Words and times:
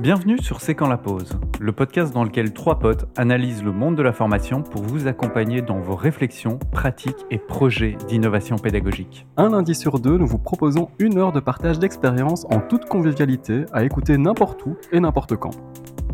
Bienvenue 0.00 0.38
sur 0.38 0.60
C'est 0.60 0.76
quand 0.76 0.86
la 0.86 0.96
pause, 0.96 1.40
le 1.58 1.72
podcast 1.72 2.14
dans 2.14 2.22
lequel 2.22 2.52
trois 2.52 2.78
potes 2.78 3.08
analysent 3.16 3.64
le 3.64 3.72
monde 3.72 3.96
de 3.96 4.02
la 4.02 4.12
formation 4.12 4.62
pour 4.62 4.82
vous 4.82 5.08
accompagner 5.08 5.60
dans 5.60 5.80
vos 5.80 5.96
réflexions, 5.96 6.60
pratiques 6.70 7.26
et 7.32 7.38
projets 7.38 7.96
d'innovation 8.06 8.54
pédagogique. 8.58 9.26
Un 9.36 9.48
lundi 9.48 9.74
sur 9.74 9.98
deux, 9.98 10.16
nous 10.16 10.28
vous 10.28 10.38
proposons 10.38 10.88
une 11.00 11.18
heure 11.18 11.32
de 11.32 11.40
partage 11.40 11.80
d'expériences 11.80 12.46
en 12.48 12.60
toute 12.60 12.84
convivialité 12.84 13.64
à 13.72 13.82
écouter 13.82 14.18
n'importe 14.18 14.64
où 14.66 14.76
et 14.92 15.00
n'importe 15.00 15.34
quand. 15.34 15.56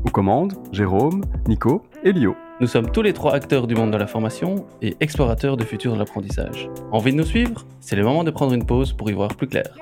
Aux 0.06 0.10
commandes, 0.10 0.54
Jérôme, 0.72 1.20
Nico 1.46 1.82
et 2.04 2.12
Lio. 2.12 2.36
Nous 2.62 2.68
sommes 2.68 2.90
tous 2.90 3.02
les 3.02 3.12
trois 3.12 3.34
acteurs 3.34 3.66
du 3.66 3.74
monde 3.74 3.90
de 3.90 3.98
la 3.98 4.06
formation 4.06 4.64
et 4.80 4.96
explorateurs 5.00 5.58
du 5.58 5.66
futur 5.66 5.92
de 5.92 5.98
l'apprentissage. 5.98 6.70
Envie 6.90 7.12
de 7.12 7.18
nous 7.18 7.24
suivre? 7.24 7.66
C'est 7.80 7.96
le 7.96 8.04
moment 8.04 8.24
de 8.24 8.30
prendre 8.30 8.54
une 8.54 8.64
pause 8.64 8.94
pour 8.94 9.10
y 9.10 9.12
voir 9.12 9.36
plus 9.36 9.46
clair. 9.46 9.76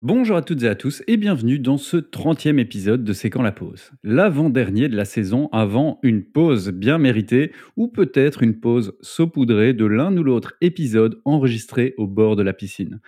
Bonjour 0.00 0.36
à 0.36 0.42
toutes 0.42 0.62
et 0.62 0.68
à 0.68 0.76
tous 0.76 1.02
et 1.08 1.16
bienvenue 1.16 1.58
dans 1.58 1.76
ce 1.76 1.96
30e 1.96 2.60
épisode 2.60 3.02
de 3.02 3.12
C'est 3.12 3.30
quand 3.30 3.42
la 3.42 3.50
pause? 3.50 3.90
L'avant-dernier 4.04 4.88
de 4.88 4.94
la 4.96 5.04
saison 5.04 5.48
avant 5.50 5.98
une 6.04 6.22
pause 6.22 6.70
bien 6.70 6.98
méritée 6.98 7.50
ou 7.76 7.88
peut-être 7.88 8.44
une 8.44 8.60
pause 8.60 8.96
saupoudrée 9.00 9.72
de 9.74 9.84
l'un 9.86 10.16
ou 10.16 10.22
l'autre 10.22 10.54
épisode 10.60 11.20
enregistré 11.24 11.94
au 11.96 12.06
bord 12.06 12.36
de 12.36 12.44
la 12.44 12.52
piscine. 12.52 13.00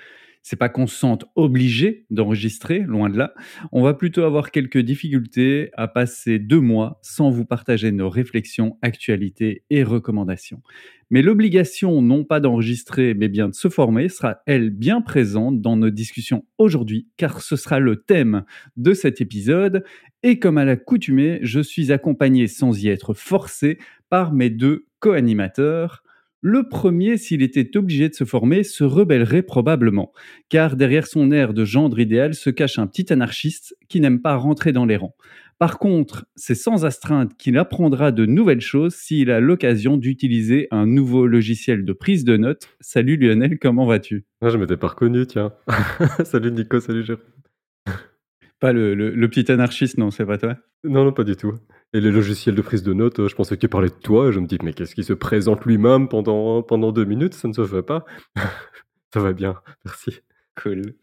C'est 0.43 0.57
pas 0.57 0.69
qu'on 0.69 0.87
se 0.87 0.97
sente 0.97 1.27
obligé 1.37 2.07
d'enregistrer, 2.11 2.81
loin 2.81 3.11
de 3.11 3.19
là. 3.19 3.35
On 3.73 3.83
va 3.83 3.95
plutôt 3.95 4.23
avoir 4.23 4.51
quelques 4.51 4.79
difficultés 4.79 5.71
à 5.75 5.87
passer 5.87 6.39
deux 6.39 6.61
mois 6.61 6.99
sans 7.03 7.31
vous 7.31 7.45
partager 7.45 7.93
nos 7.93 8.09
réflexions, 8.09 8.79
actualités 8.83 9.65
et 9.69 9.85
recommandations. 9.85 10.63
Mais 11.11 11.23
l'obligation, 11.23 12.01
non 12.03 12.25
pas 12.25 12.41
d'enregistrer, 12.41 13.15
mais 13.15 13.29
bien 13.29 13.49
de 13.49 13.55
se 13.55 13.69
former, 13.69 14.09
sera, 14.09 14.43
elle, 14.47 14.71
bien 14.71 15.01
présente 15.01 15.61
dans 15.61 15.77
nos 15.77 15.91
discussions 15.91 16.45
aujourd'hui, 16.57 17.09
car 17.17 17.43
ce 17.43 17.57
sera 17.57 17.81
le 17.81 17.97
thème 17.97 18.45
de 18.77 18.95
cet 18.95 19.21
épisode. 19.21 19.85
Et 20.23 20.39
comme 20.39 20.57
à 20.57 20.65
l'accoutumée, 20.65 21.41
je 21.43 21.61
suis 21.61 21.93
accompagné 21.93 22.47
sans 22.47 22.83
y 22.83 22.89
être 22.89 23.13
forcé 23.13 23.79
par 24.09 24.33
mes 24.33 24.51
deux 24.51 24.87
co-animateurs. 25.01 26.03
Le 26.43 26.67
premier, 26.67 27.19
s'il 27.19 27.43
était 27.43 27.77
obligé 27.77 28.09
de 28.09 28.15
se 28.15 28.25
former, 28.25 28.65
se 28.65 28.83
rebellerait 28.83 29.43
probablement, 29.43 30.11
car 30.49 30.75
derrière 30.75 31.07
son 31.07 31.33
air 31.33 31.53
de 31.53 31.67
gendre 31.67 32.01
idéal 32.01 32.33
se 32.33 32.49
cache 32.49 32.79
un 32.79 32.87
petit 32.87 33.13
anarchiste 33.13 33.77
qui 33.89 34.01
n'aime 34.01 34.23
pas 34.23 34.37
rentrer 34.37 34.73
dans 34.73 34.87
les 34.87 34.97
rangs. 34.97 35.15
Par 35.59 35.79
contre, 35.79 36.25
c'est 36.37 36.55
sans 36.55 36.87
astreinte 36.87 37.37
qu'il 37.37 37.59
apprendra 37.59 38.11
de 38.11 38.25
nouvelles 38.25 38.63
choses 38.63 38.95
s'il 38.95 39.31
a 39.31 39.41
l'occasion 39.41 39.99
d'utiliser 39.99 40.67
un 40.71 40.87
nouveau 40.87 41.27
logiciel 41.27 41.85
de 41.85 41.93
prise 41.93 42.25
de 42.25 42.39
notes. 42.39 42.71
Salut 42.81 43.19
Lionel, 43.19 43.59
comment 43.59 43.85
vas-tu? 43.85 44.25
Ah, 44.41 44.49
Je 44.49 44.57
m'étais 44.57 44.79
pas 44.79 44.89
reconnu, 44.89 45.27
tiens. 45.27 45.53
salut 46.25 46.53
Nico, 46.53 46.81
salut 46.81 47.05
Jérôme. 47.05 47.23
Pas 48.61 48.73
le, 48.73 48.95
le, 48.95 49.29
petit 49.29 49.51
anarchiste, 49.51 49.97
non, 49.97 50.11
c'est 50.11 50.27
pas 50.27 50.37
toi? 50.37 50.55
Non, 50.85 51.05
non, 51.05 51.13
pas 51.13 51.25
du 51.25 51.35
tout. 51.35 51.55
Et 51.95 52.01
les 52.01 52.11
logiciels 52.11 52.55
de 52.55 52.63
prise 52.63 52.83
de 52.83 52.93
notes, 52.93 53.27
je 53.27 53.35
pensais 53.35 53.57
qu'il 53.57 53.71
parlait 53.71 53.89
de 53.89 53.95
toi, 53.95 54.29
et 54.29 54.33
je 54.33 54.39
me 54.39 54.47
dis, 54.47 54.59
mais 54.63 54.75
qu'est-ce 54.75 54.95
qui 54.95 55.03
se 55.03 55.15
présente 55.15 55.65
lui-même 55.65 56.09
pendant, 56.09 56.63
pendant 56.63 56.93
deux 56.93 57.07
minutes? 57.07 57.35
Ça 57.35 57.49
ne 57.49 57.55
se 57.55 57.65
fait 57.65 57.83
pas. 57.83 58.05
Ça 59.15 59.21
va 59.21 59.33
bien, 59.33 59.57
merci. 59.85 60.21
Cool. 60.63 60.95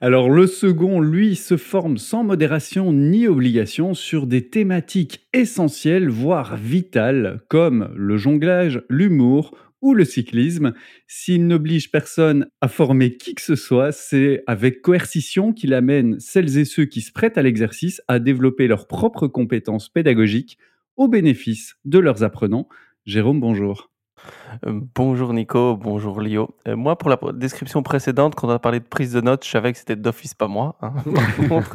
Alors 0.00 0.28
le 0.30 0.46
second, 0.46 1.00
lui, 1.00 1.34
se 1.34 1.56
forme 1.56 1.98
sans 1.98 2.24
modération 2.24 2.92
ni 2.92 3.26
obligation 3.26 3.94
sur 3.94 4.26
des 4.26 4.48
thématiques 4.48 5.26
essentielles, 5.32 6.08
voire 6.08 6.56
vitales, 6.56 7.40
comme 7.48 7.90
le 7.96 8.16
jonglage, 8.16 8.82
l'humour 8.88 9.56
ou 9.80 9.94
le 9.94 10.04
cyclisme. 10.04 10.72
S'il 11.06 11.46
n'oblige 11.46 11.90
personne 11.90 12.48
à 12.60 12.68
former 12.68 13.16
qui 13.16 13.34
que 13.34 13.42
ce 13.42 13.56
soit, 13.56 13.92
c'est 13.92 14.42
avec 14.46 14.82
coercition 14.82 15.52
qu'il 15.52 15.74
amène 15.74 16.18
celles 16.20 16.58
et 16.58 16.64
ceux 16.64 16.84
qui 16.84 17.00
se 17.00 17.12
prêtent 17.12 17.38
à 17.38 17.42
l'exercice 17.42 18.02
à 18.08 18.18
développer 18.18 18.66
leurs 18.66 18.86
propres 18.86 19.26
compétences 19.26 19.88
pédagogiques 19.88 20.58
au 20.96 21.08
bénéfice 21.08 21.76
de 21.84 21.98
leurs 21.98 22.22
apprenants. 22.24 22.68
Jérôme, 23.06 23.40
bonjour. 23.40 23.90
Euh, 24.66 24.80
bonjour 24.94 25.32
Nico, 25.32 25.76
bonjour 25.76 26.20
Lio. 26.20 26.50
Euh, 26.66 26.76
moi, 26.76 26.96
pour 26.98 27.10
la 27.10 27.18
description 27.32 27.82
précédente, 27.82 28.34
quand 28.34 28.48
on 28.48 28.50
a 28.50 28.58
parlé 28.58 28.80
de 28.80 28.84
prise 28.84 29.12
de 29.12 29.20
notes, 29.20 29.44
je 29.44 29.50
savais 29.50 29.72
que 29.72 29.78
c'était 29.78 29.96
d'office, 29.96 30.34
pas 30.34 30.48
moi. 30.48 30.76
Hein, 30.82 30.94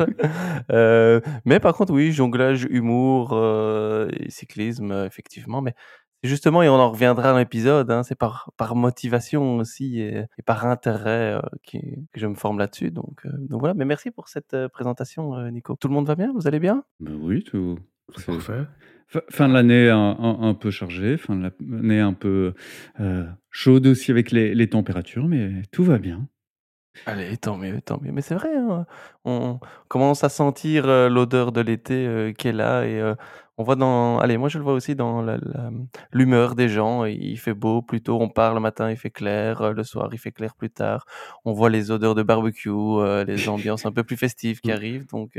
euh, 0.71 1.21
mais 1.45 1.59
par 1.59 1.73
contre, 1.73 1.93
oui, 1.93 2.11
jonglage, 2.11 2.67
humour, 2.69 3.37
cyclisme, 4.29 4.91
effectivement. 5.05 5.61
Mais 5.61 5.73
justement, 6.23 6.63
et 6.63 6.69
on 6.69 6.75
en 6.75 6.91
reviendra 6.91 7.31
dans 7.31 7.37
l'épisode, 7.37 7.89
hein, 7.91 8.03
c'est 8.03 8.15
par, 8.15 8.51
par 8.57 8.75
motivation 8.75 9.57
aussi 9.57 9.99
et, 9.99 10.25
par 10.45 10.65
intérêt 10.65 11.39
que 11.71 11.79
je 12.15 12.27
me 12.27 12.35
forme 12.35 12.59
là-dessus. 12.59 12.91
Donc, 12.91 13.25
donc 13.25 13.59
voilà, 13.59 13.73
mais 13.73 13.85
merci 13.85 14.11
pour 14.11 14.29
cette 14.29 14.55
présentation, 14.73 15.49
Nico. 15.51 15.75
Tout 15.79 15.87
le 15.87 15.93
monde 15.93 16.07
va 16.07 16.15
bien? 16.15 16.31
Vous 16.33 16.47
allez 16.47 16.59
bien? 16.59 16.83
Ben 16.99 17.17
Oui, 17.21 17.43
tout. 17.43 17.77
Parfait. 18.25 18.65
Fin 19.29 19.47
de 19.47 19.53
l'année 19.53 19.89
un, 19.89 20.53
peu 20.59 20.71
chargée, 20.71 21.17
fin 21.17 21.35
de 21.35 21.51
l'année 21.59 21.99
un 21.99 22.13
peu 22.13 22.53
euh, 22.99 23.25
chaude 23.51 23.85
aussi 23.85 24.09
avec 24.09 24.31
les, 24.31 24.69
températures, 24.69 25.27
mais 25.27 25.61
tout 25.71 25.83
va 25.83 25.99
bien. 25.99 26.27
Allez, 27.05 27.37
tant 27.37 27.57
mieux, 27.57 27.81
tant 27.81 27.99
mieux. 28.01 28.11
Mais 28.11 28.21
c'est 28.21 28.35
vrai, 28.35 28.55
hein, 28.55 28.85
on 29.25 29.59
commence 29.87 30.23
à 30.23 30.29
sentir 30.29 30.87
euh, 30.87 31.09
l'odeur 31.09 31.51
de 31.51 31.61
l'été 31.61 32.05
euh, 32.05 32.33
qui 32.33 32.47
est 32.47 32.53
là 32.53 32.85
et 32.85 33.01
on 33.57 33.63
voit 33.63 33.75
dans. 33.75 34.19
Allez, 34.19 34.37
moi 34.37 34.49
je 34.49 34.57
le 34.57 34.63
vois 34.63 34.73
aussi 34.73 34.95
dans 34.95 35.25
l'humeur 36.11 36.55
des 36.55 36.69
gens. 36.69 37.05
Il 37.05 37.37
fait 37.37 37.53
beau, 37.53 37.81
plutôt 37.81 38.19
on 38.21 38.29
part 38.29 38.53
le 38.53 38.59
matin, 38.59 38.89
il 38.89 38.97
fait 38.97 39.11
clair, 39.11 39.73
le 39.73 39.83
soir 39.83 40.09
il 40.11 40.17
fait 40.19 40.31
clair 40.31 40.55
plus 40.55 40.69
tard. 40.69 41.05
On 41.45 41.53
voit 41.53 41.69
les 41.69 41.91
odeurs 41.91 42.15
de 42.15 42.23
barbecue, 42.23 42.71
les 43.27 43.49
ambiances 43.49 43.85
un 43.85 43.91
peu 43.91 44.03
plus 44.03 44.17
festives 44.17 44.61
qui 44.61 44.69
mmh. 44.69 44.73
arrivent. 44.73 45.07
Donc 45.07 45.37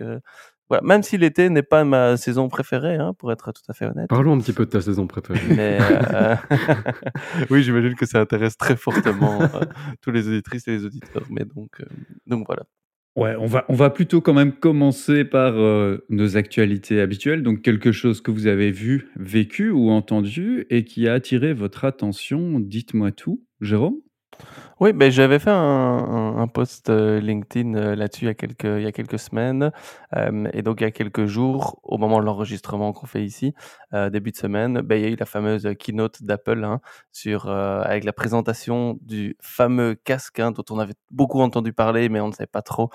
même 0.82 1.02
si 1.02 1.18
l'été 1.18 1.50
n'est 1.50 1.62
pas 1.62 1.84
ma 1.84 2.16
saison 2.16 2.48
préférée, 2.48 2.96
hein, 2.96 3.14
pour 3.18 3.30
être 3.32 3.52
tout 3.52 3.62
à 3.68 3.74
fait 3.74 3.86
honnête. 3.86 4.08
Parlons 4.08 4.34
un 4.34 4.38
petit 4.38 4.52
peu 4.52 4.64
de 4.64 4.70
ta 4.70 4.80
saison 4.80 5.06
préférée. 5.06 5.40
Euh, 5.58 6.36
oui, 7.50 7.62
j'imagine 7.62 7.94
que 7.94 8.06
ça 8.06 8.20
intéresse 8.20 8.56
très 8.56 8.76
fortement 8.76 9.42
euh, 9.42 9.46
tous 10.00 10.10
les 10.10 10.28
auditrices 10.28 10.66
et 10.68 10.72
les 10.72 10.84
auditeurs. 10.84 11.24
Mais 11.30 11.44
donc, 11.44 11.80
euh, 11.80 11.84
donc 12.26 12.46
voilà. 12.46 12.64
Ouais, 13.16 13.36
on 13.38 13.46
va, 13.46 13.64
on 13.68 13.74
va 13.74 13.90
plutôt 13.90 14.20
quand 14.20 14.34
même 14.34 14.52
commencer 14.52 15.24
par 15.24 15.54
nos 16.08 16.36
actualités 16.36 17.00
habituelles. 17.00 17.44
Donc 17.44 17.62
quelque 17.62 17.92
chose 17.92 18.20
que 18.20 18.32
vous 18.32 18.48
avez 18.48 18.72
vu, 18.72 19.08
vécu 19.14 19.70
ou 19.70 19.90
entendu 19.90 20.66
et 20.68 20.84
qui 20.84 21.06
a 21.06 21.12
attiré 21.12 21.52
votre 21.54 21.84
attention. 21.84 22.58
Dites-moi 22.58 23.12
tout, 23.12 23.44
Jérôme? 23.60 24.00
Oui, 24.80 24.92
ben, 24.92 25.10
j'avais 25.10 25.38
fait 25.38 25.50
un 25.52 26.48
post, 26.52 26.90
euh, 26.90 27.20
LinkedIn, 27.20 27.74
euh, 27.74 27.94
là-dessus 27.94 28.24
il 28.24 28.28
y 28.28 28.30
a 28.30 28.34
quelques 28.34 28.64
il 28.64 28.82
y 28.82 28.86
a 28.86 28.92
quelques 28.92 29.18
semaines, 29.20 29.70
et 30.52 30.62
donc 30.62 30.80
il 30.80 30.84
y 30.84 30.86
a 30.86 30.90
quelques 30.90 31.26
jours, 31.26 31.78
au 31.84 31.96
moment 31.98 32.18
de 32.20 32.24
l'enregistrement 32.24 32.92
qu'on 32.92 33.06
fait 33.06 33.24
ici, 33.24 33.54
euh, 33.92 34.10
début 34.10 34.32
de 34.32 34.36
semaine, 34.36 34.80
ben, 34.80 34.96
il 34.96 35.02
y 35.02 35.06
a 35.06 35.08
eu 35.10 35.16
la 35.16 35.26
fameuse, 35.26 35.68
keynote 35.78 36.22
d'Apple, 36.24 36.64
hein, 36.64 36.80
avec 37.84 38.04
la 38.04 38.12
présentation 38.12 38.98
du 39.00 39.36
fameux 39.40 39.94
casque, 39.94 40.40
hein, 40.40 40.50
dont 40.50 40.64
on 40.70 40.78
avait 40.78 40.94
beaucoup 41.10 41.40
entendu 41.40 41.72
parler, 41.72 42.08
mais 42.08 42.20
on 42.20 42.28
ne 42.28 42.32
savait 42.32 42.46
pas 42.48 42.62
trop, 42.62 42.90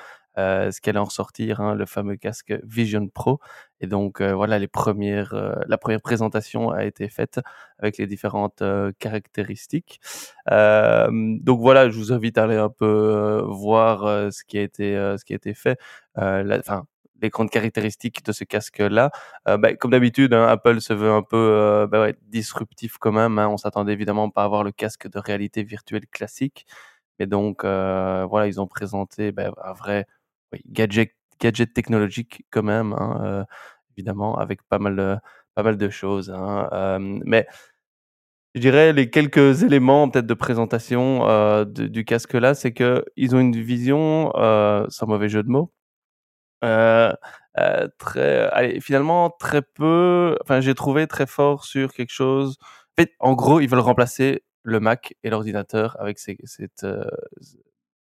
ce 0.72 0.82
qu'elle 0.82 0.98
en 0.98 1.06
ressortir, 1.06 1.62
hein, 1.62 1.76
le 1.76 1.86
fameux 1.86 2.16
casque 2.16 2.54
Vision 2.64 3.08
Pro. 3.08 3.40
Et 3.82 3.88
donc 3.88 4.22
euh, 4.22 4.34
voilà, 4.34 4.60
les 4.60 4.68
premières, 4.68 5.34
euh, 5.34 5.56
la 5.68 5.78
première 5.78 6.02
présentation 6.02 6.72
a 6.72 6.86
été 6.86 7.10
faite 7.10 7.40
avec 7.80 7.98
les 7.98 8.08
différentes 8.08 8.64
caractéristiques. 9.00 10.02
donc 10.48 11.60
voilà, 11.60 11.90
je 11.90 11.98
vous 11.98 12.12
invite 12.14 12.38
à 12.38 12.44
aller 12.44 12.58
un 12.58 12.70
peu 12.70 13.44
voir 13.48 14.32
ce 14.32 14.44
qui 14.44 14.58
a 14.58 14.62
été 14.62 14.94
ce 15.18 15.24
qui 15.24 15.34
a 15.34 15.36
été 15.38 15.54
fait. 15.54 15.78
Enfin, 16.16 16.86
les 17.22 17.30
grandes 17.30 17.50
caractéristiques 17.50 18.26
de 18.26 18.32
ce 18.32 18.44
casque-là. 18.44 19.12
Bah, 19.46 19.76
comme 19.76 19.92
d'habitude, 19.92 20.34
hein, 20.34 20.48
Apple 20.48 20.82
se 20.82 20.94
veut 20.94 21.12
un 21.12 21.24
peu 21.24 21.88
bah 21.90 22.12
disruptif 22.28 22.98
quand 22.98 23.12
même. 23.12 23.40
Hein. 23.40 23.48
On 23.50 23.58
s'attendait 23.58 23.94
évidemment 23.94 24.30
pas 24.30 24.44
à 24.44 24.46
avoir 24.46 24.64
le 24.64 24.72
casque 24.72 25.10
de 25.10 25.20
réalité 25.20 25.64
virtuelle 25.64 26.08
classique. 26.08 26.66
Mais 27.20 27.28
donc, 27.28 27.64
voilà, 27.64 28.48
ils 28.48 28.60
ont 28.62 28.68
présenté 28.68 29.32
bah, 29.32 29.52
un 29.64 29.74
vrai 29.74 30.06
gadget, 30.68 31.16
gadget 31.40 31.74
technologique 31.74 32.46
quand 32.52 32.64
même, 32.64 32.94
hein, 32.94 33.22
euh, 33.24 33.44
évidemment, 33.98 34.38
avec 34.38 34.62
pas 34.70 34.80
mal 34.80 34.96
de, 34.96 35.18
pas 35.56 35.64
mal 35.64 35.78
de 35.78 35.90
choses. 35.90 36.32
Hein, 36.32 37.00
mais 37.26 37.48
je 38.56 38.62
dirais 38.62 38.94
les 38.94 39.10
quelques 39.10 39.64
éléments 39.64 40.10
peut-être 40.10 40.26
de 40.26 40.34
présentation 40.34 41.28
euh, 41.30 41.66
du 41.66 42.06
casque 42.06 42.34
là, 42.34 42.56
c'est 42.56 42.74
que 42.74 43.06
ils 43.16 43.36
ont 43.36 43.40
une 43.40 43.56
vision, 43.56 44.32
euh, 44.36 44.86
sans 44.90 45.08
mauvais 45.08 45.30
jeu 45.30 45.44
de 45.44 45.50
mots, 45.50 45.72
très, 47.98 48.50
allez, 48.52 48.80
finalement 48.82 49.30
très 49.32 49.62
peu. 49.62 50.38
Enfin, 50.44 50.62
j'ai 50.62 50.76
trouvé 50.76 51.08
très 51.08 51.26
fort 51.28 51.66
sur 51.66 51.94
quelque 51.94 52.12
chose. 52.14 52.58
En 53.20 53.34
gros, 53.34 53.60
ils 53.62 53.70
veulent 53.70 53.80
remplacer 53.80 54.44
le 54.64 54.80
Mac 54.80 55.16
et 55.24 55.30
l'ordinateur 55.30 55.96
avec 56.00 56.20
cette, 56.20 56.44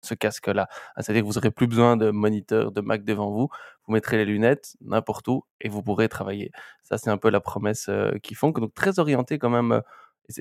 ce 0.06 0.14
casque-là. 0.14 0.68
Ah, 0.96 1.02
c'est-à-dire 1.02 1.24
que 1.24 1.28
vous 1.28 1.34
n'aurez 1.34 1.52
plus 1.52 1.68
besoin 1.68 1.98
de 1.98 2.12
moniteur 2.12 2.72
de 2.72 2.82
Mac 2.82 3.04
devant 3.04 3.32
vous. 3.32 3.50
Vous 3.86 3.94
mettrez 3.94 4.18
les 4.18 4.26
lunettes 4.26 4.76
n'importe 4.82 5.28
où 5.28 5.44
et 5.62 5.70
vous 5.70 5.84
pourrez 5.84 6.10
travailler. 6.10 6.52
Ça, 6.84 6.98
c'est 6.98 7.10
un 7.10 7.18
peu 7.18 7.30
la 7.30 7.40
promesse 7.40 7.88
euh, 7.90 8.18
qu'ils 8.24 8.38
font. 8.38 8.52
Donc, 8.52 8.74
très 8.74 9.00
orienté 9.00 9.40
quand 9.40 9.50
même. 9.50 9.74
Euh, 9.74 9.82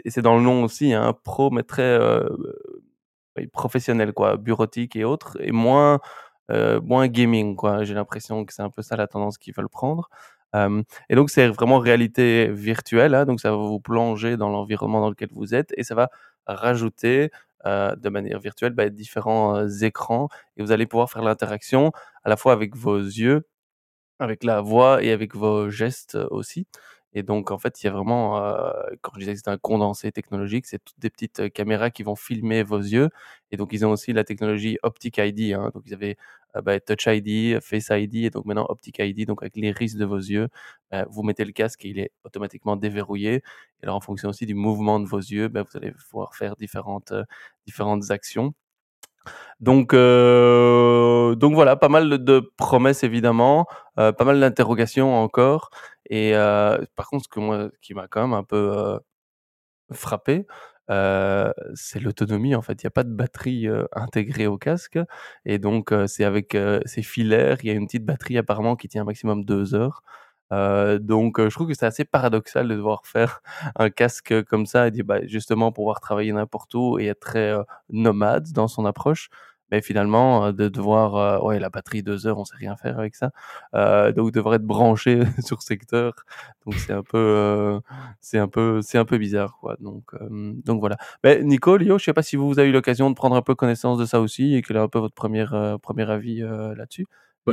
et 0.05 0.11
c'est 0.11 0.23
dans 0.23 0.37
le 0.37 0.43
nom 0.43 0.65
aussi, 0.65 0.95
un 0.95 1.09
hein, 1.09 1.15
pro, 1.25 1.51
mais 1.51 1.63
très 1.63 1.83
euh, 1.83 2.29
professionnel, 3.53 4.13
quoi, 4.13 4.37
bureautique 4.37 4.97
et 4.97 5.05
autres, 5.05 5.37
et 5.41 5.53
moins 5.53 6.01
moins 6.83 7.09
gaming, 7.09 7.57
quoi. 7.57 7.85
J'ai 7.85 7.95
l'impression 7.95 8.45
que 8.45 8.53
c'est 8.53 8.63
un 8.63 8.71
peu 8.71 8.83
ça 8.83 8.97
la 8.97 9.07
tendance 9.07 9.39
qu'ils 9.39 9.55
veulent 9.55 9.69
prendre. 9.69 10.11
Et 11.09 11.15
donc 11.17 11.31
c'est 11.31 11.49
vraiment 11.49 11.79
réalité 11.79 12.49
virtuelle, 12.53 13.15
hein, 13.15 13.25
donc 13.25 13.41
ça 13.41 13.51
va 13.51 13.57
vous 13.57 13.81
plonger 13.81 14.37
dans 14.37 14.51
l'environnement 14.51 15.01
dans 15.01 15.11
lequel 15.11 15.31
vous 15.33 15.55
êtes 15.55 15.73
et 15.77 15.83
ça 15.83 15.95
va 15.95 16.11
rajouter, 16.47 17.31
heu, 17.67 17.97
de 17.97 18.09
manière 18.11 18.41
virtuelle, 18.41 18.73
bah, 18.75 18.89
différents, 18.91 19.57
heu, 19.61 19.85
écrans 19.85 20.29
et 20.57 20.63
vous 20.63 20.73
allez 20.73 20.87
pouvoir 20.87 21.11
faire 21.11 21.23
l'interaction 21.23 21.93
à 22.25 22.29
la 22.31 22.37
fois 22.37 22.53
avec 22.53 22.77
vos 22.77 22.99
yeux, 22.99 23.47
avec 24.21 24.45
la 24.45 24.61
voix 24.63 25.03
et 25.03 25.13
avec 25.13 25.35
vos 25.37 25.71
gestes, 25.71 26.17
heu, 26.17 26.29
aussi 26.31 26.67
et 27.15 27.23
donc 27.23 27.51
en 27.51 27.59
fait, 27.59 27.83
il 27.83 27.87
y 27.87 27.89
a 27.89 27.93
vraiment, 27.93 28.39
heu, 28.45 28.73
quand 29.03 29.13
je 29.15 29.21
disais 29.21 29.33
que 29.33 29.39
c'était 29.39 29.51
un 29.51 29.59
condensé 29.59 30.13
technologique, 30.13 30.67
c'est 30.67 30.83
toutes 30.85 30.99
des 31.01 31.11
petites, 31.11 31.53
caméras 31.53 31.91
qui 31.91 32.03
vont 32.03 32.17
filmer 32.17 32.63
vos 32.63 32.79
yeux. 32.79 33.11
Et 33.53 33.57
donc 33.57 33.73
ils 33.73 33.87
ont 33.87 33.91
aussi 33.93 34.13
la 34.13 34.25
technologie 34.25 34.79
Optic 34.83 35.19
ID, 35.19 35.53
hein, 35.55 35.71
donc 35.75 35.85
ils 35.87 35.95
avaient, 35.95 36.17
bah, 36.63 36.79
Touch 36.81 37.07
ID, 37.07 37.61
Face 37.61 37.89
ID 37.91 38.25
et 38.27 38.31
donc 38.31 38.45
maintenant 38.47 38.67
Optic 38.69 38.99
ID, 38.99 39.27
donc 39.27 39.43
avec 39.43 39.57
l'iris 39.57 39.97
de 39.97 40.05
vos 40.05 40.19
yeux, 40.19 40.49
bah, 40.91 41.07
vous 41.11 41.23
mettez 41.23 41.45
le 41.45 41.53
casque 41.53 41.85
et 41.85 41.89
il 41.89 41.99
est 41.99 42.11
automatiquement 42.25 42.77
déverrouillé. 42.77 43.35
Et 43.37 43.43
alors 43.85 43.97
en 43.97 44.01
fonction 44.01 44.29
aussi 44.31 44.47
du 44.47 44.55
mouvement 44.55 45.01
de 45.01 45.07
vos 45.07 45.19
yeux, 45.19 45.49
bah, 45.49 45.63
vous 45.63 45.77
allez 45.77 45.93
pouvoir 45.93 46.35
faire 46.35 46.57
différentes, 46.57 47.13
différentes 47.67 48.11
actions. 48.11 48.55
Donc 49.61 49.95
heu, 49.95 51.35
donc 51.37 51.55
voilà, 51.55 51.77
pas 51.77 51.89
mal 51.89 52.25
de 52.25 52.53
promesses 52.57 53.05
évidemment, 53.05 53.67
heu, 53.99 54.13
pas 54.13 54.25
mal 54.25 54.41
d'interrogations 54.41 55.15
encore 55.15 55.71
et 56.11 56.35
heu, 56.35 56.87
par 56.97 57.09
contre 57.09 57.25
ce 57.25 57.29
que 57.29 57.41
moi 57.41 57.69
qui 57.83 57.95
m'a 57.95 58.09
quand 58.09 58.23
même 58.23 58.35
un 58.35 58.45
peu, 58.45 58.99
frappé, 59.93 60.47
c'est 61.75 62.01
l'autonomie 62.01 62.55
en 62.57 62.63
fait. 62.63 62.83
Il 62.83 62.85
y 62.85 62.89
a 62.89 62.91
pas 62.93 63.05
de 63.05 63.13
batterie, 63.15 63.69
intégrée 63.95 64.47
au 64.49 64.59
casque 64.59 64.99
et 65.47 65.59
donc 65.59 65.93
c'est 66.09 66.25
avec, 66.25 66.55
heu, 66.57 66.81
c'est 66.87 67.03
filaire. 67.03 67.59
Il 67.63 67.69
y 67.69 67.71
a 67.71 67.75
une 67.75 67.87
petite 67.87 68.05
batterie 68.07 68.39
apparemment 68.39 68.77
qui 68.77 68.89
tient 68.89 69.03
un 69.03 69.07
maximum 69.07 69.45
2 69.45 69.75
heures. 69.75 70.03
Heu, 70.55 70.99
donc 71.01 71.39
heu, 71.41 71.49
je 71.51 71.55
trouve 71.55 71.69
que 71.69 71.75
c'est 71.75 71.87
assez 71.87 72.05
paradoxal 72.05 72.69
de 72.69 72.75
devoir 72.77 73.07
faire 73.07 73.43
un 73.77 73.91
casque, 73.91 74.43
comme 74.45 74.67
ça 74.67 74.89
et 74.89 74.91
dire, 74.91 75.05
bah, 75.05 75.25
justement 75.27 75.73
pouvoir 75.73 76.01
travailler 76.01 76.33
n'importe 76.33 76.75
où 76.75 76.99
et 76.99 77.07
être 77.07 77.21
très, 77.21 77.53
heu, 77.53 77.65
nomade 77.91 78.53
dans 78.53 78.69
son 78.69 78.85
approche. 78.87 79.31
Mais 79.71 79.81
finalement, 79.83 80.53
de 80.53 80.69
devoir, 80.69 81.17
heu, 81.43 81.47
ouais, 81.47 81.59
la 81.59 81.71
batterie 81.71 82.03
2 82.03 82.27
heures, 82.27 82.39
on 82.39 82.45
sait 82.45 82.57
rien 82.57 82.77
faire 82.77 82.99
avec 82.99 83.17
ça. 83.17 83.31
Donc 84.13 84.33
devrait 84.33 84.57
être 84.57 84.65
branché 84.67 85.21
sur 85.41 85.63
secteur. 85.63 86.15
Donc 86.67 86.75
c'est 86.81 86.93
un 86.93 87.03
peu, 87.03 87.81
c'est 88.21 88.39
un 88.39 88.49
peu 88.49 88.81
c'est 88.83 88.99
un 88.99 89.05
peu 89.05 89.19
bizarre, 89.19 89.57
quoi. 89.61 89.77
Donc 89.81 90.81
voilà. 90.81 90.97
Beh, 91.23 91.43
Nico, 91.45 91.77
Lio, 91.77 91.99
je 91.99 92.05
sais 92.05 92.13
pas 92.13 92.23
si 92.23 92.37
vous, 92.37 92.59
avez 92.59 92.69
eu 92.69 92.73
l'occasion 92.73 93.11
de 93.11 93.15
prendre 93.15 93.37
un 93.37 93.43
peu 93.43 93.55
connaissance 93.55 93.99
de 93.99 94.05
ça 94.07 94.21
aussi 94.21 94.55
et 94.55 94.63
quel 94.63 94.77
est 94.77 94.81
un 94.81 94.89
peu 94.89 94.99
votre 94.99 95.15
premier 95.15 95.41
er 95.43 95.55
heu, 95.55 96.11
avis, 96.11 96.41
là-dessus? 96.77 97.07
Bah, 97.47 97.53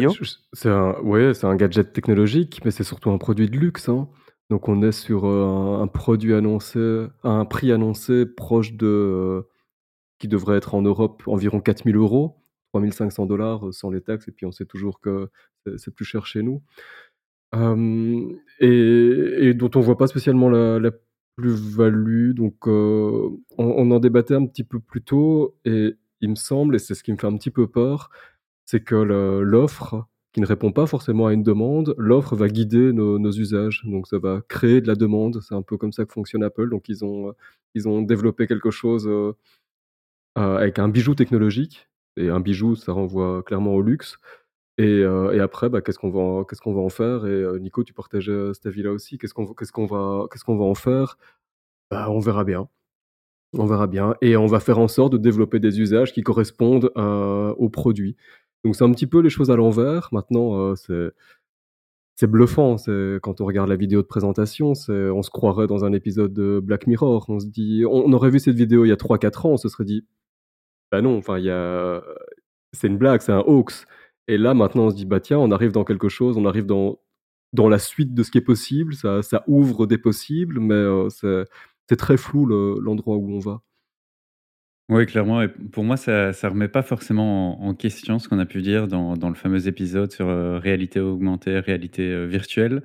c'est 0.53 0.69
un 0.69 0.99
ouais, 1.01 1.33
c'est 1.33 1.47
un 1.47 1.55
gadget 1.55 1.91
technologique, 1.91 2.61
mais 2.63 2.71
c'est 2.71 2.83
surtout 2.85 3.09
un 3.11 3.17
produit 3.17 3.49
de 3.49 3.57
luxe, 3.57 3.89
hein. 3.89 4.07
Donc 4.49 4.69
on 4.69 4.81
est 4.81 4.91
sur, 4.93 5.25
heu, 5.27 5.43
un 5.43 5.81
un 5.81 5.87
produit 5.87 6.33
annoncé 6.33 7.07
un 7.23 7.45
prix 7.45 7.71
annoncé 7.73 8.25
proche 8.25 8.73
de, 8.73 8.85
heu, 8.87 9.47
qui 10.19 10.27
devrait 10.29 10.57
être 10.57 10.75
en 10.75 10.81
Europe 10.83 11.23
environ 11.27 11.61
4 11.61 11.85
000 11.85 11.97
€, 11.97 12.37
3 12.71 12.93
500 12.93 13.27
heu, 13.65 13.71
sans 13.73 13.91
les 13.91 14.01
taxes 14.01 14.27
et 14.29 14.31
puis 14.33 14.45
on 14.47 14.51
sait 14.53 14.65
toujours 14.65 15.01
que 15.01 15.29
c'est 15.77 15.93
plus 15.95 16.05
cher 16.05 16.25
chez 16.27 16.43
nous. 16.43 16.63
Hem 17.53 18.37
et 18.59 19.49
et 19.49 19.53
dont 19.55 19.71
on 19.75 19.81
voit 19.81 19.97
pas 19.97 20.07
spécialement 20.07 20.49
la 20.49 20.79
la 20.79 20.91
plus-value 21.37 22.33
donc 22.33 22.55
on 22.67 23.91
en 23.91 23.99
débattait 23.99 24.35
un 24.35 24.45
petit 24.47 24.63
peu 24.65 24.79
plus 24.81 25.03
tôt 25.03 25.57
et 25.65 25.95
il 26.21 26.29
me 26.31 26.35
semble 26.35 26.75
et 26.75 26.79
c'est 26.79 26.95
ce 26.95 27.03
qui 27.03 27.11
me 27.13 27.17
fait 27.17 27.27
un 27.27 27.37
petit 27.37 27.51
peu 27.51 27.67
peur, 27.67 28.09
c'est 28.71 28.81
que 28.83 28.95
l'offre 28.95 30.05
qui 30.33 30.41
ne 30.41 30.45
répond 30.47 30.71
pas 30.71 30.87
forcément 30.87 31.27
à 31.27 31.33
une 31.33 31.43
demande, 31.43 31.93
l'offre 31.97 32.35
va 32.37 32.47
guider 32.47 32.93
nos 33.19 33.31
usages. 33.31 33.83
Donc 33.85 34.07
ça 34.07 34.17
va 34.19 34.41
créer 34.47 34.81
de 34.81 34.87
la 34.87 34.95
demande. 34.95 35.41
C'est 35.41 35.55
un 35.55 35.61
peu 35.61 35.77
comme 35.77 35.91
ça 35.91 36.05
que 36.05 36.13
fonctionne 36.13 36.43
Apple. 36.43 36.69
Donc 36.69 36.87
ils 36.89 37.03
ont, 37.05 37.29
heu, 37.29 37.33
ils 37.75 37.89
ont 37.89 38.01
développé 38.01 38.47
quelque 38.47 38.71
chose, 38.71 39.07
heu, 39.07 39.35
heu, 40.37 40.41
avec 40.57 40.79
un 40.79 40.89
bijou 40.89 41.15
technologique 41.15 41.89
et 42.17 42.29
un 42.29 42.39
bijou, 42.39 42.75
ça 42.75 42.93
renvoie 42.93 43.43
clairement 43.43 43.73
au 43.75 43.81
luxe 43.81 44.17
et 44.79 45.39
après, 45.41 45.69
bah, 45.69 45.81
qu'est-ce 45.81 45.99
qu'on 45.99 46.11
va 46.11 46.45
qu'est-ce 46.45 46.61
va 46.67 46.81
en 46.81 46.89
faire? 46.89 47.27
Et 47.27 47.59
Nico, 47.59 47.83
tu 47.83 47.93
partageais, 47.93 48.31
heu, 48.33 48.53
cet 48.53 48.67
avis-là 48.67 48.91
aussi. 48.93 49.17
Qu'est-ce 49.19 49.33
qu'on 49.33 49.47
qu'est-ce 49.53 49.73
va 49.87 50.27
qu'est-ce 50.31 50.45
va 50.51 50.65
en 50.65 50.75
faire? 50.75 51.17
Bah, 51.91 52.09
on 52.11 52.19
verra 52.19 52.43
bien. 52.45 52.69
On 53.53 53.65
verra 53.65 53.87
bien 53.87 54.15
et 54.21 54.37
on 54.37 54.47
va 54.47 54.59
faire 54.61 54.79
en 54.79 54.87
sorte 54.89 55.13
de 55.13 55.17
développer 55.19 55.59
des 55.59 55.79
usages 55.81 56.13
qui 56.13 56.21
correspondent, 56.23 56.91
heu, 56.97 57.55
au 57.57 57.69
produit. 57.69 58.15
Donc 58.63 58.75
c'est 58.75 58.83
un 58.83 58.91
petit 58.91 59.07
peu 59.07 59.19
les 59.21 59.29
choses 59.29 59.49
à 59.51 59.55
l'envers. 59.55 60.09
Maintenant, 60.11 60.71
heu, 60.73 60.75
c'est 62.15 62.27
bluffant, 62.27 62.75
quand 63.21 63.41
on 63.41 63.45
regarde 63.45 63.69
la 63.69 63.75
vidéo 63.75 64.01
de 64.01 64.07
présentation, 64.07 64.71
on 64.71 64.75
se 65.23 65.29
croirait 65.31 65.67
dans 65.67 65.85
un 65.85 65.93
épisode 65.93 66.33
de 66.33 66.59
Black 66.63 66.87
Mirror. 66.87 67.25
On 67.29 67.39
se 67.39 67.47
dit 67.47 67.83
on 67.89 68.11
aurait 68.13 68.29
vu 68.29 68.39
cette 68.39 68.55
vidéo 68.55 68.85
il 68.85 68.89
y 68.89 68.91
a 68.91 68.95
3-4 68.97 69.45
ans, 69.45 69.51
on 69.53 69.57
se 69.57 69.69
serait 69.69 69.85
dit: 69.85 70.05
«Bah 70.91 71.01
non, 71.01 71.17
enfin 71.19 71.39
a 71.49 72.01
c'est 72.73 72.87
une 72.87 72.97
blague, 72.97 73.21
c'est 73.21 73.33
un 73.33 73.43
hoax» 73.47 73.85
et 74.29 74.37
là 74.37 74.53
maintenant 74.55 74.85
on 74.87 74.91
se 74.91 74.95
dit: 74.97 75.05
«Bah 75.05 75.19
tiens, 75.21 75.39
on 75.39 75.51
arrive 75.51 75.71
dans 75.73 75.85
quelque 75.85 76.09
chose, 76.09 76.37
on 76.37 76.45
arrive 76.45 76.65
dans 76.67 76.99
dans 77.53 77.69
la 77.69 77.79
suite 77.79 78.13
de 78.15 78.23
ce 78.23 78.31
qui 78.31 78.39
est 78.39 78.41
possible». 78.41 78.95
Ça 78.95 79.43
ouvre 79.47 79.87
des 79.87 79.97
possibles, 79.99 80.59
mais 80.61 80.75
heu, 80.75 81.07
c'est 81.11 81.97
très 81.97 82.17
flou 82.17 82.45
le 82.47 82.77
l'endroit 82.81 83.17
où 83.17 83.31
on 83.33 83.39
va. 83.39 83.61
Oui, 84.91 85.05
clairement 85.05 85.41
et 85.41 85.47
pour 85.47 85.85
moi, 85.85 85.95
ça 85.95 86.33
ça 86.33 86.49
remet 86.49 86.67
pas 86.67 86.81
forcément 86.81 87.63
en 87.63 87.73
question 87.73 88.19
ce 88.19 88.27
qu'on 88.27 88.39
a 88.39 88.45
pu 88.45 88.61
dire 88.61 88.89
dans 88.89 89.29
le 89.29 89.35
fameux 89.35 89.69
épisode 89.69 90.11
sur, 90.11 90.27
heu, 90.27 90.57
réalité 90.57 90.99
augmentée, 90.99 91.59
réalité, 91.59 92.03
heu, 92.11 92.25
virtuelle. 92.25 92.83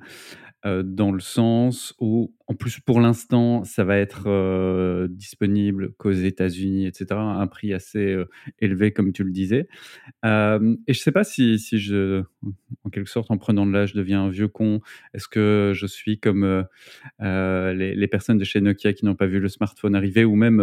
Heu, 0.65 0.83
dans 0.83 1.11
le 1.11 1.19
sens 1.21 1.95
où, 1.99 2.33
en 2.47 2.55
plus, 2.55 2.79
pour 2.79 3.01
l'instant, 3.01 3.63
ça 3.65 3.83
va 3.83 3.97
être, 3.97 4.27
heu, 4.29 5.07
disponible 5.09 5.93
qu'aux 5.97 6.11
États-Unis 6.11 6.87
et 6.87 6.91
cetera, 6.93 7.21
à 7.21 7.41
un 7.41 7.47
prix 7.47 7.73
assez, 7.73 7.99
heu, 8.13 8.29
élevé 8.59 8.91
comme 8.93 9.13
tu 9.13 9.23
le 9.23 9.31
disais. 9.31 9.67
Hem 10.23 10.77
et 10.87 10.93
je 10.93 10.99
sais 11.01 11.11
pas 11.13 11.23
si 11.25 11.57
je 11.59 12.23
en 12.85 12.89
quelque 12.91 13.09
sorte, 13.09 13.31
en 13.31 13.37
prenant 13.37 13.65
de 13.67 13.73
l'âge, 13.73 13.91
je 13.93 13.97
deviens 13.97 14.23
un 14.25 14.29
vieux 14.29 14.47
con. 14.49 14.81
Est-ce 15.13 15.27
que 15.29 15.73
je 15.75 15.87
suis 15.87 16.19
comme, 16.19 16.65
les 17.21 17.95
les 17.95 18.07
personnes 18.07 18.37
de 18.39 18.45
chez 18.45 18.61
Nokia 18.61 18.93
qui 18.93 19.05
n'ont 19.05 19.15
pas 19.15 19.27
vu 19.27 19.39
le 19.39 19.49
smartphone 19.49 19.95
arriver 19.95 20.25
ou 20.25 20.35
même, 20.35 20.61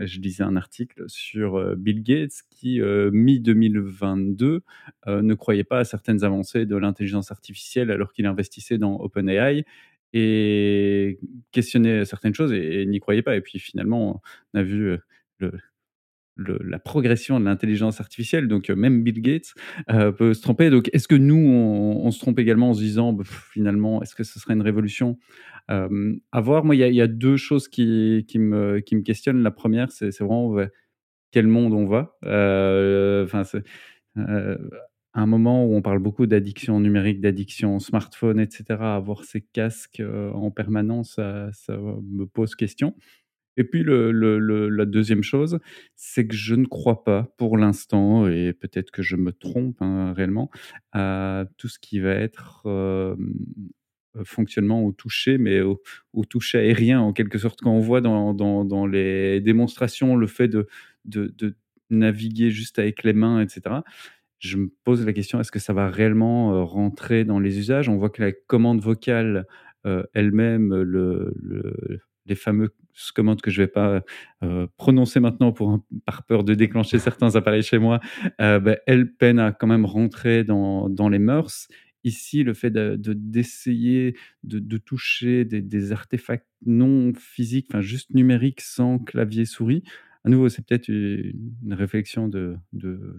je 0.00 0.20
lisais 0.20 0.44
un 0.44 0.56
article 0.56 1.04
sur, 1.08 1.76
Bill 1.76 2.02
Gates 2.02 2.42
qui, 2.50 2.80
heu, 2.80 3.10
mi-2022, 3.12 4.62
heu, 5.08 5.22
ne 5.22 5.34
croyait 5.34 5.64
pas 5.64 5.80
à 5.80 5.84
certaines 5.84 6.24
avancées 6.24 6.66
de 6.66 6.76
l'intelligence 6.76 7.30
artificielle 7.32 7.90
alors 7.92 8.12
qu'il 8.12 8.26
investissait 8.26 8.78
dans 8.78 8.96
OpenAI 9.00 9.64
et 10.12 11.18
questionnait 11.52 12.04
certaines 12.04 12.34
choses 12.34 12.52
et 12.52 12.86
n'y 12.86 13.00
croyait 13.00 13.22
pas 13.22 13.36
et 13.36 13.40
puis 13.42 13.58
finalement, 13.58 14.22
on 14.54 14.58
a 14.58 14.62
vu, 14.62 14.96
le 15.38 16.58
la 16.64 16.78
progression 16.78 17.38
de 17.40 17.44
l'intelligence 17.44 18.00
artificielle, 18.00 18.48
donc 18.48 18.70
même 18.70 19.02
Bill 19.04 19.20
Gates, 19.20 19.54
peut 20.18 20.34
se 20.34 20.42
tromper. 20.42 20.70
Donc 20.70 20.88
est-ce 20.92 21.06
que 21.08 21.14
nous, 21.14 21.36
on 21.36 22.10
se 22.10 22.18
trompe 22.20 22.38
également 22.38 22.70
en 22.70 22.74
se 22.74 22.80
disant: 22.80 23.12
«Bah, 23.12 23.24
finalement, 23.26 24.02
est-ce 24.02 24.14
que 24.14 24.24
ce 24.24 24.38
serait 24.40 24.54
une 24.54 24.62
révolution?» 24.62 25.18
à 25.68 26.40
voir. 26.40 26.64
Moi, 26.64 26.76
il 26.76 26.94
y 26.94 27.00
a 27.02 27.06
2 27.06 27.36
choses 27.36 27.68
qui 27.68 28.24
qui 28.28 28.38
me 28.38 28.80
qui 28.80 28.96
me 28.96 29.02
questionnent. 29.02 29.42
La 29.42 29.50
première, 29.52 29.92
c'est 29.92 30.10
vraiment 30.20 30.52
vers 30.52 30.70
quel 31.32 31.46
monde 31.48 31.74
on 31.74 31.86
va? 31.86 32.16
Heu, 32.26 33.24
enfin, 33.26 33.42
heu, 34.18 34.70
un 35.14 35.26
moment 35.26 35.66
où 35.66 35.74
on 35.74 35.82
parle 35.82 35.98
beaucoup 36.00 36.26
d'addiction 36.26 36.80
numérique, 36.80 37.20
d'addiction 37.20 37.78
smartphone 37.80 38.40
et 38.40 38.48
cetera, 38.50 38.96
avoir 38.96 39.24
ces 39.24 39.42
casques, 39.42 40.00
heu, 40.00 40.30
en 40.34 40.50
permanence, 40.50 41.14
ça 41.16 41.50
me 41.78 42.24
pose 42.26 42.54
question. 42.54 42.94
Et 43.58 43.64
puis 43.64 43.84
la 43.86 44.86
deuxième 44.86 45.22
chose, 45.22 45.58
c'est 45.96 46.26
que 46.26 46.34
je 46.36 46.54
ne 46.56 46.66
crois 46.66 47.04
pas 47.04 47.34
pour 47.38 47.58
l'instant 47.58 48.26
et 48.28 48.52
peut-être 48.54 48.90
que 48.92 49.02
je 49.02 49.16
me 49.16 49.32
trompe, 49.32 49.76
hein, 49.82 50.12
réellement, 50.14 50.50
à 50.92 51.46
tout 51.58 51.68
ce 51.68 51.78
qui 51.78 52.00
va 52.00 52.12
être, 52.12 52.62
hem, 52.66 53.34
heu, 54.16 54.24
fonctionnement 54.24 54.84
au 54.84 54.92
toucher, 54.92 55.38
mais 55.38 55.60
au 55.62 56.24
toucher 56.28 56.58
aérien 56.58 57.00
en 57.00 57.12
quelque 57.12 57.38
sorte. 57.38 57.60
Quand 57.62 57.72
on 57.72 57.80
voit 57.80 58.00
dans 58.02 58.86
les 58.86 59.40
démonstrations 59.40 60.16
le 60.16 60.26
fait 60.26 60.48
de 60.48 60.68
naviguer 61.90 62.50
juste 62.50 62.78
avec 62.78 63.04
les 63.04 63.12
mains 63.12 63.42
et 63.42 63.48
cetera, 63.48 63.84
je 64.42 64.56
me 64.58 64.68
pose 64.84 65.04
la 65.06 65.12
question: 65.12 65.40
«Est-ce 65.40 65.52
que 65.52 65.58
ça 65.60 65.72
va 65.72 65.88
réellement, 65.90 66.54
heu, 66.54 66.62
rentrer 66.62 67.24
dans 67.24 67.38
les 67.40 67.58
usages?» 67.58 67.88
on 67.88 67.96
voit 67.96 68.10
que 68.10 68.22
la 68.22 68.32
commande 68.32 68.80
vocale, 68.82 69.46
heu, 69.86 70.06
elle-même, 70.14 70.74
le 70.82 71.32
le 71.36 72.00
les 72.26 72.36
fameuses 72.36 72.70
commandes 73.14 73.40
que 73.42 73.50
je 73.50 73.62
vais 73.62 73.68
pas, 73.68 74.02
prononcer 74.76 75.20
maintenant 75.20 75.52
pour 75.52 75.80
par 76.06 76.24
peur 76.24 76.44
de 76.44 76.54
déclencher 76.54 76.98
certains 76.98 77.36
appareils 77.36 77.62
chez 77.62 77.78
moi, 77.78 78.00
heu, 78.40 78.58
bah, 78.60 78.76
elles 78.86 79.12
peinent 79.12 79.38
à 79.40 79.52
quand 79.52 79.66
même 79.66 79.84
rentrer 79.86 80.44
dans 80.44 80.88
dans 80.88 81.08
les 81.08 81.18
mœurs. 81.18 81.68
Ici, 82.04 82.42
le 82.42 82.52
fait 82.54 82.70
de 82.70 82.96
de 82.96 83.12
d'essayer 83.12 84.16
de 84.44 84.58
de 84.58 84.76
toucher 84.78 85.44
des 85.44 85.62
des 85.62 85.92
artefacts 85.92 86.46
non 86.66 87.12
physiques, 87.14 87.68
enfin 87.70 87.80
juste 87.80 88.10
numériques, 88.14 88.60
sans 88.60 88.98
clavier 88.98 89.44
souris, 89.44 89.82
à 90.24 90.28
nouveau, 90.30 90.48
c'est 90.48 90.64
peut-être 90.66 90.88
une 90.88 91.72
réflexion 91.74 92.28
de 92.28 92.56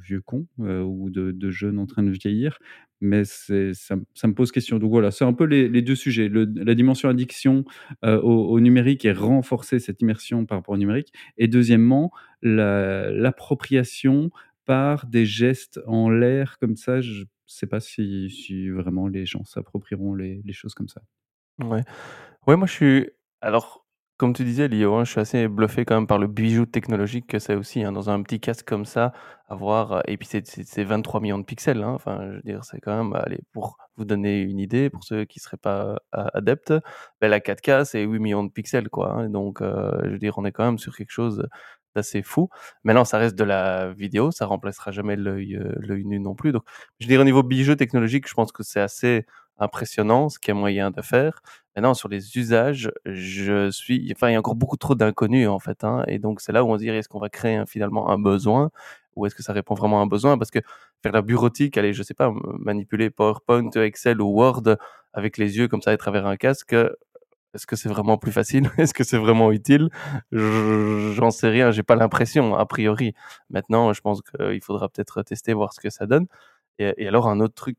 vieux 0.04 0.22
con, 0.22 0.48
heu, 0.62 0.84
ou 0.84 1.10
de 1.10 1.32
de 1.32 1.52
jeunes 1.52 1.80
en 1.80 1.86
train 1.86 2.04
de 2.04 2.12
vieillir, 2.12 2.60
mais 3.02 3.24
ça 3.26 3.96
me 4.28 4.34
pose 4.34 4.52
question. 4.52 4.80
Donc 4.80 4.90
voilà, 4.92 5.12
c'est 5.12 5.26
un 5.26 5.34
peu 5.34 5.44
les 5.46 5.82
2 5.82 5.96
sujets, 5.96 6.30
la 6.30 6.76
dimension 6.76 7.10
addiction, 7.10 7.66
heu, 8.06 8.20
au 8.24 8.60
numérique 8.60 9.06
et 9.06 9.12
renforcer 9.14 9.80
cette 9.80 10.02
immersion 10.02 10.46
par 10.46 10.60
rapport 10.60 10.76
au 10.76 10.78
numérique 10.78 11.14
et 11.38 11.48
deuxièmement, 11.48 12.12
la 12.42 13.12
l'appropriation 13.12 14.32
par 14.66 15.08
des 15.08 15.26
gestes 15.26 15.82
en 15.88 16.10
l'air 16.10 16.58
comme 16.60 16.76
ça, 16.78 17.02
je 17.02 17.26
sais 17.48 17.68
pas 17.68 17.80
si 17.82 18.30
si 18.30 18.70
vraiment 18.70 19.08
les 19.10 19.26
gens 19.26 19.44
s'approprieront 19.46 20.16
les 20.16 20.42
les 20.46 20.54
choses 20.54 20.74
comme 20.74 20.88
ça. 20.88 21.02
Ouais. 21.62 21.84
Ouais, 22.48 22.56
moi 22.58 22.68
je 22.68 22.74
suis 22.74 23.10
alors, 23.42 23.83
comme 24.24 24.34
tu 24.34 24.46
disais 24.46 24.70
Lio, 24.70 24.96
hein, 24.96 25.04
je 25.04 25.12
suis 25.12 25.20
assez 25.20 25.50
bluffé 25.50 25.84
quand 25.84 25.96
même 25.96 26.08
par 26.08 26.18
le 26.18 26.28
bijou 26.28 26.66
technologique 26.66 27.28
que 27.28 27.40
c'est 27.40 27.56
aussi, 27.56 27.84
hein, 27.84 27.92
dans 27.92 28.10
un 28.10 28.22
petit 28.24 28.40
casque 28.40 28.66
comme 28.66 28.86
ça, 28.86 29.12
avoir, 29.50 29.98
heu 29.98 30.02
et 30.08 30.16
puis 30.18 30.26
c'est 30.32 30.48
c'est 30.48 30.64
c'est 30.66 30.86
23 30.86 31.20
millions 31.20 31.38
de 31.40 31.44
pixels, 31.44 31.84
hein, 31.84 31.90
enfin, 31.92 32.20
je 32.32 32.36
veux 32.38 32.42
dire, 32.42 32.64
c'est 32.64 32.80
quand 32.80 32.96
même 32.96 33.14
allez, 33.16 33.42
pour 33.52 33.76
vous 33.98 34.06
donner 34.06 34.40
une 34.40 34.60
idée, 34.60 34.90
pour 34.90 35.04
ceux 35.04 35.26
qui 35.26 35.42
seraient 35.42 35.58
pas 35.58 35.98
a 36.14 36.30
adeptes, 36.38 36.74
bah, 37.20 37.28
la 37.28 37.42
4K, 37.42 37.84
c'est 37.86 38.02
8 38.04 38.20
millions 38.20 38.46
de 38.46 38.52
pixels, 38.52 38.88
quoi, 38.90 39.28
donc 39.28 39.62
heu, 39.62 39.92
je 40.06 40.10
veux 40.12 40.20
dire, 40.20 40.38
on 40.38 40.46
est 40.46 40.54
quand 40.54 40.64
même 40.64 40.78
sur 40.80 40.96
quelque 40.96 41.12
chose 41.12 41.46
d'assez 41.94 42.24
fou. 42.24 42.48
Maintenant, 42.86 43.04
ça 43.06 43.18
reste 43.18 43.36
de 43.36 43.44
la 43.44 43.92
vidéo, 43.94 44.32
ça 44.32 44.46
remplacera 44.46 44.92
jamais 44.92 45.18
l'œil, 45.18 45.60
nu 46.06 46.20
non 46.20 46.34
plus, 46.36 46.54
donc 46.54 46.64
je 47.02 47.08
dirais 47.08 47.22
au 47.22 47.26
niveau 47.26 47.44
bijou 47.44 47.76
technologique, 47.76 48.30
je 48.30 48.34
pense 48.34 48.54
que 48.54 48.64
c'est 48.64 48.80
assez 48.82 49.26
impressionnant 49.60 50.30
ce 50.30 50.40
qu'il 50.40 50.54
y 50.54 50.58
a 50.58 50.60
moyen 50.60 50.92
de 50.92 51.02
faire. 51.02 51.42
Maintenant 51.76 51.94
sur 51.94 52.10
les 52.10 52.38
usages, 52.38 52.92
je 53.06 53.70
suis 53.72 54.12
enfin, 54.16 54.30
il 54.30 54.34
y 54.34 54.36
a 54.36 54.40
encore 54.40 54.56
beaucoup 54.56 54.78
trop 54.78 54.96
d'inconnus, 54.96 55.48
en 55.50 55.60
fait, 55.60 55.84
hein 55.84 56.04
et 56.08 56.20
donc 56.20 56.42
c'est 56.42 56.52
là 56.52 56.64
où 56.64 56.70
on 56.70 56.76
se 56.78 56.80
dirait: 56.84 56.98
«Est-ce 56.98 57.10
qu'on 57.10 57.20
va 57.20 57.30
créer 57.30 57.64
finalement 57.68 58.10
un 58.12 58.20
besoin 58.20 58.70
ou 59.16 59.26
est-ce 59.26 59.36
que 59.36 59.44
ça 59.44 59.54
répond 59.54 59.76
vraiment 59.76 60.00
à 60.00 60.04
un 60.04 60.08
besoin?» 60.08 60.38
parce 60.38 60.52
que 60.52 60.60
faire 61.04 61.12
la 61.14 61.22
bureautique, 61.22 61.78
aller, 61.78 61.94
je 61.94 62.04
sais 62.04 62.14
pas, 62.14 62.32
manipuler 62.60 63.10
PowerPoint, 63.10 63.70
Excel 63.72 64.22
ou 64.22 64.28
Word 64.34 64.64
avec 65.14 65.38
les 65.38 65.58
yeux 65.58 65.68
comme 65.68 65.82
ça 65.82 65.92
à 65.92 65.98
travers 65.98 66.26
un 66.28 66.38
casque, 66.38 66.76
est-ce 67.54 67.68
que 67.68 67.76
c'est 67.76 67.90
vraiment 67.90 68.18
plus 68.18 68.32
facile? 68.32 68.70
Est-ce 68.80 68.94
que 68.96 69.04
c'est 69.04 69.18
vraiment 69.18 69.52
utile? 69.52 69.90
J'en 70.32 71.32
sais 71.32 71.50
rien, 71.50 71.72
j'ai 71.72 71.84
pas 71.84 71.96
l'impression, 71.96 72.56
a 72.56 72.66
priori. 72.66 73.14
Maintenant, 73.50 73.94
je 73.94 74.02
pense 74.02 74.22
qu'il 74.24 74.62
faudra 74.64 74.90
peut-être 74.90 75.22
tester, 75.24 75.54
voir 75.54 75.74
ce 75.74 75.80
que 75.80 75.90
ça 75.92 76.06
donne 76.08 76.28
et 76.80 77.08
alors 77.08 77.28
un 77.30 77.40
autre 77.40 77.54
truc, 77.56 77.78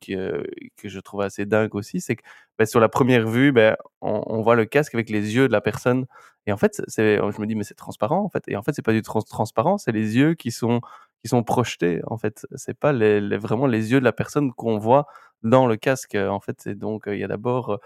que 0.77 0.89
je 0.89 1.01
trouve 1.01 1.23
assez 1.23 1.47
dingue 1.47 1.75
aussi, 1.75 2.01
c'est 2.01 2.17
que, 2.17 2.23
bah, 2.59 2.67
sur 2.67 2.81
la 2.81 2.89
première 2.89 3.27
vue, 3.27 3.53
bah, 3.53 3.77
on 4.01 4.43
voit 4.43 4.57
le 4.57 4.65
casque 4.67 4.95
avec 4.95 5.11
les 5.11 5.35
yeux 5.37 5.49
de 5.49 5.53
la 5.53 5.61
personne. 5.61 6.07
Et 6.47 6.53
en 6.53 6.57
fait, 6.57 6.83
je 6.97 7.41
me 7.41 7.47
dis: 7.47 7.55
«Mais 7.57 7.65
c'est 7.65 7.75
transparent, 7.75 8.21
en 8.25 8.29
fait» 8.29 8.45
et 8.49 8.57
en 8.57 8.63
fait, 8.63 8.73
c'est 8.75 8.83
pas 8.85 8.93
du 8.93 9.03
trans 9.03 9.23
transparent, 9.23 9.79
c'est 9.79 9.93
les 9.93 10.17
yeux 10.17 10.35
qui 10.35 10.51
sont 10.53 10.81
qui 11.23 11.29
sont 11.29 11.43
projetés, 11.43 12.01
en 12.07 12.19
fait. 12.19 12.47
C'est 12.57 12.79
pas 12.79 12.93
vraiment 12.93 13.67
les 13.67 13.93
yeux 13.93 13.99
de 14.01 14.05
la 14.05 14.13
personne 14.13 14.53
qu'on 14.53 14.79
voit 14.79 15.07
dans 15.43 15.67
le 15.67 15.77
casque, 15.77 16.15
en 16.17 16.41
fait. 16.41 16.67
Et 16.67 16.75
donc 16.75 17.05
il 17.09 17.19
y 17.19 17.25
a 17.25 17.29
d'abord, 17.29 17.81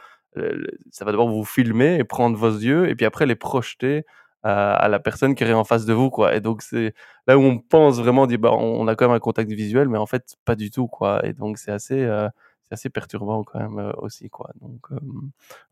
ça 0.90 1.04
va 1.04 1.12
d'abord 1.12 1.28
vous 1.30 1.44
filmer 1.44 1.96
et 1.98 2.04
prendre 2.04 2.36
vos 2.38 2.50
yeux 2.50 2.88
et 2.88 2.94
puis 2.96 3.06
après 3.06 3.26
les 3.26 3.36
projeter 3.36 4.04
à 4.42 4.74
à 4.74 4.88
la 4.88 4.98
personne 5.00 5.34
qui 5.34 5.44
est 5.44 5.52
en 5.52 5.64
face 5.64 5.84
de 5.86 5.92
vous, 5.94 6.10
quoi. 6.10 6.34
Et 6.36 6.40
donc 6.40 6.62
c'est 6.62 6.94
là 7.26 7.38
où 7.38 7.42
on 7.42 7.58
pense 7.58 7.98
vraiment, 8.00 8.22
on 8.22 8.26
dit: 8.26 8.38
«Bah, 8.38 8.52
on 8.52 8.86
a 8.88 8.94
quand 8.96 9.06
même 9.08 9.16
un 9.16 9.20
contact 9.20 9.50
visuel» 9.52 9.88
mais 9.88 9.98
en 9.98 10.06
fait, 10.06 10.36
pas 10.44 10.56
du 10.56 10.70
tout, 10.70 10.88
quoi. 10.88 11.24
Et 11.26 11.32
donc 11.34 11.58
c'est 11.58 11.72
assez, 11.72 12.00
heu, 12.04 12.28
c'est 12.64 12.74
assez 12.74 12.90
perturbant 12.90 13.44
quand 13.44 13.58
même, 13.60 13.78
heu, 13.80 13.92
aussi, 13.98 14.30
quoi. 14.30 14.50
Donc 14.60 14.86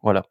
voilà. 0.03 0.25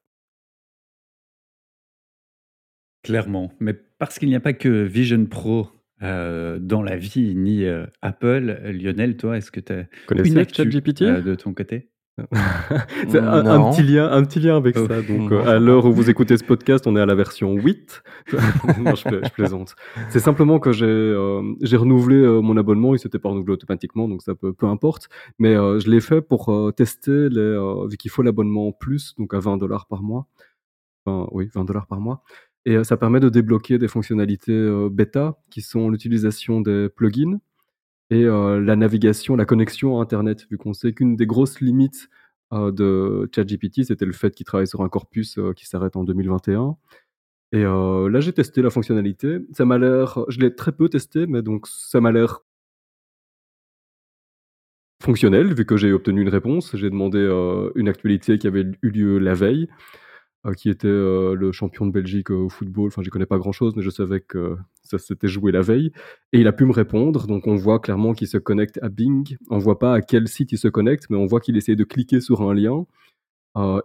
Clairement, 3.04 3.52
mais 3.60 3.74
parce 4.00 4.18
qu'il 4.18 4.30
n'y 4.30 4.36
a 4.36 4.40
pas 4.40 4.54
que 4.54 4.68
Vision 4.84 5.26
Pro, 5.28 5.68
heu, 6.02 6.58
dans 6.60 6.82
la 6.82 6.98
vie 6.98 7.36
ni, 7.36 7.64
Apple, 8.02 8.60
Lionel, 8.74 9.16
toi, 9.16 9.38
est-ce 9.38 9.52
que 9.52 9.60
tu 9.60 9.74
as 9.74 9.86
une 10.24 10.38
actu, 10.40 10.82
de 11.02 11.36
ton 11.36 11.54
côté? 11.54 11.92
C'est 13.10 13.20
un 13.20 13.46
un 13.46 13.72
petit 13.72 13.84
lien 13.84 14.10
un 14.10 14.24
petit 14.24 14.40
lien 14.40 14.56
avec 14.56 14.78
Oh, 14.78 14.88
ça. 14.88 15.02
Donc 15.02 15.32
Non, 15.32 15.46
à 15.46 15.60
l'heure 15.60 15.86
où 15.86 15.92
vous 15.92 16.10
écoutez 16.10 16.38
ce 16.38 16.46
podcast, 16.46 16.88
on 16.88 16.96
est 16.96 17.02
à 17.02 17.06
la 17.06 17.16
version 17.16 17.54
8. 17.54 18.04
Non, 18.80 18.96
je 18.96 19.04
plai 19.04 19.20
je 19.24 19.30
plaisante. 19.32 19.76
C'est 20.10 20.20
simplement 20.20 20.60
que 20.60 20.72
j'ai, 20.72 20.86
hem, 20.86 21.56
j'ai 21.62 21.76
renouvelé, 21.76 22.16
heu, 22.18 22.40
mon 22.40 22.56
abonnement, 22.56 22.96
il 22.96 23.00
s'était 23.00 23.20
pas 23.20 23.30
renouvelé 23.30 23.54
automatiquement 23.54 24.08
donc 24.08 24.22
ça 24.22 24.34
peu 24.34 24.54
peu 24.54 24.66
importe, 24.68 25.10
mais 25.40 25.56
je 25.56 25.90
l'ai 25.90 26.00
fait 26.00 26.22
pour, 26.22 26.74
tester 26.76 27.30
les, 27.30 27.86
vu 27.90 27.98
qu'il 27.98 28.12
faut 28.12 28.22
l'abonnement 28.22 28.72
plus, 28.72 29.14
donc 29.18 29.34
à 29.34 29.40
20 29.40 29.60
par 29.90 30.02
mois. 30.02 30.28
Enfin, 31.06 31.28
oui, 31.32 31.50
20 31.54 31.66
par 31.88 32.00
mois. 32.00 32.24
Et 32.66 32.84
ça 32.84 32.98
permet 32.98 33.20
de 33.20 33.30
débloquer 33.30 33.78
des 33.78 33.88
fonctionnalités, 33.88 34.88
bêta 34.90 35.38
qui 35.52 35.62
sont 35.62 35.90
l'utilisation 35.90 36.62
des 36.62 36.88
plugins 36.90 37.40
et 38.12 38.24
heu, 38.26 38.60
la 38.60 38.76
navigation, 38.76 39.36
la 39.36 39.46
connexion 39.46 40.00
à 40.00 40.04
internet. 40.04 40.48
Vu 40.52 40.58
qu'on 40.58 40.74
sait 40.74 40.94
qu'une 40.94 41.16
des 41.16 41.26
grosses 41.28 41.60
limites, 41.62 42.10
heu, 42.54 42.72
de 42.72 43.30
ChatGPT, 43.36 43.84
c'était 43.86 44.06
le 44.06 44.14
fait 44.14 44.34
qu'il 44.36 44.46
travaille 44.46 44.68
sur 44.68 44.82
un 44.82 44.90
corpus, 44.90 45.38
heu, 45.38 45.54
qui 45.54 45.66
s'arrête 45.68 45.96
en 45.96 46.04
2021 46.04 46.78
et 47.54 47.64
là, 47.64 48.20
j'ai 48.22 48.34
testé 48.34 48.62
la 48.62 48.70
fonctionnalité. 48.70 49.40
Ça 49.54 49.66
m'a 49.66 49.78
l'air 49.78 50.20
je 50.30 50.40
l'ai 50.40 50.56
très 50.56 50.72
peu 50.74 50.90
testé, 50.90 51.28
mais 51.28 51.42
donc 51.42 51.68
ça 51.68 52.02
m'a 52.02 52.12
l'air 52.12 52.42
fonctionnel, 55.04 55.54
vu 55.54 55.66
que 55.66 55.78
j'ai 55.78 55.92
obtenu 55.94 56.22
une 56.22 56.30
réponse. 56.30 56.76
J'ai 56.76 56.90
demandé, 56.90 57.20
une 57.76 57.88
actualité 57.90 58.38
qui 58.38 58.48
avait 58.48 58.66
eu 58.82 58.90
lieu 58.90 59.20
la 59.20 59.34
veille, 59.34 59.68
qui 60.54 60.70
était, 60.70 60.88
heu, 60.88 61.34
le 61.34 61.52
champion 61.52 61.86
de 61.88 61.92
Belgique 61.92 62.30
au 62.30 62.50
football. 62.50 62.88
Enfin, 62.88 63.02
j'y 63.02 63.10
connais 63.10 63.26
pas 63.26 63.38
grand-chose, 63.38 63.74
mais 63.76 63.82
je 63.82 63.90
savais 63.90 64.20
que 64.20 64.56
ça 64.84 64.98
s'était 65.00 65.28
joué 65.28 65.52
la 65.52 65.62
veille 65.62 65.92
et 66.34 66.40
il 66.40 66.48
a 66.48 66.52
pu 66.54 66.66
me 66.66 66.72
répondre. 66.72 67.26
Donc 67.28 67.48
on 67.48 67.56
voit 67.56 67.80
clairement 67.80 68.14
qu'il 68.14 68.28
se 68.28 68.38
connecte 68.38 68.80
à 68.84 68.90
Bing. 68.90 69.38
On 69.50 69.58
voit 69.58 69.80
pas 69.80 69.94
à 69.94 70.02
quel 70.02 70.28
site 70.28 70.52
il 70.52 70.58
se 70.58 70.68
connecte, 70.68 71.06
mais 71.10 71.18
on 71.18 71.26
voit 71.26 71.40
qu'il 71.40 71.58
essaie 71.58 71.76
de 71.76 71.84
cliquer 71.84 72.22
sur 72.22 72.42
un 72.42 72.54
lien. 72.54 72.86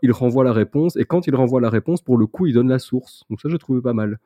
Il 0.02 0.12
renvoie 0.12 0.44
la 0.44 0.52
réponse 0.52 0.96
et 0.96 1.04
quand 1.04 1.26
il 1.26 1.34
renvoie 1.34 1.60
la 1.60 1.70
réponse, 1.70 2.02
pour 2.02 2.18
le 2.18 2.26
coup, 2.26 2.46
il 2.46 2.54
donne 2.54 2.68
la 2.68 2.80
source. 2.80 3.24
Donc 3.30 3.40
ça, 3.40 3.48
j'ai 3.48 3.58
trouvé 3.58 3.80
pas 3.80 3.94
mal. 3.94 4.18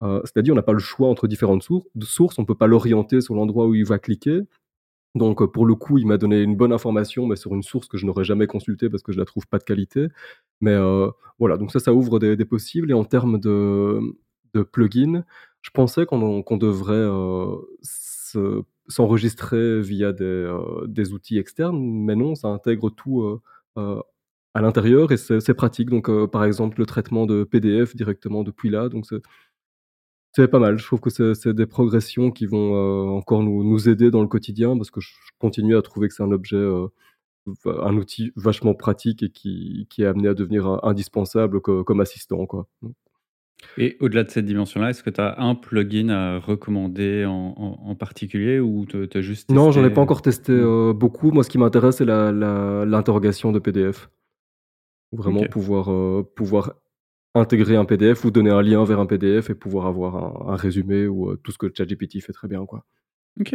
C'est-à-dire, 0.00 0.54
on 0.54 0.56
n'a 0.56 0.62
pas 0.62 0.72
le 0.72 0.78
choix 0.78 1.08
entre 1.08 1.26
différentes 1.26 1.62
sources, 2.00 2.38
on 2.38 2.44
peut 2.44 2.54
pas 2.54 2.68
l'orienter 2.68 3.20
sur 3.20 3.34
l'endroit 3.34 3.66
où 3.66 3.74
il 3.74 3.84
va 3.84 3.98
cliquer. 3.98 4.42
Donc 5.14 5.44
pour 5.52 5.66
le 5.66 5.74
coup, 5.74 5.98
il 5.98 6.06
m'a 6.06 6.18
donné 6.18 6.42
une 6.42 6.56
bonne 6.56 6.72
information, 6.72 7.26
mais 7.26 7.36
sur 7.36 7.54
une 7.54 7.62
source 7.62 7.88
que 7.88 7.96
je 7.98 8.06
n'aurais 8.06 8.24
jamais 8.24 8.46
consultée 8.46 8.88
parce 8.90 9.02
que 9.02 9.12
je 9.12 9.18
la 9.18 9.24
trouve 9.24 9.46
pas 9.48 9.58
de 9.58 9.64
qualité. 9.64 10.08
Mais 10.60 10.72
heu, 10.74 11.10
voilà, 11.38 11.56
donc 11.56 11.72
ça, 11.72 11.80
ça 11.80 11.92
ouvre 11.94 12.18
des 12.18 12.44
possibles 12.44 12.90
et 12.90 12.94
en 12.94 13.04
termes 13.04 13.38
de 13.40 14.00
de 14.54 14.62
plugins, 14.62 15.24
je 15.62 15.70
pensais 15.70 16.06
qu'on 16.06 16.42
devrait, 16.56 17.06
se 17.82 18.62
s'enregistrer 18.88 19.80
via 19.82 20.12
des, 20.14 20.24
heu, 20.24 20.86
des 20.86 21.12
outils 21.12 21.36
externes, 21.38 21.78
mais 21.78 22.14
non, 22.16 22.34
ça 22.34 22.48
intègre 22.48 22.88
tout, 22.90 23.40
à 24.54 24.60
l'intérieur 24.62 25.12
et 25.12 25.16
c'est 25.16 25.54
pratique. 25.54 25.90
Donc 25.90 26.10
par 26.26 26.44
exemple, 26.44 26.78
le 26.80 26.86
traitement 26.86 27.26
de 27.26 27.44
PDF 27.44 27.94
directement 27.96 28.42
depuis 28.44 28.70
là, 28.70 28.88
donc 28.88 29.06
c'est 30.42 30.48
pas 30.48 30.58
mal. 30.58 30.78
Je 30.78 30.84
trouve 30.84 31.00
que 31.00 31.10
c'est 31.10 31.52
des 31.52 31.66
progressions 31.66 32.30
qui 32.30 32.46
vont, 32.46 32.74
heu, 32.74 33.08
encore 33.10 33.42
nous 33.42 33.64
nous 33.64 33.88
aider 33.88 34.10
dans 34.10 34.22
le 34.22 34.28
quotidien 34.28 34.76
parce 34.76 34.90
que 34.90 35.00
je 35.00 35.10
continue 35.38 35.76
à 35.76 35.82
trouver 35.82 36.08
que 36.08 36.14
c'est 36.14 36.22
un 36.22 36.32
objet, 36.32 36.62
va 37.64 37.84
un 37.84 37.96
outil 37.96 38.32
vachement 38.36 38.74
pratique 38.74 39.22
et 39.22 39.30
qui 39.30 39.86
qui 39.90 40.02
est 40.02 40.06
amené 40.06 40.28
à 40.28 40.34
devenir 40.34 40.66
in 40.66 40.80
indispensable 40.82 41.60
co 41.60 41.84
comme 41.84 42.00
assistant, 42.00 42.46
quoi. 42.46 42.66
Et 43.76 43.96
au-delà 44.00 44.22
de 44.22 44.30
cette 44.30 44.46
dimension-là, 44.46 44.90
est-ce 44.90 45.02
que 45.02 45.10
tu 45.10 45.20
as 45.20 45.40
un 45.40 45.56
plugin 45.56 46.10
à 46.10 46.38
recommander 46.38 47.24
en 47.24 47.54
en 47.56 47.90
en 47.90 47.94
particulier 47.94 48.60
ou 48.60 48.86
tu 48.86 49.08
as 49.12 49.20
juste 49.20 49.50
Non, 49.50 49.72
j'en 49.72 49.84
ai 49.84 49.90
pas 49.90 50.00
encore 50.00 50.22
testé, 50.22 50.52
heu, 50.52 50.92
beaucoup. 50.92 51.30
Moi, 51.32 51.42
ce 51.42 51.50
qui 51.50 51.58
m'intéresse, 51.58 51.96
c'est 51.96 52.06
l'interrogation 52.06 53.52
de 53.52 53.58
PDF. 53.58 54.08
Vraiment 55.10 55.44
pouvoir, 55.44 55.90
pouvoir 56.34 56.74
intégrer 57.34 57.76
un 57.76 57.84
PDF 57.84 58.24
ou 58.24 58.30
donner 58.30 58.50
un 58.50 58.62
lien 58.62 58.84
vers 58.84 59.00
un 59.00 59.06
PDF 59.06 59.50
et 59.50 59.54
pouvoir 59.54 59.86
avoir 59.86 60.48
un 60.50 60.56
résumé 60.56 61.06
ou 61.06 61.30
heu, 61.32 61.36
tout 61.42 61.52
ce 61.52 61.58
que 61.58 61.72
ChatGPT 61.74 62.20
fait 62.22 62.32
très 62.32 62.48
bien, 62.48 62.66
quoi. 62.66 62.84
OK. 63.40 63.54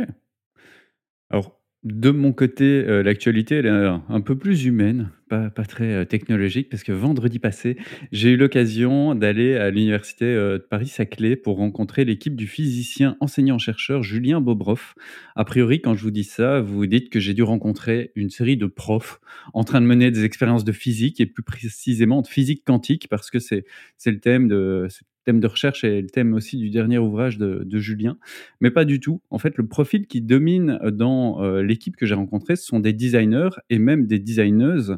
Alors, 1.30 1.60
de 1.84 2.12
mon 2.12 2.32
côté, 2.32 2.84
heu, 2.88 3.02
l'actualité, 3.02 3.58
est 3.58 3.68
un 3.68 4.04
un 4.08 4.22
peu 4.22 4.38
plus 4.38 4.66
humaine, 4.66 5.10
pas 5.28 5.50
très, 5.66 6.02
heu, 6.04 6.06
technologique 6.06 6.70
parce 6.70 6.84
que 6.84 6.92
vendredi 6.94 7.40
passé, 7.40 7.76
j'ai 8.12 8.30
eu 8.32 8.38
l'occasion 8.38 9.16
d'aller 9.16 9.56
à 9.58 9.70
l'université, 9.70 10.26
de 10.26 10.58
Paris-Saclay 10.70 11.36
pour 11.36 11.58
rencontrer 11.58 12.06
l'équipe 12.06 12.36
du 12.36 12.48
physicien 12.48 13.18
enseignant-chercheur 13.20 14.02
Julien 14.04 14.40
Bobroff. 14.40 14.96
A 15.36 15.44
priori, 15.44 15.82
quand 15.82 15.94
je 15.96 16.04
vous 16.04 16.12
dis 16.12 16.24
ça, 16.24 16.62
vous 16.62 16.74
vous 16.76 16.86
dites 16.88 17.10
que 17.10 17.20
j'ai 17.20 17.34
dû 17.34 17.44
rencontrer 17.44 18.12
une 18.16 18.30
série 18.30 18.56
de 18.58 18.66
profs 18.68 19.20
en 19.54 19.64
train 19.64 19.82
de 19.82 19.86
mener 19.86 20.10
des 20.12 20.24
expériences 20.24 20.64
de 20.64 20.72
physique 20.72 21.20
et 21.20 21.26
plus 21.26 21.44
précisément 21.44 22.22
de 22.22 22.28
physique 22.28 22.64
quantique 22.66 23.08
parce 23.10 23.30
que 23.30 23.40
c'est 23.40 23.66
le 24.06 24.20
thème 24.20 24.48
de 24.48 24.88
thème 25.24 25.40
de 25.40 25.48
recherche 25.48 25.84
et 25.84 26.02
le 26.02 26.08
thème 26.10 26.34
aussi 26.34 26.58
du 26.58 26.70
dernier 26.70 26.98
ouvrage 26.98 27.38
de 27.38 27.66
Julien. 27.80 28.18
Mais 28.62 28.72
pas 28.72 28.86
du 28.86 29.00
tout. 29.00 29.22
En 29.30 29.40
fait, 29.40 29.58
le 29.58 29.68
profil 29.68 30.08
qui 30.08 30.22
domine, 30.22 30.80
dans, 30.92 31.44
heu, 31.44 31.62
l'équipe 31.62 31.96
que 31.96 32.06
j'ai 32.06 32.16
rencontrée, 32.16 32.56
ce 32.56 32.66
sont 32.66 32.80
des 32.80 32.94
designers 32.94 33.50
et 33.70 33.80
même 33.80 34.08
des 34.08 34.20
designeuses 34.20 34.98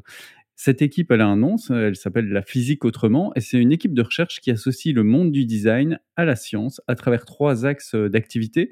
Cette 0.58 0.82
équipe, 0.82 1.12
elle 1.12 1.22
a 1.22 1.28
un 1.28 1.36
nom, 1.36 1.58
elle 1.70 1.98
s'appelle 1.98 2.30
la 2.30 2.42
physique 2.42 2.86
autrement 2.86 3.34
et 3.36 3.42
c'est 3.42 3.60
une 3.60 3.74
équipe 3.74 3.94
de 3.94 4.02
recherche 4.02 4.40
qui 4.40 4.52
associe 4.52 4.96
le 4.96 5.04
monde 5.04 5.32
du 5.34 5.46
design 5.46 6.00
à 6.16 6.24
la 6.24 6.38
science 6.38 6.82
à 6.88 6.96
travers 6.96 7.26
3 7.26 7.66
axes, 7.66 7.94
heu, 7.94 8.10
d'activité: 8.10 8.72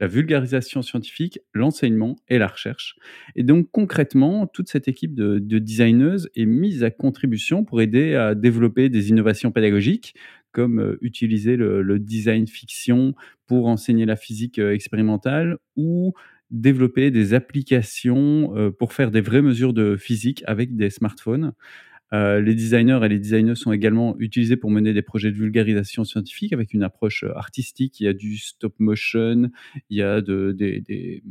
la 0.00 0.08
vulgarisation 0.08 0.82
scientifique, 0.82 1.38
l'enseignement 1.54 2.16
et 2.28 2.38
la 2.38 2.48
recherche. 2.48 2.96
Et 3.36 3.44
donc 3.44 3.68
concrètement, 3.70 4.46
toute 4.48 4.68
cette 4.68 4.88
équipe 4.88 5.14
de 5.14 5.38
de 5.38 5.58
designeuses 5.58 6.30
est 6.34 6.46
mise 6.46 6.82
à 6.82 6.90
contribution 6.90 7.64
pour 7.64 7.80
aider 7.80 8.14
à 8.16 8.34
développer 8.34 8.88
des 8.88 9.10
innovations 9.10 9.52
pédagogiques, 9.52 10.14
comme, 10.52 10.96
utiliser 11.00 11.56
le 11.56 11.98
design 11.98 12.46
fiction 12.46 13.14
pour 13.46 13.66
enseigner 13.66 14.06
la 14.06 14.16
physique, 14.16 14.58
expérimentale 14.58 15.58
ou 15.76 16.12
développer 16.50 17.10
des 17.10 17.32
applications, 17.34 18.72
pour 18.78 18.92
faire 18.92 19.10
des 19.10 19.20
vraies 19.20 19.42
mesures 19.42 19.72
de 19.72 19.96
physique 19.96 20.42
avec 20.46 20.76
des 20.76 20.90
smartphones. 20.90 21.52
Heu, 22.12 22.40
les 22.40 22.56
designers 22.56 22.98
et 23.04 23.08
les 23.08 23.18
designeuses 23.20 23.58
sont 23.58 23.72
également 23.72 24.16
utilisés 24.18 24.56
pour 24.56 24.70
mener 24.72 24.92
des 24.92 25.02
projets 25.02 25.30
de 25.30 25.36
vulgarisation 25.36 26.04
scientifique 26.04 26.52
avec 26.52 26.74
une 26.74 26.82
approche, 26.82 27.24
artistique. 27.36 28.00
Il 28.00 28.04
y 28.04 28.08
a 28.08 28.12
du 28.12 28.36
stop 28.36 28.74
motion, 28.80 29.50
il 29.90 29.96
y 29.98 30.02
a 30.02 30.20
de 30.20 30.50
des 30.52 30.80
des, 30.80 31.22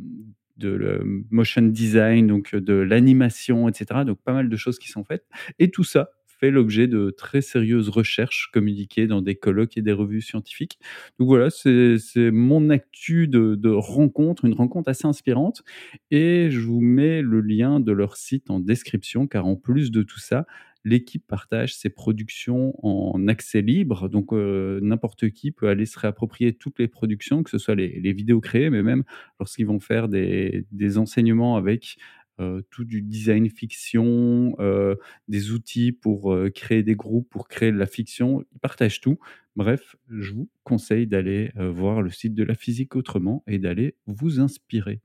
de 0.58 1.02
motion 1.32 1.64
design, 1.64 2.28
donc 2.28 2.56
de 2.56 2.74
l'animation 2.74 3.68
et 3.68 3.74
cetera, 3.74 4.06
donc 4.06 4.22
pas 4.24 4.34
mal 4.34 4.48
de 4.50 4.56
choses 4.58 4.80
qui 4.80 4.88
sont 4.90 5.04
faites 5.04 5.26
et 5.60 5.70
tout 5.70 5.84
ça 5.84 6.12
fait 6.40 6.52
l'objet 6.52 6.88
de 6.88 7.10
très 7.10 7.42
sérieuses 7.42 7.90
recherches 7.90 8.50
communiquées 8.54 9.08
dans 9.08 9.22
des 9.22 9.36
colloques 9.36 9.78
et 9.78 9.82
des 9.82 9.92
revues 9.92 10.22
scientifiques. 10.22 10.80
Donc 11.20 11.28
voilà, 11.28 11.50
c'est 11.50 11.98
mon 12.32 12.70
actu 12.70 13.28
de 13.28 13.70
rencontre, 13.70 14.46
une 14.46 14.54
rencontre 14.54 14.90
assez 14.90 15.08
inspirante 15.08 15.64
et 16.12 16.50
je 16.52 16.60
vous 16.62 16.82
mets 16.82 17.22
le 17.22 17.42
lien 17.42 17.80
de 17.80 17.92
leur 17.92 18.16
site 18.18 18.50
en 18.50 18.60
description 18.60 19.28
car 19.28 19.46
en 19.46 19.56
plus 19.56 19.92
de 19.92 20.04
tout 20.04 20.20
ça, 20.20 20.46
l'équipe 20.86 21.26
partage 21.28 21.76
ses 21.76 21.90
productions 21.90 22.74
en 22.86 23.28
accès 23.28 23.62
libre, 23.62 24.08
donc 24.08 24.32
heu, 24.34 24.80
n'importe 24.82 25.30
qui 25.30 25.52
peut 25.52 25.68
aller 25.68 25.86
se 25.86 26.00
réapproprier 26.00 26.54
toutes 26.54 26.80
les 26.80 26.88
productions, 26.88 27.44
que 27.44 27.50
ce 27.50 27.58
soit 27.58 27.76
les 27.76 28.14
vidéos 28.14 28.40
créées, 28.40 28.70
mais 28.70 28.82
même 28.82 29.04
lorsqu'ils 29.40 29.66
vont 29.68 29.80
faire 29.82 30.08
des 30.08 30.98
enseignements 30.98 31.58
avec, 31.58 31.98
heu, 32.40 32.64
tout 32.72 32.84
du 32.86 33.02
design 33.02 33.50
fiction, 33.50 34.56
heu, 34.60 34.98
des 35.28 35.52
outils 35.52 35.92
pour, 35.92 36.34
heu, 36.34 36.50
créer 36.50 36.84
des 36.84 36.96
groupes, 36.96 37.30
pour 37.30 37.48
créer 37.48 37.72
de 37.72 37.78
la 37.78 37.86
fiction, 37.88 38.44
ils 38.54 38.60
partagent 38.60 39.02
tout. 39.02 39.20
Bref, 39.56 39.96
je 40.10 40.34
vous 40.34 40.50
conseille 40.64 41.08
d'aller, 41.08 41.52
voir 41.56 42.02
le 42.02 42.10
site 42.12 42.34
de 42.36 42.44
la 42.44 42.56
physique 42.56 42.96
autrement 42.96 43.44
et 43.48 43.60
d'aller 43.60 43.96
vous 44.08 44.40
inspirer. 44.40 45.02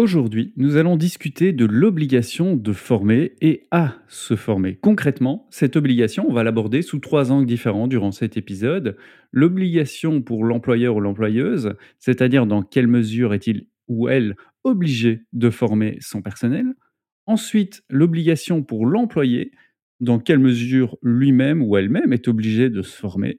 Aujourd'hui, 0.00 0.54
nous 0.56 0.76
allons 0.76 0.96
discuter 0.96 1.52
de 1.52 1.66
l'obligation 1.66 2.56
de 2.56 2.72
former 2.72 3.32
et 3.42 3.66
à 3.70 3.96
se 4.08 4.34
former. 4.34 4.76
Concrètement, 4.76 5.46
cette 5.50 5.76
obligation, 5.76 6.24
on 6.26 6.32
va 6.32 6.42
l'aborder 6.42 6.80
sous 6.80 7.00
trois 7.00 7.30
angles 7.30 7.44
différents 7.44 7.86
durant 7.86 8.10
cet 8.10 8.38
épisode. 8.38 8.96
L'obligation 9.30 10.22
pour 10.22 10.46
l'employeur 10.46 10.96
ou 10.96 11.00
l'employeuse, 11.00 11.74
c'est-à-dire 11.98 12.46
dans 12.46 12.62
quelle 12.62 12.86
mesure 12.86 13.34
est-il 13.34 13.66
ou 13.88 14.08
elle 14.08 14.36
obligé 14.64 15.20
de 15.34 15.50
former 15.50 15.98
son 16.00 16.22
personnel. 16.22 16.72
Ensuite, 17.26 17.82
l'obligation 17.90 18.62
pour 18.62 18.86
l'employé, 18.86 19.52
dans 20.00 20.18
quelle 20.18 20.38
mesure 20.38 20.96
lui-même 21.02 21.62
ou 21.62 21.76
elle-même 21.76 22.14
est 22.14 22.26
obligé 22.26 22.70
de 22.70 22.80
se 22.80 22.96
former. 22.96 23.38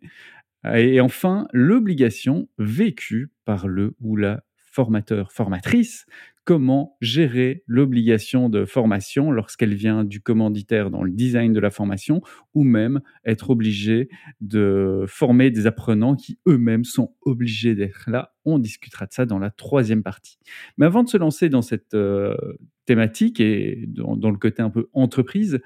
Et 0.76 1.02
enfin, 1.02 1.48
l'obligation 1.54 2.50
vécue 2.60 3.32
par 3.46 3.68
le 3.68 3.96
ou 4.00 4.16
la 4.16 4.44
formateur, 4.72 5.32
formatrice, 5.32 6.06
comment 6.44 6.98
gérer 7.02 7.64
l'obligation 7.68 8.50
de 8.50 8.66
formation 8.66 9.32
lorsqu'elle 9.32 9.76
vient 9.76 10.04
du 10.04 10.22
commanditaire 10.22 10.90
dans 10.90 11.04
le 11.04 11.12
design 11.12 11.54
de 11.54 11.60
la 11.60 11.70
formation 11.70 12.22
ou 12.54 12.64
même 12.64 13.02
être 13.26 13.52
obligé 13.52 14.10
de 14.40 15.06
former 15.08 15.52
des 15.52 15.68
apprenants 15.68 16.16
qui 16.16 16.40
eux-mêmes 16.48 16.84
sont 16.84 17.14
obligés 17.22 17.76
d'être 17.76 18.10
là. 18.10 18.34
On 18.44 18.58
discutera 18.58 19.06
de 19.06 19.14
ça 19.14 19.26
dans 19.26 19.38
la 19.38 19.52
troisième 19.52 20.02
partie. 20.02 20.40
Mais 20.78 20.86
avant 20.86 21.04
de 21.04 21.10
se 21.10 21.18
lancer 21.18 21.50
dans 21.50 21.62
cette 21.62 21.94
euh, 21.94 22.36
thématique 22.86 23.40
et 23.40 23.86
dans, 23.88 24.32
le 24.32 24.38
côté 24.38 24.64
un 24.64 24.72
peu 24.72 24.90
entreprise, 24.94 25.60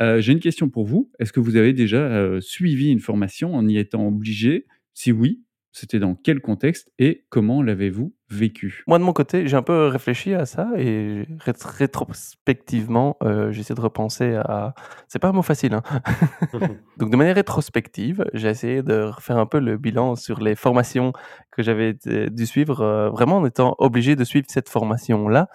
euh, 0.00 0.20
j'ai 0.20 0.32
une 0.32 0.40
question 0.40 0.70
pour 0.70 0.86
vous. 0.86 1.10
Est-ce 1.18 1.32
que 1.32 1.40
vous 1.40 1.56
avez 1.56 1.74
déjà 1.74 1.98
euh, 1.98 2.40
suivi 2.40 2.90
une 2.90 3.00
formation 3.00 3.54
en 3.54 3.68
y 3.68 3.76
étant 3.76 4.06
obligé? 4.06 4.66
Si 4.94 5.12
oui, 5.12 5.42
c'était 5.72 5.98
dans 5.98 6.14
quel 6.14 6.40
contexte 6.40 6.92
et 6.98 7.24
comment 7.28 7.62
l'avez-vous 7.62 8.14
vécu 8.32 8.82
Moi, 8.86 8.98
de 8.98 9.04
mon 9.04 9.12
côté, 9.12 9.46
j'ai 9.46 9.56
un 9.56 9.62
peu 9.62 9.86
réfléchi 9.86 10.34
à 10.34 10.46
ça 10.46 10.68
et 10.76 11.26
rét 11.40 11.62
rétrospectivement, 11.64 13.16
heu, 13.22 13.52
j'essaie 13.52 13.74
de 13.74 13.80
repenser 13.80 14.34
à 14.36 14.74
c'est 15.08 15.18
pas 15.18 15.28
un 15.28 15.32
mot 15.32 15.42
facile, 15.42 15.74
hein. 15.74 15.82
Donc 16.98 17.10
de 17.10 17.16
manière 17.16 17.34
rétrospective, 17.34 18.24
j'ai 18.34 18.48
essayé 18.48 18.82
de 18.82 19.02
refaire 19.02 19.38
un 19.38 19.46
peu 19.46 19.60
le 19.60 19.76
bilan 19.76 20.16
sur 20.16 20.40
les 20.40 20.54
formations 20.54 21.12
que 21.50 21.62
j'avais 21.62 21.90
été 21.90 22.30
dû 22.30 22.46
suivre, 22.46 22.82
heu, 22.82 23.08
vraiment 23.10 23.38
en 23.38 23.46
étant 23.46 23.74
obligé 23.78 24.16
de 24.16 24.24
suivre 24.24 24.46
cette 24.48 24.68
formation-là 24.68 25.48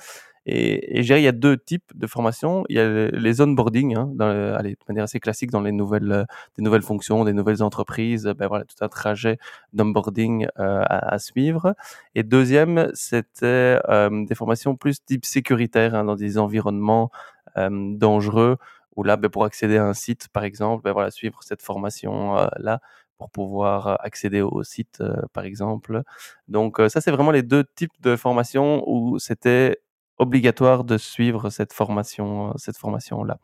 et 0.48 1.00
et 1.00 1.04
je 1.04 1.08
dirais, 1.08 1.22
il 1.22 1.26
y 1.26 1.28
a 1.30 1.34
2 1.34 1.58
types 1.58 1.92
de 1.96 2.08
formations. 2.08 2.66
Il 2.70 2.78
y 2.78 2.80
a 2.80 2.86
le 2.88 3.10
les 3.14 3.42
onboarding, 3.42 3.96
hein, 3.98 4.10
dans 4.16 4.28
le 4.34 4.54
allez, 4.56 4.72
de 4.72 4.78
manière 4.90 5.06
assez 5.06 5.20
classique 5.22 5.52
dans 5.52 5.62
les 5.62 5.74
nouvelles, 5.74 6.12
heu, 6.12 6.26
des 6.58 6.64
nouvelles 6.64 6.84
fonctions, 6.84 7.26
des 7.26 7.34
nouvelles 7.34 7.64
entreprises, 7.64 8.26
ben, 8.38 8.48
voilà, 8.48 8.66
tout 8.66 8.78
un 8.84 8.90
trajet 8.90 9.40
d'onboarding, 9.74 10.46
heu, 10.46 10.50
à 10.88 11.20
suivre 11.20 11.76
et 12.16 12.24
deuxième, 12.24 12.90
c'était, 12.96 13.80
hem, 13.90 14.26
des 14.26 14.36
formations 14.36 14.76
plus 14.78 15.04
type 15.06 15.26
sécuritaire, 15.26 15.96
hein, 15.96 16.06
dans 16.06 16.16
des 16.16 16.38
environnements, 16.40 17.12
hem, 17.56 17.98
dangereux 17.98 18.58
où 18.96 19.04
là, 19.04 19.18
beh, 19.18 19.30
pour 19.30 19.46
accéder 19.46 19.78
à 19.78 19.86
un 19.86 19.94
site, 19.94 20.30
par 20.34 20.44
exemple, 20.46 20.84
ben, 20.84 20.94
voilà, 20.94 21.12
suivre 21.12 21.40
cette 21.44 21.62
formation, 21.62 22.38
heu, 22.40 22.48
là 22.60 22.80
pour 23.20 23.30
pouvoir, 23.32 23.88
heu, 23.90 23.96
accéder 24.02 24.42
au 24.42 24.64
site, 24.64 25.00
heu, 25.02 25.16
par 25.34 25.44
exemple. 25.46 26.04
Donc, 26.48 26.80
heu, 26.80 26.90
ça, 26.90 27.02
c'est 27.02 27.12
vraiment 27.12 27.32
les 27.32 27.44
2 27.44 27.64
types 27.76 27.94
de 28.02 28.16
formations 28.16 28.84
où 28.88 29.20
c'était 29.20 29.80
obligatoire 30.20 30.84
de 30.84 30.98
suivre 30.98 31.50
cette 31.50 31.74
formation, 31.74 32.50
heu, 32.52 32.54
cette 32.58 32.78
formation-là. 32.78 33.40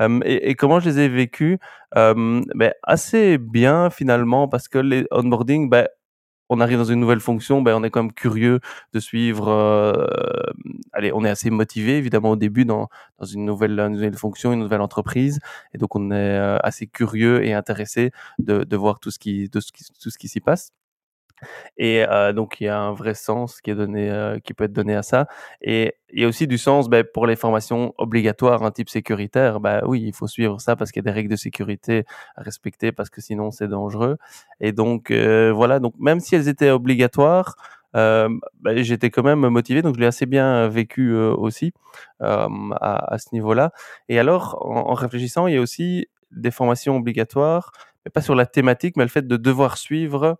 Hem 0.00 0.22
et 0.26 0.54
comment 0.56 0.80
je 0.80 0.90
les 0.90 1.00
ai 1.00 1.08
vécues? 1.08 1.58
Hem, 1.96 2.44
beh, 2.54 2.72
assez 2.84 3.38
bien 3.38 3.90
finalement 3.90 4.48
parce 4.48 4.68
que 4.68 4.78
les 4.78 5.06
onboarding, 5.12 5.70
bah, 5.70 5.88
on 6.50 6.60
arrive 6.60 6.78
dans 6.78 6.84
une 6.84 7.00
nouvelle 7.00 7.20
fonction, 7.20 7.62
ben, 7.62 7.74
on 7.76 7.84
est 7.84 7.90
quand 7.90 8.02
même 8.04 8.12
curieux 8.12 8.60
de 8.94 9.00
suivre, 9.00 9.48
hem, 10.64 10.72
allez, 10.92 11.12
on 11.14 11.24
est 11.24 11.30
assez 11.30 11.50
motivé 11.50 11.98
évidemment 11.98 12.30
au 12.32 12.36
début 12.36 12.64
dans 12.64 12.88
dans 13.18 13.26
une 13.26 13.44
nouvelle, 13.46 13.78
une 13.80 13.94
nouvelle 13.94 14.16
fonction, 14.16 14.52
une 14.52 14.60
nouvelle 14.60 14.80
entreprise 14.82 15.40
et 15.74 15.78
donc 15.78 15.96
on 15.96 16.10
est, 16.12 16.38
heu, 16.38 16.58
assez 16.64 16.86
curieux 16.88 17.44
et 17.44 17.54
intéressé 17.54 18.12
de 18.40 18.64
de 18.64 18.76
voir 18.76 19.00
tout 19.00 19.10
ce 19.12 19.18
qui 19.20 19.48
de 19.50 19.60
tout 20.02 20.10
ce 20.10 20.18
qui 20.18 20.28
s'y 20.28 20.40
passe. 20.40 20.70
Et 21.76 22.04
donc 22.34 22.60
il 22.60 22.64
y 22.64 22.68
a 22.68 22.78
un 22.78 22.92
vrai 22.92 23.14
sens 23.14 23.60
qui 23.60 23.70
est 23.70 23.74
donné, 23.74 24.36
qui 24.44 24.54
peut 24.54 24.64
être 24.64 24.72
donné 24.72 24.94
à 24.94 25.02
ça. 25.02 25.26
Et 25.62 25.94
il 26.12 26.20
y 26.20 26.24
a 26.24 26.28
aussi 26.28 26.46
du 26.46 26.58
sens, 26.58 26.88
beh, 26.88 27.04
pour 27.04 27.26
les 27.26 27.36
formations 27.36 27.94
obligatoires, 27.98 28.62
un 28.64 28.70
type 28.72 28.88
sécuritaire, 28.88 29.60
bah, 29.60 29.82
oui, 29.86 30.02
il 30.04 30.12
faut 30.12 30.26
suivre 30.26 30.60
ça 30.60 30.76
parce 30.76 30.90
qu'il 30.90 31.00
y 31.04 31.08
a 31.08 31.10
des 31.10 31.14
règles 31.14 31.30
de 31.30 31.36
sécurité 31.36 32.04
à 32.36 32.42
respecter 32.42 32.92
parce 32.92 33.10
que 33.10 33.20
sinon 33.20 33.50
c'est 33.50 33.68
dangereux. 33.68 34.16
Et 34.60 34.72
donc 34.72 35.12
voilà, 35.12 35.78
donc 35.80 35.94
même 35.98 36.20
si 36.20 36.34
elles 36.34 36.48
étaient 36.48 36.70
obligatoires, 36.70 37.54
bah, 37.92 38.28
j'étais 38.76 39.10
quand 39.10 39.24
même 39.24 39.48
motivé 39.48 39.82
donc 39.82 39.96
je 39.96 40.00
l'ai 40.00 40.06
assez 40.06 40.26
bien 40.26 40.68
vécu, 40.68 41.14
aussi, 41.14 41.72
à 42.20 43.16
ce 43.18 43.28
niveau-là. 43.32 43.72
Et 44.08 44.18
alors 44.18 44.58
en 44.64 44.94
réfléchissant, 44.94 45.46
il 45.46 45.54
y 45.54 45.58
a 45.58 45.60
aussi 45.60 46.08
des 46.30 46.50
formations 46.50 46.96
obligatoires, 46.96 47.72
mais 48.04 48.10
pas 48.10 48.22
sur 48.22 48.34
la 48.34 48.46
thématique, 48.46 48.96
mais 48.96 49.04
le 49.04 49.10
fait 49.10 49.26
de 49.26 49.36
devoir 49.36 49.76
suivre 49.76 50.38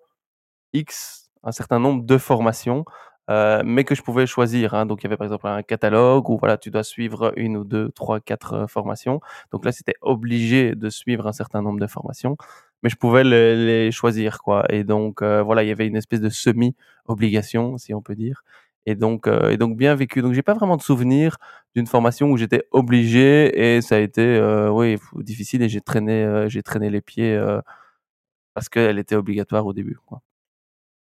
X, 0.72 1.30
un 1.44 1.52
certain 1.52 1.78
nombre 1.78 2.04
de 2.04 2.18
formations, 2.18 2.84
heu, 3.30 3.62
mais 3.64 3.84
que 3.84 3.94
je 3.94 4.02
pouvais 4.02 4.26
choisir, 4.26 4.74
hein. 4.74 4.86
Donc 4.86 5.02
il 5.02 5.04
y 5.04 5.08
avait 5.08 5.16
par 5.16 5.26
exemple 5.26 5.46
un 5.48 5.62
catalogue 5.62 6.28
où 6.30 6.38
voilà, 6.38 6.58
tu 6.58 6.70
dois 6.70 6.84
suivre 6.84 7.32
une 7.36 7.56
ou 7.56 7.64
deux, 7.64 7.90
trois, 7.92 8.20
quatre 8.20 8.54
heu, 8.54 8.66
formations. 8.66 9.20
Donc 9.52 9.64
là, 9.64 9.72
c'était 9.72 9.94
obligé 10.02 10.74
de 10.74 10.90
suivre 10.90 11.26
un 11.26 11.32
certain 11.32 11.62
nombre 11.62 11.80
de 11.80 11.86
formations, 11.86 12.36
mais 12.82 12.90
je 12.90 12.96
pouvais 12.96 13.24
les 13.24 13.90
choisir 13.92 14.38
quoi 14.42 14.64
et 14.72 14.84
donc 14.84 15.22
heu, 15.22 15.40
voilà, 15.42 15.62
il 15.64 15.68
y 15.68 15.72
avait 15.72 15.86
une 15.86 15.96
espèce 15.96 16.20
de 16.20 16.28
semi-obligation, 16.30 17.78
si 17.78 17.94
on 17.94 18.02
peut 18.02 18.14
dire 18.16 18.42
et 18.86 18.94
donc 18.94 19.28
et 19.50 19.56
donc 19.58 19.76
bien 19.76 19.94
vécu. 19.94 20.22
Donc 20.22 20.32
j'ai 20.32 20.42
pas 20.42 20.54
vraiment 20.54 20.76
de 20.76 20.82
souvenir 20.82 21.36
d'une 21.76 21.86
formation 21.86 22.30
où 22.30 22.36
j'étais 22.38 22.64
obligé 22.72 23.76
et 23.76 23.82
ça 23.82 23.96
a 23.96 23.98
été, 23.98 24.40
oui, 24.72 24.96
difficile 25.16 25.62
et 25.62 25.68
j'ai 25.68 25.80
traîné, 25.82 26.46
j'ai 26.48 26.62
traîné 26.62 26.88
les 26.90 27.00
pieds, 27.02 27.38
parce 28.54 28.68
qu'elle 28.70 28.98
était 29.00 29.16
obligatoire 29.16 29.66
au 29.66 29.72
début. 29.74 29.98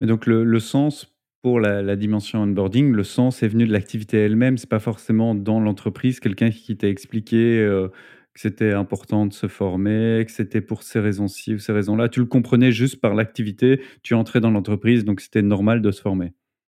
Et 0.01 0.07
donc 0.07 0.27
le 0.27 0.45
le 0.45 0.61
sens 0.61 1.15
pour 1.43 1.61
la 1.61 1.83
la 1.83 1.97
dimension 1.97 2.43
onboarding, 2.43 2.91
le 2.93 3.05
sens 3.05 3.43
est 3.43 3.49
venu 3.49 3.67
de 3.67 3.73
l'activité 3.73 4.19
elle-même, 4.19 4.59
c'est 4.59 4.69
pas 4.69 4.81
forcément 4.81 5.35
dans 5.35 5.61
l'entreprise, 5.61 6.21
quelqu'un 6.21 6.51
qui 6.51 6.77
t'a 6.77 6.89
expliqué, 6.89 7.61
heu, 7.61 7.91
que 8.35 8.41
c'était 8.41 8.73
important 8.73 9.27
de 9.27 9.33
se 9.33 9.47
former, 9.47 10.25
que 10.27 10.33
c'était 10.33 10.61
pour 10.61 10.83
ces 10.83 10.99
raisons-ci 11.01 11.55
ou 11.55 11.59
ces 11.59 11.73
raisons-là. 11.73 12.09
Tu 12.09 12.21
le 12.21 12.27
comprenais 12.27 12.73
juste 12.73 13.01
par 13.01 13.15
l'activité, 13.15 13.81
tu 14.03 14.15
entrais 14.15 14.41
dans 14.41 14.51
l'entreprise, 14.51 15.05
donc 15.05 15.21
c'était 15.21 15.43
normal 15.43 15.81
de 15.83 15.91
se 15.93 16.01
former? 16.03 16.33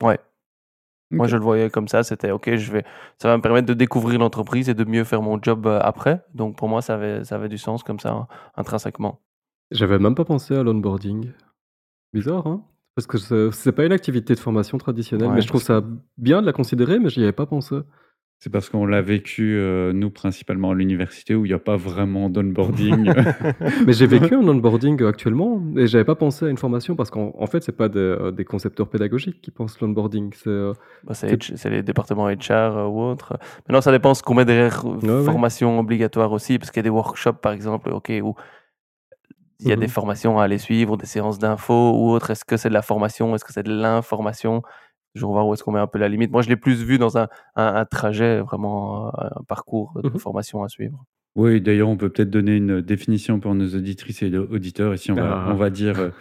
Ouais. 0.03 0.19
Moi, 1.11 1.27
je 1.27 1.37
le 1.37 1.43
voyais 1.43 1.69
comme 1.69 1.87
ça, 1.87 2.03
c'était 2.03 2.31
OK, 2.31 2.55
je 2.55 2.71
vais 2.71 2.83
ça 3.21 3.29
va 3.29 3.37
me 3.37 3.41
permettre 3.43 3.67
de 3.67 3.73
découvrir 3.75 4.19
l'entreprise 4.19 4.69
et 4.69 4.73
de 4.75 4.85
mieux 4.85 5.03
faire 5.05 5.21
mon 5.21 5.41
job, 5.41 5.67
heu, 5.67 5.79
après. 5.81 6.23
Donc 6.35 6.57
pour 6.57 6.69
moi, 6.69 6.81
ça 6.81 6.95
avait 6.95 7.23
ça 7.25 7.35
avait 7.35 7.49
du 7.49 7.57
sens 7.59 7.83
comme 7.83 7.99
ça, 7.99 8.11
hein, 8.13 8.27
intrinsèquement. 8.57 9.21
J'avais 9.71 9.99
même 9.99 10.15
pas 10.15 10.25
pensé 10.25 10.55
à 10.55 10.63
l'onboarding. 10.63 11.31
Bizarre, 12.13 12.47
hein? 12.47 12.65
Parce 12.95 13.07
que 13.07 13.17
c'est 13.51 13.71
pas 13.73 13.85
une 13.85 13.91
activité 13.91 14.33
de 14.35 14.39
formation 14.39 14.77
traditionnelle, 14.77 15.29
mais 15.31 15.41
je 15.41 15.47
trouve 15.47 15.61
ça 15.61 15.83
bien 16.17 16.41
de 16.41 16.45
la 16.45 16.53
considérer, 16.53 16.97
mais 16.99 17.09
j'y 17.09 17.21
avais 17.23 17.33
pas 17.33 17.45
pensé. 17.45 17.75
c'est 18.39 18.49
parce 18.51 18.69
qu'on 18.69 18.85
l'a 18.85 19.01
vécu, 19.01 19.55
heu, 19.55 19.91
nous, 19.93 20.09
principalement 20.11 20.71
à 20.71 20.75
l'université 20.75 21.35
où 21.35 21.45
il 21.45 21.51
y 21.51 21.53
a 21.53 21.59
pas 21.59 21.75
vraiment 21.77 22.29
d'onboarding. 22.29 23.11
Mais 23.87 23.93
j'ai 23.93 24.07
vécu 24.07 24.35
un 24.35 24.47
onboarding, 24.47 25.01
heu, 25.01 25.07
actuellement 25.07 25.61
et 25.77 25.87
j'avais 25.87 26.05
pas 26.05 26.15
pensé 26.15 26.45
à 26.45 26.49
une 26.49 26.57
formation 26.57 26.95
parce 26.95 27.09
qu'en 27.09 27.33
en 27.37 27.47
fait, 27.47 27.63
c'est 27.63 27.75
pas 27.75 27.89
des, 27.89 27.99
heu, 27.99 28.31
des 28.31 28.45
concepteurs 28.45 28.87
pédagogiques 28.87 29.41
qui 29.41 29.51
pensent 29.51 29.79
l'onboarding, 29.81 30.31
c'est, 30.33 30.71
Bah, 31.03 31.13
les 31.69 31.81
départements 31.83 32.27
HR, 32.29 32.89
ou 32.93 33.01
autres. 33.01 33.37
Maintenant, 33.67 33.81
ça 33.81 33.91
dépend 33.91 34.13
ce 34.13 34.21
qu'on 34.23 34.35
met 34.35 34.45
derrière, 34.45 34.85
ouais. 34.85 35.23
formation 35.25 35.79
obligatoire 35.79 36.31
aussi, 36.31 36.59
parce 36.59 36.71
qu'il 36.71 36.79
y 36.79 36.83
a 36.83 36.83
des 36.83 36.89
workshops, 36.89 37.39
par 37.41 37.51
exemple, 37.51 37.89
OK, 37.89 38.11
où 38.23 38.35
il 39.59 39.69
y 39.69 39.71
a 39.71 39.75
Mmh 39.75 39.77
des 39.77 39.87
mh. 39.87 39.89
formations 39.89 40.39
à 40.39 40.43
aller 40.45 40.57
suivre, 40.59 40.97
des 40.97 41.05
séances 41.05 41.39
d'infos 41.39 41.93
ou 41.97 42.09
autres. 42.11 42.31
Est-ce 42.31 42.45
que 42.45 42.57
c'est 42.57 42.69
de 42.69 42.73
la 42.73 42.81
formation? 42.83 43.35
Est-ce 43.35 43.45
que 43.45 43.53
c'est 43.53 43.63
de 43.63 43.73
l'information? 43.73 44.61
Toujours 45.15 45.33
voir 45.33 45.47
où 45.47 45.53
est-ce 45.53 45.63
qu'on 45.63 45.71
met 45.73 45.79
un 45.79 45.87
peu 45.87 45.99
la 45.99 46.09
limite. 46.09 46.31
Moi, 46.31 46.41
je 46.43 46.49
l'ai 46.49 46.57
plus 46.57 46.83
vu 46.83 46.97
dans 46.99 47.17
un 47.17 47.27
un 47.55 47.75
un 47.75 47.85
trajet, 47.85 48.41
vraiment, 48.41 49.07
un 49.19 49.43
parcours 49.47 50.01
Mmh 50.03 50.09
de 50.13 50.17
mh. 50.17 50.19
formation 50.19 50.63
à 50.63 50.69
suivre. 50.69 51.05
Oui, 51.35 51.59
d'ailleurs, 51.59 51.89
on 51.89 51.97
peut 51.97 52.09
peut-être 52.09 52.29
donner 52.29 52.55
une 52.55 52.79
définition 52.81 53.39
pour 53.41 53.55
nos 53.55 53.67
auditrices 53.75 54.21
et 54.23 54.37
auditeurs. 54.37 54.93
Ici, 54.93 55.11
on 55.11 55.17
va 55.17 55.37
on 55.43 55.53
Ah! 55.53 55.57
va 55.57 55.69
dire, 55.69 55.99
heu, 55.99 56.13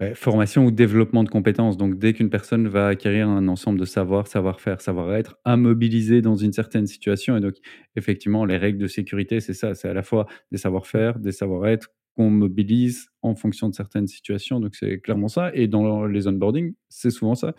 bah, 0.00 0.14
formation 0.14 0.66
ou 0.66 0.70
développement 0.72 1.24
de 1.24 1.30
compétences. 1.30 1.76
Donc 1.78 1.98
dès 1.98 2.12
qu'une 2.14 2.30
personne 2.30 2.68
va 2.68 2.88
acquérir 2.88 3.28
un 3.28 3.48
ensemble 3.48 3.80
de 3.80 3.84
savoirs, 3.86 4.26
savoir-faire, 4.28 4.80
savoir-être, 4.82 5.38
à 5.44 5.56
mobiliser 5.56 6.22
dans 6.22 6.36
une 6.36 6.52
certaine 6.52 6.86
situation 6.86 7.36
et 7.36 7.40
donc 7.40 7.54
effectivement, 7.96 8.44
les 8.46 8.58
règles 8.58 8.78
de 8.78 8.88
sécurité, 8.88 9.40
c'est 9.40 9.54
ça, 9.54 9.74
c'est 9.74 9.88
à 9.88 9.94
la 9.94 10.02
fois 10.04 10.26
des 10.52 10.58
savoir-faire, 10.58 11.18
des 11.20 11.32
savoir-être 11.32 11.88
qu'on 12.16 12.30
mobilise 12.30 13.08
en 13.22 13.34
fonction 13.36 13.68
de 13.68 13.74
certaines 13.74 14.06
situations. 14.08 14.60
Donc 14.60 14.74
c'est 14.76 15.00
clairement 15.00 15.28
ça 15.28 15.50
et 15.54 15.68
dans 15.68 16.06
les 16.06 16.26
onboarding, 16.28 16.74
c'est 16.88 17.10
souvent 17.10 17.34
ça. 17.34 17.54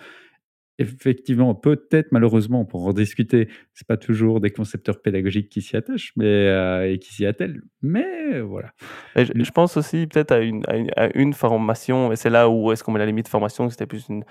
Effectivement, 0.79 1.53
peut-être 1.55 2.11
malheureusement 2.11 2.65
pour 2.65 2.87
en 2.87 2.93
discuter, 2.93 3.47
c'est 3.75 3.87
pas 3.87 3.97
toujours 3.97 4.41
des 4.41 4.49
concepteurs 4.49 5.01
pédagogiques 5.03 5.49
qui 5.49 5.61
s'y 5.61 5.77
attachent, 5.77 6.13
mais 6.17 6.25
heu 6.49 6.89
et 6.91 6.99
qui 6.99 7.13
s'y 7.13 7.27
attellent, 7.27 7.61
mais 7.83 8.41
voilà. 8.41 8.71
Et 9.15 9.25
je 9.25 9.51
pense 9.51 9.77
aussi 9.77 10.07
peut-être 10.07 10.31
à 10.31 10.39
une 10.39 10.63
à 10.67 10.75
une 10.77 10.91
à 10.97 11.15
une 11.15 11.33
formation 11.33 12.11
et 12.11 12.15
c'est 12.15 12.31
là 12.31 12.49
où 12.49 12.71
est-ce 12.71 12.83
qu'on 12.83 12.91
met 12.91 12.99
la 12.99 13.05
limite 13.05 13.27
formation, 13.27 13.69
c'était 13.69 13.85
plus 13.85 14.07
une 14.09 14.23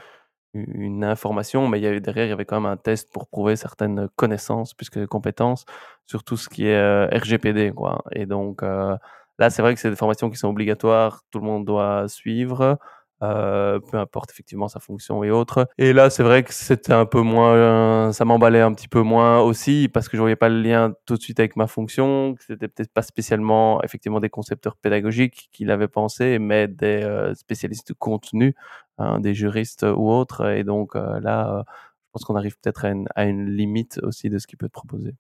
une 0.55 1.05
information, 1.05 1.69
mais 1.69 1.79
il 1.81 1.85
y 1.85 1.87
avait 1.87 2.01
derrière, 2.01 2.27
il 2.27 2.31
y 2.31 2.33
avait 2.33 2.45
quand 2.45 2.61
même 2.61 2.71
un 2.71 2.77
test 2.77 3.13
pour 3.13 3.29
prouver 3.29 3.57
certaines 3.57 4.09
connaissances 4.17 4.75
plus 4.75 4.91
que 4.91 5.07
compétences 5.07 5.65
sur 6.07 6.25
tout 6.25 6.37
ce 6.37 6.49
qui 6.51 6.67
est, 6.67 6.77
heu, 6.77 7.09
RGPD, 7.13 7.73
quoi 7.73 8.05
et 8.13 8.27
donc 8.27 8.63
heu, 8.63 8.97
là, 9.43 9.51
c'est 9.51 9.61
vrai 9.63 9.75
que 9.75 9.81
c'est 9.81 9.91
des 9.91 9.97
formations 9.97 10.31
qui 10.31 10.37
sont 10.39 10.49
obligatoires, 10.49 11.23
tout 11.33 11.41
le 11.41 11.45
monde 11.45 11.65
doit 11.65 12.07
suivre, 12.09 12.79
heu, 13.23 13.81
peu 13.91 13.97
importe 13.99 14.31
effectivement 14.31 14.69
sa 14.69 14.79
fonction 14.79 15.25
et 15.25 15.31
autres 15.33 15.67
et 15.79 15.93
là, 15.93 16.11
c'est 16.11 16.23
vrai 16.23 16.45
que 16.45 16.53
c'était 16.55 16.93
un 16.93 17.07
peu 17.07 17.21
moins 17.23 18.13
ça 18.13 18.25
m'emballait 18.25 18.61
un 18.61 18.73
petit 18.73 18.87
peu 18.89 19.03
moins 19.03 19.41
aussi 19.41 19.89
parce 19.93 20.09
que 20.09 20.17
je 20.17 20.23
voyais 20.23 20.37
pas 20.37 20.49
le 20.49 20.61
lien 20.63 20.95
tout 21.07 21.17
de 21.17 21.21
suite 21.21 21.41
avec 21.41 21.57
ma 21.57 21.67
fonction, 21.67 22.35
que 22.37 22.45
c'était 22.45 22.69
peut-être 22.69 22.93
pas 22.93 23.03
spécialement 23.03 23.83
effectivement 23.83 24.21
des 24.21 24.31
concepteurs 24.31 24.77
pédagogiques 24.77 25.49
qui 25.53 25.65
l'avaient 25.65 25.89
pensé, 25.89 26.39
mais 26.39 26.69
des, 26.69 27.03
heu, 27.03 27.35
spécialistes 27.35 27.89
de 27.89 27.95
contenu, 27.95 28.55
hein, 28.99 29.19
des 29.21 29.35
juristes 29.35 29.83
ou 29.85 30.09
autres 30.11 30.47
et 30.51 30.63
donc 30.63 30.95
là, 30.95 31.65
je 31.67 32.11
pense 32.13 32.25
qu'on 32.25 32.37
arrive 32.37 32.57
peut-être 32.61 32.85
à 32.85 32.91
une 32.91 33.07
à 33.17 33.25
une 33.25 33.51
limite 33.51 33.99
aussi 34.05 34.31
de 34.31 34.39
ce 34.39 34.47
qui 34.47 34.55
peut 34.57 34.67
être 34.67 34.73
proposé. 34.73 35.15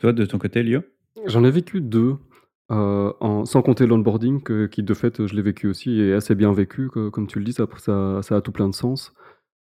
Toi, 0.00 0.12
de 0.12 0.24
ton 0.24 0.38
côté, 0.38 0.62
Lio? 0.62 0.82
J'en 1.26 1.44
ai 1.44 1.50
vécu 1.50 1.80
2, 1.80 2.16
en 2.72 3.44
sans 3.44 3.62
compter 3.62 3.86
l'onboarding 3.86 4.42
que 4.42 4.66
qui 4.66 4.82
de 4.82 4.94
fait, 4.94 5.26
je 5.26 5.34
l'ai 5.34 5.42
vécu 5.42 5.66
aussi 5.68 6.00
et 6.00 6.12
assez 6.14 6.34
bien 6.34 6.52
vécu 6.52 6.88
co 6.88 7.10
comme 7.10 7.26
tu 7.26 7.38
le 7.38 7.44
dis, 7.44 7.52
ça 7.52 7.66
p 7.66 7.74
ça 7.78 8.20
ça 8.22 8.36
a 8.36 8.40
tout 8.40 8.52
plein 8.52 8.68
de 8.68 8.74
sens. 8.74 9.12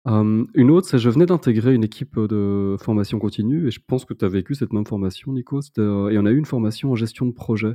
Hem, 0.06 0.46
une 0.54 0.70
autre, 0.70 0.88
c'est 0.88 0.98
je 0.98 1.10
venais 1.10 1.26
d'intégrer 1.26 1.74
une 1.74 1.84
équipe, 1.84 2.18
de 2.20 2.76
formation 2.80 3.18
continue 3.20 3.68
et 3.68 3.72
je 3.72 3.80
pense 3.86 4.04
que 4.06 4.14
tu 4.14 4.24
as 4.24 4.28
vécu 4.28 4.54
cette 4.54 4.72
même 4.74 4.86
formation, 4.86 5.32
Nico. 5.32 5.60
Heu 5.78 6.10
et 6.12 6.18
on 6.18 6.26
a 6.26 6.30
eu 6.32 6.38
une 6.38 6.46
formation 6.46 6.92
en 6.92 6.96
gestion 6.96 7.26
de 7.26 7.32
projet. 7.32 7.74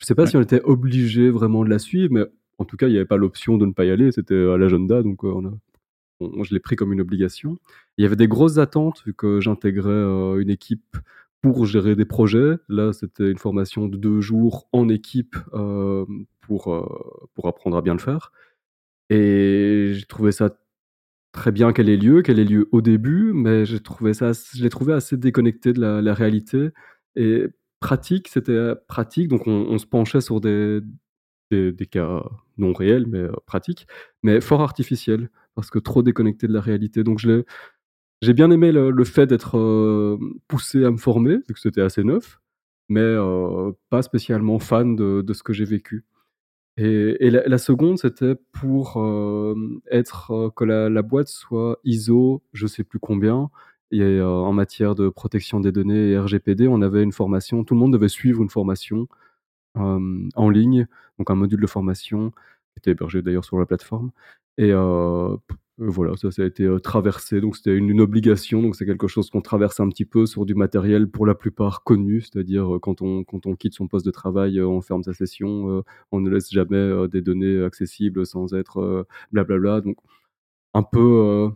Je 0.00 0.06
sais 0.06 0.14
pas 0.16 0.24
Ouais. 0.24 0.28
si 0.28 0.36
on 0.36 0.42
était 0.42 0.62
obligé 0.64 1.30
vraiment 1.30 1.64
de 1.64 1.70
la 1.70 1.78
suivre, 1.80 2.12
mais 2.14 2.24
en 2.58 2.64
tout 2.66 2.76
cas, 2.78 2.88
il 2.88 2.94
y 2.94 2.96
avait 2.98 3.06
pas 3.06 3.16
l'option 3.18 3.58
de 3.58 3.66
ne 3.66 3.72
pas 3.72 3.84
y 3.86 3.90
aller, 3.92 4.12
c'était 4.12 4.34
à 4.36 4.58
l'agenda 4.58 5.02
donc 5.02 5.24
on 5.24 5.46
a 5.46 5.52
on 6.20 6.44
je 6.44 6.54
l'ai 6.54 6.60
pris 6.60 6.76
comme 6.76 6.92
une 6.94 7.00
obligation. 7.02 7.58
Il 7.98 8.02
y 8.04 8.06
avait 8.06 8.16
des 8.16 8.28
grosses 8.28 8.58
attentes 8.58 9.02
vu 9.06 9.14
que 9.14 9.40
j'intégrais, 9.40 9.92
une 10.42 10.50
équipe 10.50 10.96
pour 11.44 11.66
gérer 11.66 11.94
des 11.94 12.06
projets. 12.06 12.56
Là, 12.70 12.94
c'était 12.94 13.30
une 13.30 13.36
formation 13.38 13.86
de 13.88 13.98
2 13.98 14.22
jours 14.22 14.66
en 14.72 14.88
équipe, 14.88 15.36
hem, 15.54 16.06
pour, 16.40 16.72
heu, 16.74 16.82
pour 17.34 17.48
apprendre 17.48 17.76
à 17.76 17.82
bien 17.82 17.92
le 17.94 18.00
faire. 18.00 18.32
Et 19.10 19.90
j'ai 19.94 20.06
trouvé 20.06 20.32
ça 20.32 20.50
très 21.32 21.52
bien 21.52 21.72
qu'elle 21.72 21.88
ait 21.90 21.96
lieu, 21.98 22.22
qu'elle 22.22 22.38
ait 22.40 22.44
lieu 22.44 22.68
au 22.72 22.82
début, 22.82 23.32
mais 23.34 23.66
j'ai 23.66 23.80
trouvé 23.80 24.14
ça 24.14 24.32
je 24.54 24.62
l'ai 24.62 24.70
trouvé 24.70 24.94
assez 24.94 25.16
déconnecté 25.18 25.72
de 25.74 25.80
la 25.82 26.14
réalité. 26.14 26.70
Et 27.16 27.46
pratique, 27.80 28.28
c'était, 28.28 28.74
pratique 28.88 29.28
donc 29.28 29.46
on 29.48 29.78
se 29.78 29.86
penchait 29.86 30.20
sur 30.22 30.40
des 30.40 30.80
des 31.50 31.72
des 31.72 31.86
cas 31.86 32.22
non 32.58 32.72
réels 32.74 33.06
mais 33.08 33.20
heu, 33.20 33.32
pratiques, 33.46 33.86
mais 34.22 34.40
fort 34.42 34.62
artificiels 34.62 35.30
parce 35.56 35.70
que 35.70 35.78
trop 35.80 36.02
déconnecté 36.02 36.46
de 36.48 36.52
la 36.54 36.60
réalité. 36.62 37.04
Donc 37.04 37.18
je 37.20 37.30
l'ai 37.30 37.44
j'ai 38.24 38.34
bien 38.34 38.50
aimé 38.50 38.72
le 38.72 39.04
fait 39.04 39.26
d'être, 39.26 39.56
hem, 39.58 40.34
poussé 40.48 40.84
à 40.84 40.90
me 40.90 40.96
former, 40.98 41.36
vu 41.48 41.54
que 41.54 41.60
c'était 41.60 41.82
assez 41.82 42.04
neuf, 42.04 42.40
mais 42.88 43.00
heu, 43.02 43.74
pas 43.90 44.02
spécialement 44.02 44.58
fan 44.58 44.96
de 44.96 45.32
ce 45.34 45.42
que 45.44 45.52
j'ai 45.52 45.64
vécu. 45.66 46.04
Et 46.78 47.30
la 47.30 47.58
seconde, 47.58 47.98
c'était 47.98 48.36
pour, 48.52 48.96
hem, 48.98 49.80
être, 49.90 50.52
que 50.56 50.64
la 50.64 50.90
la 50.90 51.02
boîte 51.02 51.28
soit 51.28 51.80
ISO, 51.84 52.42
je 52.54 52.66
sais 52.68 52.84
plus 52.84 53.00
combien 53.00 53.50
et 53.92 54.20
en 54.22 54.52
matière 54.52 54.94
de 54.96 55.08
protection 55.10 55.60
des 55.60 55.72
données 55.72 56.10
et 56.12 56.18
RGPD, 56.18 56.68
on 56.68 56.82
avait 56.82 57.02
une 57.04 57.12
formation, 57.12 57.64
tout 57.64 57.74
le 57.74 57.80
monde 57.80 57.92
devait 57.94 58.08
suivre 58.08 58.42
une 58.42 58.50
formation, 58.50 59.08
en 59.76 60.50
ligne, 60.50 60.86
donc 61.18 61.30
un 61.30 61.36
module 61.36 61.60
de 61.62 61.66
formation 61.68 62.30
qui 62.32 62.78
était 62.78 62.92
hébergé 62.92 63.22
d'ailleurs 63.22 63.44
sur 63.46 63.58
la 63.60 63.66
plateforme 63.66 64.12
et 64.58 64.72
heu, 64.72 65.38
p 65.48 65.54
voilà, 65.78 66.14
ça, 66.16 66.28
a 66.42 66.44
été, 66.46 66.64
heu, 66.64 66.78
traversé, 66.78 67.40
donc 67.40 67.56
c'était 67.56 67.76
une 67.76 68.00
obligation, 68.00 68.62
donc 68.62 68.76
c'est 68.76 68.86
quelque 68.86 69.08
chose 69.08 69.28
qu'on 69.30 69.40
traverse 69.40 69.80
un 69.80 69.88
petit 69.88 70.04
peu 70.04 70.24
sur 70.24 70.46
du 70.46 70.54
matériel 70.54 71.08
pour 71.08 71.26
la 71.26 71.34
plupart 71.34 71.82
connu, 71.82 72.20
c'est-à-dire, 72.20 72.76
heu, 72.76 72.78
quand 72.78 73.02
on 73.02 73.24
quand 73.24 73.46
on 73.46 73.56
quitte 73.56 73.74
son 73.74 73.88
poste 73.88 74.06
de 74.06 74.12
travail, 74.12 74.60
on 74.62 74.80
ferme 74.80 75.02
sa 75.02 75.12
session, 75.14 75.82
on 76.12 76.20
ne 76.20 76.30
laisse 76.30 76.50
jamais, 76.52 77.08
des 77.08 77.22
données 77.22 77.62
accessibles 77.64 78.24
sans 78.26 78.54
être, 78.54 79.06
blablabla, 79.32 79.80
donc 79.80 79.96
un 80.74 80.82
peu, 80.84 81.50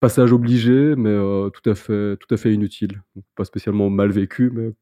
passage 0.00 0.32
obligé, 0.32 0.96
mais 0.96 1.16
tout 1.52 1.70
à 1.70 1.74
fait 1.74 2.16
tout 2.18 2.34
à 2.34 2.38
fait 2.38 2.54
inutile. 2.54 3.02
Pas 3.36 3.44
spécialement 3.44 3.90
mal 3.90 4.10
vécu, 4.12 4.50
mais 4.54 4.72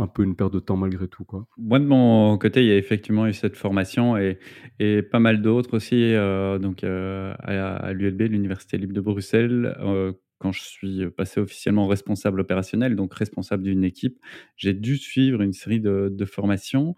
un 0.00 0.06
peu 0.08 0.22
une 0.24 0.36
perte 0.36 0.52
de 0.52 0.58
temps 0.60 0.76
malgré 0.76 1.08
tout, 1.08 1.24
quoi. 1.24 1.46
Moi, 1.58 1.78
de 1.78 1.84
mon 1.84 2.38
côté, 2.38 2.62
il 2.62 2.68
y 2.68 2.72
a 2.72 2.76
effectivement 2.76 3.26
eu 3.26 3.32
cette 3.34 3.56
formation 3.56 4.16
et 4.16 5.02
pas 5.02 5.18
mal 5.18 5.42
d'autres 5.42 5.76
aussi, 5.76 5.94
heu, 6.14 6.58
donc 6.58 6.84
heu, 6.84 7.32
à 7.38 7.92
l'ULB, 7.92 8.22
l'Université 8.22 8.78
libre 8.78 8.94
de 8.94 9.00
Bruxelles, 9.00 9.76
heu, 9.80 10.14
quand 10.38 10.52
je 10.52 10.62
suis, 10.62 11.10
passé 11.10 11.38
officiellement 11.40 11.86
responsable 11.86 12.40
opérationnel, 12.40 12.96
donc 12.96 13.12
responsable 13.14 13.62
d'une 13.62 13.84
équipe, 13.84 14.18
j'ai 14.56 14.72
dû 14.72 14.96
suivre 14.96 15.42
une 15.42 15.52
série 15.52 15.80
de 15.80 16.24
formations, 16.24 16.94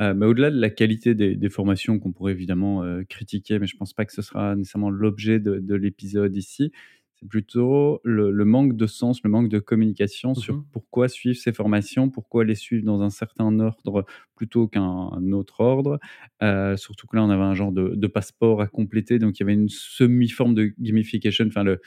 heu, 0.00 0.14
mais 0.14 0.26
au-delà 0.26 0.50
de 0.50 0.60
la 0.60 0.70
qualité 0.70 1.14
des 1.14 1.50
formations 1.50 1.98
qu'on 2.00 2.12
pourrait 2.12 2.32
évidemment, 2.32 2.84
critiquer, 3.08 3.58
mais 3.60 3.66
je 3.68 3.76
pense 3.76 3.92
pas 3.94 4.06
que 4.06 4.12
ce 4.14 4.22
sera 4.22 4.56
nécessairement 4.56 4.90
l'objet 4.90 5.40
de 5.40 5.74
l'épisode 5.76 6.36
ici. 6.36 6.72
C'est 7.22 7.28
plutôt 7.28 8.00
le 8.02 8.30
le 8.30 8.44
manque 8.46 8.76
de 8.76 8.86
sens, 8.86 9.22
le 9.22 9.28
manque 9.30 9.48
de 9.50 9.58
communication 9.58 10.34
Mmh 10.34 10.42
sur 10.42 10.56
mh. 10.56 10.70
pourquoi 10.72 11.06
suivre 11.08 11.36
ces 11.36 11.52
formations, 11.52 12.08
pourquoi 12.08 12.44
les 12.44 12.54
suivre 12.54 12.84
dans 12.84 13.02
un 13.02 13.10
certain 13.10 13.58
ordre 13.60 14.06
plutôt 14.36 14.68
qu'un 14.68 15.10
autre 15.32 15.60
ordre. 15.60 15.98
Heu, 16.42 16.76
surtout 16.78 17.06
que 17.06 17.16
là, 17.16 17.22
on 17.24 17.28
avait 17.30 17.42
un 17.42 17.54
genre 17.54 17.72
de 17.72 17.90
de 17.94 18.06
passeport 18.06 18.62
à 18.62 18.68
compléter, 18.68 19.18
donc 19.18 19.38
il 19.38 19.40
y 19.40 19.44
avait 19.44 19.52
une 19.54 19.68
semi-forme 19.68 20.54
de 20.54 20.72
gamification, 20.78 21.46
enfin 21.48 21.62
le 21.64 21.80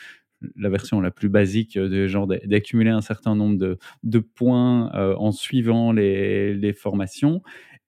la 0.58 0.70
version 0.70 1.02
la 1.02 1.12
plus 1.12 1.30
basique, 1.30 1.78
heu, 1.78 1.90
de 1.90 2.08
genre 2.08 2.28
d'a 2.28 2.38
d'accumuler 2.40 2.90
un 2.92 3.02
certain 3.02 3.36
nombre 3.36 3.58
de 3.58 3.78
de 4.04 4.20
points, 4.20 4.92
heu, 4.96 5.16
en 5.18 5.32
suivant 5.32 5.92
les 5.94 6.54
les 6.54 6.74
formations 6.74 7.42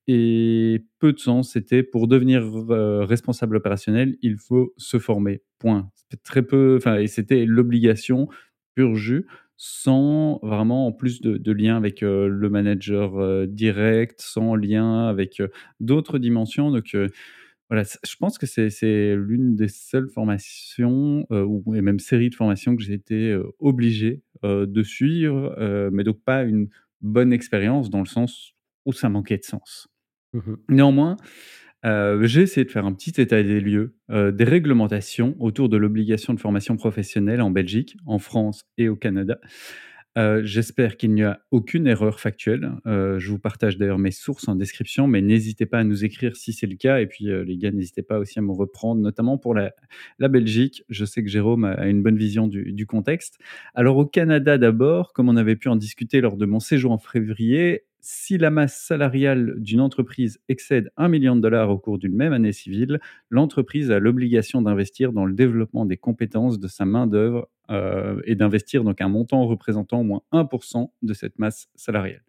et 0.08 0.86
peu 1.00 1.14
de 1.14 1.20
sens. 1.20 1.52
C'était 1.54 1.84
pour 1.84 2.08
devenir, 2.08 2.44
responsable 3.08 3.58
opérationnel, 3.58 4.18
il 4.22 4.38
faut 4.38 4.74
se 4.78 5.00
former, 5.00 5.44
point. 5.60 5.92
Très 6.24 6.44
peu 6.44 6.76
enfin 6.78 6.98
et 7.00 7.08
c'était 7.08 7.46
l'obligation 7.46 8.28
pur 8.76 8.96
jus, 8.96 9.26
sans 9.58 10.40
vraiment 10.44 10.86
en 10.88 10.92
plus 10.92 11.20
de 11.22 11.38
de 11.38 11.52
lien 11.52 11.78
avec, 11.78 12.04
heu, 12.04 12.28
le 12.28 12.50
manager, 12.50 13.20
heu, 13.20 13.48
direct, 13.48 14.22
sans 14.22 14.56
lien 14.56 15.08
avec, 15.08 15.40
heu, 15.42 15.50
d'autres 15.80 16.20
dimensions 16.20 16.70
donc 16.72 16.96
Voilà, 17.70 17.84
je 17.86 18.16
pense 18.20 18.38
que 18.40 18.46
c'est 18.48 19.16
l'une 19.18 19.56
des 19.56 19.70
seules 19.70 20.10
formations, 20.10 21.26
ou 21.32 21.76
et 21.76 21.82
même 21.82 22.00
séries 22.00 22.30
de 22.32 22.36
formations 22.36 22.76
que 22.76 22.84
j'ai 22.84 22.94
été, 22.96 23.38
obligé, 23.60 24.22
de 24.44 24.84
suivre, 24.84 25.56
mais 25.94 26.04
donc 26.06 26.22
pas 26.26 26.44
une 26.44 26.70
bonne 27.02 27.34
expérience 27.34 27.90
dans 27.92 28.00
le 28.02 28.06
sens 28.08 28.54
où 28.86 28.94
ça 28.94 29.10
manquait 29.10 29.38
de 29.40 29.44
sens. 29.46 29.88
Mmh 30.34 30.40
mh. 30.40 30.56
Néanmoins, 30.70 31.18
heu, 31.86 32.26
j'ai 32.26 32.42
essayé 32.42 32.66
de 32.66 32.72
faire 32.72 32.86
un 32.86 32.94
petit 32.94 33.20
état 33.22 33.42
des 33.44 33.60
lieux, 33.62 33.96
heu, 34.12 34.32
des 34.32 34.44
réglementations 34.46 35.36
autour 35.40 35.70
de 35.70 35.78
l'obligation 35.78 36.34
de 36.34 36.40
formation 36.40 36.78
professionnelle 36.78 37.42
en 37.42 37.52
Belgique, 37.52 37.96
en 38.06 38.20
France 38.20 38.62
et 38.78 38.90
au 38.90 38.96
Canada. 38.96 39.40
Heu, 40.18 40.44
j'espère 40.46 40.96
qu'il 40.98 41.12
n'y 41.14 41.24
a 41.24 41.42
aucune 41.52 41.88
erreur 41.88 42.20
factuelle. 42.22 42.72
Heu, 42.88 43.20
je 43.20 43.30
vous 43.32 43.40
partage 43.40 43.78
d'ailleurs 43.78 44.00
mes 44.00 44.12
sources 44.12 44.48
en 44.48 44.56
description, 44.56 45.08
mais 45.08 45.22
n'hésitez 45.22 45.66
pas 45.66 45.80
à 45.80 45.84
nous 45.84 46.06
écrire 46.06 46.36
si 46.38 46.54
c'est 46.54 46.68
le 46.68 46.76
cas 46.78 47.00
et 47.02 47.08
puis, 47.08 47.26
les 47.46 47.58
gars, 47.58 47.72
n'hésitez 47.72 48.02
pas 48.04 48.20
aussi 48.20 48.40
à 48.40 48.42
me 48.42 48.52
reprendre, 48.54 49.02
notamment 49.02 49.38
pour 49.38 49.54
la 49.56 49.72
Belgique. 50.30 50.84
Je 50.90 51.06
sais 51.06 51.24
que 51.24 51.30
Jérôme 51.30 51.66
a 51.66 51.72
a 51.76 51.88
une 51.88 52.02
bonne 52.02 52.18
vision 52.18 52.48
du 52.48 52.86
contexte. 52.88 53.38
Alors 53.76 53.98
au 53.98 54.06
Canada 54.06 54.58
d'abord, 54.58 55.14
comme 55.14 55.30
on 55.30 55.36
avait 55.36 55.56
pu 55.58 55.68
en 55.70 55.76
discuter 55.76 56.22
lors 56.22 56.38
de 56.38 56.46
mon 56.46 56.60
séjour 56.60 56.92
en 56.92 56.98
février, 56.98 57.84
si 58.08 58.38
la 58.38 58.52
masse 58.52 58.80
salariale 58.80 59.56
d'une 59.58 59.82
entreprise 59.82 60.40
excède 60.48 60.92
1 60.96 61.10
000 61.10 61.24
000 61.24 61.36
$ 61.40 61.70
au 61.70 61.80
cours 61.80 61.98
d'une 61.98 62.16
même 62.16 62.34
année 62.34 62.52
civile, 62.52 63.00
l'entreprise 63.32 63.90
a 63.90 63.98
l'obligation 64.00 64.62
d'investir 64.62 65.12
dans 65.12 65.26
le 65.26 65.34
développement 65.34 65.86
des 65.86 65.98
compétences 65.98 66.60
de 66.60 66.68
sa 66.68 66.86
main-d'œuvre, 66.86 67.50
heu 67.72 68.22
et 68.26 68.36
d'investir 68.36 68.84
donc 68.84 69.02
un 69.02 69.10
montant 69.10 69.48
représentant 69.48 70.02
au 70.02 70.04
moins 70.04 70.22
1% 70.32 70.92
de 71.02 71.14
cette 71.16 71.40
masse 71.40 71.68
salariale. 71.76 72.22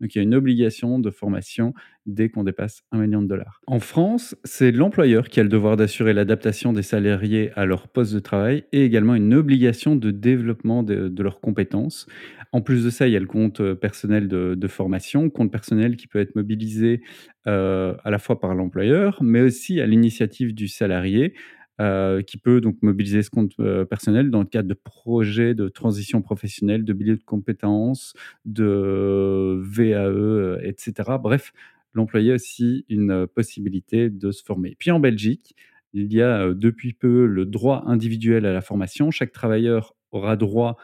Donc 0.00 0.14
il 0.14 0.18
y 0.18 0.20
a 0.20 0.22
une 0.22 0.34
obligation 0.34 0.98
de 0.98 1.10
formation 1.10 1.74
dès 2.06 2.28
qu'on 2.30 2.44
dépasse 2.44 2.82
1 2.92 2.98
000 2.98 3.10
000 3.10 3.26
$. 3.26 3.60
En 3.66 3.78
France, 3.80 4.34
c'est 4.44 4.72
l'employeur 4.72 5.28
qui 5.28 5.40
a 5.40 5.42
le 5.42 5.48
devoir 5.48 5.76
d'assurer 5.76 6.12
l'adaptation 6.12 6.72
des 6.72 6.82
salariés 6.82 7.50
à 7.56 7.66
leur 7.66 7.88
poste 7.88 8.14
de 8.14 8.18
travail 8.20 8.64
et 8.72 8.84
également 8.84 9.14
une 9.14 9.34
obligation 9.34 9.96
de 9.96 10.10
développement 10.10 10.82
de 10.82 11.08
de 11.08 11.22
leurs 11.22 11.40
compétences. 11.40 12.06
En 12.52 12.62
plus 12.62 12.84
de 12.84 12.90
ça, 12.90 13.06
il 13.06 13.12
y 13.12 13.16
a 13.16 13.20
le 13.20 13.26
compte, 13.26 13.60
heu, 13.60 13.76
personnel 13.76 14.26
de 14.28 14.54
de 14.56 14.68
formation, 14.68 15.30
compte 15.30 15.52
personnel 15.52 15.96
qui 15.96 16.06
peut 16.08 16.18
être 16.18 16.34
mobilisé, 16.34 17.02
heu, 17.46 17.94
à 18.02 18.10
la 18.10 18.18
fois 18.18 18.40
par 18.40 18.54
l'employeur, 18.54 19.22
mais 19.22 19.40
aussi 19.42 19.80
à 19.80 19.86
l'initiative 19.86 20.54
du 20.54 20.66
salarié, 20.68 21.34
heu, 21.80 22.22
qui 22.22 22.38
peut 22.38 22.60
donc 22.60 22.76
mobiliser 22.82 23.22
ce 23.22 23.30
compte, 23.30 23.52
heu, 23.60 23.84
personnel 23.86 24.30
dans 24.30 24.40
le 24.40 24.46
cadre 24.46 24.68
de 24.68 24.74
projets 24.74 25.54
de 25.54 25.68
transition 25.68 26.22
professionnelle, 26.22 26.84
de 26.84 26.92
biliers 26.92 27.16
de 27.16 27.24
compétences, 27.24 28.14
de 28.44 29.60
VAE, 29.62 30.08
heu 30.10 30.58
et 30.62 30.74
cetera. 30.78 31.18
Bref, 31.18 31.52
l'employé 31.94 32.32
a 32.32 32.34
aussi 32.36 32.84
une, 32.88 33.26
possibilité 33.26 34.10
de 34.10 34.30
se 34.32 34.42
former. 34.44 34.76
Puis 34.78 34.90
en 34.90 35.00
Belgique, 35.00 35.54
il 35.94 36.12
y 36.12 36.22
a, 36.22 36.52
depuis 36.54 36.92
peu 36.92 37.26
le 37.26 37.46
droit 37.46 37.82
individuel 37.86 38.46
à 38.46 38.52
la 38.52 38.60
formation. 38.60 39.10
Chaque 39.10 39.32
travailleur 39.32 39.94
aura 40.12 40.36
droit, 40.36 40.76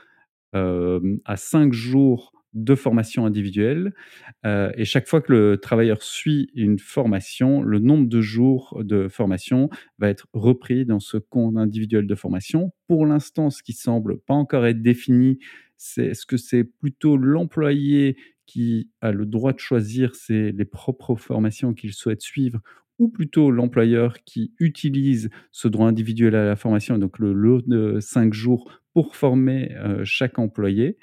à 0.53 1.37
5 1.37 1.73
jours 1.73 2.33
de 2.55 2.75
formation 2.75 3.27
individuelle, 3.27 3.93
heu 4.47 4.73
et 4.77 4.85
chaque 4.85 5.09
fois 5.09 5.21
que 5.21 5.33
le 5.33 5.59
travailleur 5.59 6.03
suit 6.03 6.51
une 6.55 6.79
formation, 6.79 7.63
le 7.63 7.79
nombre 7.81 8.09
de 8.09 8.21
jours 8.23 8.81
de 8.85 9.09
formation 9.09 9.71
va 9.99 10.09
être 10.09 10.27
repris 10.33 10.85
dans 10.87 11.01
ce 11.01 11.19
compte 11.19 11.57
individuel 11.59 12.07
de 12.07 12.15
formation. 12.15 12.73
Pour 12.89 13.07
l'instant, 13.07 13.51
ce 13.51 13.63
qui 13.63 13.73
semble 13.75 14.19
pas 14.21 14.35
encore 14.35 14.67
être 14.67 14.83
défini, 14.83 15.39
c'est 15.77 16.07
est-ce 16.07 16.27
que 16.27 16.37
c'est 16.39 16.65
plutôt 16.65 17.17
l'employé 17.17 18.17
qui 18.47 18.91
a 19.01 19.13
le 19.13 19.27
droit 19.27 19.53
de 19.53 19.59
choisir 19.61 20.15
ses 20.15 20.53
les 20.53 20.65
propres 20.65 21.17
formations 21.17 21.75
qu'il 21.75 21.93
souhaite 21.93 22.23
suivre 22.23 22.61
ou 22.99 23.09
plutôt 23.09 23.51
l'employeur 23.51 24.19
qui 24.25 24.55
utilise 24.61 25.29
ce 25.53 25.69
droit 25.69 25.89
individuel 25.89 26.35
à 26.35 26.47
la 26.47 26.57
formation, 26.57 26.97
donc 26.99 27.19
le 27.19 27.33
lot 27.35 27.61
de 27.67 27.99
5 28.01 28.33
jours 28.33 28.83
pour 28.95 29.17
former, 29.17 29.73
heu, 29.85 30.05
chaque 30.05 30.39
employé? 30.39 30.97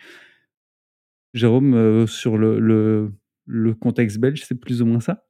Jérôme, 1.34 1.74
heu, 1.76 2.06
sur 2.08 2.38
le 2.38 2.60
le 3.46 3.74
contexte 3.74 4.20
belge, 4.20 4.44
c'est 4.48 4.56
plus 4.60 4.82
ou 4.82 4.86
moins 4.86 5.00
ça? 5.00 5.24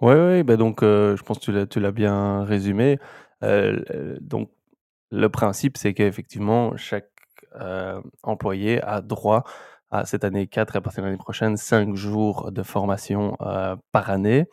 Ouais, 0.00 0.14
ouais, 0.14 0.42
bah, 0.44 0.56
donc 0.56 0.82
heu, 0.84 1.16
je 1.18 1.22
pense 1.22 1.38
que 1.40 1.64
tu 1.64 1.80
l'as 1.80 1.90
bien 1.92 2.44
résumé. 2.44 2.98
Heu, 3.44 3.84
l 3.90 4.18
donc 4.20 4.50
le 5.12 5.28
principe, 5.30 5.76
c'est 5.78 5.94
qu'effectivement 5.94 6.76
chaque, 6.76 7.10
employé 8.24 8.82
a 8.84 9.00
droit 9.02 9.44
à 9.90 10.06
cette 10.06 10.24
année 10.24 10.46
4 10.48 10.76
et 10.76 10.78
à 10.78 10.82
partir 10.82 11.02
de 11.02 11.08
l'année 11.08 11.18
prochaine 11.18 11.56
5 11.56 11.94
jours 11.96 12.52
de 12.52 12.62
formation, 12.64 13.36
par 13.92 14.10
année. 14.10 14.46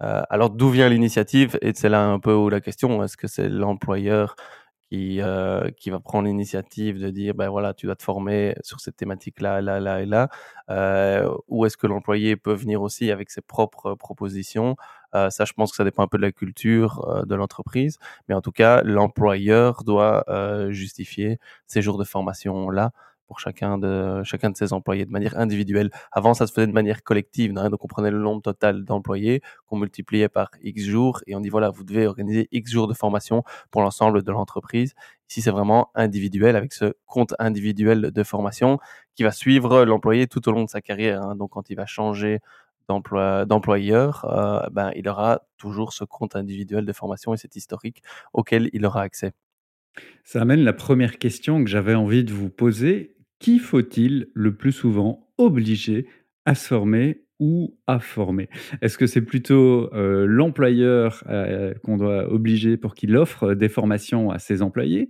Alors 0.00 0.50
d'où 0.50 0.70
vient 0.70 0.88
l'initiative? 0.90 1.58
Et 1.62 1.72
c'est 1.74 1.88
là 1.90 2.04
un 2.06 2.20
peu 2.20 2.34
où 2.34 2.48
la 2.50 2.60
question, 2.62 3.02
est-ce 3.04 3.16
que 3.18 3.28
c'est 3.28 3.48
l'employeur 3.50 4.36
qui, 4.90 5.20
heu, 5.22 5.70
qui 5.76 5.90
va 5.90 6.00
prendre 6.00 6.26
l'initiative 6.28 6.98
de 7.00 7.10
dire: 7.10 7.34
«Ben 7.34 7.48
voilà, 7.50 7.74
tu 7.74 7.86
dois 7.86 7.96
te 7.96 8.02
former 8.02 8.54
sur 8.62 8.80
cette 8.80 8.96
thématique-là, 8.96 9.60
là, 9.60 9.80
là 9.80 10.02
et 10.02 10.06
là», 10.06 10.28
heu, 10.70 11.28
ou 11.48 11.66
est-ce 11.66 11.76
que 11.76 11.86
l'employé 11.86 12.36
peut 12.36 12.54
venir 12.54 12.82
aussi 12.82 13.10
avec 13.10 13.30
ses 13.30 13.40
propres 13.42 13.94
propositions? 13.94 14.76
Heu, 15.14 15.30
ça, 15.30 15.44
je 15.44 15.52
pense 15.52 15.70
que 15.70 15.76
ça 15.76 15.84
dépend 15.84 16.02
un 16.04 16.08
peu 16.08 16.18
de 16.18 16.22
la 16.22 16.32
culture, 16.32 17.06
heu, 17.22 17.26
de 17.26 17.34
l'entreprise, 17.34 17.98
mais 18.28 18.34
en 18.34 18.40
tout 18.42 18.52
cas, 18.52 18.82
l'employeur 18.82 19.84
doit, 19.84 20.24
heu, 20.28 20.70
justifier 20.72 21.38
ces 21.66 21.82
jours 21.82 21.98
de 21.98 22.04
formation-là 22.04 22.92
pour 23.28 23.40
chacun 23.40 23.78
de 23.78 24.22
chacun 24.24 24.50
de 24.50 24.56
ses 24.56 24.72
employés 24.72 25.04
de 25.06 25.10
manière 25.12 25.38
individuelle. 25.38 25.90
Avant, 26.12 26.34
ça 26.34 26.46
se 26.48 26.52
faisait 26.52 26.66
de 26.66 26.72
manière 26.72 27.04
collective, 27.04 27.52
hein, 27.56 27.70
donc 27.70 27.84
on 27.84 27.88
prenait 27.88 28.10
le 28.10 28.18
nombre 28.18 28.42
total 28.42 28.84
d'employés, 28.84 29.42
qu'on 29.66 29.78
multipliait 29.78 30.28
par 30.30 30.50
X 30.62 30.84
jours 30.84 31.20
et 31.28 31.36
on 31.36 31.40
dit: 31.40 31.50
«Voilà, 31.50 31.70
vous 31.70 31.84
devez 31.84 32.06
organiser 32.08 32.48
X 32.52 32.70
jours 32.72 32.88
de 32.88 32.94
formation 32.94 33.44
pour 33.70 33.82
l'ensemble 33.82 34.22
de 34.24 34.32
l'entreprise». 34.32 34.94
Ici, 35.30 35.42
c'est 35.42 35.50
vraiment 35.50 35.90
individuel 35.94 36.56
avec 36.56 36.72
ce 36.72 36.94
compte 37.06 37.34
individuel 37.38 38.10
de 38.12 38.22
formation 38.24 38.78
qui 39.14 39.22
va 39.24 39.30
suivre 39.32 39.84
l'employé 39.84 40.26
tout 40.26 40.48
au 40.48 40.52
long 40.52 40.64
de 40.64 40.70
sa 40.70 40.80
carrière, 40.80 41.22
hein. 41.22 41.36
Donc 41.36 41.50
quand 41.50 41.70
il 41.70 41.76
va 41.76 41.86
changer 41.86 42.40
d'employeur, 42.88 44.24
heu, 44.24 44.68
ben, 44.72 44.90
il 44.96 45.08
aura 45.08 45.42
toujours 45.58 45.92
ce 45.92 46.04
compte 46.04 46.36
individuel 46.36 46.86
de 46.86 46.92
formation 46.94 47.34
et 47.34 47.36
cet 47.36 47.54
historique 47.56 48.02
auquel 48.32 48.70
il 48.72 48.86
aura 48.86 49.02
accès. 49.02 49.32
Ça 50.24 50.40
amène 50.42 50.62
la 50.64 50.72
première 50.72 51.18
question 51.18 51.62
que 51.64 51.70
j'avais 51.70 51.94
envie 51.94 52.24
de 52.24 52.32
vous 52.32 52.50
poser. 52.50 53.16
Qui 53.40 53.58
faut-il 53.58 54.28
le 54.34 54.54
plus 54.56 54.72
souvent 54.72 55.28
obliger 55.38 56.06
à 56.44 56.54
se 56.54 56.66
former 56.68 57.22
ou 57.38 57.76
à 57.86 58.00
former? 58.00 58.48
Est-ce 58.82 58.98
que 58.98 59.06
c'est 59.06 59.20
plutôt, 59.22 59.88
heu, 59.94 60.26
l'employeur, 60.26 61.22
heu, 61.30 61.74
qu'on 61.84 61.96
doit 61.96 62.32
obliger 62.32 62.76
pour 62.76 62.94
qu'il 62.94 63.16
offre 63.16 63.54
des 63.54 63.68
formations 63.68 64.30
à 64.30 64.38
ses 64.40 64.60
employés? 64.62 65.08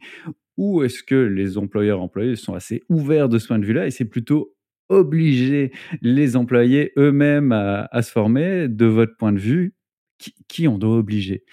Ou 0.58 0.82
est-ce 0.84 1.02
que 1.04 1.16
les 1.16 1.58
employeurs 1.58 2.02
employés 2.02 2.36
sont 2.36 2.54
assez 2.54 2.82
ouverts 2.90 3.28
de 3.30 3.38
ce 3.38 3.48
point 3.48 3.58
de 3.60 3.66
vue-là 3.66 3.86
et 3.86 3.90
c'est 3.92 4.06
plutôt 4.06 4.54
obliger 4.90 5.72
les 6.02 6.36
employés 6.36 6.92
eux-mêmes 6.98 7.52
à 7.52 7.88
à 7.92 8.02
se 8.02 8.12
former? 8.12 8.68
De 8.68 8.86
votre 8.86 9.16
point 9.18 9.32
de 9.32 9.38
vue, 9.40 9.74
qui 10.18 10.34
qui 10.48 10.68
on 10.68 10.78
doit 10.78 10.96
obliger? 10.98 11.44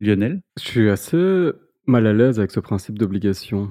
Lionel? 0.00 0.42
Je 0.60 0.64
suis 0.64 0.90
assez 0.90 1.52
mal 1.86 2.06
à 2.06 2.12
l'aise 2.14 2.38
avec 2.38 2.50
ce 2.52 2.60
principe 2.60 2.98
d'obligation. 2.98 3.70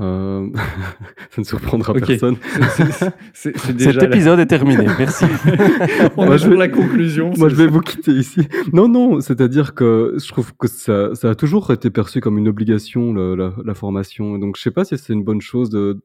Hem, 0.00 0.52
ça 1.30 1.40
ne 1.40 1.44
surprendra 1.44 1.92
personne. 1.92 2.36
c 3.34 3.52
Cet 3.54 3.76
déjà 3.76 4.04
épisode 4.04 4.40
est 4.40 4.46
terminé, 4.46 4.86
merci. 4.98 5.26
on 6.16 6.38
sur 6.38 6.50
vais 6.50 6.56
la 6.56 6.68
conclusion, 6.68 7.32
moi, 7.36 7.48
je 7.48 7.54
vais 7.54 7.66
vous 7.66 7.80
quitter 7.80 8.12
ici. 8.12 8.48
Non, 8.72 8.88
non, 8.88 9.20
c'est-à-dire 9.20 9.74
que 9.74 10.16
je 10.18 10.28
trouve 10.28 10.54
que 10.56 10.68
ça 10.68 11.14
ça 11.14 11.30
a 11.30 11.34
toujours 11.34 11.70
été 11.70 11.90
perçu 11.90 12.20
comme 12.20 12.38
une 12.38 12.48
obligation, 12.48 13.12
le 13.12 13.34
la 13.34 13.52
la 13.62 13.74
formation, 13.74 14.38
donc 14.38 14.56
je 14.56 14.62
sais 14.62 14.70
pas 14.70 14.84
si 14.84 14.96
c'est 14.96 15.12
une 15.12 15.24
bonne 15.24 15.42
chose 15.42 15.68
de 15.70 16.00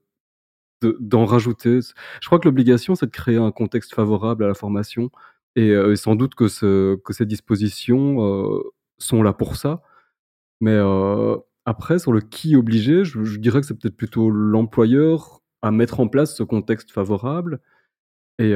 de 0.82 0.98
d'en 1.00 1.26
rajouter. 1.26 1.80
Je 2.22 2.28
crois 2.28 2.40
que 2.40 2.48
l'obligation, 2.48 2.96
c'est 2.96 3.06
de 3.08 3.12
créer 3.12 3.38
un 3.38 3.52
contexte 3.52 3.96
favorable 3.96 4.44
à 4.44 4.48
la 4.48 4.56
formation 4.56 5.10
et 5.56 5.70
et 5.70 5.96
sans 5.96 6.16
doute 6.16 6.36
que 6.36 6.48
ce 6.50 6.96
que 6.98 7.14
ces 7.14 7.26
dispositions, 7.26 8.18
heu, 8.26 8.64
sont 8.98 9.24
là 9.24 9.34
pour 9.34 9.56
ça. 9.56 9.82
Mais 10.62 10.78
après 11.66 12.00
sur 12.00 12.12
le 12.14 12.22
qui 12.22 12.56
obliger, 12.56 13.06
je 13.06 13.24
je 13.24 13.40
dirais 13.40 13.62
que 13.62 13.68
c'est 13.68 13.78
peut-être 13.80 13.98
plutôt 13.98 14.30
l'employeur 14.30 15.42
à 15.62 15.72
mettre 15.72 16.00
en 16.00 16.08
place 16.08 16.36
ce 16.36 16.44
contexte 16.44 16.92
favorable 16.92 17.60
et 18.40 18.54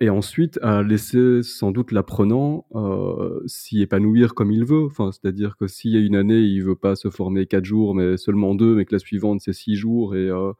et 0.00 0.10
ensuite 0.10 0.58
à 0.62 0.82
laisser 0.82 1.42
sans 1.42 1.70
doute 1.72 1.92
l'apprenant, 1.92 2.66
heu, 2.74 3.42
s'y 3.46 3.80
épanouir 3.82 4.34
comme 4.34 4.52
il 4.52 4.64
veut. 4.64 4.84
Enfin, 4.86 5.10
c'est-à-dire 5.12 5.56
que 5.56 5.66
s'il 5.66 5.92
y 5.92 5.96
a 5.96 6.00
une 6.00 6.16
année, 6.16 6.40
il 6.40 6.62
veut 6.62 6.76
pas 6.76 6.96
se 6.96 7.08
former 7.10 7.46
4 7.46 7.64
jours, 7.64 7.94
mais 7.94 8.16
seulement 8.18 8.54
2, 8.54 8.74
mais 8.76 8.84
que 8.84 8.94
la 8.94 8.98
suivante 8.98 9.40
c'est 9.40 9.54
6 9.54 9.74
jours 9.76 10.14
et 10.16 10.28
heu 10.28 10.52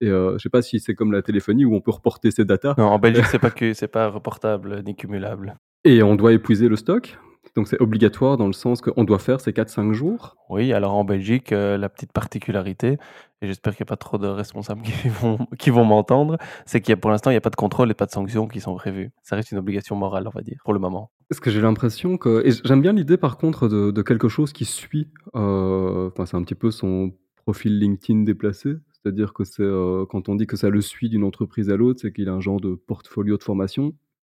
et 0.00 0.08
je 0.08 0.38
sais 0.38 0.50
pas 0.50 0.62
si 0.62 0.78
c'est 0.80 0.94
comme 0.94 1.10
la 1.12 1.22
téléphonie 1.22 1.64
où 1.64 1.74
on 1.74 1.80
peut 1.80 1.90
reporter 1.90 2.30
ses 2.30 2.44
datas 2.44 2.74
Non, 2.78 2.84
en 2.86 2.98
Belgique, 2.98 3.24
c'est 3.30 3.38
pas 3.40 3.50
que 3.50 3.72
c'est 3.74 3.88
pas 3.88 4.08
reportable 4.10 4.82
ni 4.86 4.94
cumulable. 4.94 5.56
et 5.84 6.02
on 6.02 6.14
doit 6.14 6.32
épuiser 6.34 6.68
le 6.68 6.76
stock. 6.76 7.18
Donc 7.56 7.68
c'est 7.68 7.80
obligatoire 7.80 8.36
dans 8.36 8.46
le 8.46 8.52
sens 8.52 8.80
qu'on 8.80 9.04
doit 9.04 9.18
faire 9.18 9.40
ces 9.40 9.52
4-5 9.52 9.92
jours? 9.92 10.38
Oui, 10.48 10.72
alors 10.72 10.94
en 10.94 11.04
Belgique, 11.04 11.52
heu, 11.52 11.76
la 11.76 11.88
petite 11.90 12.12
particularité 12.12 12.96
et 13.42 13.46
j'espère 13.46 13.74
qu'il 13.74 13.80
y 13.80 13.82
a 13.82 13.86
pas 13.86 13.96
trop 13.96 14.16
de 14.18 14.26
responsables 14.26 14.82
qui 14.82 15.08
vont 15.08 15.38
qui 15.58 15.70
vont 15.70 15.84
m'entendre, 15.84 16.38
c'est 16.66 16.80
qu'il 16.80 16.90
y 16.90 16.94
a 16.94 16.96
pour 16.96 17.10
l'instant, 17.10 17.30
il 17.30 17.34
y 17.34 17.36
a 17.36 17.40
pas 17.42 17.50
de 17.50 17.56
contrôle 17.56 17.90
et 17.90 17.94
pas 17.94 18.06
de 18.06 18.10
sanctions 18.10 18.48
qui 18.48 18.60
sont 18.60 18.74
prévues. 18.74 19.10
Ça 19.22 19.36
reste 19.36 19.52
une 19.52 19.58
obligation 19.58 19.94
morale, 19.94 20.26
on 20.26 20.30
va 20.30 20.40
dire, 20.40 20.58
pour 20.64 20.72
le 20.72 20.78
moment. 20.80 21.10
Parce 21.28 21.40
que 21.40 21.50
j'ai 21.50 21.60
l'impression 21.60 22.16
que 22.16 22.42
et 22.46 22.52
j'aime 22.64 22.80
bien 22.80 22.92
l'idée 22.94 23.18
par 23.18 23.36
contre 23.36 23.68
de 23.68 23.90
de 23.90 24.02
quelque 24.02 24.28
chose 24.28 24.52
qui 24.54 24.64
suit, 24.64 25.08
heu, 25.36 26.10
enfin 26.10 26.24
c'est 26.24 26.36
un 26.36 26.42
petit 26.42 26.54
peu 26.54 26.70
son 26.70 27.12
profil 27.36 27.78
LinkedIn 27.78 28.22
déplacé. 28.22 28.74
C'est-à-dire 28.92 29.32
que 29.32 29.44
c'est, 29.44 29.62
heu, 29.62 30.06
quand 30.10 30.28
on 30.28 30.34
dit 30.34 30.46
que 30.46 30.56
ça 30.56 30.70
le 30.70 30.80
suit 30.80 31.08
d'une 31.08 31.22
entreprise 31.24 31.70
à 31.70 31.76
l'autre, 31.76 32.00
c'est 32.00 32.12
qu'il 32.12 32.28
a 32.28 32.32
un 32.32 32.40
genre 32.40 32.60
de 32.60 32.74
portfolio 32.74 33.36
de 33.36 33.42
formation. 33.44 33.94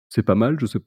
C'est 0.09 0.23
pas 0.23 0.35
mal, 0.35 0.59
je 0.59 0.65
sais 0.65 0.79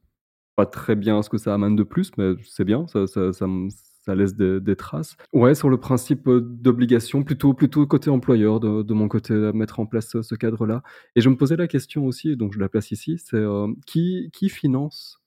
pas 0.57 0.67
très 0.67 0.97
bien 0.97 1.23
ce 1.23 1.31
que 1.31 1.39
ça 1.39 1.55
amène 1.55 1.77
de 1.77 1.83
plus, 1.85 2.11
mais 2.19 2.33
c'est 2.45 2.65
bien, 2.65 2.87
ça 2.89 3.07
ça 3.07 3.33
ça 3.33 4.15
laisse 4.17 4.35
des 4.35 4.77
traces. 4.77 5.17
Ouais, 5.33 5.55
sur 5.55 5.71
le 5.71 5.79
principe, 5.79 6.27
heu, 6.29 6.41
d'obligation, 6.43 7.23
plutôt 7.23 7.55
plutôt 7.55 7.87
côté 7.87 8.11
employeur 8.11 8.59
de 8.61 8.95
mon 8.95 9.09
côté, 9.09 9.35
mettre 9.55 9.81
en 9.81 9.87
place 9.87 10.09
ce 10.11 10.23
ce 10.23 10.35
cadre-là 10.35 10.83
et 11.17 11.21
je 11.21 11.29
me 11.31 11.37
posais 11.37 11.57
la 11.57 11.69
question 11.69 12.05
aussi, 12.07 12.37
donc 12.37 12.53
je 12.55 12.59
la 12.59 12.69
place 12.69 12.91
ici, 12.91 13.19
c'est, 13.19 13.37
heu, 13.37 13.67
qui 13.87 14.31
qui 14.33 14.49
finance 14.49 15.22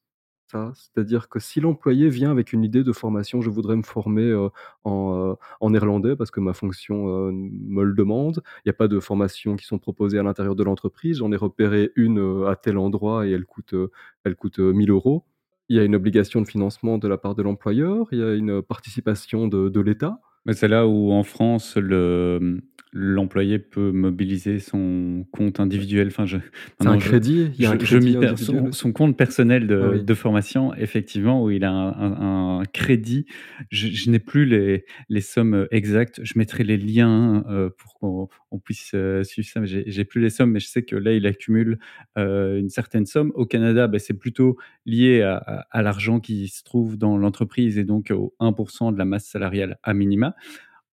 C'est-à-dire 0.76 1.30
que 1.30 1.40
si 1.40 1.60
l'employé 1.62 2.10
vient 2.10 2.32
avec 2.32 2.54
une 2.54 2.64
idée 2.64 2.84
de 2.84 2.92
formation: 2.94 3.42
«Je 3.42 3.50
voudrais 3.50 3.76
me 3.76 3.84
former, 3.84 4.24
heu, 4.32 4.50
en, 4.84 5.32
heu, 5.34 5.36
en 5.62 5.70
néerlandais 5.72 6.16
parce 6.16 6.32
que 6.32 6.40
ma 6.40 6.54
fonction, 6.54 7.08
heu, 7.30 7.32
me 7.34 7.84
le 7.84 7.94
demande». 7.94 8.42
Il 8.66 8.70
y 8.70 8.72
a 8.72 8.74
pas 8.74 8.88
de 8.88 9.00
formations 9.00 9.56
qui 9.56 9.66
sont 9.66 9.80
proposées 9.80 10.20
à 10.20 10.24
l'intérieur 10.24 10.56
de 10.56 10.64
l'entreprise. 10.64 11.18
J'en 11.20 11.32
ai 11.32 11.36
repéré 11.38 11.92
une, 11.96 12.46
à 12.48 12.56
tel 12.56 12.78
endroit 12.78 13.28
et 13.28 13.32
elle 13.32 13.46
coûte, 13.46 13.76
elle 14.24 14.36
coûte, 14.36 14.60
heu, 14.60 14.74
1 14.74 14.74
000 14.74 14.92
€. 14.92 15.24
Il 15.70 15.78
y 15.78 15.80
a 15.80 15.84
une 15.84 15.96
obligation 15.96 16.42
de 16.42 16.48
financement 16.48 16.98
de 17.00 17.08
la 17.08 17.18
part 17.18 17.34
de 17.36 17.42
l'employeur, 17.44 18.08
il 18.12 18.20
y 18.20 18.24
a 18.24 18.34
une 18.36 18.62
participation 18.62 19.48
de 19.48 19.70
de 19.70 19.80
l'État. 19.82 20.20
Mais 20.46 20.54
c'est 20.54 20.68
là 20.68 20.88
où 20.88 21.12
en 21.12 21.24
France 21.24 21.76
le, 21.78 22.62
l'employé 22.96 23.60
peut 23.60 23.92
mobiliser 23.92 24.60
son 24.60 25.26
compte 25.32 25.60
individuel. 25.60 26.08
Enfin 26.08 26.26
je 26.26 26.38
C'est 26.80 26.88
un 26.90 26.98
je 26.98 26.98
crédit? 26.98 27.52
Il 27.58 27.64
y 27.64 27.66
a 27.66 27.70
je 27.70 27.72
un 27.72 27.78
je 27.82 27.98
crédit 27.98 28.16
individuel 28.18 28.74
Son 28.74 28.92
compte 28.94 29.18
personnel 29.18 29.68
Ah 29.80 29.88
de 29.90 29.90
oui. 29.90 30.06
de 30.06 30.14
formation 30.14 30.74
effectivement 30.76 31.44
où 31.44 31.52
il 31.52 31.64
a 31.66 31.72
un 31.72 31.92
un 32.14 32.60
un 32.62 32.66
crédit. 32.66 33.26
Je 33.70 33.88
je 33.88 34.10
n'ai 34.10 34.20
plus 34.20 34.46
les 34.46 34.86
les 35.10 35.22
sommes, 35.22 35.68
exactes. 35.72 36.22
Je 36.24 36.34
mettrai 36.38 36.64
les 36.64 36.78
liens, 36.78 37.44
heu, 37.50 37.70
pour 37.78 37.94
qu'on 37.96 38.28
on 38.52 38.60
puisse, 38.60 38.94
heu, 38.94 39.24
suivre 39.24 39.48
ça, 39.48 39.60
mais 39.60 39.68
j'ai 39.68 40.06
plus 40.06 40.22
les 40.22 40.30
sommes, 40.30 40.52
mais 40.52 40.60
je 40.62 40.68
sais 40.68 40.84
que 40.84 40.96
là, 40.96 41.14
il 41.14 41.26
accumule, 41.28 41.80
heu, 42.18 42.58
une 42.60 42.70
certaine 42.70 43.06
somme. 43.06 43.32
Au 43.36 43.46
Canada, 43.46 43.88
bah, 43.88 44.00
c'est 44.00 44.14
plutôt 44.18 44.58
lié 44.86 45.22
à 45.22 45.36
à 45.38 45.68
à 45.72 45.82
l'argent 45.82 46.20
qui 46.22 46.48
se 46.48 46.64
trouve 46.64 46.98
dans 46.98 47.18
l'entreprise 47.18 47.78
et 47.78 47.84
donc 47.86 48.12
au 48.12 48.34
1 48.40 48.92
de 48.92 48.98
la 48.98 49.06
masse 49.06 49.26
salariale 49.28 49.78
à 49.84 49.94
minima. 49.94 50.36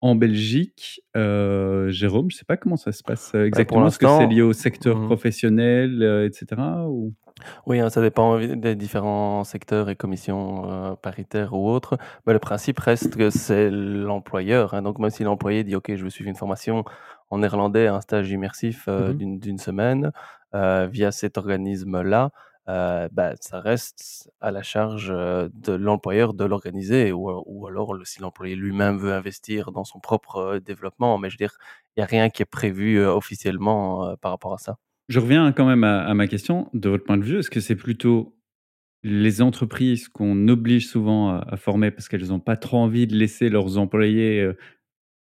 En 0.01 0.15
Belgique, 0.15 1.01
heu, 1.17 1.89
Jérôme, 1.91 2.31
je 2.31 2.37
sais 2.37 2.45
pas 2.45 2.57
comment 2.57 2.77
ça 2.77 2.93
se 2.93 3.03
passe, 3.03 3.35
heu, 3.35 3.45
Bah, 3.47 3.47
exactement? 3.47 3.89
Est-ce 3.89 3.99
que 3.99 4.07
c'est 4.07 4.27
lié 4.27 4.43
au 4.43 4.53
secteur 4.53 4.97
mmh. 4.97 5.03
professionnel, 5.03 6.03
heu, 6.03 6.27
et 6.27 6.33
cetera 6.33 6.89
ou? 6.89 7.15
Oui, 7.67 7.79
hein, 7.81 7.89
ça 7.91 8.01
dépend 8.01 8.39
des 8.39 8.75
différents 8.75 9.45
secteurs 9.45 9.89
et 9.91 9.97
commissions, 9.97 10.97
paritaires 11.03 11.53
ou 11.55 11.69
autres. 11.69 11.97
Mais 12.27 12.33
le 12.33 12.39
principe 12.39 12.79
reste 12.81 13.17
que 13.17 13.31
c'est 13.31 13.71
l'employeur, 13.71 14.75
hein, 14.75 14.83
donc 14.83 14.99
même 14.99 15.11
si 15.11 15.23
l'employé 15.25 15.65
dit: 15.65 15.77
«OK, 15.77 15.95
je 15.95 16.03
veux 16.03 16.11
suivre 16.11 16.29
une 16.31 16.37
formation 16.37 16.85
en 17.31 17.39
néerlandais, 17.39 17.87
un 17.87 18.01
stage 18.01 18.31
immersif, 18.31 18.89
Mmh 18.97 19.09
heu, 19.11 19.15
mh. 19.15 19.21
d'une 19.39 19.59
semaine, 19.59 20.13
via 20.53 21.13
cet 21.13 21.39
organisme-là», 21.39 22.31
heu, 22.69 23.09
bah, 23.13 23.35
ça 23.41 23.61
reste 23.61 24.31
à 24.41 24.51
la 24.51 24.63
charge, 24.63 25.11
heu, 25.11 25.51
de 25.55 25.73
l'employeur 25.73 26.35
de 26.35 26.45
l'organiser 26.45 27.13
ou 27.13 27.31
ou 27.47 27.67
alors 27.67 27.95
si 28.05 28.21
l'employé 28.21 28.55
lui-même 28.57 28.99
veut 28.99 29.13
investir 29.13 29.73
dans 29.73 29.85
son 29.85 30.01
propre, 30.01 30.59
développement. 30.65 31.19
Mais 31.19 31.31
je 31.31 31.35
veux 31.35 31.39
dire, 31.39 31.57
il 31.97 32.01
y 32.01 32.03
a 32.03 32.07
rien 32.07 32.31
qui 32.31 32.43
est 32.43 32.45
prévu, 32.47 33.05
officiellement, 33.05 34.17
par 34.21 34.31
rapport 34.33 34.55
à 34.55 34.59
ça. 34.59 34.77
Je 35.09 35.21
reviens 35.21 35.53
quand 35.53 35.67
même 35.67 35.85
à 35.85 36.13
ma 36.15 36.27
question. 36.27 36.69
De 36.75 36.89
votre 36.89 37.05
point 37.05 37.17
de 37.17 37.25
vue, 37.25 37.39
est-ce 37.39 37.51
que 37.51 37.61
c'est 37.61 37.77
plutôt 37.77 38.37
les 39.05 39.43
entreprises 39.43 40.09
qu'on 40.09 40.49
oblige 40.49 40.89
souvent 40.89 41.31
à 41.41 41.57
former 41.57 41.91
parce 41.93 42.09
qu'elles 42.09 42.33
ont 42.33 42.41
pas 42.41 42.57
trop 42.57 42.79
envie 42.79 43.07
de 43.07 43.17
laisser 43.17 43.49
leurs 43.51 43.79
employés, 43.79 44.51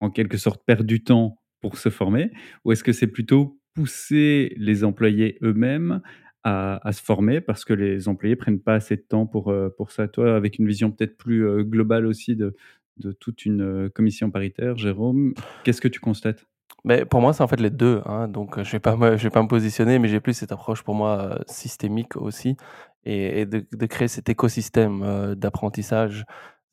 en 0.00 0.10
quelque 0.10 0.38
sorte 0.38 0.62
perdre 0.66 0.84
du 0.84 1.04
temps 1.04 1.38
pour 1.60 1.78
se 1.78 1.90
former? 1.90 2.32
Ou 2.64 2.72
est-ce 2.72 2.84
que 2.84 2.92
c'est 2.92 3.08
plutôt 3.08 3.60
pousser 3.74 4.54
les 4.58 4.84
employés 4.84 5.38
eux-mêmes 5.42 6.02
à 6.44 6.92
se 6.92 7.02
former 7.02 7.40
parce 7.40 7.64
que 7.64 7.72
les 7.72 8.08
employés 8.08 8.36
prennent 8.36 8.60
pas 8.60 8.74
assez 8.74 8.96
de 8.96 9.02
temps 9.02 9.26
pour, 9.26 9.50
heu, 9.52 9.72
pour 9.76 9.90
ça? 9.92 10.08
Toi, 10.08 10.34
avec 10.36 10.58
une 10.58 10.66
vision 10.66 10.90
peut-être 10.90 11.16
plus, 11.16 11.44
heu, 11.46 11.62
globale 11.64 12.06
aussi 12.06 12.36
de 12.36 12.54
de 12.98 13.10
toute 13.12 13.46
une, 13.46 13.62
heu, 13.62 13.88
commission 13.88 14.30
paritaire, 14.30 14.76
Jérôme, 14.76 15.32
qu'est-ce 15.64 15.80
que 15.80 15.88
tu 15.88 15.98
constates? 16.00 16.44
Mais 16.84 17.04
pour 17.04 17.20
moi, 17.20 17.32
c'est 17.32 17.42
en 17.42 17.48
fait 17.48 17.60
les 17.60 17.70
2, 17.70 18.02
hein, 18.06 18.28
donc 18.28 18.56
je 18.62 18.70
vais 18.72 18.78
vais 19.16 19.30
pas 19.30 19.42
me 19.42 19.48
positionner, 19.48 19.98
mais 19.98 20.08
j'ai 20.08 20.20
plus 20.20 20.34
cette 20.34 20.52
approche 20.52 20.82
pour 20.82 20.94
moi, 20.94 21.38
systémique 21.46 22.16
aussi 22.16 22.56
et 23.04 23.46
de 23.46 23.64
de 23.72 23.86
créer 23.86 24.08
cet 24.08 24.28
écosystème, 24.28 25.34
d'apprentissage. 25.36 26.24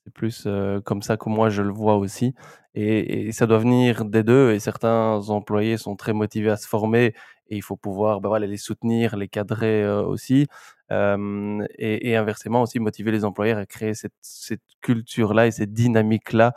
C'est 0.06 0.14
plus, 0.14 0.48
comme 0.86 1.02
ça 1.04 1.18
que 1.18 1.30
moi 1.30 1.50
je 1.50 1.62
le 1.62 1.72
vois 1.72 1.98
aussi 1.98 2.34
et 2.76 3.32
ça 3.32 3.48
doit 3.48 3.60
venir 3.60 4.06
des 4.06 4.24
2 4.24 4.52
et 4.52 4.60
certains 4.60 5.20
employés 5.30 5.78
sont 5.78 5.96
très 5.96 6.14
motivés 6.14 6.52
à 6.52 6.58
se 6.58 6.68
former 6.68 7.14
et 7.50 7.58
il 7.58 7.62
faut 7.62 7.76
pouvoir, 7.78 8.22
bah, 8.22 8.40
les 8.40 8.58
soutenir, 8.58 9.18
les 9.18 9.28
cadrer, 9.28 9.88
aussi. 9.88 10.48
Et 10.92 12.16
inversement 12.16 12.62
aussi 12.64 12.80
motiver 12.80 13.12
les 13.12 13.26
employeurs 13.26 13.58
à 13.60 13.66
créer 13.66 13.94
cette 13.94 14.62
culture-là 14.82 15.48
et 15.48 15.52
cette 15.52 15.74
dynamique-là 15.74 16.54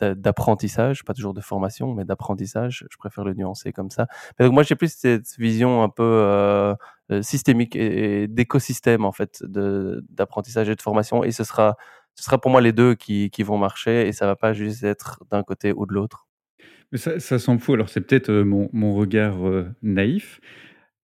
d'a 0.00 0.14
d'apprentissage, 0.14 1.04
pas 1.04 1.14
toujours 1.14 1.32
de 1.34 1.40
formation, 1.40 1.94
mais 1.94 2.04
d'apprentissage. 2.04 2.84
Je 2.90 2.96
préfère 2.98 3.24
le 3.24 3.32
nuancer 3.34 3.72
comme 3.72 3.90
ça. 3.90 4.06
Et 4.38 4.44
donc 4.44 4.52
moi, 4.52 4.62
j'ai 4.62 4.74
plus 4.76 4.92
cette 4.92 5.36
vision 5.38 5.82
un 5.82 5.88
peu, 5.88 6.74
systémique 7.22 7.76
et 7.76 8.26
d'écosystème 8.28 9.04
en 9.04 9.12
fait 9.12 9.42
d'apprentissage 9.44 10.68
et 10.68 10.74
de 10.76 10.82
formation 10.82 11.22
et 11.24 11.32
ce 11.32 11.44
sera 11.44 11.76
ce 12.16 12.24
sera 12.24 12.38
pour 12.40 12.50
moi 12.50 12.60
les 12.60 12.72
2 12.72 12.94
qui 12.96 13.30
qui 13.30 13.42
vont 13.44 13.58
marcher 13.58 14.08
et 14.08 14.12
ça 14.12 14.26
va 14.26 14.36
pas 14.36 14.52
juste 14.54 14.82
être 14.84 15.22
d'un 15.30 15.42
côté 15.44 15.72
ou 15.72 15.86
de 15.86 15.92
l'autre. 15.94 16.25
Ça 16.92 17.18
ça 17.18 17.38
semble 17.38 17.60
fou, 17.60 17.72
alors 17.74 17.88
c'est 17.88 18.00
peut-être, 18.00 18.30
heu, 18.30 18.44
mon 18.44 18.68
mon 18.72 18.94
regard, 18.94 19.46
heu, 19.48 19.66
naïf, 19.82 20.40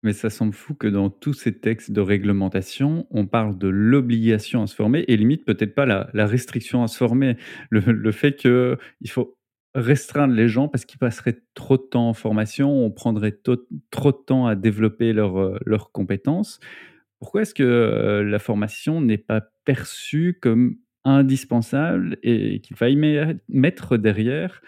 mais 0.02 0.12
ça 0.12 0.30
semble 0.30 0.52
fou 0.54 0.74
que 0.74 0.86
dans 0.88 1.10
tous 1.10 1.34
ces 1.34 1.58
textes 1.60 1.92
de 1.92 2.00
réglementation, 2.00 3.06
on 3.10 3.26
parle 3.26 3.58
de 3.58 3.68
l'obligation 3.68 4.62
à 4.62 4.66
se 4.66 4.74
former 4.74 5.04
et 5.08 5.16
limite 5.16 5.44
peut-être 5.44 5.74
pas 5.74 5.86
la 5.86 6.10
la 6.14 6.26
restriction 6.26 6.82
à 6.82 6.88
se 6.88 6.96
former. 6.96 7.36
Le 7.70 7.80
le 7.80 8.12
fait 8.12 8.36
qu'il 8.36 8.78
faut 9.10 9.36
restreindre 9.74 10.34
les 10.34 10.48
gens 10.48 10.68
parce 10.68 10.84
qu'ils 10.84 10.98
passeraient 10.98 11.40
trop 11.54 11.76
de 11.78 11.82
temps 11.82 12.08
en 12.08 12.14
formation, 12.14 12.70
on 12.84 12.90
prendrait 12.90 13.32
trop 13.92 14.12
de 14.12 14.18
temps 14.26 14.46
à 14.46 14.56
développer 14.56 15.12
leurs, 15.12 15.38
heu, 15.40 15.58
leurs 15.66 15.92
compétences. 15.92 16.60
Pourquoi 17.20 17.42
est-ce 17.42 17.54
que, 17.54 18.22
la 18.26 18.38
formation 18.40 19.00
n'est 19.02 19.18
pas 19.18 19.42
perçue 19.64 20.38
comme 20.42 20.76
indispensable 21.04 22.18
et 22.24 22.60
qu'il 22.62 22.76
faille 22.76 22.96
mettre 23.48 23.96
derrière 23.98 24.62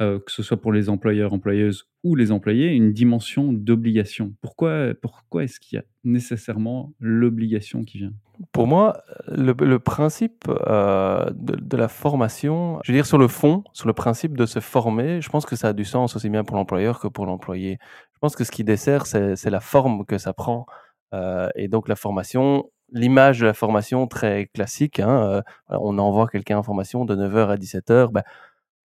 heu, 0.00 0.20
que 0.20 0.32
ce 0.32 0.42
soit 0.42 0.60
pour 0.60 0.72
les 0.72 0.88
employeurs, 0.90 1.32
employeuses 1.34 1.88
ou 2.04 2.14
les 2.16 2.32
employés, 2.32 2.68
une 2.74 2.92
dimension 2.92 3.52
d'obligation. 3.52 4.34
Pourquoi 4.42 4.94
pourquoi 5.02 5.44
est-ce 5.44 5.60
qu'il 5.60 5.76
y 5.76 5.80
a 5.80 5.84
nécessairement 6.04 6.92
l'obligation 7.00 7.84
qui 7.84 7.98
vient? 7.98 8.12
Pour 8.52 8.66
moi, 8.68 9.02
le 9.28 9.78
principe, 9.78 10.44
heu, 10.48 11.30
de 11.34 11.76
la 11.76 11.88
formation, 11.88 12.78
je 12.84 12.92
veux 12.92 12.98
dire 12.98 13.06
sur 13.06 13.18
le 13.18 13.28
fond, 13.28 13.64
sur 13.72 13.88
le 13.88 13.92
principe 13.94 14.36
de 14.36 14.46
se 14.46 14.60
former, 14.60 15.20
je 15.20 15.28
pense 15.28 15.44
que 15.46 15.56
ça 15.56 15.68
a 15.68 15.72
du 15.72 15.84
sens 15.84 16.14
aussi 16.16 16.30
bien 16.30 16.44
pour 16.44 16.56
l'employeur 16.56 17.00
que 17.00 17.08
pour 17.08 17.26
l'employé. 17.26 17.78
Je 18.14 18.18
pense 18.20 18.36
que 18.36 18.44
ce 18.44 18.50
qui 18.52 18.64
dessert, 18.64 19.06
c'est 19.06 19.50
la 19.50 19.60
forme 19.60 20.04
que 20.06 20.18
ça 20.18 20.32
prend, 20.32 20.66
heu 21.14 21.48
et 21.56 21.68
donc 21.68 21.88
la 21.88 21.96
formation, 21.96 22.70
l'image 22.92 23.40
de 23.40 23.46
la 23.46 23.54
formation 23.54 24.06
très 24.06 24.46
classique, 24.54 25.00
hein, 25.00 25.42
on 25.68 25.98
envoie 25.98 26.28
quelqu'un 26.28 26.58
en 26.58 26.62
formation 26.62 27.04
de 27.04 27.14
9:00 27.16 27.50
à 27.50 27.56
17:00, 27.56 28.12
bah 28.12 28.22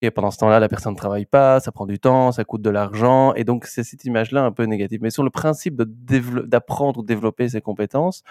et 0.02 0.10
pendant 0.10 0.30
ce 0.32 0.38
temps-là, 0.38 0.58
la 0.60 0.68
personne 0.68 0.92
ne 0.92 0.98
travaille 0.98 1.26
pas, 1.26 1.60
ça 1.60 1.72
prend 1.72 1.86
du 1.86 1.98
temps, 2.00 2.32
ça 2.32 2.44
coûte 2.44 2.62
de 2.62 2.70
l'argent 2.70 3.34
et 3.34 3.44
donc 3.44 3.66
c'est 3.66 3.84
cette 3.84 4.04
image-là 4.04 4.44
un 4.44 4.52
peu 4.52 4.64
négative. 4.64 5.00
Mais 5.02 5.10
sur 5.10 5.22
le 5.22 5.30
principe 5.30 5.76
d'apprendre 5.80 7.00
ou 7.00 7.02
développer 7.04 7.48
ses 7.48 7.60
compétences, 7.60 8.22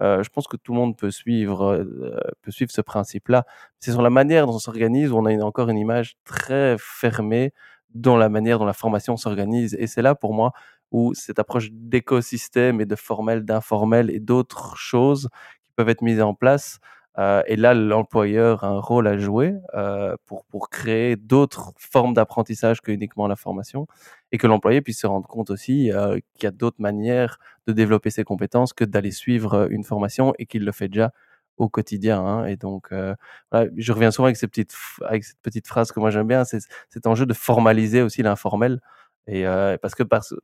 heu, 0.00 0.22
je 0.22 0.28
pense 0.30 0.46
que 0.48 0.56
tout 0.56 0.72
le 0.72 0.78
monde 0.78 0.96
peut 0.96 1.10
suivre, 1.10 1.74
heu, 1.74 2.20
peut 2.42 2.50
suivre 2.50 2.70
ce 2.70 2.80
principe-là. 2.80 3.44
C'est 3.80 3.92
sur 3.92 4.02
la 4.02 4.10
manière 4.10 4.46
dont 4.46 4.54
on 4.54 4.58
s'organise 4.58 5.12
où 5.12 5.18
on 5.18 5.26
a 5.26 5.34
encore 5.44 5.68
une 5.68 5.78
image 5.78 6.16
très 6.24 6.76
fermée 6.78 7.52
dans 7.94 8.16
la 8.16 8.28
manière 8.28 8.58
dont 8.58 8.66
la 8.66 8.72
formation 8.72 9.16
s'organise 9.16 9.74
et 9.78 9.86
c'est 9.86 10.02
là 10.02 10.14
pour 10.14 10.34
moi 10.34 10.52
où 10.90 11.14
cette 11.14 11.38
approche 11.38 11.68
d'écosystème 11.72 12.80
et 12.80 12.86
de 12.86 12.96
formel, 12.96 13.44
d'informel 13.44 14.10
et 14.10 14.20
d'autres 14.20 14.76
choses 14.76 15.28
qui 15.64 15.72
peuvent 15.76 15.88
être 15.90 16.02
mises 16.02 16.20
en 16.22 16.34
place, 16.34 16.78
Heu 17.18 17.42
et 17.46 17.56
là, 17.56 17.74
l'employeur 17.74 18.64
a 18.64 18.68
un 18.68 18.80
rôle 18.80 19.08
à 19.08 19.18
jouer, 19.18 19.54
heu, 19.74 20.16
pour 20.26 20.44
pour 20.46 20.70
créer 20.70 21.16
d'autres 21.16 21.72
formes 21.78 22.14
d'apprentissage 22.14 22.80
que 22.80 22.92
uniquement 22.92 23.26
la 23.28 23.36
formation 23.36 23.86
et 24.32 24.38
que 24.38 24.46
l'employé 24.46 24.80
puisse 24.82 25.00
se 25.00 25.06
rendre 25.06 25.26
compte 25.28 25.50
aussi, 25.50 25.90
heu, 25.92 26.20
qu'il 26.34 26.44
y 26.44 26.46
a 26.46 26.50
d'autres 26.52 26.80
manières 26.80 27.38
de 27.66 27.72
développer 27.72 28.10
ses 28.10 28.24
compétences 28.24 28.72
que 28.72 28.84
d'aller 28.84 29.10
suivre, 29.10 29.54
heu, 29.66 29.72
une 29.72 29.84
formation 29.84 30.32
et 30.38 30.46
qu'il 30.46 30.64
le 30.64 30.72
fait 30.72 30.88
déjà 30.88 31.12
au 31.56 31.68
quotidien, 31.68 32.20
hein. 32.24 32.46
Et 32.46 32.56
donc 32.56 32.92
heu, 32.92 33.14
voilà, 33.50 33.68
je 33.76 33.92
reviens 33.92 34.10
souvent 34.12 34.26
avec 34.26 34.36
ces 34.36 34.46
petites 34.48 34.74
avec 35.04 35.24
cette 35.24 35.40
petite 35.42 35.66
phrase 35.66 35.90
que 35.92 36.00
moi 36.00 36.10
j'aime 36.10 36.28
bien, 36.28 36.44
c'est 36.44 36.60
cet 36.90 37.06
enjeu 37.06 37.26
de 37.26 37.34
formaliser 37.34 38.02
aussi 38.02 38.22
l'informel. 38.22 38.80
Et 39.26 39.44
parce 39.82 39.94
que 39.94 40.02
parce 40.04 40.34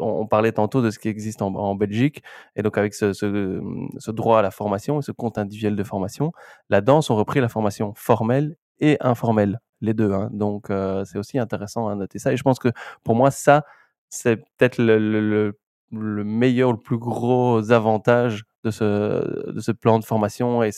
on 0.00 0.26
parlait 0.26 0.52
tantôt 0.52 0.82
de 0.82 0.90
ce 0.90 0.98
qui 0.98 1.08
existe 1.08 1.42
en 1.42 1.74
Belgique 1.74 2.22
et 2.56 2.62
donc 2.62 2.78
avec 2.78 2.94
ce 2.94 4.10
droit 4.10 4.38
à 4.40 4.42
la 4.42 4.50
formation 4.50 5.00
et 5.00 5.02
ce 5.02 5.12
compte 5.12 5.38
individuel 5.38 5.76
de 5.76 5.84
formation, 5.84 6.32
la 6.68 6.80
danse 6.80 7.10
ont 7.10 7.16
repris 7.16 7.40
la 7.40 7.48
formation 7.48 7.92
formelle 7.96 8.56
et 8.80 8.96
informelle, 9.00 9.60
les 9.80 9.94
2, 9.94 10.12
hein. 10.12 10.30
Donc 10.32 10.68
c'est 11.04 11.18
aussi 11.18 11.38
intéressant 11.38 11.88
à 11.88 11.94
noter 11.94 12.18
ça 12.18 12.32
et 12.32 12.36
je 12.36 12.42
pense 12.42 12.58
que 12.58 12.68
pour 13.04 13.14
moi 13.14 13.30
ça, 13.30 13.64
c'est 14.08 14.36
peut-être 14.36 14.78
le 14.78 14.98
le 14.98 15.58
le 15.92 16.24
meilleur, 16.24 16.72
le 16.72 16.78
plus 16.78 16.98
gros 16.98 17.72
avantage 17.72 18.44
de 18.64 18.70
ce 18.70 19.72
plan 19.72 19.98
de 19.98 20.04
formation 20.04 20.62
et, 20.62 20.70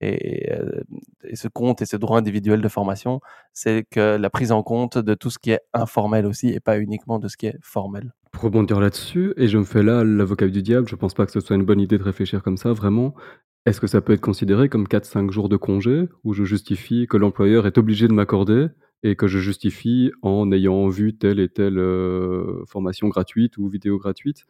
et, 0.00 0.48
ce 1.34 1.48
compte 1.48 1.82
et 1.82 1.86
ce 1.86 1.96
droit 1.96 2.18
individuel 2.18 2.60
de 2.60 2.68
formation, 2.68 3.20
c'est 3.52 3.84
que 3.90 4.16
la 4.16 4.30
prise 4.30 4.52
en 4.52 4.62
compte 4.62 4.98
de 4.98 5.14
tout 5.14 5.30
ce 5.30 5.38
qui 5.38 5.50
est 5.52 5.60
informel 5.72 6.26
aussi 6.26 6.48
et 6.48 6.60
pas 6.60 6.78
uniquement 6.78 7.18
de 7.18 7.28
ce 7.28 7.36
qui 7.36 7.46
est 7.46 7.58
formel. 7.62 8.12
Pour 8.32 8.44
rebondir 8.44 8.80
là-dessus, 8.80 9.34
et 9.36 9.46
je 9.46 9.58
me 9.58 9.64
fais 9.64 9.82
là 9.82 10.04
l'avocat 10.04 10.48
du 10.48 10.62
diable, 10.62 10.88
je 10.88 10.96
pense 10.96 11.12
pas 11.14 11.26
que 11.26 11.32
ce 11.32 11.40
soit 11.40 11.54
une 11.54 11.64
bonne 11.64 11.80
idée 11.80 11.98
de 11.98 12.02
réfléchir 12.02 12.42
comme 12.42 12.56
ça, 12.56 12.72
vraiment. 12.72 13.14
Est-ce 13.66 13.80
que 13.80 13.86
ça 13.86 14.00
peut 14.00 14.14
être 14.14 14.22
considéré 14.22 14.68
comme 14.68 14.88
4-5 14.88 15.30
jours 15.30 15.48
de 15.48 15.56
congé, 15.56 16.08
où 16.24 16.32
je 16.32 16.44
justifie 16.44 17.06
que 17.06 17.16
l'employeur 17.18 17.66
est 17.66 17.78
obligé 17.78 18.08
de 18.08 18.12
m'accorder 18.12 18.68
et 19.02 19.16
que 19.16 19.26
je 19.28 19.38
justifie 19.38 20.12
en 20.22 20.50
ayant 20.50 20.88
vu 20.88 21.16
telle 21.16 21.40
et 21.40 21.48
telle 21.48 21.78
formation 22.66 23.08
gratuite 23.08 23.58
ou 23.58 23.68
vidéo 23.68 23.98
gratuite? 23.98 24.44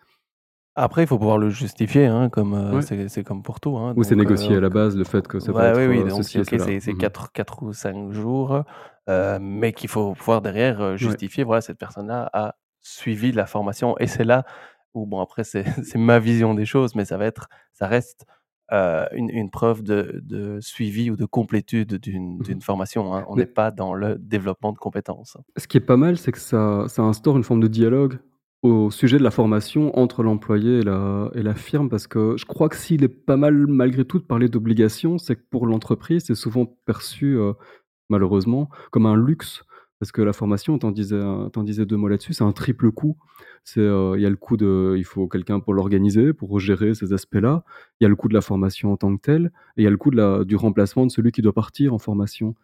Après, 0.75 1.03
il 1.03 1.07
faut 1.07 1.19
pouvoir 1.19 1.37
le 1.37 1.51
justifier, 1.51 2.07
hein, 2.07 2.31
comme, 2.31 2.55
euh, 2.55 2.81
c'est 2.81 3.25
comme 3.25 3.43
pour 3.43 3.61
tout, 3.61 3.77
hein, 3.77 3.93
Ou 3.97 4.05
c'est 4.05 4.17
négocié 4.17 4.57
à 4.57 4.61
la 4.61 4.71
base, 4.71 4.97
le 4.97 5.05
fait 5.05 5.29
que 5.29 5.39
ça 5.39 5.53
va 5.53 5.75
oui, 5.75 5.83
être, 5.83 5.91
oui, 5.91 5.99
euh, 5.99 6.09
donc 6.09 6.25
c'est 6.25 6.95
4 6.95 7.63
mmh 7.63 7.67
ou 7.67 7.73
5 7.75 8.13
jours, 8.13 8.65
euh, 9.11 9.39
mais 9.41 9.75
qu'il 9.75 9.91
faut 9.91 10.15
pouvoir 10.15 10.41
derrière, 10.41 10.97
justifier, 10.97 11.45
voilà, 11.45 11.61
cette 11.61 11.79
personne-là 11.79 12.31
a 12.33 12.55
suivi 12.83 13.33
la 13.33 13.47
formation 13.47 13.97
et 13.99 14.07
c'est 14.07 14.25
là 14.25 14.45
où 14.95 15.07
bon 15.07 15.21
après 15.21 15.45
c'est 15.45 15.65
ma 15.97 16.19
vision 16.19 16.55
des 16.55 16.67
choses, 16.67 16.95
mais 16.95 17.05
ça 17.05 17.17
va 17.17 17.27
être 17.27 17.49
ça 17.73 17.87
reste, 17.87 18.27
une 18.71 19.29
une 19.31 19.51
preuve 19.51 19.83
de 19.83 20.21
de 20.23 20.59
suivi 20.61 21.11
ou 21.11 21.17
de 21.17 21.27
complétude 21.27 21.97
d'une 21.97 22.39
mmh 22.39 22.61
formation, 22.63 23.15
hein. 23.15 23.25
On 23.29 23.37
n'est 23.37 23.47
pas 23.47 23.71
dans 23.71 23.93
le 23.95 24.17
développement 24.19 24.73
de 24.73 24.79
compétences. 24.79 25.37
Ce 25.57 25.67
qui 25.67 25.77
est 25.77 25.81
pas 25.81 25.97
mal, 25.97 26.17
c'est 26.17 26.33
que 26.33 26.39
ça 26.39 26.85
ça 26.89 27.03
instaure 27.03 27.37
une 27.37 27.45
forme 27.45 27.61
de 27.61 27.69
dialogue 27.69 28.19
au 28.63 28.91
sujet 28.91 29.19
de 29.19 29.25
la 29.25 29.33
formation 29.33 29.99
entre 29.99 30.23
l'employé 30.23 30.79
et 30.79 30.83
la 30.83 31.31
et 31.35 31.43
la 31.43 31.55
firme 31.55 31.89
parce 31.89 32.07
que 32.07 32.37
je 32.39 32.47
crois 32.47 32.69
que 32.69 32.77
s'il 32.77 33.03
est 33.05 33.09
pas 33.09 33.37
mal 33.37 33.67
malgré 33.67 34.05
tout 34.05 34.19
de 34.19 34.25
parler 34.25 34.49
d'obligation, 34.49 35.19
c'est 35.19 35.37
que 35.37 35.43
pour 35.51 35.67
l'entreprise, 35.67 36.25
c'est 36.27 36.35
souvent 36.37 36.67
perçu, 36.87 37.35
heu, 37.37 37.55
malheureusement 38.09 38.69
comme 38.91 39.07
un 39.07 39.17
luxe 39.17 39.63
parce 40.03 40.11
que 40.11 40.21
la 40.21 40.33
formation, 40.33 40.81
tu 40.81 40.85
en 40.87 40.91
disais, 40.91 41.23
disais 41.59 41.87
2 41.87 41.97
mots 41.97 42.09
là-dessus, 42.09 42.33
c'est 42.33 42.43
un 42.43 42.51
triple 42.51 42.91
coût. 42.91 43.17
C'est, 43.63 43.79
il 43.81 44.21
y 44.21 44.27
a 44.27 44.31
le 44.31 44.35
coût 44.35 44.57
de 44.57 44.97
il 44.99 45.05
faut 45.05 45.29
quelqu'un 45.29 45.61
pour 45.61 45.75
l'organiser, 45.75 46.33
pour 46.33 46.59
gérer 46.59 46.93
ces 46.97 47.13
aspects-là. 47.13 47.63
Il 48.01 48.05
y 48.05 48.07
a 48.07 48.09
le 48.09 48.17
coût 48.17 48.27
de 48.27 48.35
la 48.35 48.41
formation 48.41 48.91
en 48.91 48.97
tant 48.97 49.17
que 49.17 49.23
telle 49.23 49.53
et 49.77 49.83
il 49.83 49.85
y 49.85 49.87
a 49.87 49.91
le 49.91 49.97
coût 49.97 50.11
du 50.11 50.57
remplacement 50.57 51.07
de 51.07 51.13
celui 51.13 51.31
qui 51.31 51.41
doit 51.41 51.53
partir 51.53 51.95
en 51.95 52.01
formation. 52.01 52.57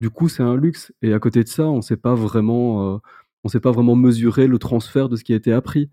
Du 0.00 0.10
coup, 0.10 0.28
c'est 0.28 0.42
un 0.42 0.56
luxe 0.56 0.92
et 1.02 1.14
à 1.14 1.20
côté 1.20 1.44
de 1.44 1.48
ça, 1.48 1.68
on 1.68 1.82
sait 1.82 1.96
pas 1.96 2.16
vraiment, 2.16 3.00
on 3.44 3.48
sait 3.48 3.60
pas 3.60 3.70
vraiment 3.70 3.94
mesurer 3.94 4.48
le 4.48 4.58
transfert 4.58 5.08
de 5.08 5.14
ce 5.14 5.22
qui 5.22 5.34
a 5.34 5.36
été 5.36 5.52
appris 5.52 5.88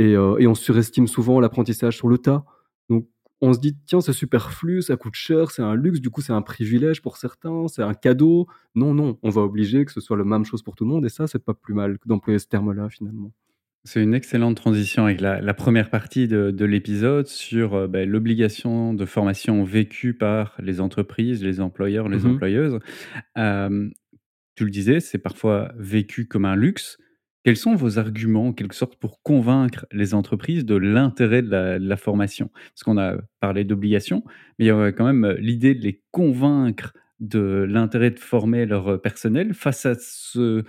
et, 0.00 0.16
euh, 0.16 0.38
et 0.38 0.48
on 0.48 0.56
surestime 0.56 1.06
souvent 1.06 1.38
l'apprentissage 1.38 1.96
sur 1.96 2.08
le 2.08 2.18
tas. 2.18 2.44
On 3.40 3.52
se 3.52 3.58
dit 3.58 3.76
tiens 3.86 4.00
c'est 4.00 4.12
superflu, 4.12 4.82
ça 4.82 4.96
coûte 4.96 5.14
cher, 5.14 5.50
c'est 5.50 5.62
un 5.62 5.74
luxe, 5.74 6.00
du 6.00 6.10
coup 6.10 6.22
c'est 6.22 6.32
un 6.32 6.42
privilège 6.42 7.02
pour 7.02 7.16
certains, 7.16 7.68
c'est 7.68 7.82
un 7.82 7.94
cadeau. 7.94 8.46
Non 8.74 8.94
non, 8.94 9.18
on 9.22 9.30
va 9.30 9.42
obliger 9.42 9.84
que 9.84 9.92
ce 9.92 10.00
soit 10.00 10.16
la 10.16 10.24
même 10.24 10.44
chose 10.44 10.62
pour 10.62 10.74
tout 10.74 10.84
le 10.84 10.90
monde 10.90 11.04
et 11.04 11.10
ça 11.10 11.26
c'est 11.26 11.44
pas 11.44 11.54
plus 11.54 11.74
mal 11.74 11.98
d'employer 12.06 12.38
ce 12.38 12.46
terme-là 12.46 12.88
finalement. 12.88 13.32
C'est 13.86 14.02
une 14.02 14.14
excellente 14.14 14.56
transition 14.56 15.04
avec 15.04 15.20
la, 15.20 15.54
première 15.54 15.90
partie 15.90 16.26
de, 16.26 16.64
l'épisode 16.64 17.28
sur 17.28 17.74
euh, 17.74 17.86
ben, 17.86 18.08
l'obligation 18.08 18.92
de 18.92 19.04
formation 19.04 19.62
vécue 19.62 20.12
par 20.12 20.56
les 20.58 20.80
entreprises, 20.80 21.44
les 21.44 21.60
employeurs, 21.60 22.08
les 22.08 22.24
mmh 22.24 22.30
employeuses. 22.30 22.78
Euh, 23.38 23.88
tu 24.56 24.64
le 24.64 24.70
disais, 24.70 24.98
c'est 24.98 25.18
parfois 25.18 25.70
vécu 25.76 26.26
comme 26.26 26.46
un 26.46 26.56
luxe. 26.56 26.98
Quels 27.46 27.56
sont 27.56 27.76
vos 27.76 28.00
arguments, 28.00 28.48
en 28.48 28.52
quelque 28.52 28.74
sorte, 28.74 28.96
pour 28.96 29.22
convaincre 29.22 29.86
les 29.92 30.14
entreprises 30.14 30.64
de 30.64 30.74
l'intérêt 30.74 31.42
de 31.42 31.78
la, 31.78 31.96
formation? 31.96 32.50
Parce 32.72 32.82
qu'on 32.82 32.98
a 32.98 33.18
parlé 33.38 33.62
d'obligation, 33.62 34.24
mais 34.58 34.64
il 34.64 34.66
y 34.66 34.70
a 34.72 34.90
quand 34.90 35.06
même 35.06 35.30
l'idée 35.38 35.76
de 35.76 35.80
les 35.80 36.02
convaincre 36.10 36.92
de 37.20 37.64
l'intérêt 37.70 38.10
de 38.10 38.18
former 38.18 38.66
leur 38.66 39.00
personnel 39.00 39.54
face 39.54 39.86
à 39.86 39.94
ce, 39.96 40.64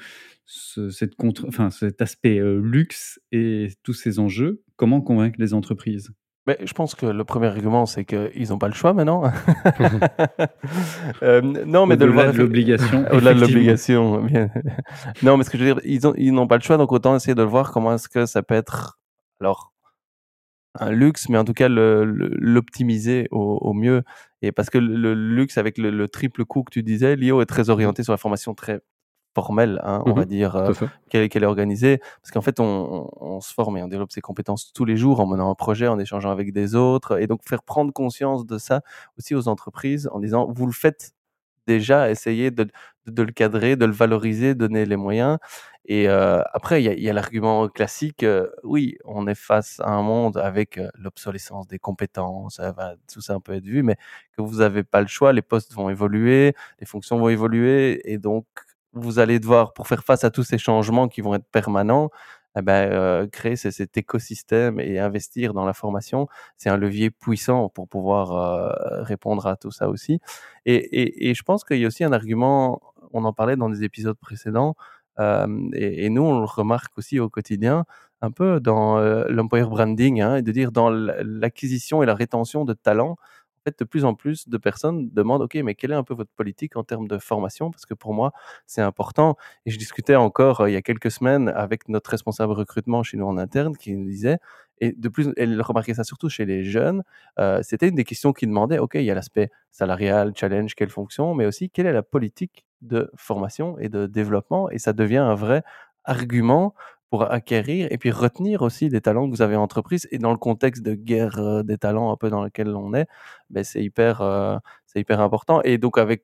cet 0.46 2.00
aspect 2.00 2.38
euh, 2.38 2.62
luxe 2.62 3.20
et 3.32 3.70
tous 3.82 3.94
ces 3.94 4.20
enjeux. 4.20 4.62
Comment 4.76 5.02
convaincre 5.02 5.38
les 5.40 5.56
entreprises? 5.56 6.12
Mais 6.48 6.58
je 6.64 6.74
pense 6.74 6.96
que 6.96 7.06
le 7.06 7.24
premier 7.26 7.48
argument, 7.48 7.86
c'est 7.86 8.06
qu'ils 8.06 8.50
n'ont 8.50 8.58
pas 8.58 8.70
le 8.70 8.74
choix 8.74 8.94
maintenant. 8.94 9.24
Euh, 11.24 11.42
non, 11.42 11.86
mais 11.86 11.98
de 11.98 12.06
Au-delà 12.08 12.32
de 12.32 12.38
l'obligation. 12.38 13.06
Au-delà 13.12 13.34
de 13.34 13.40
l'obligation. 13.40 14.28
non, 15.24 15.38
mais 15.38 15.44
ce 15.44 15.50
que 15.50 15.58
je 15.58 15.64
veux 15.64 15.74
dire, 15.74 15.82
ils, 15.84 16.02
ils 16.18 16.34
n'ont 16.34 16.48
pas 16.48 16.58
le 16.58 16.62
choix, 16.62 16.78
donc 16.78 16.92
autant 16.92 17.16
essayer 17.16 17.36
de 17.36 17.44
voir 17.44 17.72
comment 17.72 17.94
est-ce 17.94 18.08
que 18.08 18.26
ça 18.26 18.44
peut 18.44 18.56
être, 18.56 19.00
alors, 19.42 19.74
un 20.80 20.92
luxe, 20.92 21.30
mais 21.30 21.38
en 21.38 21.46
tout 21.46 21.54
cas 21.54 21.68
l'optimiser 21.70 23.28
au, 23.32 23.58
au, 23.62 23.74
mieux. 23.74 24.04
Et 24.42 24.52
parce 24.52 24.70
que 24.70 24.78
le, 24.78 25.14
luxe, 25.14 25.58
avec 25.58 25.78
le, 25.78 25.90
le, 25.90 26.08
triple 26.08 26.46
coût 26.46 26.64
que 26.64 26.72
tu 26.72 26.84
disais, 26.84 27.16
l'IO 27.16 27.42
est 27.42 27.46
très 27.46 27.70
orienté 27.70 28.04
sur 28.04 28.14
la 28.14 28.18
formation 28.18 28.54
très 28.54 28.82
formelle, 29.38 29.80
hein, 29.84 30.02
on 30.08 30.14
va 30.14 30.24
mmh 30.24 30.26
dire, 30.26 30.56
euh, 30.56 30.74
qu'elle 31.10 31.44
est 31.44 31.46
organisée. 31.46 32.00
Parce 32.22 32.32
qu'en 32.32 32.42
fait, 32.42 32.60
on, 32.60 33.40
se 33.40 33.54
forme 33.54 33.78
et 33.78 33.84
on 33.84 33.88
développe 33.88 34.12
ses 34.12 34.22
compétences 34.22 34.74
tous 34.74 34.84
les 34.84 34.98
jours 34.98 35.20
en 35.20 35.28
menant 35.28 35.52
un 35.52 35.54
projet, 35.54 35.88
en 35.88 36.00
échangeant 36.00 36.32
avec 36.32 36.52
des 36.54 36.74
autres. 36.74 37.22
Et 37.22 37.28
donc, 37.28 37.42
faire 37.48 37.62
prendre 37.62 37.94
conscience 37.94 38.48
de 38.48 38.58
ça 38.58 38.82
aussi 39.20 39.36
aux 39.36 39.48
entreprises 39.48 40.10
en 40.12 40.20
disant, 40.20 40.48
vous 40.52 40.66
le 40.66 40.72
faites 40.72 41.14
déjà, 41.68 42.10
essayez 42.10 42.50
de, 42.50 42.68
de, 43.06 43.24
le 43.24 43.32
cadrer, 43.32 43.76
de 43.76 43.86
le 43.86 43.92
valoriser, 43.92 44.56
donner 44.56 44.86
les 44.86 44.96
moyens. 44.96 45.38
Et 45.86 46.10
euh, 46.10 46.42
après, 46.54 46.84
il 46.84 47.00
y 47.00 47.10
a, 47.10 47.14
l'argument 47.14 47.68
classique, 47.70 48.24
euh, 48.24 48.48
oui, 48.64 48.98
on 49.06 49.28
est 49.28 49.36
face 49.36 49.80
à 49.82 49.92
un 49.92 50.02
monde 50.02 50.38
avec 50.38 50.80
l'obsolescence 50.96 51.68
des 51.68 51.80
compétences, 51.80 52.60
tout 53.14 53.22
ça 53.22 53.40
peut 53.40 53.54
être 53.54 53.66
vu, 53.66 53.84
mais 53.84 53.98
que 54.36 54.42
vous 54.42 54.58
n'avez 54.58 54.84
pas 54.84 55.02
le 55.02 55.08
choix, 55.08 55.32
les 55.32 55.44
postes 55.44 55.74
vont 55.74 55.90
évoluer, 55.90 56.56
les 56.80 56.88
fonctions 56.88 57.20
vont 57.20 57.30
évoluer, 57.30 58.02
et 58.12 58.18
donc 58.18 58.46
vous 58.94 59.20
allez 59.20 59.40
devoir, 59.40 59.74
pour 59.74 59.88
faire 59.88 60.04
face 60.04 60.24
à 60.24 60.32
tous 60.32 60.44
ces 60.44 60.58
changements 60.58 61.08
qui 61.08 61.22
vont 61.22 61.36
être 61.36 61.48
permanents, 61.52 62.10
eh 62.58 62.62
ben, 62.64 62.92
euh, 62.92 63.28
créer 63.28 63.56
cet 63.56 63.98
écosystème 63.98 64.80
et 64.80 65.00
investir 65.00 65.54
dans 65.54 65.66
la 65.66 65.74
formation, 65.74 66.28
c'est 66.58 66.70
un 66.70 66.78
levier 66.78 67.12
puissant 67.12 67.70
pour 67.70 67.88
pouvoir 67.88 68.32
euh, 68.32 69.04
répondre 69.04 69.46
à 69.46 69.56
tout 69.58 69.70
ça 69.70 69.90
aussi. 69.90 70.20
Et, 70.66 71.34
je 71.36 71.44
pense 71.44 71.64
qu'il 71.64 71.78
y 71.78 71.84
a 71.86 71.88
aussi 71.88 72.04
un 72.04 72.14
argument, 72.14 72.82
on 73.14 73.26
en 73.26 73.34
parlait 73.34 73.58
dans 73.58 73.70
des 73.70 73.84
épisodes 73.84 74.18
précédents, 74.18 74.76
euh, 75.20 75.48
et, 75.74 76.10
nous 76.10 76.24
on 76.24 76.40
le 76.40 76.46
remarque 76.46 76.98
aussi 76.98 77.20
au 77.20 77.30
quotidien, 77.30 77.86
un 78.22 78.32
peu 78.32 78.60
dans 78.60 79.00
l'employer 79.30 79.66
branding, 79.66 80.22
hein, 80.22 80.38
et 80.38 80.42
de 80.42 80.52
dire 80.52 80.72
dans 80.72 80.90
l'acquisition 80.90 82.02
et 82.02 82.08
la 82.08 82.16
rétention 82.16 82.66
de 82.66 82.74
talents, 82.74 83.18
de 83.78 83.84
plus 83.86 84.06
en 84.06 84.14
plus 84.16 84.48
de 84.48 84.58
personnes 84.58 85.10
demandent, 85.12 85.42
OK, 85.44 85.56
mais 85.56 85.76
quelle 85.76 85.92
est 85.92 85.96
un 85.96 86.04
peu 86.04 86.14
votre 86.14 86.32
politique 86.32 86.76
en 86.78 86.84
termes 86.84 87.08
de 87.08 87.18
formation? 87.18 87.72
Parce 87.72 87.86
que 87.86 87.94
pour 87.94 88.14
moi, 88.14 88.32
c'est 88.66 88.82
important. 88.82 89.36
Et 89.66 89.72
je 89.72 89.78
discutais 89.78 90.16
encore 90.16 90.62
euh, 90.62 90.70
il 90.70 90.74
y 90.74 90.76
a 90.76 90.82
quelques 90.82 91.12
semaines 91.12 91.50
avec 91.50 91.90
notre 91.90 92.10
responsable 92.12 92.54
recrutement 92.54 93.04
chez 93.04 93.18
nous 93.18 93.26
en 93.26 93.38
interne 93.38 93.76
qui 93.78 93.96
nous 93.96 94.06
disait, 94.10 94.38
et 94.80 94.92
de 94.92 95.10
plus, 95.10 95.30
elle 95.38 95.60
remarquait 95.62 95.94
ça 95.96 96.04
surtout 96.04 96.30
chez 96.30 96.46
les 96.46 96.64
jeunes, 96.64 97.04
euh, 97.40 97.62
c'était 97.64 97.90
une 97.90 97.96
des 97.96 98.04
questions 98.04 98.34
qui 98.34 98.46
demandait, 98.48 98.80
OK, 98.80 98.96
il 98.96 99.04
y 99.04 99.12
a 99.12 99.16
l'aspect 99.16 99.50
salarial, 99.72 100.34
challenge, 100.36 100.76
quelle 100.76 100.90
fonction, 100.90 101.34
mais 101.34 101.46
aussi 101.46 101.70
quelle 101.70 101.88
est 101.88 101.94
la 101.94 102.04
politique 102.04 102.66
de 102.82 103.10
formation 103.16 103.78
et 103.80 103.90
de 103.90 104.06
développement? 104.06 104.70
Et 104.70 104.78
ça 104.78 104.94
devient 104.94 105.18
un 105.18 105.36
vrai 105.36 105.64
argument 106.04 106.74
pour 107.10 107.32
acquérir 107.32 107.88
et 107.92 107.98
puis 107.98 108.12
retenir 108.12 108.62
aussi 108.62 108.90
des 108.90 109.02
talents 109.02 109.26
que 109.26 109.36
vous 109.36 109.42
avez 109.42 109.56
en 109.56 109.68
et 110.12 110.18
dans 110.18 110.32
le 110.32 110.38
contexte 110.38 110.84
de 110.84 110.94
guerre 110.94 111.40
euh, 111.40 111.64
des 111.64 111.78
talents 111.78 112.12
un 112.12 112.18
peu 112.18 112.30
dans 112.30 112.44
lequel 112.44 112.70
on 112.76 112.94
est, 112.94 113.08
ben 113.50 113.64
c'est 113.64 113.84
hyper, 113.84 114.22
euh, 114.22 114.58
hyper 114.96 115.22
important. 115.22 115.62
Et 115.64 115.78
donc 115.78 115.98
avec 115.98 116.24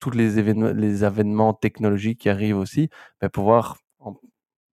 tous 0.00 0.10
les 0.10 0.38
événements, 0.38 0.72
les 0.72 1.58
technologiques 1.60 2.20
qui 2.20 2.28
arrivent 2.28 2.58
aussi, 2.58 2.88
ben 3.20 3.28
pouvoir 3.28 3.78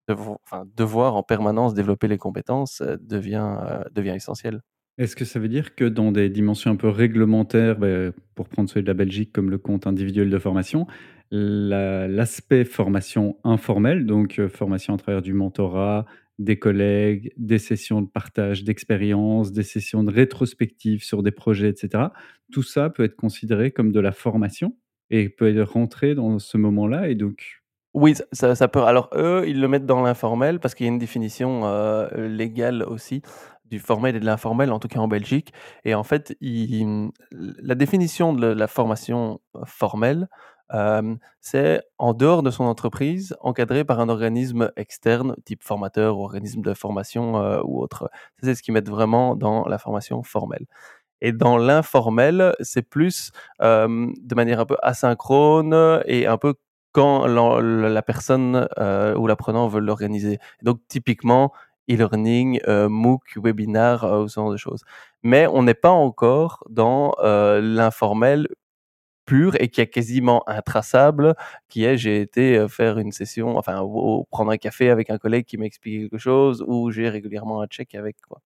enfin, 0.08 0.64
devoir 0.76 1.16
en 1.16 1.22
permanence 1.22 1.74
développer 1.74 2.08
les 2.08 2.18
compétences 2.18 2.80
euh, 2.80 2.96
devient, 3.00 3.56
devient 3.92 4.14
essentiel. 4.14 4.60
Est-ce 4.96 5.16
que 5.16 5.24
ça 5.24 5.40
veut 5.40 5.48
dire 5.48 5.74
que 5.74 5.84
dans 5.84 6.12
des 6.12 6.28
dimensions 6.28 6.70
un 6.70 6.76
peu 6.76 6.88
réglementaires, 6.88 7.76
ben, 7.76 8.12
pour 8.36 8.48
prendre 8.48 8.68
celui 8.68 8.82
de 8.82 8.88
la 8.88 8.94
Belgique 8.94 9.32
comme 9.32 9.50
le 9.50 9.58
compte 9.58 9.88
individuel 9.88 10.30
de 10.30 10.38
formation, 10.38 10.86
l'aspect 11.30 12.64
formation 12.64 13.38
informelle, 13.44 14.06
donc 14.06 14.38
euh, 14.38 14.48
formation 14.48 14.94
à 14.94 14.98
travers 14.98 15.22
du 15.22 15.32
mentorat, 15.32 16.06
des 16.38 16.58
collègues, 16.58 17.32
des 17.36 17.58
sessions 17.58 18.02
de 18.02 18.08
partage 18.08 18.64
d'expériences, 18.64 19.52
des 19.52 19.62
sessions 19.62 20.02
de 20.02 20.12
rétrospective 20.12 21.02
sur 21.02 21.22
des 21.22 21.30
projets, 21.30 21.68
etc. 21.68 22.04
Tout 22.52 22.62
ça 22.62 22.90
peut 22.90 23.04
être 23.04 23.16
considéré 23.16 23.70
comme 23.70 23.92
de 23.92 24.00
la 24.00 24.12
formation 24.12 24.76
et 25.10 25.28
peut 25.28 25.62
rentré 25.62 26.14
dans 26.14 26.38
ce 26.38 26.56
moment-là 26.56 27.08
et 27.08 27.14
donc 27.14 27.62
Oui, 27.94 28.14
ça 28.32 28.68
peut 28.68 28.82
alors 28.82 29.10
eux, 29.14 29.44
ils 29.46 29.60
le 29.60 29.68
mettent 29.68 29.86
dans 29.86 30.02
l'informel 30.02 30.58
parce 30.58 30.74
qu'il 30.74 30.86
y 30.86 30.88
a 30.88 30.92
une 30.92 30.98
définition, 30.98 31.66
heu, 31.66 32.08
légale 32.26 32.82
aussi 32.82 33.22
du 33.66 33.78
formel 33.78 34.16
et 34.16 34.20
de 34.20 34.26
l'informel, 34.26 34.72
en 34.72 34.78
tout 34.78 34.88
cas 34.88 34.98
en 34.98 35.08
Belgique 35.08 35.52
et 35.84 35.94
en 35.94 36.02
fait, 36.02 36.36
la 36.40 37.74
définition 37.74 38.32
de 38.32 38.46
la 38.46 38.66
formation 38.66 39.40
formelle, 39.64 40.28
c'est 41.40 41.82
en 41.98 42.14
dehors 42.14 42.42
de 42.42 42.50
son 42.50 42.64
entreprise, 42.64 43.36
encadré 43.40 43.84
par 43.84 44.00
un 44.00 44.08
organisme 44.08 44.70
externe, 44.76 45.36
type 45.44 45.62
formateur 45.62 46.18
ou 46.18 46.24
organisme 46.24 46.62
de 46.62 46.74
formation, 46.74 47.34
ou 47.64 47.82
autre. 47.82 48.10
C'est 48.42 48.54
ce 48.54 48.62
qu'ils 48.62 48.74
mettent 48.74 48.90
vraiment 48.90 49.36
dans 49.36 49.66
la 49.66 49.78
formation 49.78 50.22
formelle 50.22 50.66
et 51.24 51.32
dans 51.32 51.56
l'informel, 51.56 52.54
c'est 52.60 52.82
plus, 52.82 53.32
de 53.60 54.34
manière 54.34 54.60
un 54.60 54.66
peu 54.66 54.76
asynchrone 54.82 56.02
et 56.04 56.26
un 56.26 56.36
peu 56.36 56.54
quand 56.92 57.26
la 57.26 58.02
personne, 58.02 58.68
ou 58.78 59.26
l'apprenant 59.26 59.66
veut 59.68 59.80
l'organiser. 59.80 60.38
Donc 60.62 60.80
typiquement, 60.86 61.52
e-learning, 61.90 62.60
MOOC, 62.66 63.38
webinar, 63.42 64.04
heu, 64.04 64.28
ce 64.28 64.34
genre 64.34 64.52
de 64.52 64.58
choses. 64.58 64.84
Mais 65.22 65.46
on 65.46 65.62
n'est 65.62 65.72
pas 65.74 65.90
encore 65.90 66.62
dans, 66.68 67.14
l'informel 67.22 68.48
pur 69.26 69.54
et 69.60 69.68
qui 69.68 69.80
est 69.80 69.86
quasiment 69.88 70.42
intraçable, 70.48 71.34
qui 71.68 71.84
est 71.84 71.96
j'ai 71.98 72.20
été, 72.20 72.58
heu, 72.58 72.68
faire 72.68 72.98
une 72.98 73.12
session, 73.12 73.56
enfin, 73.58 73.82
prendre 74.30 74.50
un 74.52 74.56
café 74.58 74.90
avec 74.90 75.10
un 75.10 75.18
collègue 75.18 75.44
qui 75.46 75.58
m'a 75.58 75.66
expliqué 75.66 76.02
quelque 76.02 76.18
chose 76.18 76.64
ou 76.66 76.90
j'ai 76.90 77.08
régulièrement 77.08 77.60
un 77.62 77.66
check 77.66 77.94
avec, 77.94 78.16
quoi. 78.28 78.40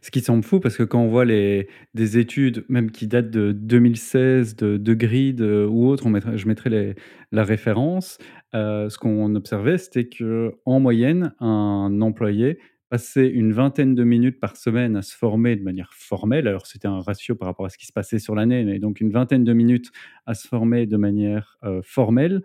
Ce 0.00 0.10
qui 0.10 0.20
semble 0.20 0.42
fou 0.44 0.60
parce 0.60 0.76
que 0.76 0.82
quand 0.82 1.00
on 1.00 1.08
voit 1.08 1.24
les 1.24 1.68
des 1.94 2.18
études, 2.18 2.64
même 2.68 2.90
qui 2.90 3.06
datent 3.06 3.30
de 3.30 3.52
2016, 3.52 4.56
de 4.56 4.76
de 4.76 4.94
Grid, 4.94 5.40
ou 5.40 5.96
mettrait 6.08 6.36
je 6.38 6.46
mettrai 6.48 6.94
la 7.32 7.44
référence. 7.44 8.18
Heu, 8.54 8.88
ce 8.90 8.98
qu'on 8.98 9.34
observait, 9.34 9.78
c'était 9.78 10.08
qu'en 10.08 10.80
moyenne, 10.80 11.34
un 11.40 12.00
employé 12.00 12.58
passait 12.92 13.28
une 13.28 13.52
vingtaine 13.52 13.94
de 13.94 14.04
minutes 14.04 14.38
par 14.40 14.56
semaine 14.56 14.96
à 14.96 15.02
se 15.02 15.16
former 15.16 15.56
de 15.56 15.62
manière 15.62 15.90
formelle. 15.94 16.46
Alors 16.48 16.66
c'était 16.66 16.88
un 16.88 17.00
ratio 17.00 17.34
par 17.34 17.46
rapport 17.48 17.66
à 17.66 17.70
ce 17.70 17.78
qui 17.78 17.86
se 17.86 17.92
passait 17.92 18.18
sur 18.18 18.34
l'année, 18.34 18.64
mais 18.64 18.78
donc 18.78 19.00
une 19.00 19.10
vingtaine 19.10 19.44
de 19.44 19.52
minutes 19.54 19.90
à 20.26 20.34
se 20.34 20.46
former 20.46 20.86
de 20.86 20.96
manière, 20.98 21.58
heu, 21.64 21.80
formelle 21.84 22.42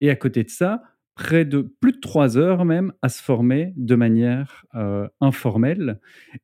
et 0.00 0.10
à 0.10 0.16
côté 0.16 0.44
de 0.44 0.50
ça, 0.50 0.82
près 1.16 1.44
de 1.44 1.62
plus 1.80 1.92
de 1.92 1.98
3 2.00 2.38
heures 2.38 2.64
même 2.64 2.92
à 3.02 3.08
se 3.08 3.22
former 3.22 3.74
de 3.76 3.96
manière, 3.96 4.64
heu, 4.76 5.08
informelle 5.20 6.00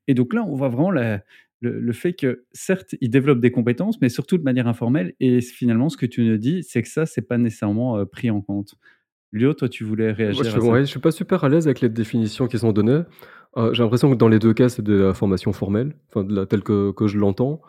et 0.09 0.15
donc 0.15 0.35
là, 0.35 0.45
on 0.45 0.55
voit 0.55 0.69
vraiment 0.69 0.91
la 0.91 1.23
le 1.61 1.81
le 1.81 1.93
fait 1.93 2.13
que 2.15 2.45
certes, 2.53 2.95
ils 3.01 3.11
développent 3.11 3.41
des 3.41 3.51
compétences, 3.53 4.01
mais 4.01 4.09
surtout 4.11 4.37
de 4.39 4.43
manière 4.43 4.69
informelle 4.69 5.15
et 5.21 5.41
finalement 5.41 5.89
ce 5.89 5.97
que 5.97 6.07
tu 6.07 6.23
nous 6.25 6.37
dis, 6.39 6.63
c'est 6.63 6.83
que 6.83 6.89
ça, 6.89 7.07
c'est 7.07 7.23
pas 7.23 7.39
nécessairement, 7.39 7.99
heu, 7.99 8.07
pris 8.07 8.31
en 8.31 8.41
compte. 8.43 8.75
Lio, 9.33 9.55
toi, 9.55 9.69
tu 9.69 9.85
voulais 9.85 10.13
Moi, 10.27 10.43
je 10.43 10.51
réagir 10.51 10.61
ouais, 10.61 10.81
je 10.81 10.85
suis 10.91 11.01
pas 11.01 11.11
super 11.11 11.45
à 11.45 11.49
l'aise 11.51 11.67
avec 11.67 11.81
les 11.83 11.89
définitions 11.91 12.47
qui 12.49 12.59
sont 12.59 12.73
données. 12.73 13.03
Heu, 13.57 13.73
j'ai 13.73 13.83
l'impression 13.83 14.11
que 14.11 14.17
dans 14.17 14.29
les 14.29 14.39
2 14.39 14.53
cas, 14.55 14.69
c'est 14.69 14.83
de 14.83 14.95
la 14.95 15.15
formation 15.15 15.53
formelle, 15.53 15.95
enfin 16.09 16.27
telle 16.47 16.63
que 16.63 16.91
que 16.93 17.07
je 17.07 17.19
l'entends 17.19 17.61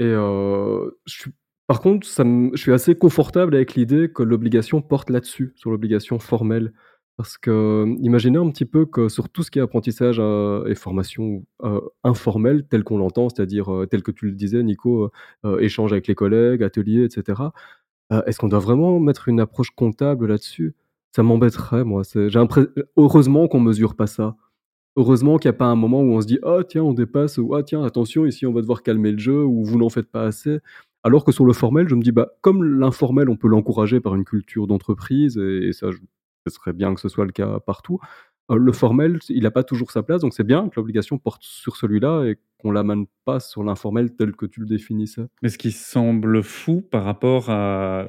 et 0.00 0.12
suis 1.06 1.32
par 1.66 1.80
contre, 1.82 2.06
je 2.08 2.50
suis 2.56 2.72
assez 2.72 2.94
confortable 2.94 3.54
avec 3.54 3.74
l'idée 3.74 4.10
que 4.10 4.22
l'obligation 4.22 4.80
porte 4.80 5.10
là-dessus, 5.10 5.52
sur 5.56 5.70
l'obligation 5.70 6.18
formelle. 6.18 6.72
Parce 7.18 7.36
que, 7.36 7.84
imaginez 8.00 8.38
un 8.38 8.48
petit 8.50 8.64
peu 8.64 8.86
que 8.86 9.08
sur 9.10 9.28
tout 9.28 9.42
ce 9.42 9.50
qui 9.50 9.58
est 9.58 9.62
apprentissage, 9.62 10.18
heu 10.20 10.64
et 10.68 10.74
formation, 10.74 11.44
informelle 12.04 12.64
telle 12.68 12.84
qu'on 12.84 12.96
l'entend, 12.98 13.28
c'est-à-dire, 13.28 13.70
heu, 13.72 13.86
tel 13.86 14.02
que 14.02 14.10
tu 14.12 14.26
le 14.26 14.32
disais 14.32 14.62
Nico, 14.62 15.10
échange 15.60 15.92
avec 15.92 16.06
les 16.08 16.14
collègues, 16.14 16.62
ateliers 16.62 17.04
et 17.04 17.10
cetera. 17.10 17.52
Heu, 18.12 18.22
est-ce 18.26 18.38
qu'on 18.40 18.48
doit 18.48 18.60
vraiment 18.60 19.00
mettre 19.00 19.28
une 19.28 19.40
approche 19.40 19.70
comptable 19.72 20.26
là-dessus? 20.28 20.74
Ça 21.16 21.22
m'embêterait 21.24 21.84
moi, 21.84 22.02
heureusement 22.98 23.48
qu'on 23.48 23.60
mesure 23.60 23.96
pas 23.96 24.06
ça. 24.08 24.36
Heureusement 24.98 25.38
qu'il 25.38 25.48
y 25.48 25.50
a 25.50 25.54
pas 25.54 25.66
un 25.66 25.76
moment 25.76 26.02
où 26.02 26.12
on 26.14 26.20
se 26.20 26.26
dit: 26.26 26.38
«Ah 26.44 26.60
tiens, 26.68 26.82
on 26.84 26.92
dépasse» 26.94 27.38
ou 27.38 27.54
«Ah 27.54 27.62
tiens, 27.62 27.84
attention, 27.84 28.26
ici, 28.26 28.46
on 28.46 28.52
va 28.52 28.60
devoir 28.62 28.82
calmer 28.82 29.12
le 29.12 29.18
jeu» 29.18 29.44
ou 29.44 29.64
«Vous 29.64 29.78
n'en 29.78 29.90
faites 29.90 30.10
pas 30.10 30.24
assez». 30.24 30.58
Alors 31.04 31.24
que 31.24 31.32
sur 31.32 31.46
le 31.46 31.54
formel, 31.54 31.88
je 31.88 31.94
me 31.94 32.02
dis: 32.02 32.12
«Bah, 32.12 32.30
comme 32.42 32.64
l'informel, 32.64 33.30
on 33.30 33.36
peut 33.36 33.48
l'encourager 33.48 34.00
par 34.00 34.14
une 34.16 34.24
culture 34.24 34.66
d'entreprise» 34.66 35.38
et 35.38 35.72
ça, 35.72 35.90
je 35.92 35.98
ce 36.48 36.54
serait 36.54 36.72
bien 36.74 36.94
que 36.94 37.00
ce 37.00 37.08
soit 37.10 37.26
le 37.26 37.32
cas 37.32 37.60
partout. 37.60 37.98
Heu, 38.50 38.56
le 38.58 38.72
formel, 38.72 39.18
il 39.30 39.46
a 39.46 39.50
pas 39.50 39.64
toujours 39.64 39.90
sa 39.92 40.02
place, 40.02 40.22
donc 40.22 40.34
c'est 40.34 40.44
bien 40.44 40.68
que 40.70 40.74
l'obligation 40.80 41.18
porte 41.18 41.42
sur 41.44 41.76
celui-là 41.76 42.24
et 42.26 42.38
qu'on 42.58 42.70
l'amène 42.70 43.06
pas 43.24 43.40
sur 43.40 43.62
l'informel 43.62 44.14
tel 44.16 44.32
que 44.32 44.46
tu 44.46 44.60
le 44.60 44.66
définissais. 44.66 45.26
Mais 45.42 45.48
ce 45.48 45.58
qui 45.58 45.70
semble 45.70 46.42
fou 46.42 46.80
par 46.80 47.04
rapport 47.04 47.50
à, 47.50 48.08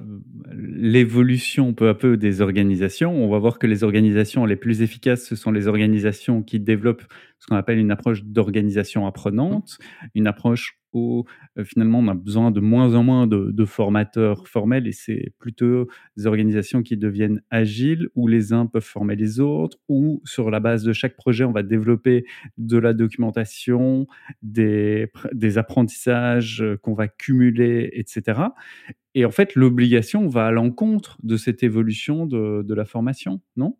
l'évolution 0.52 1.74
peu 1.74 1.89
à 1.89 1.93
peu 1.93 2.18
des 2.18 2.41
organisations, 2.41 3.12
on 3.12 3.30
va 3.30 3.38
voir 3.38 3.60
que 3.60 3.68
les 3.68 3.84
organisations 3.84 4.45
les 4.45 4.56
plus 4.56 4.82
efficaces, 4.82 5.26
ce 5.26 5.36
sont 5.36 5.52
les 5.52 5.68
organisations 5.68 6.41
qui 6.41 6.60
développent 6.60 7.04
ce 7.38 7.47
qu'on 7.47 7.56
appelle 7.56 7.78
une 7.78 7.91
approche 7.91 8.24
d'organisation 8.24 9.06
apprenante, 9.06 9.78
une 10.16 10.28
approche 10.28 10.79
où, 10.94 11.26
finalement 11.64 12.00
on 12.00 12.08
a 12.08 12.14
besoin 12.14 12.52
de 12.52 12.60
moins 12.60 12.96
en 12.96 13.04
moins 13.04 13.28
de 13.28 13.66
formateurs 13.66 14.48
formels 14.48 14.88
et 14.88 14.92
c'est 14.92 15.34
plutôt 15.40 15.88
des 16.18 16.28
organisations 16.28 16.84
qui 16.84 16.98
deviennent 16.98 17.42
agiles, 17.50 18.10
où 18.16 18.28
les 18.28 18.54
uns 18.54 18.66
peuvent 18.66 18.84
former 18.84 19.16
les 19.16 19.40
autres, 19.40 19.78
où 19.88 20.22
sur 20.26 20.50
la 20.52 20.60
base 20.60 20.84
de 20.84 20.94
chaque 20.94 21.16
projet, 21.16 21.44
on 21.44 21.52
va 21.52 21.64
développer 21.64 22.26
de 22.58 22.78
la 22.78 22.94
documentation, 22.94 24.08
des 24.42 25.08
pr 25.14 25.28
des 25.34 25.58
apprentissages, 25.58 26.64
qu'on 26.82 26.94
va 26.94 27.08
cumuler 27.08 27.90
et 27.94 28.04
cetera 28.08 28.56
et 29.16 29.26
en 29.26 29.32
fait, 29.32 29.56
l'obligation 29.56 30.28
va 30.28 30.46
à 30.46 30.52
l'encontre 30.52 31.18
de 31.24 31.36
cette 31.36 31.64
évolution 31.64 32.28
de 32.28 32.74
la 32.74 32.86
formation, 32.86 33.42
non? 33.58 33.76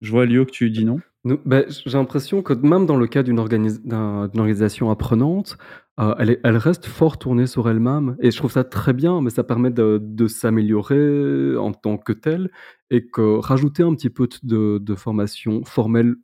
Je 0.00 0.10
vois 0.10 0.24
Lio 0.24 0.46
que 0.46 0.50
tu 0.50 0.70
dis 0.70 0.86
non? 0.86 1.00
Beh, 1.24 1.66
j'ai 1.68 1.98
l'impression 1.98 2.40
que 2.42 2.54
même 2.54 2.86
dans 2.86 2.96
le 2.96 3.06
cas 3.06 3.22
d'une 3.22 3.38
organisation 3.38 4.90
apprenante, 4.90 5.58
heu, 6.00 6.14
elle 6.18 6.30
est 6.30 6.40
elle 6.44 6.56
reste 6.56 6.86
fort 6.86 7.18
tournée 7.18 7.46
sur 7.46 7.68
elle-même 7.68 8.16
et 8.20 8.30
je 8.30 8.36
trouve 8.36 8.52
ça 8.52 8.64
très 8.64 8.92
bien, 8.92 9.20
mais 9.20 9.30
ça 9.30 9.44
permet 9.44 9.70
de 9.70 10.26
s'améliorer 10.28 11.56
en 11.56 11.72
tant 11.72 11.96
que 11.98 12.12
telle 12.12 12.50
et 12.90 13.06
que 13.08 13.38
rajouter 13.38 13.82
un 13.82 13.94
petit 13.94 14.10
peu 14.10 14.28
de 14.42 14.78
de 14.78 14.94
formation 14.94 15.64
formelle 15.64 16.14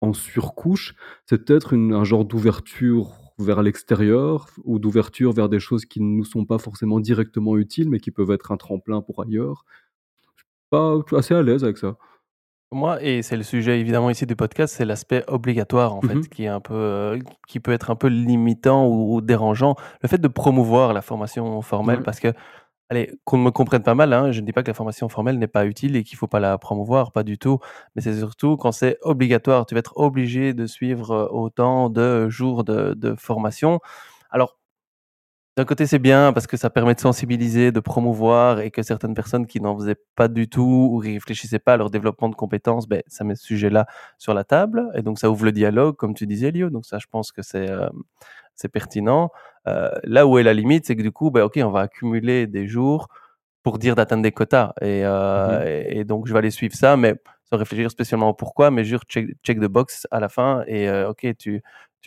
en 0.00 0.12
surcouche, 0.12 0.94
c'est 1.26 1.44
peut-être 1.44 1.74
un 1.76 2.04
genre 2.04 2.24
d'ouverture 2.24 3.12
vers 3.38 3.62
l'extérieur 3.62 4.48
ou 4.64 4.78
d'ouverture 4.78 5.32
vers 5.32 5.48
des 5.48 5.60
choses 5.60 5.84
qui 5.86 6.00
ne 6.00 6.06
nous 6.16 6.24
sont 6.24 6.44
pas 6.46 6.58
forcément 6.58 7.00
directement 7.00 7.56
utiles, 7.58 7.88
mais 7.90 8.00
qui 8.00 8.10
peuvent 8.10 8.30
être 8.30 8.52
un 8.52 8.56
tremplin 8.56 9.02
pour 9.02 9.22
ailleurs. 9.22 9.64
Pas 10.70 10.96
je 11.00 11.06
suis 11.08 11.16
assez 11.16 11.34
à 11.34 11.42
l'aise 11.42 11.64
avec 11.64 11.78
ça. 11.78 11.96
Moi 12.72 13.00
et 13.00 13.22
c'est 13.22 13.36
le 13.36 13.44
sujet 13.44 13.78
évidemment 13.78 14.10
ici 14.10 14.26
du 14.26 14.34
podcast, 14.34 14.74
c'est 14.76 14.84
l'aspect 14.84 15.22
obligatoire 15.28 15.94
en 15.94 16.02
fait 16.02 16.18
mh. 16.18 16.26
qui 16.28 16.44
est 16.44 16.48
un 16.48 16.58
peu, 16.60 16.74
heu, 16.74 17.18
qui 17.46 17.60
peut 17.60 17.70
être 17.70 17.90
un 17.90 17.94
peu 17.94 18.08
limitant 18.08 18.86
ou 18.88 19.14
ou 19.14 19.20
dérangeant. 19.20 19.76
Le 20.02 20.08
fait 20.08 20.18
de 20.18 20.26
promouvoir 20.26 20.92
la 20.92 21.00
formation 21.00 21.62
formelle 21.62 22.00
Ouais. 22.00 22.02
parce 22.02 22.18
que, 22.18 22.32
allez, 22.90 23.12
qu'on 23.24 23.38
me 23.38 23.50
comprenne 23.50 23.82
pas 23.84 23.94
mal, 23.94 24.12
hein, 24.14 24.32
je 24.32 24.40
ne 24.40 24.46
dis 24.46 24.52
pas 24.54 24.62
que 24.62 24.68
la 24.70 24.74
formation 24.74 25.10
formelle 25.10 25.38
n'est 25.38 25.48
pas 25.48 25.66
utile 25.66 25.96
et 25.96 26.04
qu'il 26.04 26.18
faut 26.18 26.28
pas 26.28 26.40
la 26.40 26.58
promouvoir, 26.58 27.12
pas 27.12 27.24
du 27.24 27.38
tout. 27.38 27.58
Mais 27.96 28.02
c'est 28.02 28.16
surtout 28.18 28.56
quand 28.56 28.72
c'est 28.72 28.98
obligatoire, 29.02 29.66
tu 29.66 29.74
vas 29.74 29.80
être 29.80 29.98
obligé 29.98 30.54
de 30.54 30.66
suivre, 30.66 31.12
heu, 31.14 31.28
autant 31.32 31.90
de 31.90 32.30
jours 32.30 32.64
de 32.64 32.94
de 32.94 33.14
formation. 33.16 33.80
Alors 34.30 34.58
d'un 35.56 35.64
côté, 35.64 35.86
c'est 35.86 35.98
bien 35.98 36.32
parce 36.34 36.46
que 36.46 36.58
ça 36.58 36.68
permet 36.68 36.94
de 36.94 37.00
sensibiliser, 37.00 37.72
de 37.72 37.80
promouvoir 37.80 38.60
et 38.60 38.70
que 38.70 38.82
certaines 38.82 39.14
personnes 39.14 39.46
qui 39.46 39.60
n'en 39.60 39.74
faisaient 39.78 39.96
pas 40.14 40.28
du 40.28 40.48
tout 40.48 40.90
ou 40.92 40.98
réfléchissaient 40.98 41.58
pas 41.58 41.74
à 41.74 41.76
leur 41.78 41.88
développement 41.90 42.28
de 42.28 42.34
compétences, 42.34 42.86
beh, 42.86 43.02
ça 43.06 43.24
met 43.24 43.34
ce 43.36 43.44
sujet-là 43.44 43.86
sur 44.18 44.34
la 44.34 44.44
table 44.44 44.90
et 44.94 45.00
donc 45.02 45.18
ça 45.18 45.30
ouvre 45.30 45.46
le 45.46 45.52
dialogue 45.52 45.96
comme 45.96 46.12
tu 46.14 46.26
disais 46.26 46.50
Lio, 46.50 46.68
donc 46.68 46.84
ça 46.84 46.98
je 46.98 47.06
pense 47.10 47.32
que 47.32 47.40
c'est, 47.42 47.68
c'est 48.54 48.68
pertinent. 48.68 49.30
Heu, 49.68 49.90
là 50.04 50.26
où 50.26 50.38
est 50.38 50.42
la 50.44 50.54
limite, 50.54 50.86
c'est 50.86 50.96
que 50.96 51.02
du 51.02 51.12
coup, 51.12 51.30
bah, 51.30 51.44
OK, 51.44 51.58
on 51.62 51.70
va 51.70 51.80
accumuler 51.82 52.46
des 52.46 52.66
jours 52.68 53.08
pour 53.62 53.78
dire 53.78 53.96
d'atteindre 53.96 54.22
des 54.22 54.32
quotas 54.32 54.72
et 54.82 55.02
Mmh 55.04 55.06
heu 55.06 55.60
mh. 55.62 55.66
et 55.66 55.98
et 56.00 56.04
donc 56.04 56.26
je 56.28 56.32
vais 56.32 56.38
aller 56.40 56.50
suivre 56.50 56.74
ça, 56.76 56.96
mais 56.96 57.14
sans 57.50 57.56
réfléchir 57.58 57.90
spécialement 57.90 58.30
au 58.30 58.34
pourquoi, 58.34 58.70
mais 58.70 58.84
juste 58.84 59.04
check 59.08 59.28
check 59.44 59.58
the 59.60 59.66
box 59.66 60.06
à 60.10 60.20
la 60.20 60.28
fin 60.28 60.64
et 60.66 60.90
OK, 61.08 61.26
tu 61.38 61.62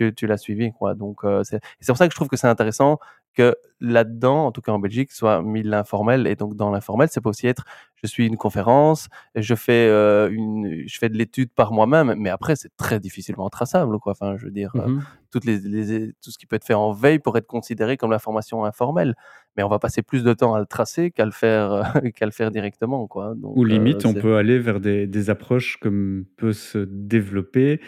tu 0.07 0.13
tu 0.15 0.27
l'as 0.27 0.37
suivi 0.37 0.71
quoi, 0.71 0.95
donc 0.95 1.23
heu, 1.25 1.41
c'est 1.43 1.59
c'est 1.79 1.91
pour 1.91 1.97
ça 1.97 2.07
que 2.07 2.13
je 2.13 2.15
trouve 2.17 2.29
que 2.29 2.37
c'est 2.37 2.47
intéressant 2.47 2.99
que 3.35 3.55
là-dedans, 3.79 4.47
en 4.47 4.51
tout 4.51 4.61
cas 4.61 4.71
en 4.71 4.79
Belgique, 4.79 5.11
soit 5.11 5.41
mis 5.43 5.63
l'informel 5.63 6.27
et 6.27 6.35
donc 6.35 6.55
dans 6.55 6.71
l'informel, 6.71 7.09
ça 7.09 7.21
peut 7.21 7.29
aussi 7.29 7.47
être: 7.47 7.63
je 8.01 8.07
suis 8.07 8.25
une 8.27 8.37
conférence, 8.37 9.07
je 9.35 9.55
fais, 9.55 9.87
heu, 9.89 10.29
une 10.31 10.83
je 10.87 10.97
fais 10.99 11.09
de 11.09 11.17
l'étude 11.17 11.51
par 11.53 11.71
moi-même, 11.71 12.15
mais 12.17 12.29
après 12.29 12.55
c'est 12.55 12.75
très 12.77 12.99
difficilement 12.99 13.49
traçable 13.49 13.99
quoi. 13.99 14.13
Enfin, 14.13 14.35
je 14.37 14.45
veux 14.45 14.51
dire, 14.51 14.71
Mmh 14.73 14.79
heu, 14.79 14.87
mh. 14.87 15.05
toutes 15.31 15.45
les 15.45 15.59
les 15.59 16.11
tout 16.23 16.31
ce 16.31 16.37
qui 16.39 16.45
peut 16.47 16.55
être 16.55 16.65
fait 16.65 16.73
en 16.73 16.91
veille 16.91 17.19
pourrait 17.19 17.39
être 17.39 17.47
considéré 17.47 17.97
comme 17.97 18.11
la 18.11 18.19
formation 18.19 18.65
informelle, 18.65 19.15
mais 19.55 19.63
on 19.63 19.69
va 19.69 19.79
passer 19.79 20.01
plus 20.01 20.23
de 20.23 20.33
temps 20.33 20.53
à 20.55 20.59
le 20.59 20.65
tracer 20.65 21.11
qu'à 21.11 21.25
le 21.25 21.31
faire, 21.31 21.93
qu'à 22.15 22.25
le 22.25 22.31
faire 22.31 22.51
directement 22.51 23.07
quoi, 23.07 23.35
Ou 23.55 23.63
donc 23.63 23.65
limite, 23.65 24.05
on 24.05 24.13
peut 24.13 24.35
aller 24.37 24.59
vers 24.59 24.79
des 24.79 25.07
des 25.07 25.29
approches 25.29 25.77
comme 25.77 26.25
peut 26.37 26.53
se 26.53 26.79
développer, 26.79 27.81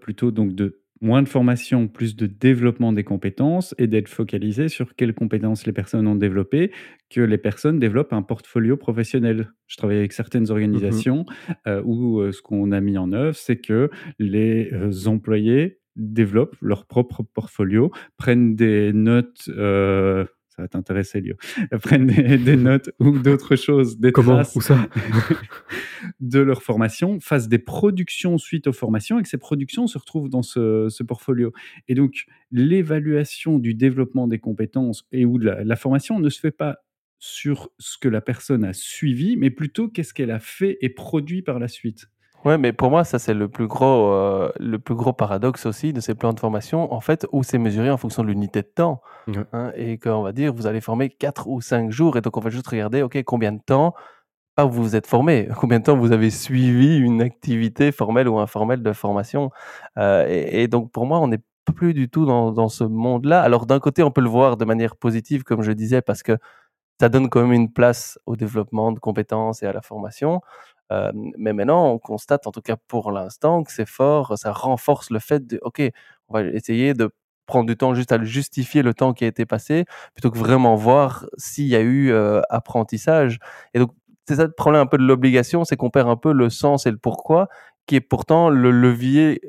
plutôt 0.00 0.30
donc 0.30 0.54
de 0.54 0.82
moins 1.00 1.22
de 1.22 1.28
formation, 1.28 1.88
plus 1.88 2.16
de 2.16 2.26
développement 2.26 2.92
des 2.92 3.04
compétences 3.04 3.74
et 3.78 3.86
d'être 3.86 4.08
focalisé 4.08 4.68
sur 4.68 4.94
quelles 4.94 5.14
compétences 5.14 5.66
les 5.66 5.72
personnes 5.72 6.06
ont 6.06 6.14
développées, 6.14 6.72
que 7.10 7.20
les 7.20 7.38
personnes 7.38 7.78
développent 7.78 8.12
un 8.12 8.22
portfolio 8.22 8.76
professionnel. 8.76 9.52
Je 9.66 9.76
travaille 9.76 9.98
avec 9.98 10.12
certaines 10.12 10.50
Mmh 10.50 10.50
organisations, 10.50 11.26
heu, 11.66 11.82
où, 11.84 12.20
heu, 12.20 12.32
ce 12.32 12.42
qu'on 12.42 12.72
a 12.72 12.80
mis 12.80 12.98
en 12.98 13.12
œuvre, 13.12 13.36
c'est 13.36 13.56
que 13.58 13.90
les, 14.18 14.70
heu, 14.72 14.90
employés 15.08 15.80
développent 15.96 16.56
leur 16.60 16.86
propre 16.86 17.22
portfolio, 17.22 17.90
prennent 18.18 18.54
des 18.54 18.92
notes, 18.92 19.48
ça 20.56 20.62
va 20.62 20.68
t'intéresser 20.68 21.20
Lio, 21.20 21.34
prennent 21.82 22.06
des 22.06 22.38
des 22.38 22.56
notes 22.56 22.90
ou 22.98 23.18
d'autres 23.18 23.56
choses, 23.56 23.98
des 23.98 24.10
Comment? 24.12 24.34
traces 24.36 24.56
Où 24.56 24.60
ça? 24.62 24.88
de 26.20 26.40
leur 26.40 26.62
formation, 26.62 27.20
fassent 27.20 27.48
des 27.48 27.58
productions 27.58 28.38
suite 28.38 28.66
aux 28.66 28.72
formations 28.72 29.18
et 29.18 29.22
que 29.22 29.28
ces 29.28 29.38
productions 29.38 29.86
se 29.86 29.98
retrouvent 29.98 30.30
dans 30.30 30.42
ce 30.42 30.88
ce 30.88 31.02
portfolio 31.02 31.52
et 31.88 31.94
donc 31.94 32.24
l'évaluation 32.50 33.58
du 33.58 33.74
développement 33.74 34.28
des 34.28 34.38
compétences 34.38 35.06
et 35.12 35.24
ou 35.26 35.38
de 35.38 35.44
la 35.44 35.64
la 35.64 35.76
formation 35.76 36.18
ne 36.20 36.28
se 36.30 36.40
fait 36.40 36.50
pas 36.50 36.78
sur 37.18 37.70
ce 37.78 37.98
que 37.98 38.08
la 38.08 38.20
personne 38.20 38.64
a 38.64 38.72
suivi, 38.72 39.36
mais 39.36 39.50
plutôt 39.50 39.88
qu'est-ce 39.88 40.12
qu'elle 40.12 40.30
a 40.30 40.38
fait 40.38 40.76
et 40.80 40.90
produit 40.90 41.42
par 41.42 41.58
la 41.58 41.68
suite. 41.68 42.08
Ouais, 42.44 42.58
mais 42.58 42.72
pour 42.72 42.90
moi, 42.90 43.02
ça, 43.04 43.18
c'est 43.18 43.34
le 43.34 43.48
plus 43.48 43.66
gros, 43.66 44.12
heu, 44.12 44.52
le 44.60 44.78
plus 44.78 44.94
gros 44.94 45.12
paradoxe 45.12 45.66
aussi 45.66 45.92
de 45.92 46.00
ces 46.00 46.14
plans 46.14 46.32
de 46.32 46.38
formation, 46.40 46.92
en 46.92 47.00
fait, 47.00 47.26
où 47.32 47.42
c'est 47.42 47.58
mesuré 47.58 47.90
en 47.90 47.96
fonction 47.96 48.22
de 48.22 48.28
l'unité 48.28 48.62
de 48.62 48.68
temps, 48.68 49.00
hein 49.52 49.72
et 49.76 49.98
qu'on 49.98 50.22
va 50.22 50.32
dire: 50.32 50.52
«Vous 50.54 50.66
allez 50.68 50.80
former 50.80 51.08
4 51.10 51.48
ou 51.48 51.60
5 51.60 51.90
jours» 51.90 52.16
et 52.16 52.20
donc 52.20 52.36
on 52.36 52.40
va 52.40 52.50
juste 52.50 52.68
regarder, 52.68 53.02
OK, 53.02 53.20
combien 53.24 53.52
de 53.52 53.60
temps, 53.64 53.94
pas 54.56 54.64
vous 54.66 54.82
vous 54.82 54.96
êtes 54.96 55.06
formé, 55.08 55.48
combien 55.60 55.80
de 55.80 55.84
temps 55.84 55.96
vous 55.98 56.12
avez 56.12 56.30
suivi 56.30 56.98
une 56.98 57.22
activité 57.22 57.92
formelle 57.92 58.28
ou 58.28 58.38
informelle 58.40 58.82
de 58.82 58.92
formation, 58.94 59.50
heu 59.98 60.26
et 60.28 60.62
et 60.64 60.68
donc 60.68 60.92
pour 60.92 61.06
moi, 61.06 61.20
on 61.20 61.28
n'est 61.28 61.42
plus 61.76 61.94
du 61.94 62.08
tout 62.10 62.26
dans 62.26 62.52
dans 62.52 62.68
ce 62.70 62.84
monde-là. 62.84 63.42
Alors 63.42 63.66
d'un 63.66 63.80
côté, 63.80 64.02
on 64.04 64.10
peut 64.12 64.22
le 64.22 64.28
voir 64.30 64.56
de 64.58 64.64
manière 64.66 64.96
positive, 64.96 65.44
comme 65.44 65.62
je 65.62 65.72
disais, 65.72 66.02
parce 66.02 66.22
que 66.24 66.38
ça 67.00 67.08
donne 67.08 67.28
quand 67.28 67.42
même 67.42 67.52
une 67.52 67.72
place 67.72 68.18
au 68.26 68.36
développement 68.36 68.92
de 68.92 68.98
compétences 68.98 69.62
et 69.62 69.66
à 69.66 69.72
la 69.72 69.82
formation. 69.82 70.40
Hem, 70.90 71.32
mais 71.38 71.52
maintenant, 71.52 71.90
on 71.92 71.98
constate, 71.98 72.46
en 72.46 72.52
tout 72.52 72.62
cas 72.62 72.76
pour 72.88 73.12
l'instant, 73.12 73.62
que 73.64 73.72
c'est 73.72 73.88
fort, 73.88 74.38
ça 74.38 74.52
renforce 74.52 75.10
le 75.10 75.18
fait 75.20 75.46
de: 75.46 75.58
«OK, 75.62 75.82
on 76.28 76.34
va 76.34 76.42
essayer 76.44 76.94
de 76.94 77.10
prendre 77.46 77.66
du 77.66 77.76
temps 77.76 77.94
juste 77.94 78.12
à 78.12 78.22
justifier 78.24 78.82
le 78.82 78.94
temps 78.94 79.12
qui 79.14 79.24
a 79.24 79.28
été 79.28 79.46
passé, 79.46 79.84
plutôt 80.14 80.30
que 80.30 80.38
vraiment 80.38 80.74
voir 80.76 81.26
s'il 81.38 81.66
y 81.68 81.76
a 81.76 81.80
eu, 81.80 82.10
heu, 82.12 82.42
apprentissage» 82.50 83.38
et 83.74 83.78
donc 83.80 83.90
c'est 84.28 84.36
ça 84.36 84.44
le 84.44 84.50
problème 84.52 84.82
un 84.82 84.86
peu 84.86 84.98
de 84.98 85.04
l'obligation, 85.04 85.64
c'est 85.64 85.76
qu'on 85.76 85.90
perd 85.90 86.08
un 86.08 86.16
peu 86.16 86.32
le 86.32 86.50
sens 86.50 86.86
et 86.86 86.90
le 86.90 86.96
pourquoi, 86.98 87.48
qui 87.86 87.94
est 87.96 88.00
pourtant 88.00 88.50
le 88.50 88.70
levier, 88.72 89.40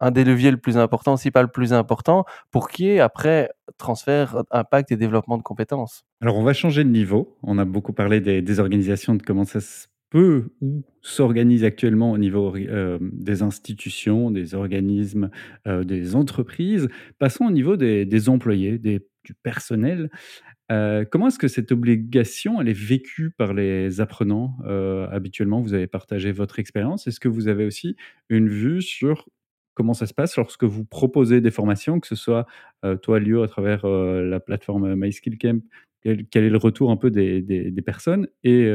un 0.00 0.10
des 0.10 0.24
leviers 0.24 0.50
le 0.50 0.56
plus 0.58 0.78
important, 0.78 1.16
si 1.18 1.30
pas 1.30 1.42
le 1.42 1.48
plus 1.48 1.72
important, 1.74 2.24
pour 2.50 2.68
qu'il 2.68 2.86
y 2.86 2.90
ait 2.90 3.00
après 3.00 3.50
transfert, 3.78 4.42
impact 4.50 4.92
et 4.92 4.96
développement 4.96 5.38
de 5.38 5.42
compétences. 5.42 6.04
Alors, 6.22 6.36
on 6.36 6.42
va 6.44 6.52
changer 6.54 6.84
de 6.84 6.90
niveau. 6.90 7.36
On 7.42 7.58
a 7.58 7.64
beaucoup 7.66 7.92
parlé 7.92 8.20
des 8.20 8.42
des 8.42 8.60
organisations, 8.60 9.14
de 9.14 9.22
comment 9.22 9.44
ça 9.44 9.60
se 9.60 9.86
peut 10.14 10.50
ou 10.62 10.84
s'organise 11.02 11.64
actuellement 11.64 12.12
au 12.12 12.18
niveau 12.18 12.56
hem, 12.56 13.10
des 13.14 13.42
institutions, 13.42 14.30
des 14.32 14.54
organismes, 14.54 15.30
heu, 15.68 15.84
des 15.84 16.16
entreprises. 16.16 16.88
Passons 17.18 17.46
au 17.46 17.52
niveau 17.52 17.76
des 17.76 18.30
employés, 18.30 18.78
du 18.78 19.34
personnel. 19.42 20.10
Heu, 20.72 21.06
comment 21.10 21.28
est-ce 21.28 21.38
que 21.38 21.48
cette 21.48 21.72
obligation, 21.72 22.60
elle 22.60 22.68
est 22.68 22.72
vécue 22.78 23.30
par 23.30 23.54
les 23.54 24.00
apprenants, 24.00 24.56
habituellement? 25.12 25.60
Vous 25.62 25.74
avez 25.74 25.86
partagé 25.88 26.32
votre 26.32 26.58
expérience. 26.60 27.06
Est-ce 27.08 27.20
que 27.20 27.28
vous 27.28 27.48
avez 27.48 27.66
aussi 27.66 27.96
une 28.30 28.48
vue 28.48 28.82
sur 28.82 29.28
comment 29.74 29.94
ça 29.94 30.06
se 30.06 30.14
passe 30.14 30.36
lorsque 30.36 30.64
vous 30.64 30.84
proposez 30.84 31.40
des 31.42 31.50
formations, 31.52 32.00
que 32.00 32.08
ce 32.08 32.16
soit, 32.16 32.46
toi, 33.02 33.20
Lio, 33.20 33.42
à 33.42 33.48
travers, 33.48 33.86
la 33.86 34.40
plateforme 34.40 34.94
MySkillCamp? 34.96 35.60
Quel 36.04 36.44
est 36.44 36.50
le 36.50 36.58
retour 36.58 36.90
un 36.90 36.96
peu 36.98 37.10
des 37.10 37.42
des 37.42 37.82
personnes? 37.82 38.28
Et 38.44 38.68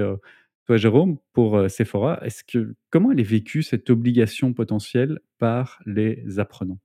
toi, 0.69 0.77
Jérôme, 0.77 1.17
pour, 1.33 1.57
heu, 1.57 1.67
Sephora, 1.67 2.19
est-ce 2.23 2.43
que 2.43 2.75
comment 2.91 3.11
elle 3.11 3.19
est 3.19 3.23
vécue 3.23 3.63
cette 3.63 3.89
obligation 3.89 4.53
potentielle 4.53 5.19
par 5.39 5.79
les 5.87 6.37
apprenants? 6.39 6.79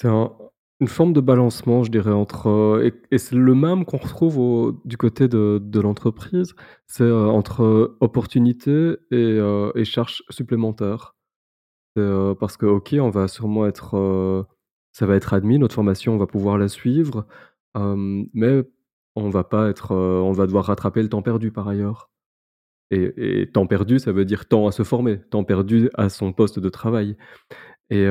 C'est 0.00 0.08
un 0.08 0.32
une 0.80 0.88
forme 0.88 1.12
de 1.14 1.20
balancement, 1.20 1.84
je 1.84 1.90
dirais, 1.90 2.12
entre, 2.12 2.48
heu 2.48 2.92
et 3.12 3.18
c'est 3.18 3.36
le 3.36 3.54
même 3.54 3.84
qu'on 3.86 3.98
retrouve 3.98 4.78
du 4.84 4.96
côté 4.98 5.28
de 5.28 5.80
l'entreprise. 5.80 6.54
C'est, 6.88 7.04
heu, 7.04 7.28
entre 7.28 7.96
opportunité 8.00 8.96
et 9.12 9.84
charge 9.84 10.22
supplémentaire. 10.30 11.14
Parce 11.96 12.56
que, 12.56 12.66
OK, 12.66 12.94
on 13.00 13.10
va 13.10 13.28
sûrement 13.28 13.66
être, 13.66 14.46
ça 14.92 15.06
va 15.06 15.16
être 15.16 15.34
admis, 15.34 15.58
notre 15.58 15.74
formation, 15.74 16.14
on 16.14 16.18
va 16.18 16.26
pouvoir 16.26 16.58
la 16.58 16.68
suivre, 16.68 17.26
mais 17.76 18.64
on 19.16 19.30
va 19.30 19.44
pas 19.44 19.68
être, 19.70 19.92
on 19.94 20.32
va 20.32 20.46
devoir 20.46 20.66
rattraper 20.66 21.02
le 21.02 21.08
temps 21.08 21.22
perdu 21.22 21.52
par 21.52 21.68
ailleurs 21.68 22.10
et 22.90 23.48
temps 23.52 23.66
perdu, 23.66 23.98
ça 23.98 24.12
veut 24.12 24.24
dire 24.24 24.46
temps 24.46 24.66
à 24.68 24.72
se 24.72 24.82
former, 24.84 25.18
temps 25.30 25.44
perdu 25.44 25.90
à 25.94 26.08
son 26.08 26.32
poste 26.32 26.58
de 26.60 26.68
travail 26.68 27.16
et 27.90 28.06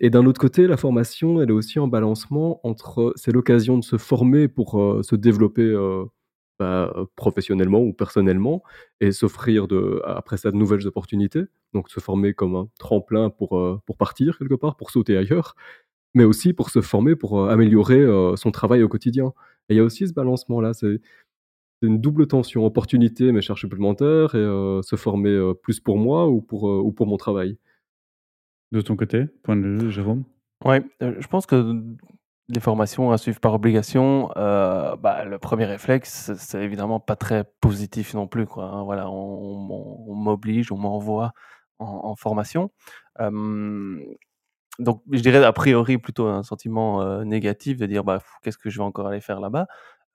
et 0.00 0.10
d'un 0.10 0.26
autre 0.26 0.40
côté, 0.40 0.66
la 0.66 0.76
formation, 0.76 1.40
elle 1.40 1.50
est 1.50 1.52
aussi 1.52 1.78
en 1.78 1.88
balancement 1.88 2.60
entre 2.66 3.12
c'est 3.16 3.32
l'occasion 3.32 3.78
de 3.78 3.84
se 3.84 3.96
former 3.98 4.48
pour, 4.48 4.80
heu, 4.80 5.02
se 5.02 5.14
développer, 5.16 5.62
heu, 5.62 6.06
bah, 6.58 6.92
professionnellement 7.16 7.80
ou 7.80 7.92
personnellement 7.92 8.62
et 9.00 9.12
s'offrir 9.12 9.66
après 10.04 10.36
ça, 10.36 10.50
de 10.50 10.56
nouvelles 10.56 10.86
opportunités. 10.86 11.42
Donc 11.74 11.88
se 11.90 12.00
former 12.00 12.34
comme 12.34 12.56
un 12.56 12.68
tremplin 12.78 13.30
pour, 13.30 13.80
pour 13.86 13.96
partir 13.96 14.36
quelque 14.38 14.54
part, 14.56 14.76
pour 14.76 14.90
sauter 14.90 15.16
ailleurs, 15.16 15.54
mais 16.14 16.24
aussi 16.24 16.52
pour 16.52 16.70
se 16.70 16.80
former 16.82 17.16
pour, 17.16 17.48
améliorer, 17.50 18.04
son 18.36 18.50
travail 18.52 18.82
au 18.82 18.88
quotidien 18.88 19.32
et 19.68 19.74
il 19.74 19.76
y 19.78 19.80
a 19.80 19.84
aussi 19.84 20.08
ce 20.08 20.12
balancement-là, 20.14 20.72
une 21.82 22.00
double 22.00 22.26
tension, 22.26 22.64
opportunité 22.66 23.32
mais 23.32 23.40
charge 23.42 23.60
supplémentaire 23.60 24.34
et 24.34 24.38
heu, 24.38 24.80
se 24.82 24.96
former, 24.96 25.30
heu, 25.30 25.54
plus 25.54 25.80
pour 25.80 25.98
moi 25.98 26.28
ou 26.28 26.40
pour, 26.42 26.68
heu, 26.70 26.78
ou 26.80 26.92
pour 26.92 27.06
mon 27.06 27.16
travail. 27.16 27.58
De 28.72 28.80
ton 28.80 28.94
côté, 28.94 29.24
point 29.42 29.56
de 29.56 29.66
vue, 29.66 29.90
Jérôme? 29.90 30.24
Ouais, 30.64 30.82
heu, 31.02 31.16
je 31.18 31.26
pense 31.26 31.46
que 31.46 31.74
les 32.48 32.60
formations 32.60 33.10
à 33.10 33.18
suivre 33.18 33.40
par 33.40 33.54
obligation, 33.54 34.28
bah, 34.36 35.24
le 35.24 35.38
premier 35.38 35.64
réflexe, 35.64 36.32
c'est 36.36 36.62
évidemment 36.62 37.00
pas 37.00 37.16
très 37.16 37.44
positif 37.60 38.14
non 38.14 38.26
plus, 38.28 38.46
quoi, 38.46 38.64
hein. 38.66 38.82
Voilà, 38.84 39.08
on 39.10 39.14
on 39.40 39.56
m'en 39.58 40.04
on 40.10 40.14
m'oblige, 40.14 40.70
on 40.72 40.76
m'envoie 40.78 41.32
en 41.78 41.86
en 42.04 42.14
formation. 42.16 42.70
Donc 44.78 45.02
je 45.12 45.20
dirais 45.20 45.44
a 45.44 45.52
priori 45.52 45.98
plutôt 45.98 46.26
un 46.28 46.42
sentiment, 46.42 47.24
négatif 47.24 47.76
de 47.78 47.86
dire: 47.86 48.04
«Bah, 48.04 48.20
qu'est-ce 48.42 48.58
que 48.58 48.70
je 48.70 48.78
vais 48.78 48.84
encore 48.84 49.06
aller 49.08 49.20
faire 49.20 49.40
là-bas?» 49.40 49.66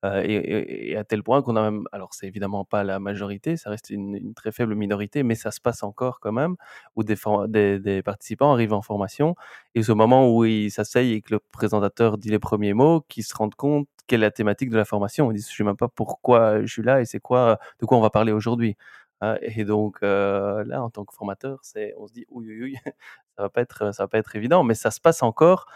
Heu 0.06 0.24
et 0.30 0.96
à 0.98 1.04
tel 1.04 1.24
point 1.24 1.42
qu'on 1.42 1.56
a 1.56 1.62
même 1.72 1.86
alors 1.92 2.14
c'est 2.14 2.28
évidemment 2.28 2.66
pas 2.66 2.84
la 2.84 3.00
majorité, 3.00 3.58
ça 3.58 3.70
reste 3.70 3.90
une 3.90 4.34
très 4.34 4.52
faible 4.52 4.76
minorité, 4.76 5.24
mais 5.24 5.36
ça 5.36 5.52
se 5.52 5.62
passe 5.62 5.84
encore 5.84 6.20
quand 6.20 6.32
même, 6.32 6.56
où 6.96 7.04
des 7.04 8.02
participants 8.04 8.54
arrivent 8.54 8.74
en 8.74 8.82
formation 8.82 9.36
et 9.76 9.90
au 9.90 9.96
moment 9.96 10.30
où 10.36 10.46
ils 10.46 10.72
s'asseyent 10.72 11.14
et 11.14 11.22
que 11.22 11.34
le 11.36 11.40
présentateur 11.52 12.18
dit 12.18 12.30
les 12.30 12.40
premiers 12.40 12.74
mots, 12.74 13.02
qu'ils 13.10 13.24
se 13.24 13.36
rendent 13.36 13.56
compte 13.56 13.88
quelle 14.08 14.22
est 14.22 14.28
la 14.28 14.32
thématique 14.32 14.70
de 14.70 14.78
la 14.78 14.86
formation. 14.86 15.32
Ils 15.32 15.36
disent: 15.36 15.50
«Je 15.50 15.56
sais 15.56 15.64
même 15.64 15.78
pas 15.78 15.88
pourquoi 15.88 16.62
je 16.62 16.68
suis 16.72 16.84
là 16.84 17.02
et 17.02 17.06
c'est 17.06 17.20
quoi, 17.20 17.60
de 17.80 17.86
quoi 17.86 17.98
on 17.98 18.02
va 18.02 18.10
parler 18.12 18.32
aujourd'hui?» 18.32 18.76
heu 19.24 19.38
et 19.42 19.64
donc 19.66 19.98
heu, 20.04 20.64
là, 20.66 20.84
en 20.84 20.90
tant 20.90 21.06
que 21.06 21.14
formateur, 21.14 21.60
on 21.98 22.08
se 22.08 22.14
dit: 22.14 22.26
«Ouh, 22.30 22.42
ouh, 22.42 22.66
ouh, 22.66 22.74
ça 23.38 23.44
va 23.44 23.50
va 23.98 24.08
pas 24.08 24.18
être 24.20 24.36
évident», 24.36 24.64
mais 24.64 24.76
ça 24.76 24.92
se 24.92 25.00
passe 25.02 25.24
encore. 25.24 25.68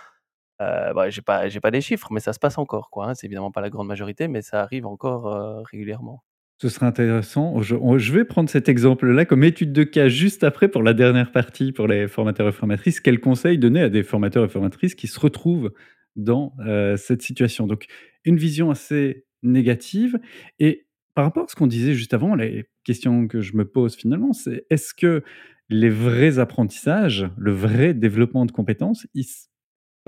Heu, 0.61 0.93
bah, 0.93 1.09
j'ai 1.09 1.21
pas 1.21 1.49
j'ai 1.49 1.59
pas 1.61 1.69
les 1.71 1.81
chiffres, 1.81 2.11
mais 2.11 2.19
ça 2.19 2.33
se 2.33 2.39
passe 2.39 2.57
encore, 2.57 2.89
quoi, 2.89 3.09
hein. 3.09 3.13
C'est 3.15 3.27
évidemment 3.27 3.51
pas 3.51 3.61
la 3.61 3.69
grande 3.69 3.87
majorité, 3.87 4.27
mais 4.27 4.41
ça 4.41 4.61
arrive 4.61 4.85
encore, 4.85 5.27
heu, 5.27 5.61
régulièrement. 5.71 6.23
Ce 6.61 6.67
serait 6.67 6.85
intéressant. 6.87 7.61
Je 7.61 8.13
vais 8.13 8.25
prendre 8.25 8.49
cet 8.49 8.67
exemple-là 8.67 9.23
comme 9.25 9.43
étude 9.45 9.71
de 9.71 9.83
cas 9.83 10.09
juste 10.09 10.43
après 10.43 10.67
pour 10.67 10.83
la 10.83 10.93
dernière 10.93 11.31
partie, 11.31 11.71
pour 11.71 11.87
les 11.87 12.07
formateurs 12.09 12.49
et 12.49 12.51
formatrices. 12.51 12.99
Quels 12.99 13.21
conseils 13.21 13.57
donner 13.57 13.81
à 13.81 13.89
des 13.89 14.03
formateurs 14.03 14.43
et 14.43 14.49
formatrices 14.49 14.93
qui 14.95 15.07
se 15.07 15.19
retrouvent 15.19 15.71
dans, 16.17 16.53
heu, 16.67 16.97
cette 16.97 17.21
situation? 17.21 17.65
Donc 17.65 17.85
une 18.25 18.35
vision 18.37 18.71
assez 18.71 19.25
négative 19.41 20.19
et 20.59 20.85
par 21.15 21.23
rapport 21.25 21.45
à 21.45 21.47
ce 21.47 21.55
qu'on 21.55 21.67
disait 21.67 21.93
juste 21.93 22.13
avant, 22.13 22.35
les 22.35 22.65
questions 22.83 23.27
que 23.27 23.39
je 23.41 23.55
me 23.55 23.65
pose 23.65 23.95
finalement, 23.95 24.33
c'est 24.33 24.65
est-ce 24.69 24.93
que 24.93 25.23
les 25.69 25.89
vrais 25.89 26.39
apprentissages, 26.39 27.29
le 27.37 27.51
vrai 27.53 27.93
développement 27.93 28.45
de 28.45 28.51
compétences, 28.51 29.07
il 29.13 29.23
se 29.23 29.47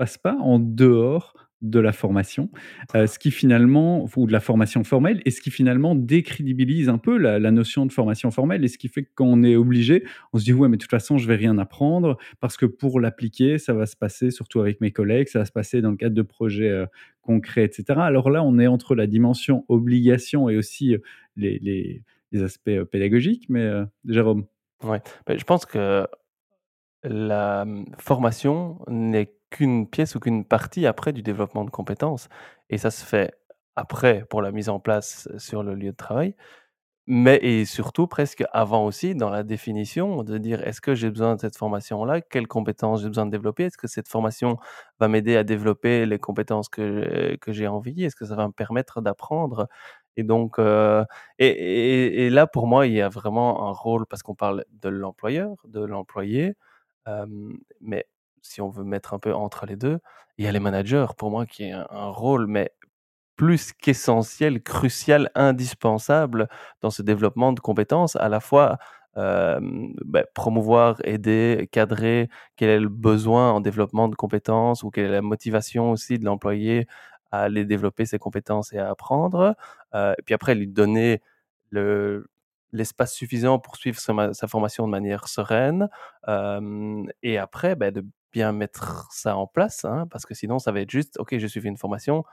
passe 0.02 0.18
pas 0.18 0.36
en 0.40 0.58
dehors 0.58 1.34
de 1.62 1.78
la 1.80 1.92
formation, 1.92 2.50
heu, 2.96 3.06
ce 3.06 3.18
qui 3.20 3.30
finalement 3.30 4.08
ou 4.16 4.26
de 4.26 4.32
la 4.32 4.40
formation 4.40 4.82
formelle 4.84 5.22
et 5.24 5.30
ce 5.30 5.40
qui 5.40 5.50
finalement 5.50 5.94
décrédibilise 5.94 6.88
un 6.88 6.98
peu 6.98 7.16
la 7.18 7.38
la 7.38 7.52
notion 7.52 7.86
de 7.86 7.92
formation 7.92 8.30
formelle 8.32 8.64
et 8.64 8.68
ce 8.68 8.78
qui 8.78 8.88
fait 8.88 9.04
que 9.04 9.10
quand 9.14 9.26
on 9.26 9.44
est 9.44 9.56
obligé, 9.56 10.04
on 10.32 10.38
se 10.38 10.44
dit: 10.44 10.52
«Ouais, 10.52 10.68
mais 10.68 10.76
de 10.76 10.82
toute 10.82 10.90
façon, 10.90 11.18
je 11.18 11.28
vais 11.28 11.36
rien 11.36 11.58
apprendre 11.58 12.16
parce 12.40 12.56
que 12.56 12.66
pour 12.66 12.98
l'appliquer, 13.00 13.58
ça 13.58 13.74
va 13.74 13.86
se 13.86 13.96
passer 13.96 14.30
surtout 14.32 14.60
avec 14.60 14.80
mes 14.80 14.90
collègues, 14.92 15.28
ça 15.28 15.38
va 15.40 15.44
se 15.46 15.52
passer 15.52 15.80
dans 15.82 15.90
le 15.92 15.96
cadre 15.96 16.16
de 16.16 16.22
projets, 16.22 16.68
heu, 16.70 16.86
concrets 17.22 17.66
et 17.66 17.72
cetera». 17.72 18.04
Alors 18.06 18.30
là, 18.30 18.42
on 18.44 18.58
est 18.58 18.66
entre 18.66 18.94
la 18.96 19.06
dimension 19.06 19.64
obligation 19.68 20.48
et 20.50 20.56
aussi, 20.56 20.94
heu, 20.94 21.02
les 21.36 21.58
les 21.60 22.02
les 22.32 22.42
aspects, 22.42 22.82
pédagogiques, 22.90 23.46
mais 23.50 23.70
Jérôme? 24.08 24.46
Ouais, 24.82 25.00
beh, 25.26 25.38
je 25.38 25.44
pense 25.44 25.64
que 25.66 26.06
la, 27.04 27.64
formation 27.98 28.78
n'est 28.88 29.34
qu'une 29.50 29.88
pièce 29.88 30.14
ou 30.14 30.20
qu'une 30.20 30.44
partie 30.44 30.86
après 30.86 31.12
du 31.12 31.22
développement 31.22 31.64
de 31.64 31.70
compétences 31.70 32.28
et 32.70 32.78
ça 32.78 32.90
se 32.90 33.04
fait 33.04 33.34
après 33.76 34.24
pour 34.30 34.42
la 34.42 34.52
mise 34.52 34.68
en 34.68 34.80
place 34.80 35.28
sur 35.38 35.62
le 35.62 35.74
lieu 35.74 35.90
de 35.92 35.96
travail, 35.96 36.34
mais 37.06 37.38
et 37.42 37.64
surtout 37.66 38.06
presque 38.08 38.44
avant 38.52 38.84
aussi 38.86 39.14
dans 39.16 39.30
la 39.30 39.42
définition 39.44 40.22
de 40.24 40.38
dire: 40.38 40.62
«Est-ce 40.66 40.80
que 40.82 40.94
j'ai 40.94 41.10
besoin 41.10 41.36
de 41.36 41.40
cette 41.40 41.56
formation-là? 41.56 42.20
Quelles 42.22 42.48
compétences 42.48 43.02
j'ai 43.02 43.08
besoin 43.08 43.26
de 43.26 43.30
développer? 43.32 43.64
Est-ce 43.66 43.78
que 43.78 43.88
cette 43.88 44.08
formation 44.08 44.58
va 45.00 45.08
m'aider 45.08 45.36
à 45.36 45.44
développer 45.44 46.06
les 46.06 46.18
compétences 46.20 46.68
que 46.68 47.36
que 47.40 47.52
j'ai 47.52 47.68
envie? 47.68 48.04
Est-ce 48.04 48.16
que 48.16 48.26
ça 48.26 48.36
va 48.36 48.46
me 48.48 48.52
permettre 48.52 49.00
d'apprendre?» 49.02 49.68
et 50.16 50.24
donc 50.24 50.58
et 51.38 52.30
là 52.30 52.46
pour 52.46 52.66
moi 52.66 52.86
il 52.86 52.92
y 52.94 53.00
a 53.02 53.08
vraiment 53.08 53.68
un 53.68 53.72
rôle 53.72 54.06
parce 54.06 54.22
qu'on 54.22 54.34
parle 54.34 54.64
de 54.72 54.88
l'employeur, 54.90 55.56
de 55.66 55.80
l'employé, 55.84 56.54
mais 57.80 58.06
si 58.42 58.60
on 58.60 58.70
veut 58.70 58.84
mettre 58.84 59.14
un 59.14 59.18
peu 59.18 59.34
entre 59.34 59.66
les 59.66 59.76
2, 59.76 59.98
il 60.38 60.44
y 60.44 60.48
a 60.48 60.52
les 60.52 60.60
managers 60.60 61.06
pour 61.18 61.30
moi 61.30 61.46
qui 61.46 61.64
est 61.64 61.72
un 61.72 62.08
rôle 62.10 62.46
mais 62.46 62.72
plus 63.36 63.72
qu'essentiel, 63.72 64.62
crucial, 64.62 65.30
indispensable 65.34 66.48
dans 66.82 66.90
ce 66.90 67.02
développement 67.02 67.52
de 67.52 67.60
compétences, 67.60 68.16
à 68.16 68.28
la 68.28 68.40
fois, 68.40 68.78
bah, 69.16 70.24
promouvoir, 70.34 70.98
aider, 71.04 71.68
cadrer, 71.72 72.28
quel 72.56 72.70
est 72.70 72.80
le 72.80 72.88
besoin 72.90 73.52
en 73.52 73.60
développement 73.60 74.08
de 74.08 74.16
compétences 74.16 74.82
ou 74.84 74.90
quelle 74.90 75.06
est 75.06 75.10
la 75.12 75.22
motivation 75.22 75.90
aussi 75.92 76.18
de 76.18 76.24
l'employé 76.26 76.86
à 77.32 77.42
aller 77.44 77.64
développer 77.64 78.06
ses 78.06 78.18
compétences 78.18 78.72
et 78.74 78.78
à 78.78 78.90
apprendre, 78.90 79.54
et 79.94 80.22
puis 80.24 80.34
après 80.34 80.54
lui 80.54 80.68
donner 80.68 81.22
le 81.70 82.26
l'espace 82.72 83.14
suffisant 83.14 83.58
pour 83.58 83.76
suivre 83.76 83.98
sa 84.00 84.12
ma 84.14 84.34
sa 84.34 84.48
formation 84.48 84.86
de 84.86 84.90
manière 84.92 85.28
sereine, 85.28 85.88
et 87.22 87.38
après, 87.38 87.76
bah, 87.76 87.90
de 87.90 88.04
bien 88.32 88.52
mettre 88.52 89.08
ça 89.12 89.36
en 89.36 89.46
place, 89.46 89.84
hein, 89.84 90.06
parce 90.10 90.24
que 90.26 90.34
sinon 90.34 90.58
ça 90.58 90.72
va 90.72 90.80
être 90.80 90.90
juste: 90.90 91.18
«OK, 91.18 91.36
j'ai 91.38 91.48
suivi 91.48 91.68
une 91.68 91.76
formation, 91.76 92.24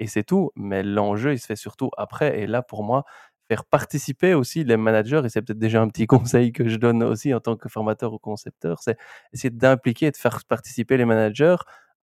et 0.00 0.06
c'est 0.06 0.24
tout. 0.24 0.50
Mais 0.56 0.82
l'enjeu, 0.82 1.32
il 1.34 1.38
se 1.38 1.46
fait 1.46 1.56
surtout 1.56 1.90
après. 1.98 2.40
Et 2.40 2.46
là, 2.46 2.62
pour 2.62 2.84
moi, 2.84 3.04
faire 3.48 3.64
participer 3.64 4.34
aussi 4.34 4.64
les 4.64 4.76
managers, 4.76 5.22
et 5.24 5.28
c'est 5.28 5.42
peut-être 5.42 5.58
déjà 5.58 5.82
un 5.82 5.88
petit 5.88 6.06
conseil 6.08 6.52
que 6.52 6.68
je 6.68 6.76
donne 6.76 7.02
aussi 7.02 7.34
en 7.34 7.40
tant 7.40 7.56
que 7.56 7.68
formateur 7.68 8.12
ou 8.14 8.18
concepteur, 8.18 8.80
c'est 8.82 8.96
essayer 9.32 9.50
d'impliquer 9.50 10.06
et 10.06 10.10
de 10.12 10.16
faire 10.16 10.44
participer 10.46 10.96
les 10.96 11.04
managers 11.06 11.56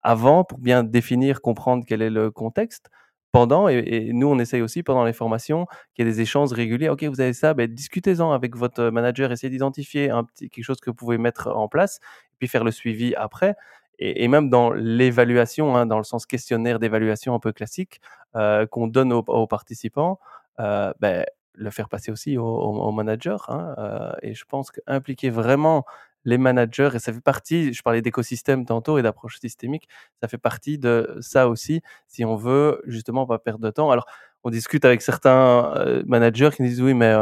avant 0.03 0.45
pour 0.45 0.59
bien 0.59 0.85
définir, 0.85 1.41
comprendre 1.43 1.85
quel 1.87 2.03
est 2.03 2.11
le 2.11 2.31
contexte. 2.31 2.91
Pendant, 3.37 3.69
et, 3.69 4.11
nous, 4.15 4.29
on 4.29 4.39
essaye 4.39 4.63
aussi 4.63 4.83
pendant 4.83 5.05
les 5.05 5.13
formations 5.13 5.67
qu'il 5.95 6.07
y 6.07 6.09
ait 6.09 6.11
des 6.11 6.23
échanges 6.23 6.53
réguliers. 6.53 6.89
OK, 6.89 7.05
vous 7.05 7.21
avez 7.21 7.35
ça, 7.35 7.53
ben, 7.53 7.67
discutez-en 7.67 8.33
avec 8.33 8.57
votre 8.57 8.85
manager, 8.85 9.31
essayez 9.31 9.51
d'identifier 9.51 10.11
quelque 10.39 10.63
chose 10.63 10.81
que 10.81 10.89
vous 10.89 10.95
pouvez 10.95 11.19
mettre 11.19 11.49
en 11.49 11.69
place, 11.69 12.01
puis 12.39 12.49
faire 12.49 12.65
le 12.65 12.71
suivi 12.71 13.15
après 13.15 13.55
et, 13.99 14.29
même 14.29 14.51
dans 14.51 14.71
l'évaluation, 14.71 15.77
hein, 15.77 15.87
dans 15.87 15.99
le 15.99 16.05
sens 16.05 16.27
questionnaire 16.27 16.79
d'évaluation 16.79 17.35
un 17.35 17.39
peu 17.39 17.53
classique 17.53 18.01
euh, 18.37 18.67
qu'on 18.67 18.87
donne 18.87 19.13
aux, 19.13 19.47
participants, 19.47 20.19
euh, 20.61 20.93
ben, 21.01 21.25
le 21.55 21.71
faire 21.71 21.89
passer 21.89 22.13
aussi 22.13 22.37
aux, 22.37 22.93
managers. 22.93 23.37
Hein, 23.49 23.75
euh, 23.79 24.13
et 24.23 24.35
je 24.35 24.45
pense 24.45 24.71
qu'impliquer 24.71 25.31
vraiment 25.31 25.85
les 26.27 26.37
managers, 26.37 26.91
et 26.95 26.99
ça 26.99 27.13
fait 27.13 27.23
partie, 27.23 27.73
je 27.73 27.83
parlais 27.83 28.03
d'écosystème 28.03 28.67
tantôt 28.67 28.99
et 28.99 29.03
d'approche 29.03 29.39
systémique, 29.41 29.89
ça 30.21 30.29
fait 30.29 30.39
partie 30.39 30.79
de 30.79 31.17
ça 31.21 31.49
aussi, 31.49 31.81
si 32.07 32.25
on 32.27 32.37
veut 32.37 32.83
justement 32.87 33.27
pas 33.27 33.39
perdre 33.39 33.65
de 33.65 33.71
temps. 33.71 33.91
Alors, 33.91 34.07
on 34.45 34.51
discute 34.51 34.85
avec 34.85 35.03
certains 35.03 36.03
managers 36.07 36.51
qui 36.55 36.63
disent 36.63 36.83
oui, 36.83 36.95
mais 36.95 37.15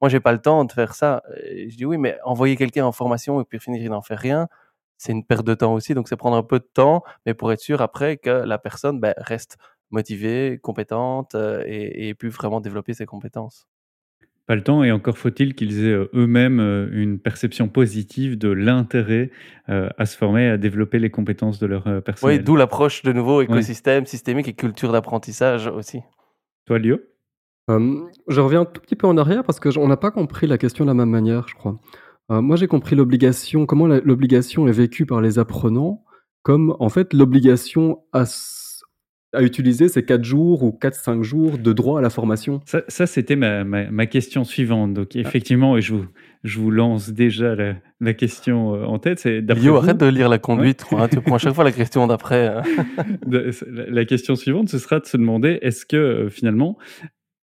moi 0.00 0.08
j'ai 0.08 0.20
pas 0.20 0.32
le 0.32 0.40
temps 0.40 0.64
de 0.64 0.72
faire 0.72 0.94
ça. 0.94 1.22
Je 1.46 1.76
dis 1.76 1.84
oui, 1.84 1.98
mais 1.98 2.18
envoyer 2.24 2.56
quelqu'un 2.56 2.86
en 2.86 2.92
formation 2.92 3.40
et 3.40 3.44
puis 3.44 3.60
finir 3.60 3.82
il 3.82 3.90
n'en 3.90 4.02
fait 4.02 4.16
rien, 4.16 4.48
c'est 5.02 5.12
une 5.12 5.24
perte 5.24 5.44
de 5.44 5.54
temps 5.54 5.74
aussi. 5.74 5.94
Donc, 5.94 6.08
c'est 6.08 6.16
prendre 6.16 6.36
un 6.36 6.42
peu 6.44 6.60
de 6.60 6.68
temps, 6.72 7.02
mais 7.26 7.34
pour 7.34 7.52
être 7.52 7.60
sûr 7.60 7.82
après 7.82 8.16
que 8.18 8.30
la 8.30 8.58
personne 8.58 9.00
ben, 9.00 9.14
reste 9.18 9.58
motivée, 9.90 10.58
compétente 10.62 11.34
euh, 11.34 11.64
et, 11.66 12.08
et, 12.08 12.14
puisse 12.14 12.34
vraiment 12.34 12.60
développer 12.60 12.94
ses 12.94 13.06
compétences. 13.06 13.66
Pas 14.46 14.56
le 14.56 14.62
temps, 14.62 14.82
et 14.82 14.90
encore 14.90 15.18
faut-il 15.18 15.54
qu'ils 15.54 15.84
aient 15.84 15.92
euh, 15.92 16.10
eux-mêmes 16.14 16.60
euh, 16.60 16.88
une 16.92 17.18
perception 17.18 17.68
positive 17.68 18.36
de 18.36 18.48
l'intérêt 18.48 19.30
à 19.68 20.06
se 20.06 20.16
former, 20.16 20.48
à 20.48 20.58
développer 20.58 20.98
les 20.98 21.08
compétences 21.08 21.58
de 21.58 21.66
leur 21.66 21.84
personnel. 22.02 22.38
Oui, 22.38 22.44
d'où 22.44 22.56
l'approche 22.56 23.02
de 23.02 23.12
nouveau 23.12 23.40
écosystème, 23.40 24.04
systémique 24.06 24.48
et 24.48 24.52
culture 24.52 24.92
d'apprentissage 24.92 25.66
aussi. 25.68 26.00
Toi, 26.66 26.78
Lio? 26.78 26.98
Je 27.68 28.40
reviens 28.40 28.62
un 28.62 28.64
tout 28.64 28.80
petit 28.80 28.96
peu 28.96 29.06
en 29.06 29.16
arrière 29.16 29.44
parce 29.44 29.60
qu'on 29.60 29.88
n'a 29.88 29.96
pas 29.96 30.10
compris 30.10 30.46
la 30.46 30.58
question 30.58 30.84
de 30.84 30.90
la 30.90 30.94
même 30.94 31.08
manière, 31.08 31.48
je 31.48 31.54
crois. 31.54 31.78
Euh, 32.30 32.40
moi, 32.40 32.56
j'ai 32.56 32.66
compris 32.66 32.96
l'obligation 32.96 33.66
comment 33.66 33.86
l'obligation 33.86 34.68
est 34.68 34.72
vécue 34.72 35.06
par 35.06 35.20
les 35.20 35.38
apprenants 35.38 36.04
comme, 36.42 36.74
en 36.80 36.88
fait, 36.88 37.12
l'obligation 37.12 38.02
à 38.12 38.24
à 39.32 39.42
utiliser 39.42 39.88
ces 39.88 40.04
4 40.04 40.24
jours 40.24 40.62
ou 40.62 40.76
4-5 40.80 41.22
jours 41.22 41.58
de 41.58 41.72
droit 41.72 41.98
à 41.98 42.02
la 42.02 42.10
formation. 42.10 42.60
Ça 42.64 43.06
c'était 43.06 43.36
ma 43.36 43.64
ma 43.64 44.06
question 44.06 44.44
suivante. 44.44 44.94
Donc 44.94 45.10
ah. 45.14 45.18
effectivement, 45.18 45.80
je 45.80 45.94
vous 45.94 46.06
je 46.44 46.58
vous 46.58 46.70
lance 46.70 47.10
déjà 47.10 47.54
la 47.54 47.74
la 48.02 48.14
question, 48.14 48.74
euh, 48.74 48.84
en 48.84 48.98
tête, 48.98 49.20
c'est 49.20 49.44
Yo, 49.62 49.76
arrête 49.76 49.96
de 49.96 50.06
lire 50.06 50.28
la 50.28 50.38
conduite, 50.38 50.84
hein, 50.90 51.06
tu 51.08 51.20
prends 51.20 51.36
à 51.36 51.38
chaque 51.38 51.54
fois 51.54 51.62
la 51.62 51.70
question 51.70 52.06
d'après, 52.08 52.48
hein. 52.48 52.62
la 53.26 54.04
question 54.04 54.34
suivante, 54.34 54.68
ce 54.68 54.78
sera 54.78 54.98
de 54.98 55.06
se 55.06 55.16
demander, 55.16 55.60
est-ce 55.62 55.86
que, 55.86 55.96
euh, 55.96 56.28
finalement, 56.28 56.76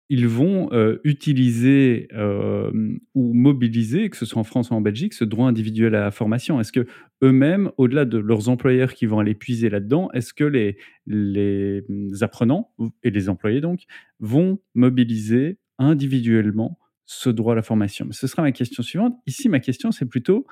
ils 0.09 0.27
vont 0.27 0.69
euh, 0.73 0.97
utiliser 1.03 2.07
euh, 2.13 2.71
ou 3.13 3.33
mobiliser, 3.33 4.09
que 4.09 4.17
ce 4.17 4.25
soit 4.25 4.41
en 4.41 4.43
France 4.43 4.71
ou 4.71 4.73
en 4.73 4.81
Belgique, 4.81 5.13
ce 5.13 5.23
droit 5.23 5.47
individuel 5.47 5.93
à 5.93 6.01
la 6.01 6.11
formation. 6.11 6.59
Est-ce 6.59 6.71
que 6.71 6.87
eux-mêmes, 7.23 7.69
au-delà 7.77 8.05
de 8.05 8.17
leurs 8.17 8.49
employeurs 8.49 8.93
qui 8.93 9.05
vont 9.05 9.19
aller 9.19 9.35
puiser 9.35 9.69
là-dedans, 9.69 10.09
est-ce 10.13 10.33
que 10.33 10.43
les, 10.43 10.77
les 11.05 11.83
apprenants 12.21 12.71
et 13.03 13.11
les 13.11 13.29
employés 13.29 13.61
donc 13.61 13.83
vont 14.19 14.59
mobiliser 14.73 15.59
individuellement 15.77 16.79
ce 17.05 17.29
droit 17.29 17.53
à 17.53 17.55
la 17.55 17.61
formation? 17.61 18.07
Ce 18.11 18.25
sera 18.25 18.41
ma 18.41 18.51
question 18.51 18.81
suivante. 18.81 19.15
Ici, 19.27 19.47
ma 19.47 19.59
question, 19.59 19.91
c'est 19.91 20.07
plutôt 20.07 20.47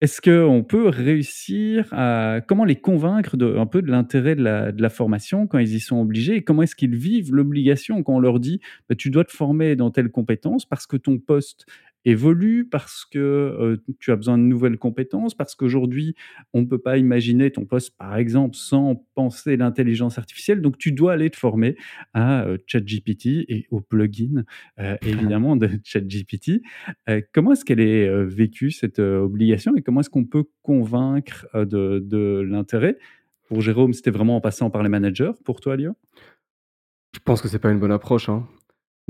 est-ce 0.00 0.22
qu'on 0.22 0.62
peut 0.62 0.88
réussir 0.88 1.86
à 1.92 2.40
comment 2.46 2.64
les 2.64 2.76
convaincre 2.76 3.36
de 3.36 3.56
un 3.56 3.66
peu 3.66 3.82
de 3.82 3.90
l'intérêt 3.90 4.34
de 4.34 4.42
la 4.82 4.88
formation 4.88 5.46
quand 5.46 5.58
ils 5.58 5.74
y 5.74 5.80
sont 5.80 6.00
obligés? 6.00 6.42
Comment 6.42 6.62
est-ce 6.62 6.74
qu'ils 6.74 6.96
vivent 6.96 7.34
l'obligation 7.34 8.02
quand 8.02 8.14
on 8.14 8.18
leur 8.20 8.40
dit: 8.40 8.60
«Bah, 8.88 8.94
tu 8.94 9.10
dois 9.10 9.24
te 9.24 9.32
former 9.32 9.76
dans 9.76 9.90
telle 9.90 10.10
compétence 10.10 10.64
parce 10.64 10.86
que 10.86 10.96
ton 10.96 11.18
poste 11.18 11.66
évolue, 12.04 12.66
parce 12.68 13.04
que 13.04 13.18
euh, 13.18 13.76
tu 13.98 14.10
as 14.10 14.16
besoin 14.16 14.38
de 14.38 14.42
nouvelles 14.42 14.78
compétences, 14.78 15.34
parce 15.34 15.54
qu'aujourd'hui, 15.54 16.14
on 16.52 16.62
ne 16.62 16.66
peut 16.66 16.78
pas 16.78 16.98
imaginer 16.98 17.50
ton 17.50 17.66
poste, 17.66 17.96
par 17.96 18.16
exemple, 18.16 18.56
sans 18.56 19.06
penser 19.14 19.56
l'intelligence 19.56 20.18
artificielle. 20.18 20.62
Donc, 20.62 20.78
tu 20.78 20.92
dois 20.92 21.12
aller 21.12 21.30
te 21.30 21.36
former 21.36 21.76
à 22.14 22.44
euh, 22.44 22.58
ChatGPT 22.66 23.44
et 23.48 23.66
au 23.70 23.80
plugin, 23.80 24.44
euh, 24.78 24.96
évidemment, 25.02 25.56
de 25.56 25.68
ChatGPT. 25.84 26.62
comment 27.32 27.52
est-ce 27.52 27.64
qu'elle 27.64 27.80
est 27.80 28.24
vécue, 28.24 28.70
cette 28.70 28.98
obligation, 28.98 29.76
et 29.76 29.82
comment 29.82 30.00
est-ce 30.00 30.10
qu'on 30.10 30.24
peut 30.24 30.44
convaincre 30.62 31.46
de, 31.54 31.98
de 32.04 32.40
l'intérêt? 32.40 32.96
Pour 33.48 33.60
Jérôme, 33.60 33.92
c'était 33.92 34.10
vraiment 34.10 34.36
en 34.36 34.40
passant 34.40 34.70
par 34.70 34.82
les 34.82 34.88
managers. 34.88 35.32
Pour 35.44 35.60
toi, 35.60 35.76
Lio 35.76 35.96
Je 37.12 37.18
pense 37.18 37.42
que 37.42 37.48
c'est 37.48 37.58
pas 37.58 37.70
une 37.70 37.80
bonne 37.80 37.92
approche. 37.92 38.28
Hein. 38.28 38.46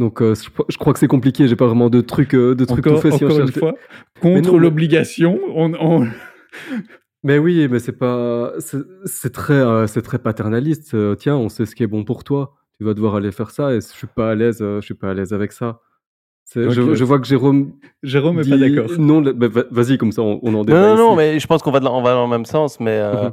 Donc, 0.01 0.23
euh, 0.23 0.35
je, 0.35 0.79
crois 0.79 0.95
que 0.95 0.99
c'est 0.99 1.07
compliqué. 1.07 1.47
J'ai 1.47 1.57
pas 1.57 1.67
vraiment 1.67 1.91
de 1.91 2.01
trucs, 2.01 2.35
euh, 2.35 2.55
de 2.55 2.65
trucs 2.65 2.87
encore, 2.87 3.03
tout 3.03 3.11
faits. 3.11 3.21
une 3.21 3.53
fois, 3.53 3.75
contre 4.23 4.59
l'obligation, 4.59 5.39
on, 5.55 6.09
Mais 7.23 7.37
oui, 7.37 7.69
mais 7.71 7.81
c'est 7.81 7.99
pas, 7.99 8.55
c'est 9.05 9.33
très, 9.33 9.53
euh, 9.53 9.87
c'est 9.87 10.01
très 10.01 10.19
paternaliste. 10.19 10.97
tiens, 11.19 11.37
on 11.37 11.51
sait 11.51 11.67
ce 11.67 11.75
qui 11.75 11.83
est 11.83 11.87
bon 11.87 12.05
pour 12.05 12.25
toi. 12.25 12.55
Tu 12.79 12.85
vas 12.85 12.95
devoir 12.95 13.17
aller 13.17 13.31
faire 13.31 13.51
ça, 13.51 13.75
et 13.75 13.81
je 13.83 13.87
suis 13.87 14.07
pas 14.07 14.31
à 14.31 14.35
l'aise. 14.35 14.61
je 14.61 14.81
suis 14.81 14.95
pas 14.95 15.11
à 15.11 15.15
l'aise 15.15 15.35
avec 15.35 15.53
ça. 15.53 15.81
Je, 16.55 17.05
vois 17.05 17.21
que 17.21 17.27
Jérôme. 17.27 17.75
Jérôme 18.03 18.41
est 18.41 18.49
pas 18.49 18.57
d'accord. 18.57 18.99
Non, 18.99 19.21
bah, 19.21 19.49
vas-y, 19.71 19.99
comme 19.99 20.13
ça, 20.13 20.23
on, 20.23 20.55
en 20.55 20.65
débat. 20.65 20.81
Non, 20.81 20.97
non, 20.97 21.11
non, 21.11 21.15
mais 21.15 21.39
je 21.39 21.47
pense 21.47 21.63
qu'on 21.63 21.71
va, 21.71 21.81
on 21.93 22.03
va 22.03 22.15
dans 22.15 22.25
le 22.25 22.31
même 22.31 22.47
sens. 22.47 22.81
Mais 22.81 23.03
mhm. 23.03 23.33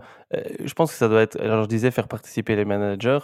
je 0.65 0.74
pense 0.74 0.91
que 0.91 0.97
ça 0.97 1.07
doit 1.07 1.22
être. 1.22 1.39
Alors, 1.39 1.63
je 1.63 1.70
disais 1.70 1.91
faire 1.91 2.09
participer 2.09 2.57
les 2.57 2.65
managers. 2.65 3.20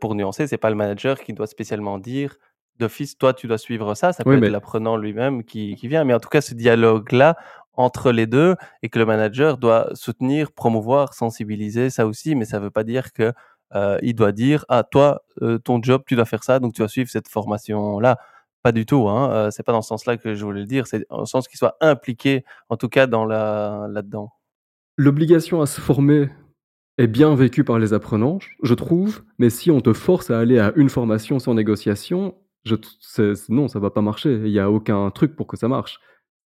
pour 0.00 0.16
nuancer, 0.16 0.48
c'est 0.48 0.58
pas 0.58 0.70
le 0.70 0.76
manager 0.76 1.20
qui 1.20 1.34
doit 1.34 1.46
spécialement 1.46 1.98
dire 1.98 2.36
d'office, 2.78 3.16
toi, 3.16 3.32
tu 3.34 3.46
dois 3.46 3.58
suivre 3.58 3.94
ça. 3.94 4.12
Ça 4.12 4.24
peut 4.24 4.36
être 4.36 4.50
l'apprenant 4.50 4.96
lui-même 4.96 5.44
qui, 5.44 5.74
qui, 5.76 5.88
vient. 5.88 6.04
Mais 6.04 6.14
en 6.14 6.20
tout 6.20 6.28
cas, 6.28 6.40
ce 6.40 6.54
dialogue-là 6.54 7.36
entre 7.76 8.12
les 8.12 8.26
deux 8.26 8.56
et 8.82 8.88
que 8.88 8.98
le 8.98 9.06
manager 9.06 9.58
doit 9.58 9.90
soutenir, 9.94 10.52
promouvoir, 10.52 11.14
sensibiliser, 11.14 11.90
ça 11.90 12.06
aussi. 12.06 12.34
Mais 12.34 12.44
ça 12.44 12.58
ne 12.58 12.64
veut 12.64 12.70
pas 12.70 12.84
dire 12.84 13.12
que 13.12 13.32
euh, 13.74 13.98
il 14.02 14.14
doit 14.14 14.32
dire 14.32 14.64
ah 14.68 14.84
toi, 14.84 15.22
euh, 15.42 15.58
ton 15.58 15.82
job, 15.82 16.02
tu 16.06 16.14
dois 16.14 16.24
faire 16.24 16.44
ça, 16.44 16.60
donc 16.60 16.74
tu 16.74 16.82
vas 16.82 16.88
suivre 16.88 17.10
cette 17.10 17.28
formation-là. 17.28 18.18
Pas 18.62 18.72
du 18.72 18.86
tout. 18.86 19.08
Hein. 19.08 19.30
Euh, 19.32 19.50
c'est 19.50 19.62
pas 19.62 19.72
dans 19.72 19.82
ce 19.82 19.88
sens-là 19.88 20.16
que 20.16 20.34
je 20.34 20.44
voulais 20.44 20.60
le 20.60 20.66
dire. 20.66 20.86
C'est 20.86 21.06
dans 21.10 21.24
sens 21.26 21.48
qu'il 21.48 21.58
soit 21.58 21.76
impliqué, 21.80 22.44
en 22.68 22.76
tout 22.76 22.88
cas, 22.88 23.06
dans 23.06 23.24
la 23.24 23.86
là-dedans. 23.90 24.32
L'obligation 24.96 25.60
à 25.60 25.66
se 25.66 25.80
former 25.80 26.28
est 26.98 27.08
bien 27.08 27.34
vécue 27.34 27.64
par 27.64 27.78
les 27.78 27.92
apprenants, 27.92 28.38
je 28.62 28.74
trouve, 28.74 29.24
mais 29.38 29.50
si 29.50 29.70
on 29.70 29.80
te 29.80 29.92
force 29.92 30.30
à 30.30 30.38
aller 30.38 30.60
à 30.60 30.72
une 30.76 30.88
formation 30.88 31.40
sans 31.40 31.54
négociation, 31.54 32.36
je 32.64 32.76
non, 33.50 33.68
ça 33.68 33.78
va 33.78 33.90
pas 33.90 34.02
marcher. 34.02 34.34
Il 34.44 34.48
y 34.50 34.58
a 34.58 34.70
aucun 34.70 35.10
truc 35.10 35.36
pour 35.36 35.46
que 35.46 35.56
ça 35.56 35.68
marche. 35.68 35.98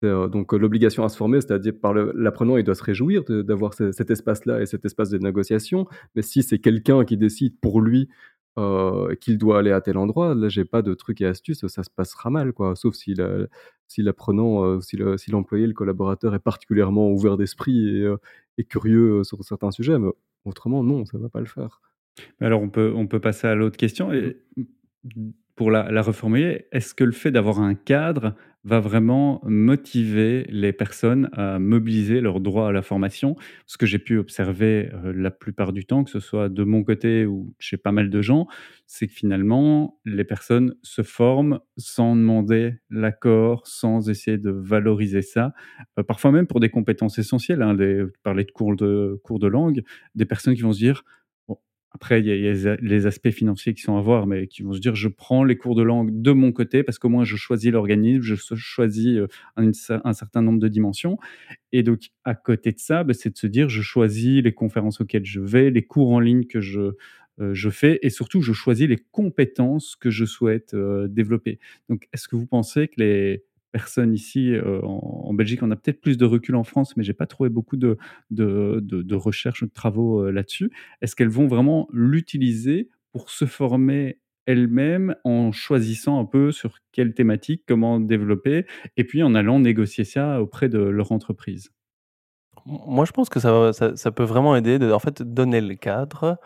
C'est, 0.02 0.08
donc 0.30 0.52
l'obligation 0.52 1.04
à 1.04 1.08
se 1.08 1.16
former, 1.16 1.40
c'est-à-dire 1.40 1.74
par 1.80 1.92
l'apprenant, 1.94 2.56
il 2.56 2.64
doit 2.64 2.74
se 2.76 2.84
réjouir 2.84 3.24
d'avoir 3.24 3.74
ce 3.74 3.92
cet 3.92 4.10
espace-là 4.10 4.60
et 4.62 4.66
cet 4.66 4.84
espace 4.84 5.10
de 5.10 5.18
négociation. 5.18 5.86
Mais 6.14 6.22
si 6.22 6.42
c'est 6.42 6.58
quelqu'un 6.60 7.04
qui 7.04 7.16
décide 7.16 7.58
pour 7.60 7.80
lui, 7.80 8.08
heu, 8.58 9.16
qu'il 9.20 9.38
doit 9.38 9.58
aller 9.60 9.72
à 9.72 9.80
tel 9.80 9.96
endroit, 9.98 10.34
là, 10.34 10.48
j'ai 10.48 10.64
pas 10.64 10.82
de 10.82 10.94
trucs 10.94 11.20
et 11.20 11.26
astuces, 11.26 11.66
ça 11.66 11.82
se 11.82 11.90
passera 11.90 12.30
mal, 12.30 12.52
quoi. 12.52 12.76
Sauf 12.76 12.94
si 12.94 13.14
l'apprenant, 13.98 14.80
si 14.80 14.96
le 14.96 15.16
si 15.18 15.30
l'employé, 15.30 15.66
le 15.66 15.72
collaborateur 15.74 16.34
est 16.34 16.38
particulièrement 16.40 17.10
ouvert 17.10 17.36
d'esprit 17.36 18.04
et 18.58 18.64
curieux 18.64 19.24
sur 19.24 19.42
certains 19.44 19.70
sujets, 19.72 19.98
mais 19.98 20.10
autrement, 20.44 20.82
non, 20.84 21.04
ça 21.06 21.18
va 21.18 21.28
pas 21.28 21.40
le 21.40 21.46
faire. 21.46 21.80
Alors 22.40 22.62
on 22.62 22.68
peut 22.70 22.92
on 22.96 23.06
peut 23.06 23.20
passer 23.20 23.46
à 23.46 23.54
l'autre 23.54 23.76
question 23.76 24.12
Mmh 24.12 24.14
et 24.14 24.36
pour 25.58 25.70
la 25.72 25.90
la 25.92 26.02
reformuler, 26.02 26.66
est-ce 26.72 26.94
que 26.94 27.04
le 27.04 27.12
fait 27.12 27.30
d'avoir 27.32 27.60
un 27.60 27.74
cadre 27.74 28.34
va 28.64 28.80
vraiment 28.80 29.40
motiver 29.44 30.46
les 30.50 30.72
personnes 30.72 31.28
à 31.32 31.58
mobiliser 31.58 32.20
leur 32.22 32.40
droit 32.40 32.68
à 32.68 32.72
la 32.72 32.82
formation? 32.82 33.36
Ce 33.66 33.78
que 33.78 33.86
j'ai 33.86 33.98
pu 33.98 34.18
observer, 34.18 34.90
heu, 35.04 35.12
la 35.12 35.30
plupart 35.30 35.72
du 35.74 35.84
temps, 35.86 36.04
que 36.04 36.10
ce 36.10 36.20
soit 36.20 36.48
de 36.48 36.64
mon 36.64 36.84
côté 36.84 37.26
ou 37.26 37.54
chez 37.58 37.76
pas 37.78 37.92
mal 37.92 38.10
de 38.10 38.22
gens, 38.22 38.46
c'est 38.86 39.06
que 39.08 39.12
finalement, 39.14 40.00
les 40.06 40.24
personnes 40.24 40.74
se 40.82 41.02
forment 41.02 41.60
sans 41.76 42.16
demander 42.16 42.74
l'accord, 42.90 43.66
sans 43.66 44.08
essayer 44.10 44.38
de 44.38 44.50
valoriser 44.50 45.22
ça. 45.22 45.52
Heu, 45.98 46.02
parfois 46.04 46.32
même 46.32 46.46
pour 46.46 46.60
des 46.60 46.70
compétences 46.70 47.18
essentielles, 47.18 47.62
hein, 47.62 47.76
parler 48.22 48.44
de 48.44 48.50
cours 48.52 48.76
de 48.76 49.20
cours 49.24 49.38
de 49.40 49.48
langue, 49.48 49.82
des 50.14 50.24
personnes 50.26 50.54
qui 50.54 50.62
vont 50.62 50.72
se 50.72 50.78
dire: 50.78 51.04
après 51.92 52.20
il 52.20 52.26
y 52.26 52.32
a 52.68 52.76
les 52.82 53.06
aspects 53.06 53.30
financiers 53.30 53.74
qui 53.74 53.82
sont 53.82 53.96
à 53.96 54.00
voir, 54.02 54.26
mais 54.26 54.46
qui 54.48 54.62
vont 54.62 54.72
se 54.74 54.80
dire: 54.80 54.94
«Je 54.96 55.08
prends 55.08 55.44
les 55.44 55.56
cours 55.56 55.74
de 55.76 55.82
langue 55.82 56.10
de 56.22 56.32
mon 56.32 56.52
côté 56.52 56.82
parce 56.84 56.98
qu'au 56.98 57.08
moins 57.08 57.24
je 57.24 57.36
choisis 57.36 57.72
l'organisme, 57.72 58.22
je 58.22 58.34
choisis, 58.56 59.16
heu, 59.18 59.28
un 59.56 59.72
cer 59.72 60.00
un 60.04 60.12
certain 60.14 60.42
nombre 60.42 60.60
de 60.60 60.68
dimensions» 60.68 61.18
et 61.72 61.82
donc 61.84 62.00
à 62.24 62.34
côté 62.34 62.72
de 62.72 62.80
ça, 62.80 63.04
bah, 63.04 63.14
c'est 63.14 63.30
de 63.32 63.38
se 63.38 63.46
dire: 63.48 63.68
«Je 63.70 63.82
choisis 63.82 64.42
les 64.42 64.52
conférences 64.54 65.00
auxquelles 65.02 65.26
je 65.26 65.40
vais, 65.40 65.70
les 65.70 65.82
cours 65.84 66.10
en 66.12 66.20
ligne 66.20 66.44
que 66.46 66.60
je, 66.62 66.80
heu, 67.40 67.54
je 67.54 67.70
fais 67.70 67.98
et 68.02 68.10
surtout 68.10 68.42
je 68.42 68.52
choisis 68.54 68.88
les 68.88 68.98
compétences 69.12 69.96
que 69.96 70.10
je 70.10 70.24
souhaite, 70.26 70.74
heu, 70.74 71.08
développer». 71.08 71.58
Donc 71.90 72.08
est-ce 72.14 72.28
que 72.28 72.36
vous 72.36 72.46
pensez 72.46 72.88
que 72.88 72.96
les 73.02 73.44
personnes 73.72 74.14
ici, 74.14 74.50
heu, 74.52 74.80
en 74.84 75.32
Belgique, 75.34 75.62
on 75.62 75.70
a 75.70 75.76
peut-être 75.76 76.00
plus 76.00 76.16
de 76.18 76.24
recul 76.24 76.56
en 76.56 76.64
France, 76.64 76.96
mais 76.96 77.04
j'ai 77.04 77.12
pas 77.14 77.26
trouvé 77.26 77.48
beaucoup 77.50 77.76
de 77.76 77.96
de 78.30 78.80
de 78.82 79.14
recherches 79.14 79.62
ou 79.62 79.66
de 79.66 79.72
travaux, 79.72 80.24
heu, 80.26 80.30
là-dessus. 80.30 80.70
Est-ce 81.02 81.16
qu'elles 81.16 81.28
vont 81.28 81.46
vraiment 81.46 81.88
l'utiliser 81.92 82.88
pour 83.12 83.30
se 83.30 83.44
former 83.46 84.20
elles-mêmes 84.46 85.14
en 85.24 85.52
choisissant 85.52 86.18
un 86.20 86.24
peu 86.24 86.52
sur 86.52 86.78
quelle 86.92 87.14
thématique, 87.14 87.64
comment 87.66 88.00
développer 88.00 88.64
et 88.96 89.04
puis 89.04 89.22
en 89.22 89.34
allant 89.34 89.60
négocier 89.60 90.04
ça 90.04 90.40
auprès 90.42 90.68
de 90.70 90.78
leur 90.78 91.12
entreprise? 91.12 91.70
Moi, 92.66 93.04
je 93.04 93.12
pense 93.12 93.28
que 93.28 93.40
ça 93.40 93.72
ça 93.96 94.10
peut 94.12 94.24
vraiment 94.24 94.54
aider 94.56 94.78
de 94.78 94.92
en 94.92 94.98
fait, 94.98 95.22
donner 95.22 95.60
le 95.60 95.74
cadre, 95.74 96.38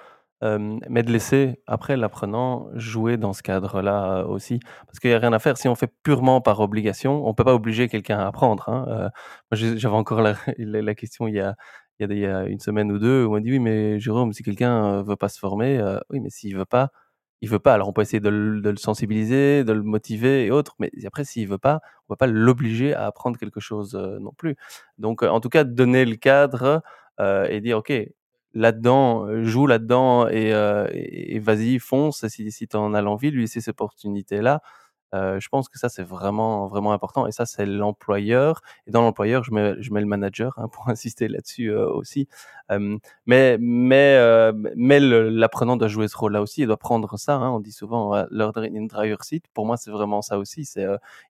hem, 0.42 0.80
mais 0.90 1.02
de 1.02 1.12
laisser 1.12 1.60
après 1.66 1.96
l'apprenant 1.96 2.68
jouer 2.74 3.16
dans 3.16 3.32
ce 3.32 3.42
cadre-là, 3.42 4.22
heu, 4.22 4.26
aussi. 4.28 4.60
Parce 4.86 4.98
qu'il 5.00 5.10
y 5.10 5.14
a 5.14 5.18
rien 5.18 5.32
à 5.32 5.38
faire. 5.38 5.56
Si 5.58 5.68
on 5.68 5.74
fait 5.76 5.92
purement 6.02 6.40
par 6.40 6.60
obligation, 6.60 7.26
on 7.26 7.34
peut 7.34 7.44
pas 7.44 7.54
obliger 7.54 7.88
quelqu'un 7.88 8.18
à 8.20 8.26
apprendre, 8.28 8.68
hein, 8.68 9.10
j'ai 9.52 9.78
j'avais 9.78 9.96
encore 9.96 10.20
la 10.58 10.94
question 10.94 11.28
il 11.28 11.34
y 11.36 11.40
a 11.40 11.54
il 12.00 12.18
y 12.18 12.26
a 12.26 12.44
1 12.48 12.58
semaine 12.58 12.90
ou 12.92 12.98
2 12.98 13.24
où 13.24 13.30
on 13.30 13.34
m'a 13.34 13.40
dit: 13.40 13.50
«Oui, 13.52 13.58
mais 13.60 14.00
Jérôme, 14.00 14.32
si 14.32 14.42
quelqu'un, 14.42 15.00
heu, 15.00 15.02
veut 15.02 15.14
pas 15.16 15.28
se 15.28 15.38
former», 15.38 15.80
oui, 16.10 16.18
mais 16.20 16.30
s'il 16.30 16.56
veut 16.56 16.64
pas, 16.64 16.90
il 17.42 17.48
veut 17.48 17.58
pas. 17.60 17.74
Alors 17.74 17.88
on 17.88 17.92
peut 17.92 18.02
essayer 18.02 18.20
de 18.20 18.28
le 18.30 18.76
sensibiliser, 18.76 19.62
de 19.64 19.72
le 19.72 19.82
motiver 19.82 20.46
et 20.46 20.50
autres, 20.50 20.74
mais 20.80 20.90
après 21.06 21.24
s'il 21.24 21.48
veut 21.48 21.58
pas, 21.58 21.80
on 22.08 22.14
va 22.14 22.16
pas 22.16 22.26
l'obliger 22.26 22.94
à 22.94 23.06
apprendre 23.06 23.38
quelque 23.38 23.60
chose, 23.60 23.94
non 24.20 24.32
plus. 24.36 24.56
Donc, 24.98 25.22
en 25.22 25.40
tout 25.40 25.48
cas, 25.48 25.64
donner 25.64 26.04
le 26.04 26.16
cadre, 26.16 26.82
et 27.48 27.60
dire: 27.60 27.78
«OK, 27.78 27.92
là-dedans, 28.54 29.26
heu, 29.28 29.44
joue 29.44 29.66
là-dedans 29.66 30.28
et 30.28 30.50
et 31.34 31.38
vas-y, 31.40 31.78
fonce 31.78 32.26
si 32.28 32.50
si 32.52 32.68
tu 32.68 32.76
en 32.76 32.94
as 32.94 33.02
l'envie», 33.02 33.30
lui 33.30 33.42
laisser 33.42 33.60
cette 33.60 33.74
opportunité-là. 33.80 34.62
Heu, 35.14 35.38
je 35.40 35.48
pense 35.50 35.68
que 35.70 35.78
ça, 35.78 35.88
c'est 35.90 36.02
vraiment, 36.04 36.66
vraiment 36.68 36.92
important 36.94 37.26
et 37.28 37.32
ça, 37.32 37.46
c'est 37.46 37.66
l'employeur 37.66 38.62
et 38.86 38.90
dans 38.92 39.02
l'employeur, 39.02 39.44
je 39.44 39.52
mets 39.54 39.74
je 39.82 39.92
mets 39.94 40.00
le 40.02 40.06
manager, 40.06 40.54
hein, 40.58 40.68
pour 40.72 40.88
insister 40.90 41.28
là-dessus, 41.28 41.72
aussi. 41.74 42.28
Mais 43.26 43.58
mais 43.60 44.18
mais 44.76 45.00
l'apprenant 45.00 45.76
doit 45.76 45.88
jouer 45.88 46.08
ce 46.08 46.16
rôle-là 46.16 46.42
aussi. 46.42 46.62
Il 46.62 46.66
doit 46.66 46.76
prendre 46.78 47.16
ça, 47.18 47.34
hein, 47.36 47.50
on 47.50 47.60
dit 47.60 47.72
souvent, 47.72 48.24
learning 48.30 48.76
in 48.78 48.86
driver 48.86 49.22
seat. 49.24 49.44
Pour 49.54 49.66
moi, 49.66 49.76
c'est 49.76 49.90
vraiment 49.90 50.22
ça 50.22 50.38
aussi. 50.38 50.68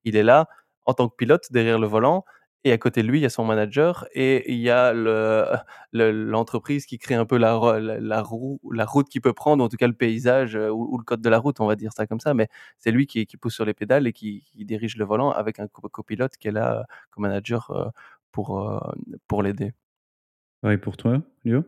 Il 0.05 0.17
est 0.17 0.23
là 0.23 0.49
en 0.87 0.95
tant 0.95 1.09
que 1.09 1.15
pilote 1.17 1.47
derrière 1.53 1.79
le 1.79 1.87
volant 1.87 2.25
et 2.65 2.73
à 2.73 2.79
côté 2.79 3.03
de 3.03 3.09
lui, 3.09 3.19
il 3.19 3.23
y 3.23 3.27
a 3.27 3.31
son 3.31 3.45
manager 3.45 4.07
et 4.15 4.51
il 4.53 4.59
y 4.59 4.71
a 4.71 4.93
le 4.93 5.45
le 5.93 6.11
l'entreprise 6.13 6.87
qui 6.87 6.99
crée 6.99 7.15
un 7.15 7.25
peu 7.27 7.37
la 7.39 7.55
ro 7.55 7.79
la 7.79 7.99
la 8.01 8.23
roue 8.23 8.61
la 8.73 8.85
route 8.87 9.09
qu'il 9.09 9.21
peut 9.21 9.33
prendre, 9.33 9.65
en 9.65 9.69
tout 9.69 9.77
cas 9.77 9.87
le 9.89 9.95
paysage, 9.95 10.57
heu, 10.57 10.71
ou 10.73 10.95
ou 10.95 10.99
le 10.99 11.05
code 11.05 11.21
de 11.23 11.29
la 11.29 11.39
route, 11.39 11.61
on 11.61 11.67
va 11.67 11.77
dire 11.77 11.93
ça 11.93 12.07
comme 12.07 12.21
ça. 12.21 12.35
Mais 12.35 12.49
c'est 12.79 12.91
lui 12.93 13.07
qui 13.07 13.27
qui 13.27 13.37
pousse 13.37 13.55
sur 13.55 13.65
les 13.65 13.75
pédales 13.75 14.07
et 14.07 14.13
qui 14.13 14.45
qui 14.53 14.65
dirige 14.65 14.97
le 14.97 15.05
volant 15.05 15.31
avec 15.33 15.59
un 15.61 15.67
co 15.69 15.89
copilote 15.89 16.37
qui 16.39 16.49
est 16.49 16.53
là, 16.53 16.81
heu, 16.81 16.85
comme 17.11 17.23
manager, 17.23 17.71
heu, 17.73 17.91
pour, 18.33 18.83
pour 19.29 19.43
l'aider. 19.43 19.73
Ouais, 20.65 20.77
pour 20.79 20.97
toi, 20.97 21.23
Léo? 21.45 21.65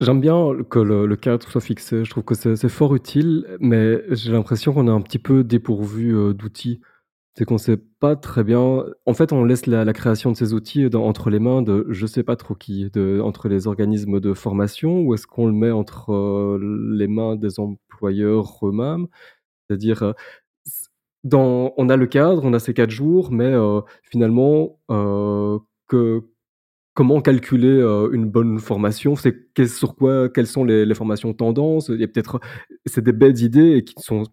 J'aime 0.00 0.20
bien 0.20 0.54
que 0.70 0.78
le 0.78 1.06
le 1.06 1.16
cadre 1.16 1.48
soit 1.48 1.60
fixé. 1.60 2.04
Je 2.04 2.10
trouve 2.10 2.24
que 2.24 2.34
c'est 2.34 2.68
fort 2.68 2.94
utile, 2.94 3.46
mais 3.60 4.02
j'ai 4.14 4.32
l'impression 4.32 4.72
qu'on 4.72 4.88
est 4.88 4.90
un 4.90 5.00
petit 5.00 5.18
peu 5.18 5.44
dépourvu, 5.44 6.34
d'outils. 6.34 6.80
C'est 7.36 7.44
qu'on 7.46 7.58
sait 7.58 7.76
pas 7.76 8.14
très 8.14 8.44
bien 8.44 8.84
en 9.06 9.14
fait, 9.14 9.32
on 9.32 9.44
laisse 9.44 9.66
la 9.66 9.92
création 9.92 10.30
de 10.30 10.36
ces 10.36 10.54
outils 10.54 10.86
entre 10.94 11.30
les 11.30 11.40
mains 11.40 11.62
de 11.62 11.84
je 11.90 12.06
sais 12.06 12.22
pas 12.22 12.36
trop 12.36 12.54
qui, 12.54 12.90
entre 13.22 13.48
les 13.48 13.66
organismes 13.66 14.20
de 14.20 14.34
formation 14.34 15.00
ou 15.02 15.14
est-ce 15.14 15.26
qu'on 15.26 15.46
le 15.48 15.52
met 15.52 15.72
entre, 15.72 16.12
heu, 16.12 16.58
les 16.96 17.08
mains 17.08 17.34
des 17.34 17.58
employeurs 17.58 18.56
eux-mêmes? 18.62 19.08
C'est-à-dire, 19.68 20.14
dans 21.24 21.72
on 21.78 21.88
a 21.90 21.96
le 21.96 22.06
cadre, 22.06 22.44
on 22.44 22.52
a 22.54 22.58
ces 22.60 22.74
4 22.74 22.90
jours, 22.90 23.32
mais 23.32 23.52
heu, 23.54 23.82
finalement, 24.04 24.78
comment 26.94 27.20
calculer, 27.22 27.80
une 28.12 28.26
bonne 28.30 28.58
formation? 28.60 29.16
C'est 29.16 29.66
sur 29.68 29.96
quoi 29.96 30.28
quelles 30.30 30.46
sont 30.48 30.64
les 30.64 30.94
formations 30.94 31.34
tendances? 31.34 31.90
C'est 32.86 33.04
des 33.04 33.12
belles 33.12 33.40
idées 33.42 33.76
et 33.78 33.84
qui 33.84 33.94
ne 33.98 34.02
sont 34.02 34.24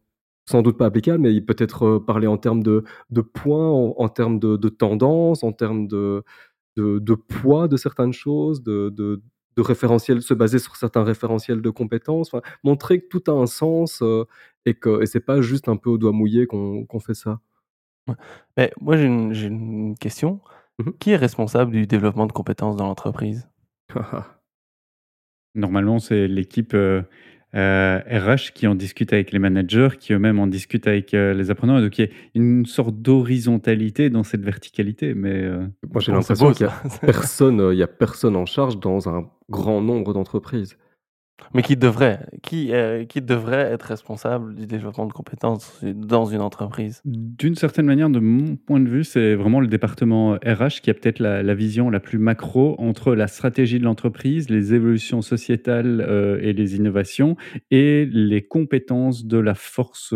sans 0.52 0.62
doute 0.64 0.78
pas 0.78 0.86
applicables, 0.88 1.20
mais 1.24 1.34
il 1.34 1.46
peut-être, 1.46 1.86
heu, 1.86 2.04
parler 2.06 2.28
en 2.28 2.38
termes 2.38 2.64
de 2.64 2.84
de 3.12 3.22
points, 3.22 3.70
en 3.72 3.96
en 3.98 4.10
termes 4.10 4.40
de 4.40 4.58
de 4.58 4.70
tendances, 4.70 5.44
en 5.44 5.54
termes 5.54 5.88
de 5.88 6.24
de 6.78 7.00
de 7.00 7.16
poids 7.16 7.68
de 7.70 7.78
certaines 7.78 8.14
choses, 8.14 8.64
de 8.64 8.90
de 8.92 9.22
de 9.58 9.62
référentiels, 9.64 10.22
se 10.24 10.34
baser 10.34 10.60
sur 10.60 10.76
certains 10.78 11.04
référentiels 11.04 11.62
de 11.62 11.70
compétences, 11.72 12.34
enfin, 12.34 12.42
montrer 12.64 13.02
que 13.02 13.08
tout 13.10 13.24
a 13.32 13.34
un 13.36 13.48
sens, 13.48 14.02
heu, 14.04 14.26
et 14.66 14.76
que 14.76 15.02
et 15.04 15.08
c'est 15.08 15.22
pas 15.22 15.42
juste 15.42 15.70
un 15.70 15.78
peu 15.78 15.90
au 15.92 15.98
doigt 16.00 16.12
mouillé 16.14 16.48
qu'on 16.48 16.88
fait 17.02 17.14
ça. 17.16 17.40
Ouais. 18.08 18.16
Mais 18.58 18.72
moi, 18.82 18.98
j'ai 18.98 19.08
une 19.48 19.96
question. 20.00 20.42
Mmh 20.80 20.86
mh. 20.90 20.94
Qui 21.00 21.12
est 21.12 21.18
responsable 21.18 21.72
du 21.74 21.88
développement 21.88 22.28
de 22.28 22.34
compétences 22.34 22.76
dans 22.78 22.88
l'entreprise? 22.88 23.50
Normalement, 25.56 26.00
c'est 26.00 26.28
l'équipe, 26.28 26.74
heu, 26.74 27.04
RH 27.54 28.54
qui 28.54 28.68
en 28.68 28.76
discute 28.76 29.12
avec 29.14 29.32
les 29.32 29.40
managers, 29.40 29.90
qui 30.00 30.14
eux-mêmes 30.14 30.40
en 30.40 30.48
discutent 30.48 30.88
avec, 30.88 31.14
heu, 31.14 31.34
les 31.34 31.52
apprenants 31.52 31.78
et 31.80 31.82
donc 31.82 31.98
il 32.00 32.06
y 32.06 32.08
a 32.08 32.10
une 32.36 32.66
sorte 32.66 33.02
d'horizontalité 33.02 34.10
dans 34.10 34.24
cette 34.24 34.44
verticalité, 34.44 35.14
mais 35.14 35.44
heu 35.44 35.70
Moi, 35.90 36.00
j'ai 36.00 36.12
l'impression 36.12 36.52
qu'il 36.52 36.66
y 36.68 36.70
ça! 36.70 36.70
a 36.70 36.74
personne, 37.06 37.70
il 37.72 37.78
y 37.78 37.84
a 37.84 37.88
personne 37.88 38.36
en 38.36 38.46
charge 38.46 38.80
dans 38.80 39.10
un 39.10 39.30
grand 39.50 39.82
nombre 39.82 40.14
d'entreprises. 40.14 40.78
Mais 41.54 41.64
qui 41.64 41.76
devrait? 41.76 42.20
Qui, 42.44 42.72
heu, 42.74 43.04
qui 43.06 43.22
devrait 43.22 43.72
être 43.72 43.84
responsable 43.84 44.56
du 44.56 44.66
développement 44.68 45.06
de 45.06 45.14
compétences 45.14 45.80
dans 45.84 46.26
une 46.26 46.42
entreprise? 46.42 47.02
D'une 47.04 47.56
certaine 47.56 47.88
manière, 47.88 48.10
de 48.10 48.20
mon 48.20 48.56
point 48.56 48.80
de 48.80 48.88
vue, 48.88 49.04
c'est 49.04 49.34
vraiment 49.36 49.60
le 49.60 49.68
département 49.68 50.34
RH 50.46 50.82
qui 50.82 50.90
a 50.90 50.94
peut-être 50.94 51.20
la 51.20 51.54
vision 51.56 51.90
la 51.90 52.00
plus 52.00 52.20
macro 52.20 52.76
entre 52.80 53.16
la 53.16 53.28
stratégie 53.28 53.80
de 53.80 53.84
l'entreprise, 53.84 54.50
les 54.50 54.74
évolutions 54.76 55.22
sociétales, 55.22 56.06
heu, 56.08 56.40
et 56.44 56.54
les 56.54 56.76
innovations 56.76 57.36
et 57.72 58.06
les 58.06 58.44
compétences 58.44 59.26
de 59.26 59.38
la 59.40 59.56
force, 59.56 60.14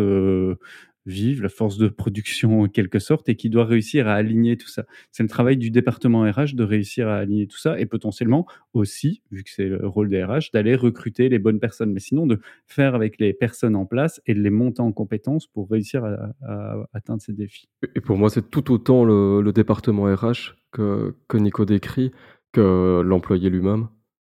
vive, 1.06 1.42
la 1.42 1.48
force 1.48 1.78
de 1.78 1.88
production 1.88 2.62
en 2.62 2.68
quelque 2.68 2.98
sorte 2.98 3.28
et 3.28 3.36
qui 3.36 3.48
doit 3.48 3.64
réussir 3.64 4.08
à 4.08 4.14
aligner 4.14 4.56
tout 4.56 4.68
ça. 4.68 4.84
C'est 5.12 5.22
le 5.22 5.28
travail 5.28 5.56
du 5.56 5.70
département 5.70 6.22
RH 6.22 6.54
de 6.54 6.64
réussir 6.64 7.08
à 7.08 7.16
aligner 7.16 7.46
tout 7.46 7.58
ça 7.58 7.78
et 7.78 7.86
potentiellement 7.86 8.46
aussi, 8.74 9.22
vu 9.30 9.44
que 9.44 9.50
c'est 9.50 9.68
le 9.68 9.86
rôle 9.86 10.08
des 10.08 10.22
RH, 10.22 10.50
d'aller 10.52 10.74
recruter 10.74 11.28
les 11.28 11.38
bonnes 11.38 11.60
personnes. 11.60 11.92
Mais 11.92 12.00
sinon 12.00 12.26
de 12.26 12.40
faire 12.66 12.94
avec 12.94 13.18
les 13.18 13.32
personnes 13.32 13.76
en 13.76 13.86
place 13.86 14.20
et 14.26 14.34
de 14.34 14.40
les 14.40 14.50
monter 14.50 14.82
en 14.82 14.92
compétences 14.92 15.46
pour 15.46 15.70
réussir 15.70 16.04
à 16.04 16.88
atteindre 16.92 17.22
ces 17.22 17.32
défis. 17.32 17.68
Et 17.94 18.00
pour 18.00 18.18
moi, 18.18 18.28
c'est 18.30 18.50
tout 18.50 18.72
autant 18.72 19.04
le 19.04 19.40
le 19.40 19.52
département 19.52 20.04
RH 20.04 20.56
que 20.72 21.14
que 21.28 21.36
Nico 21.38 21.64
décrit, 21.64 22.10
que 22.52 23.00
l'employé 23.04 23.50
lui-même. 23.50 23.88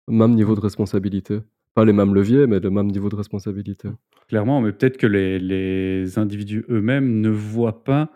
Même 0.09 0.35
niveau 0.35 0.55
de 0.55 0.61
responsabilité. 0.61 1.41
Pas 1.75 1.85
les 1.85 1.93
mêmes 1.93 2.15
leviers, 2.15 2.47
mais 2.47 2.61
le 2.61 2.71
même 2.71 2.87
niveau 2.87 3.09
de 3.09 3.17
responsabilité. 3.17 3.89
Clairement, 4.29 4.61
mais 4.61 4.73
peut-être 4.73 4.97
que 4.97 5.07
les 5.07 5.39
les 5.39 6.19
individus 6.19 6.65
eux-mêmes 6.71 7.21
ne 7.21 7.29
voient 7.31 7.83
pas 7.85 8.11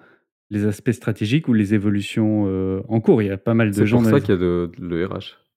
les 0.50 0.64
aspects 0.64 0.92
stratégiques 0.92 1.48
ou 1.48 1.52
les 1.54 1.74
évolutions, 1.74 2.46
heu, 2.48 2.82
en 2.88 3.00
cours. 3.00 3.20
Il 3.22 3.26
y 3.28 3.30
a 3.30 3.36
pas 3.36 3.54
mal 3.54 3.70
de 3.70 3.74
C'est 3.74 3.86
gens 3.86 3.98
pour 3.98 4.04
dans 4.04 4.10
ça 4.10 4.20
qu'il 4.20 4.30
y 4.30 4.38
a 4.38 4.40
de 4.40 4.70
de 4.78 4.86
l'ERH. 4.96 5.08
Oui. 5.10 5.47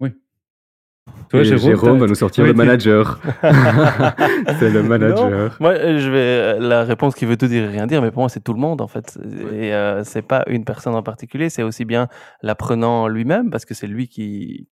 Toi, 1.29 1.43
Jérôme, 1.43 1.97
va 1.99 2.07
nous 2.07 2.15
sortir 2.15 2.43
oui, 2.43 2.49
le 2.49 2.53
manager. 2.53 3.19
C'est 4.59 4.69
le 4.69 4.81
Non, 4.83 4.89
manager. 4.89 5.55
moi, 5.61 5.75
je 5.75 6.09
vais 6.09 6.59
la 6.59 6.83
réponse 6.83 7.15
qui 7.15 7.25
veut 7.25 7.37
tout 7.37 7.47
dire 7.47 7.63
et 7.63 7.67
rien 7.69 7.87
dire, 7.87 8.01
mais 8.01 8.11
pour 8.11 8.21
moi, 8.21 8.29
c'est 8.29 8.41
tout 8.43 8.53
le 8.53 8.59
monde, 8.59 8.81
en 8.81 8.87
fait 8.87 9.17
et 9.53 9.71
heu, 9.73 10.01
c'est 10.03 10.21
pas 10.21 10.43
une 10.47 10.65
personne 10.65 10.93
en 10.93 11.03
particulier, 11.03 11.49
c'est 11.49 11.63
aussi 11.63 11.85
bien 11.85 12.07
l'apprenant 12.41 13.07
lui-même 13.07 13.49
parce 13.49 13.63
que 13.65 13.73
c'est 13.73 13.87
lui 13.87 14.07
qui 14.09 14.67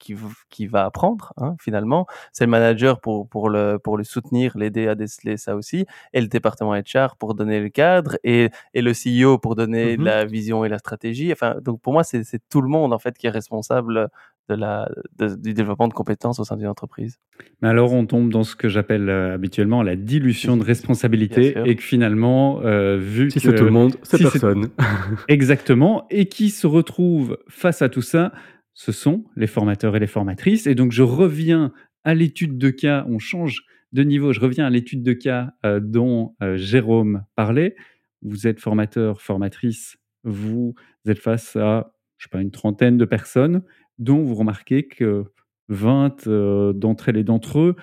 qui 0.50 0.68
va 0.68 0.86
apprendre, 0.86 1.34
hein, 1.38 1.56
finalement. 1.62 2.06
C'est 2.34 2.46
le 2.46 2.52
manager 2.52 3.00
pour 3.00 3.28
pour 3.30 3.50
le 3.50 3.80
pour 3.82 3.98
le 3.98 4.04
soutenir, 4.04 4.58
l'aider 4.58 4.88
à 4.88 4.96
déceler 4.96 5.38
ça 5.38 5.56
aussi 5.56 5.86
et 6.14 6.22
le 6.22 6.28
département 6.28 6.74
HR 6.76 7.16
pour 7.18 7.36
donner 7.36 7.60
le 7.62 7.70
cadre 7.70 8.18
et 8.24 8.50
et 8.74 8.82
le 8.82 8.92
CEO 8.92 9.38
pour 9.38 9.56
donner 9.56 9.98
Mmh 9.98 10.04
la 10.04 10.26
vision 10.26 10.66
et 10.66 10.70
la 10.70 10.78
stratégie. 10.78 11.32
Enfin, 11.32 11.56
donc 11.62 11.82
pour 11.82 11.94
moi, 11.94 12.04
c'est 12.04 12.24
tout 12.50 12.62
le 12.62 12.68
monde, 12.70 12.94
en 12.94 13.00
fait, 13.00 13.18
qui 13.18 13.28
est 13.28 13.30
responsable, 13.30 14.10
de 14.50 14.56
la 14.56 14.90
de 15.18 15.36
du 15.36 15.54
développement 15.54 15.88
de 15.88 15.94
compétences 15.94 16.40
au 16.40 16.44
sein 16.44 16.58
d'une 16.58 16.68
entreprise. 16.68 17.18
Mais 17.62 17.70
alors 17.70 17.94
on 17.94 18.06
tombe 18.06 18.32
dans 18.32 18.44
ce 18.44 18.56
que 18.56 18.68
j'appelle, 18.68 19.08
heu, 19.10 19.32
habituellement 19.32 19.84
la 19.84 19.96
dilution 19.96 20.58
de 20.58 20.64
responsabilité 20.64 21.56
et 21.66 21.76
que 21.76 21.84
finalement, 21.84 22.62
heu, 22.64 22.98
vu 22.98 23.30
Si 23.32 23.40
c'est 23.40 23.50
tout 23.50 23.64
le 23.64 23.68
que 23.70 23.74
monde, 23.74 23.96
c'est 24.04 24.18
si 24.18 24.24
c'est 24.24 24.32
personne. 24.32 24.70
exactement. 25.28 26.06
Et 26.10 26.26
qui 26.26 26.50
se 26.50 26.68
retrouve 26.68 27.38
face 27.48 27.82
à 27.82 27.90
tout 27.90 28.02
ça, 28.02 28.34
ce 28.74 28.92
sont 28.92 29.26
les 29.36 29.48
formateurs 29.48 29.96
et 29.96 30.00
les 30.00 30.08
formatrices. 30.08 30.68
Et 30.68 30.76
donc 30.76 30.92
je 30.92 31.04
reviens 31.04 31.72
à 32.04 32.14
l'étude 32.16 32.58
de 32.58 32.70
cas, 32.70 33.06
on 33.08 33.20
change 33.20 33.64
de 33.92 34.04
niveau, 34.04 34.34
je 34.34 34.40
reviens 34.40 34.66
à 34.66 34.70
l'étude 34.70 35.04
de 35.04 35.14
cas, 35.14 35.52
heu, 35.66 35.80
dont, 35.82 36.36
heu, 36.44 36.58
Jérôme 36.58 37.24
parlait. 37.36 37.76
Vous 38.22 38.48
êtes 38.48 38.60
formateur, 38.60 39.22
formatrice, 39.22 39.98
vous 40.24 40.74
êtes 41.08 41.20
face 41.20 41.56
à, 41.56 41.94
je 42.18 42.26
sais 42.26 42.30
pas, 42.30 42.42
une 42.42 42.52
trentaine 42.52 42.98
de 42.98 43.06
personnes 43.06 43.62
dont 44.00 44.24
vous 44.24 44.36
remarquez 44.36 44.88
que 44.88 45.26
20, 45.70 46.28
heu, 46.28 46.74
d'entre 46.76 47.10
elles 47.10 47.18
et 47.18 47.24
d'entre 47.26 47.60
eux 47.60 47.76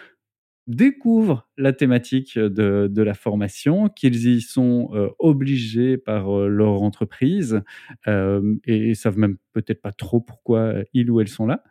découvrent 0.69 1.49
la 1.59 1.73
thématique, 1.73 2.39
de 2.39 2.89
de 2.93 3.03
la 3.03 3.15
formation, 3.15 3.89
qu'ils 3.91 4.27
y 4.29 4.41
sont, 4.43 4.91
heu, 4.95 5.11
obligés 5.21 5.99
par, 5.99 6.31
leur 6.49 6.83
entreprise, 6.83 7.63
et 8.67 8.95
savent 8.95 9.19
même 9.19 9.37
peut-être 9.55 9.83
pas 9.83 9.93
trop 9.93 10.21
pourquoi, 10.21 10.75
ils 10.95 11.11
ou 11.11 11.21
elles 11.21 11.29
sont 11.29 11.47
là. 11.47 11.63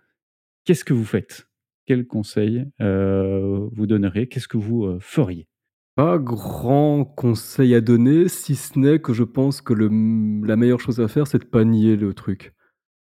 Qu'est-ce 0.65 0.85
que 0.85 0.93
vous 0.93 1.05
faites? 1.05 1.47
Quels 1.87 2.07
conseils, 2.07 2.65
vous 2.79 3.87
donneriez? 3.87 4.27
Qu'est-ce 4.29 4.47
que 4.49 4.57
vous, 4.57 4.97
feriez? 5.01 5.47
Pas 5.95 6.17
grand 6.19 7.05
conseil 7.05 7.75
à 7.75 7.81
donner, 7.81 8.27
si 8.29 8.55
ce 8.55 8.79
n'est 8.79 8.99
que 8.99 9.13
je 9.13 9.23
pense 9.23 9.61
que 9.61 9.73
la 9.73 10.55
meilleure 10.57 10.79
chose 10.81 10.99
à 11.01 11.07
faire, 11.07 11.27
c'est 11.27 11.39
de 11.39 11.45
pas 11.45 11.63
nier 11.65 11.95
le 11.97 12.13
truc. 12.13 12.53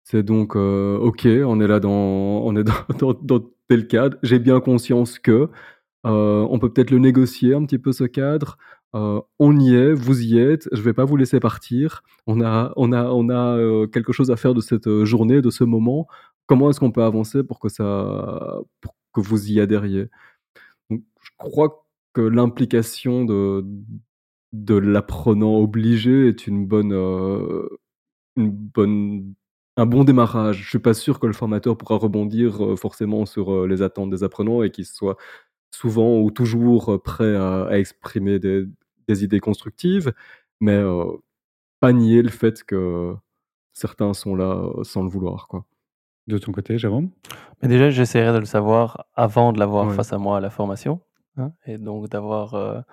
C'est 0.08 0.22
donc, 0.24 0.56
heu, 0.56 1.00
OK, 1.02 1.26
on 1.26 1.60
est 1.62 1.68
là 1.68 1.80
dans 1.80 1.92
on 1.92 2.56
est 2.56 2.64
dans 2.64 3.14
dans 3.24 3.42
tel 3.68 3.88
cadre. 3.88 4.18
J'ai 4.24 4.38
bien 4.40 4.60
conscience 4.62 5.18
que, 5.18 5.50
heu, 6.06 6.48
on 6.50 6.60
peut 6.60 6.72
peut-être 6.72 6.92
le 6.92 7.00
négocier 7.00 7.56
un 7.56 7.66
petit 7.66 7.80
peu 7.80 7.92
ce 7.92 8.04
cadre. 8.06 8.58
Heu, 8.96 9.22
on 9.40 9.60
y 9.60 9.76
est, 9.76 9.94
vous 9.94 10.22
y 10.24 10.40
êtes, 10.40 10.70
je 10.74 10.82
vais 10.84 10.94
pas 10.94 11.06
vous 11.06 11.18
laisser 11.18 11.40
partir. 11.40 12.04
On 12.28 12.42
a 12.42 12.74
on 12.78 12.92
a 12.94 13.06
on 13.12 13.30
a, 13.30 13.88
quelque 13.88 14.14
chose 14.14 14.32
à 14.32 14.38
faire 14.38 14.54
de 14.54 14.62
cette, 14.62 15.04
journée, 15.06 15.42
de 15.42 15.50
ce 15.52 15.64
moment. 15.64 16.08
Comment 16.48 16.70
est-ce 16.70 16.80
qu'on 16.80 16.92
peut 16.92 17.04
avancer 17.04 17.44
pour 17.44 17.60
que 17.60 17.70
ça 17.70 18.60
pour 18.82 18.96
que 19.14 19.22
vous 19.22 19.52
y 19.52 19.60
adhériez? 19.60 20.10
Donc 20.92 21.04
je 21.22 21.32
crois 21.40 21.88
que 22.14 22.22
l'implication 22.22 23.26
de 23.26 23.66
de 24.54 24.76
l'apprenant 24.76 25.56
obligé 25.60 26.30
est 26.30 26.48
une 26.48 26.68
bonne, 26.68 26.94
une 28.36 28.52
bonne 28.52 29.36
un 29.78 29.86
bon 29.86 30.04
démarrage. 30.06 30.58
Je 30.64 30.70
suis 30.70 30.80
pas 30.80 30.94
sûr 30.94 31.20
que 31.20 31.28
le 31.28 31.34
formateur 31.34 31.78
pourra 31.78 31.98
rebondir, 31.98 32.64
heu, 32.66 32.76
forcément 32.78 33.26
sur, 33.26 33.52
heu, 33.54 33.68
les 33.68 33.82
attentes 33.82 34.10
des 34.10 34.24
apprenants 34.24 34.64
et 34.64 34.72
qu'il 34.72 34.86
soit 34.86 35.18
souvent 35.72 36.20
ou 36.22 36.32
toujours, 36.32 36.92
heu, 36.94 37.00
prêt 37.00 37.36
à 37.36 37.66
à 37.66 37.78
exprimer 37.80 38.40
des 38.40 38.66
des 39.10 39.24
idées 39.26 39.40
constructives, 39.42 40.14
mais, 40.62 40.82
pas 41.82 41.94
nier 41.94 42.22
le 42.24 42.30
fait 42.30 42.64
que 42.66 43.16
certains 43.74 44.14
sont 44.16 44.36
là, 44.36 44.70
sans 44.84 45.04
le 45.04 45.10
vouloir, 45.10 45.48
quoi. 45.50 45.66
De 46.28 46.38
ton 46.40 46.52
côté, 46.54 46.78
Jérôme? 46.80 47.12
Mais 47.62 47.68
déjà, 47.70 47.90
j'essaierai 47.90 48.34
de 48.34 48.40
le 48.40 48.46
savoir 48.46 49.06
avant 49.16 49.54
de 49.54 49.60
l'avoir 49.60 49.88
Ouais. 49.88 49.96
face 49.96 50.14
à 50.14 50.18
moi 50.18 50.38
à 50.38 50.40
la 50.42 50.50
formation, 50.50 51.00
hein 51.38 51.52
et 51.66 51.78
donc 51.78 52.10
d'avoir, 52.10 52.84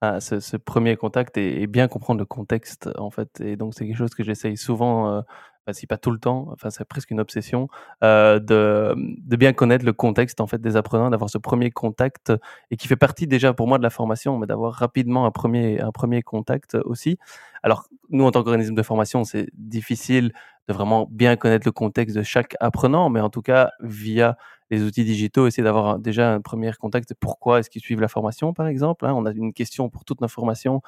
ah, 0.00 0.20
ce 0.20 0.40
ce 0.40 0.56
1 0.58 0.96
contact 0.96 1.36
et 1.38 1.62
et 1.62 1.66
bien 1.66 1.88
comprendre 1.88 2.20
le 2.20 2.26
contexte, 2.26 2.90
en 2.98 3.10
fait 3.10 3.40
et 3.40 3.56
donc 3.56 3.74
c'est 3.74 3.86
quelque 3.86 3.96
chose 3.98 4.14
que 4.14 4.24
j'essaye 4.24 4.56
souvent, 4.56 5.24
si 5.72 5.86
pas 5.86 5.96
tout 5.98 6.10
le 6.10 6.18
temps, 6.18 6.48
enfin, 6.52 6.70
c'est 6.70 6.84
presque 6.84 7.10
une 7.10 7.20
obsession, 7.20 7.68
heu, 8.04 8.40
de, 8.40 8.94
bien 9.36 9.52
connaître 9.52 9.84
le 9.84 9.92
contexte, 9.92 10.40
en 10.40 10.46
fait, 10.46 10.60
des 10.60 10.76
apprenants, 10.76 11.10
d'avoir 11.10 11.30
ce 11.30 11.38
1er 11.38 11.70
contact 11.70 12.32
et 12.70 12.76
qui 12.76 12.88
fait 12.88 12.96
partie 12.96 13.26
déjà 13.26 13.52
pour 13.54 13.68
moi 13.68 13.78
de 13.78 13.82
la 13.82 13.90
formation, 13.90 14.38
mais 14.38 14.46
d'avoir 14.46 14.74
rapidement 14.74 15.26
un 15.26 15.30
1er 15.30 15.80
un 15.80 15.92
1er 15.92 16.22
contact 16.22 16.74
aussi. 16.84 17.18
Alors, 17.62 17.86
nous, 18.10 18.24
en 18.24 18.30
tant 18.32 18.42
qu'organisme 18.42 18.74
de 18.74 18.82
formation, 18.82 19.24
c'est 19.24 19.48
difficile 19.54 20.32
de 20.68 20.72
vraiment 20.74 21.06
bien 21.10 21.36
connaître 21.36 21.66
le 21.66 21.72
contexte 21.72 22.16
de 22.16 22.22
chaque 22.22 22.56
apprenant, 22.60 23.08
mais 23.10 23.20
en 23.20 23.30
tout 23.30 23.42
cas, 23.42 23.70
via 23.80 24.36
les 24.70 24.82
outils 24.84 25.04
digitaux, 25.04 25.46
essayer 25.48 25.64
d'avoir 25.64 25.98
déjà 25.98 26.32
un 26.32 26.40
1er 26.40 26.72
contact. 26.80 27.14
Pourquoi 27.20 27.58
est-ce 27.60 27.70
qu'ils 27.70 27.82
suivent 27.82 28.00
la 28.00 28.08
formation, 28.08 28.52
par 28.54 28.66
exemple, 28.68 29.04
hein? 29.06 29.12
On 29.16 29.26
a 29.26 29.32
une 29.32 29.52
question 29.52 29.88
pour 29.90 30.04
toutes 30.04 30.20
nos 30.20 30.28
formations, 30.28 30.76
heu, 30.76 30.80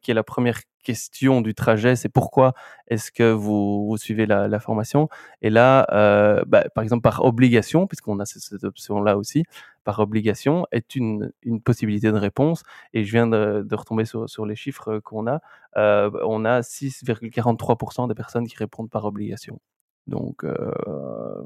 qui 0.00 0.10
est 0.10 0.14
la 0.14 0.22
1re 0.24 0.58
question 0.84 1.40
du 1.40 1.54
trajet, 1.54 1.96
c'est: 1.96 2.08
«Pourquoi 2.08 2.54
est-ce 2.88 3.10
que 3.12 3.32
vous 3.32 3.86
vous 3.88 3.96
suivez 3.96 4.26
la 4.26 4.48
la 4.48 4.60
formation?» 4.60 5.08
et 5.42 5.50
là, 5.50 5.86
heu, 5.92 6.44
bah, 6.46 6.64
par 6.74 6.84
exemple, 6.84 7.02
par 7.02 7.24
obligation, 7.24 7.86
puisqu'on 7.88 8.20
a 8.20 8.26
ce 8.26 8.38
cette 8.40 8.64
option-là 8.64 9.16
aussi, 9.18 9.44
par 9.84 9.98
obligation 10.00 10.66
est 10.72 10.94
une 10.96 11.32
une 11.42 11.60
possibilité 11.62 12.12
de 12.12 12.16
réponse 12.18 12.62
et 12.94 13.04
je 13.04 13.12
viens 13.12 13.26
de 13.26 13.62
de 13.68 13.74
retomber 13.76 14.04
sur 14.04 14.28
sur 14.30 14.46
les 14.46 14.56
chiffres, 14.56 15.00
qu'on 15.00 15.26
a, 15.26 15.40
heu, 15.76 16.10
on 16.24 16.44
a 16.44 16.62
6,43 16.62 17.76
% 17.78 18.06
des 18.08 18.14
personnes 18.14 18.46
qui 18.46 18.56
répondent 18.56 18.90
par 18.90 19.04
obligation. 19.06 19.60
Donc, 20.06 20.44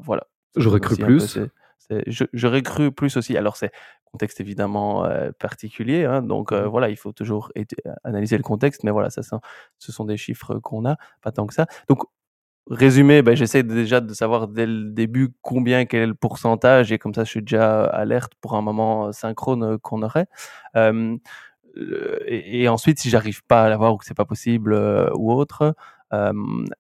voilà, 0.03 0.27
J'aurais 0.57 0.81
cru 0.81 0.97
plus. 0.97 1.39
J'aurais 2.33 2.63
cru 2.63 2.93
plus 2.93 3.17
aussi. 3.17 3.37
Alors 3.37 3.57
c'est 3.57 3.73
contexte 4.13 4.41
évidemment, 4.41 5.07
heu, 5.07 5.33
particulier, 5.39 6.05
hein, 6.05 6.23
donc, 6.23 6.53
heu, 6.53 6.63
Mmh 6.63 6.65
mh. 6.67 6.69
voilà, 6.69 6.89
il 6.91 6.97
faut 6.97 7.13
toujours 7.13 7.53
étu 7.55 7.77
analyser 8.05 8.37
le 8.37 8.43
contexte, 8.43 8.85
mais 8.85 8.91
voilà, 8.93 9.11
ça 9.11 9.23
ce 9.79 9.93
sont 9.93 10.05
des 10.07 10.17
chiffres 10.17 10.59
qu'on 10.61 10.85
a, 10.87 10.97
pas 11.23 11.33
tant 11.33 11.47
que 11.47 11.55
ça. 11.55 11.67
Donc, 11.89 12.03
résumé, 12.71 13.23
bah, 13.23 13.35
j'essaie 13.37 13.63
déjà 13.65 14.01
de 14.03 14.15
savoir 14.15 14.49
dès 14.49 14.67
le 14.67 14.91
début 14.93 15.31
combien, 15.43 15.87
quel 15.87 16.03
est 16.03 16.07
le 16.09 16.15
pourcentage 16.15 16.93
et 16.93 16.99
comme 16.99 17.15
ça, 17.15 17.25
je 17.25 17.31
suis 17.31 17.43
déjà 17.43 17.85
alerte 17.87 18.33
pour 18.43 18.55
un 18.57 18.63
moment 18.63 19.13
synchrone, 19.13 19.79
qu'on 19.81 20.03
aurait. 20.03 20.27
Et 22.29 22.63
et 22.65 22.69
ensuite, 22.69 22.99
si 23.01 23.11
j'arrive 23.11 23.45
pas 23.47 23.65
à 23.65 23.69
l'avoir 23.71 23.95
ou 23.95 23.99
que 23.99 24.05
c'est 24.07 24.15
pas 24.17 24.25
possible, 24.27 24.75
ou 25.17 25.33
autre, 25.33 25.75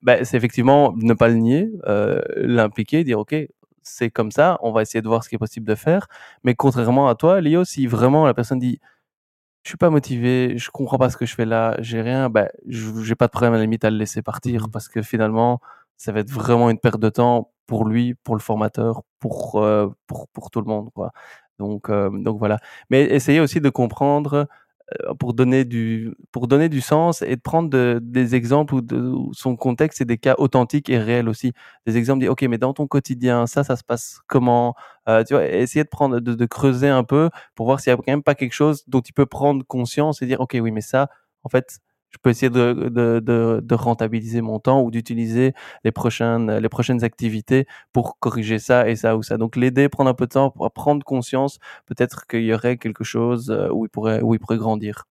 bah, 0.03 0.24
c'est 0.24 0.36
effectivement 0.38 0.94
ne 0.96 1.14
pas 1.14 1.28
le 1.28 1.36
nier, 1.36 1.70
l'impliquer, 2.36 3.05
dire: 3.05 3.18
«OK, 3.20 3.34
c'est 3.91 4.11
comme 4.11 4.30
ça, 4.32 4.59
on 4.62 4.72
va 4.72 4.82
essayer 4.82 5.03
de 5.03 5.09
voir 5.09 5.24
ce 5.24 5.28
qui 5.30 5.36
est 5.36 5.38
possible 5.38 5.66
de 5.66 5.74
faire». 5.76 6.09
Mais 6.45 6.55
contrairement 6.55 7.09
à 7.09 7.14
toi, 7.16 7.41
Léo, 7.41 7.64
si 7.64 7.86
vraiment 7.88 8.26
la 8.26 8.34
personne 8.34 8.59
dit: 8.61 8.80
«Je 9.64 9.70
suis 9.70 9.78
pas 9.78 9.91
motivé, 9.91 10.59
je 10.59 10.70
comprends 10.70 10.99
pas 10.99 11.11
ce 11.11 11.16
que 11.18 11.26
je 11.26 11.34
fais 11.36 11.47
là, 11.47 11.76
j'ai 11.80 12.03
rien», 12.03 12.30
j 12.68 12.88
j'ai 13.05 13.14
pas 13.16 13.26
de 13.28 13.32
problème 13.32 13.55
à 13.55 13.59
la 13.59 13.62
limite 13.64 13.84
à 13.84 13.91
le 13.91 13.99
laisser 13.99 14.20
Mmh 14.20 14.24
partir 14.24 14.68
mh. 14.68 14.70
parce 14.72 14.88
que 14.88 15.03
finalement, 15.03 15.61
ça 15.99 16.12
va 16.12 16.20
être 16.20 16.30
vraiment 16.32 16.70
une 16.70 16.78
perte 16.80 17.01
de 17.01 17.11
temps 17.11 17.53
pour 17.66 17.86
lui, 17.86 18.14
pour 18.24 18.36
le 18.36 18.41
formateur, 18.43 19.03
pour, 19.20 19.61
heu, 19.64 19.93
pour 20.09 20.28
pour 20.30 20.51
tout 20.51 20.61
le 20.62 20.66
monde, 20.68 20.91
quoi. 20.95 21.12
Donc, 21.61 21.88
hem, 21.91 22.22
donc 22.24 22.38
voilà. 22.38 22.59
Mais 22.91 23.05
essayer 23.05 23.41
aussi 23.41 23.61
de 23.62 23.70
comprendre, 23.70 24.49
pour 25.18 25.34
donner 25.34 25.64
du 25.64 26.12
pour 26.32 26.49
donner 26.49 26.68
du 26.68 26.80
sens 26.80 27.22
et 27.22 27.36
de 27.36 27.41
prendre 27.41 27.70
de 27.70 28.01
des 28.03 28.34
exemples 28.34 28.74
ou 28.74 28.80
de 28.82 28.97
ou 28.99 29.32
son 29.34 29.57
contexte 29.57 30.01
et 30.01 30.05
des 30.05 30.18
cas 30.18 30.34
authentiques 30.38 30.88
et 30.91 30.99
réels 30.99 31.28
aussi. 31.28 31.53
Des 31.86 31.97
exemples, 31.97 32.20
dire: 32.22 32.32
«OK, 32.32 32.43
mais 32.43 32.59
dans 32.59 32.74
ton 32.74 32.86
quotidien, 32.86 33.47
ça, 33.47 33.64
ça 33.64 33.76
se 33.76 33.84
passe 33.84 34.20
comment?» 34.26 34.74
heu, 35.09 35.24
tu 35.26 35.34
vois? 35.34 35.47
Essayer 35.47 35.84
de 35.84 35.88
prendre 35.91 36.20
de 36.20 36.34
de 36.34 36.47
creuser 36.47 36.88
un 36.88 37.05
peu 37.05 37.30
pour 37.55 37.66
voir 37.66 37.80
s'il 37.80 37.91
y 37.91 37.95
a 37.95 37.97
quand 37.97 38.05
même 38.09 38.22
pas 38.22 38.34
quelque 38.34 38.53
chose 38.55 38.84
dont 38.88 39.01
il 39.01 39.12
peut 39.12 39.26
prendre 39.26 39.64
conscience 39.66 40.22
et 40.22 40.26
dire: 40.26 40.41
«OK, 40.41 40.57
oui, 40.61 40.70
mais 40.72 40.80
ça, 40.82 41.09
en 41.45 41.49
fait, 41.49 41.78
je 42.11 42.18
peux 42.22 42.30
essayer 42.30 42.50
de 42.50 42.72
de 43.61 43.74
rentabiliser 43.74 44.40
mon 44.42 44.58
temps 44.61 44.82
ou 44.82 44.90
d'utiliser 44.90 45.52
les 45.84 45.92
prochaines 45.92 46.58
les 46.58 46.68
prochaines 46.68 47.04
activités 47.04 47.66
pour 47.92 48.18
corriger 48.18 48.58
ça 48.58 48.88
et 48.88 48.96
ça 48.96 49.16
ou 49.16 49.22
ça». 49.22 49.36
Donc 49.38 49.56
l'aider, 49.56 49.88
prendre 49.88 50.11
un 50.11 50.14
peu 50.14 50.26
de 50.26 50.30
temps 50.32 50.50
pour 50.50 50.70
prendre 50.72 51.04
conscience, 51.04 51.58
peut-être 51.86 52.26
qu'il 52.26 52.44
y 52.44 52.52
aurait 52.54 52.76
quelque 52.78 53.04
chose, 53.04 53.50
heu, 53.50 53.72
où 53.72 53.86
il 53.86 53.88
pourrait 53.90 54.20
où 54.22 54.34
il 54.34 54.40
pourrait 54.40 54.58
grandir. 54.58 55.04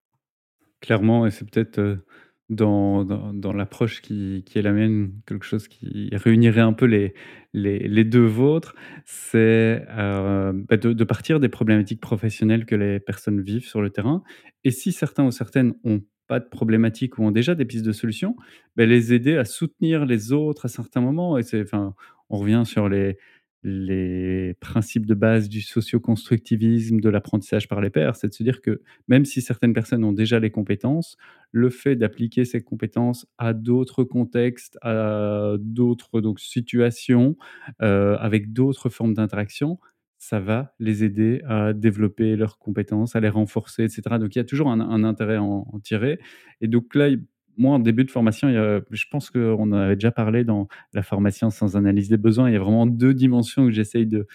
Clairement 0.81 1.25
et 1.27 1.31
c'est 1.31 1.49
peut-être, 1.49 1.77
heu, 1.79 2.05
dans 2.49 3.03
dans 3.03 3.51
l'approche 3.53 4.01
qui 4.01 4.43
qui 4.45 4.57
est 4.59 4.61
la 4.61 4.71
mienne, 4.71 5.11
quelque 5.27 5.45
chose 5.45 5.67
qui 5.67 6.09
réunirait 6.13 6.61
un 6.61 6.71
peu 6.73 6.85
les 6.85 7.13
les 7.53 7.79
les 7.87 8.03
2 8.05 8.25
vôtres. 8.25 8.75
C'est, 9.05 9.85
heu, 9.89 10.53
bah, 10.69 10.77
de 10.77 11.03
partir 11.03 11.39
des 11.41 11.49
problématiques 11.49 11.99
professionnelles 12.01 12.65
que 12.65 12.75
les 12.75 12.99
personnes 13.01 13.41
vivent 13.41 13.67
sur 13.67 13.81
le 13.81 13.89
terrain 13.89 14.23
et 14.63 14.71
si 14.71 14.91
certains 14.93 15.25
ou 15.25 15.31
certaines 15.31 15.73
ont 15.83 16.01
pas 16.29 16.39
de 16.39 16.45
problématique 16.47 17.19
ou 17.19 17.25
ont 17.25 17.31
déjà 17.31 17.55
des 17.55 17.65
pistes 17.65 17.85
de 17.85 17.91
solutions, 17.93 18.37
beh, 18.77 18.85
les 18.87 19.13
aider 19.13 19.37
à 19.37 19.45
soutenir 19.45 20.05
les 20.05 20.31
autres 20.33 20.67
à 20.67 20.69
certains 20.69 21.01
moments 21.01 21.37
et 21.37 21.43
c'est 21.43 21.61
enfin, 21.63 21.95
on 22.29 22.37
revient 22.39 22.63
sur 22.65 22.89
les 22.89 23.17
les 23.63 24.53
principes 24.61 25.05
de 25.05 25.13
base 25.13 25.49
du 25.49 25.61
socio-constructivisme, 25.61 27.01
de 27.01 27.09
l'apprentissage 27.09 27.67
par 27.67 27.81
les 27.81 27.89
pairs. 27.89 28.15
C'est 28.15 28.29
de 28.29 28.33
se 28.33 28.41
dire 28.43 28.61
que 28.61 28.81
même 29.09 29.25
si 29.25 29.41
certaines 29.41 29.73
personnes 29.73 30.05
ont 30.05 30.13
déjà 30.13 30.39
les 30.39 30.49
compétences, 30.49 31.17
le 31.51 31.69
fait 31.69 31.97
d'appliquer 31.97 32.45
ces 32.45 32.61
compétences 32.61 33.27
à 33.37 33.53
d'autres 33.53 34.05
contextes, 34.05 34.77
à 34.81 35.55
d'autres 35.59 36.09
situations, 36.37 37.35
heu, 37.81 38.15
avec 38.19 38.53
d'autres 38.53 38.89
formes 38.89 39.13
d'interaction, 39.13 39.77
ça 40.19 40.39
va 40.39 40.73
les 40.79 41.03
aider 41.03 41.41
à 41.47 41.73
développer 41.73 42.35
leurs 42.35 42.59
compétences, 42.59 43.15
à 43.15 43.19
les 43.21 43.29
renforcer 43.29 43.85
et 43.85 43.89
cetera. 43.89 44.19
Donc 44.19 44.35
il 44.35 44.39
y 44.39 44.41
a 44.41 44.45
toujours 44.45 44.69
un 44.71 45.03
intérêt 45.03 45.35
à 45.37 45.43
en 45.43 45.79
tirer 45.83 46.19
et 46.61 46.67
donc 46.67 46.93
là, 46.95 47.09
moi, 47.57 47.75
en 47.75 47.79
début 47.79 48.05
de 48.05 48.11
formation, 48.11 48.47
je 48.49 49.05
pense 49.11 49.29
qu'on 49.31 49.71
avait 49.73 49.95
déjà 49.95 50.11
parlé 50.11 50.45
dans 50.45 50.67
la 50.93 51.03
formation 51.03 51.49
sans 51.49 51.75
analyse 51.75 52.07
des 52.07 52.15
besoins. 52.17 52.49
Il 52.49 52.53
y 52.53 52.55
a 52.55 52.59
vraiment 52.59 52.85
2 52.85 53.13
dimensions 53.13 53.65
que 53.65 53.71
j'essaye 53.71 54.05
de 54.07 54.27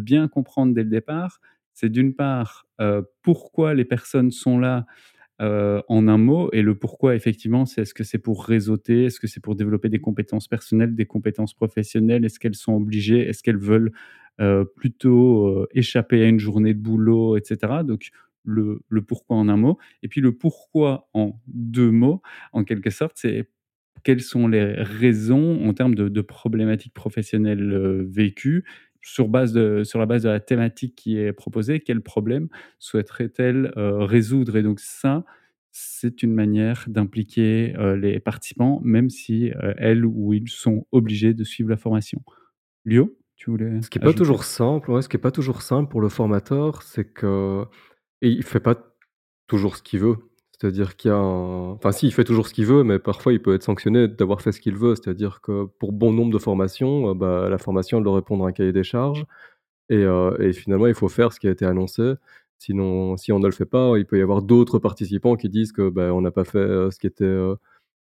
bien 0.00 0.28
comprendre 0.28 0.74
dès 0.74 0.82
le 0.82 0.88
départ. 0.90 1.40
C'est 1.74 1.88
d'une 1.88 2.14
part, 2.14 2.66
heu, 2.80 3.06
pourquoi 3.22 3.74
les 3.74 3.84
personnes 3.84 4.30
sont 4.30 4.58
là, 4.58 4.86
heu, 5.42 5.82
en 5.88 6.08
un 6.08 6.18
mot 6.18 6.50
et 6.52 6.62
le 6.62 6.76
pourquoi 6.78 7.14
effectivement, 7.16 7.66
c'est 7.66 7.82
est-ce 7.82 7.94
que 7.94 8.04
c'est 8.04 8.18
pour 8.18 8.44
réseauter? 8.46 9.06
Est-ce 9.06 9.20
que 9.20 9.26
c'est 9.28 9.40
pour 9.42 9.56
développer 9.56 9.88
des 9.90 10.00
compétences 10.00 10.48
personnelles, 10.48 10.94
des 10.96 11.06
compétences 11.06 11.54
professionnelles? 11.54 12.24
Est-ce 12.24 12.40
qu'elles 12.40 12.54
sont 12.56 12.74
obligées? 12.74 13.28
Est-ce 13.28 13.42
qu'elles 13.42 13.58
veulent, 13.58 13.92
plutôt, 14.76 15.48
heu, 15.48 15.68
échapper 15.72 16.22
à 16.24 16.28
une 16.28 16.38
journée 16.40 16.74
de 16.74 16.80
boulot 16.80 17.36
et 17.36 17.42
cetera? 17.44 17.84
Donc 17.84 18.10
le 18.44 18.80
pourquoi 19.06 19.36
en 19.36 19.48
un 19.48 19.56
mot 19.56 19.78
et 20.02 20.08
puis 20.08 20.20
le 20.20 20.32
pourquoi 20.32 21.08
en 21.14 21.40
2 21.46 21.90
mots, 21.92 22.22
en 22.52 22.64
quelque 22.64 22.90
sorte, 22.90 23.12
c'est 23.16 23.48
quelles 24.04 24.20
sont 24.22 24.48
les 24.48 24.64
raisons 24.82 25.64
en 25.68 25.74
termes 25.74 25.94
de 25.94 26.20
problématiques 26.22 26.94
professionnelles, 26.94 27.72
heu, 27.72 28.06
vécues 28.10 28.64
sur 29.02 29.28
base 29.28 29.52
de 29.52 29.84
sur 29.84 29.98
la 30.00 30.06
base 30.06 30.24
de 30.24 30.28
la 30.30 30.40
thématique 30.40 30.94
qui 30.96 31.18
est 31.18 31.32
proposée, 31.32 31.80
quel 31.80 32.00
problème 32.02 32.48
souhaiterait-elle, 32.80 33.72
résoudre? 33.76 34.56
Et 34.56 34.62
donc 34.64 34.80
ça, 34.80 35.24
c'est 35.72 36.22
une 36.24 36.34
manière 36.34 36.84
d'impliquer, 36.88 37.74
les 37.98 38.20
participants, 38.20 38.80
même 38.84 39.10
si, 39.10 39.52
elles 39.78 40.04
ou 40.06 40.32
ils 40.34 40.48
sont 40.50 40.86
obligés 40.92 41.34
de 41.34 41.44
suivre 41.44 41.70
la 41.70 41.76
formation. 41.76 42.22
Lio, 42.86 43.16
tu 43.42 43.50
voulais 43.50 43.82
Ce 43.82 43.90
qui 43.90 43.98
est 43.98 44.00
pas 44.00 44.12
toujours 44.12 44.44
simple, 44.44 44.90
ouais, 44.92 45.02
ce 45.02 45.08
qui 45.08 45.16
est 45.16 45.20
pas 45.20 45.32
toujours 45.32 45.62
simple 45.62 45.90
pour 45.90 46.00
le 46.00 46.08
formateur, 46.08 46.82
c'est 46.82 47.04
que 47.04 47.64
et 48.22 48.28
il 48.28 48.44
fait 48.44 48.60
pas 48.60 48.76
toujours 49.48 49.76
ce 49.76 49.82
qu'il 49.82 49.98
veut. 50.00 50.16
C'est-à-dire 50.52 50.96
qu'il 50.96 51.10
y 51.10 51.12
a 51.12 51.16
un 51.16 51.72
enfin 51.72 51.90
si, 51.90 52.06
il 52.06 52.12
fait 52.12 52.22
toujours 52.22 52.46
ce 52.46 52.54
qu'il 52.54 52.66
veut, 52.66 52.84
mais 52.84 53.00
parfois 53.00 53.32
il 53.32 53.42
peut 53.42 53.52
être 53.54 53.64
sanctionné 53.64 54.06
d'avoir 54.06 54.42
fait 54.42 54.52
ce 54.52 54.60
qu'il 54.60 54.76
veut. 54.76 54.94
C'est-à-dire 54.94 55.40
que 55.40 55.64
pour 55.80 55.92
bon 55.92 56.12
nombre 56.12 56.32
de 56.32 56.38
formations, 56.38 57.10
heu, 57.10 57.14
bah, 57.14 57.48
la 57.48 57.58
formation 57.58 58.00
doit 58.00 58.14
répondre 58.14 58.44
à 58.46 58.48
un 58.48 58.52
cahier 58.52 58.72
des 58.72 58.84
charges 58.84 59.26
et 59.90 59.96
heu 60.04 60.36
et 60.40 60.52
finalement 60.52 60.86
il 60.88 60.94
faut 60.94 61.08
faire 61.08 61.32
ce 61.32 61.40
qui 61.40 61.48
a 61.48 61.52
été 61.52 61.64
annoncé. 61.66 62.14
Sinon, 62.58 63.16
si 63.16 63.32
on 63.32 63.40
ne 63.40 63.46
le 63.46 63.52
fait 63.52 63.66
pas, 63.66 63.94
il 63.98 64.06
peut 64.06 64.18
y 64.18 64.22
avoir 64.22 64.42
d'autres 64.42 64.78
participants 64.78 65.36
qui 65.36 65.48
disent 65.50 65.72
que, 65.72 65.90
bah, 65.90 66.14
on 66.14 66.20
n'a 66.22 66.30
pas 66.32 66.44
fait, 66.44 66.58
heu, 66.60 66.90
ce 66.92 66.98
qui 67.00 67.08
était, 67.08 67.24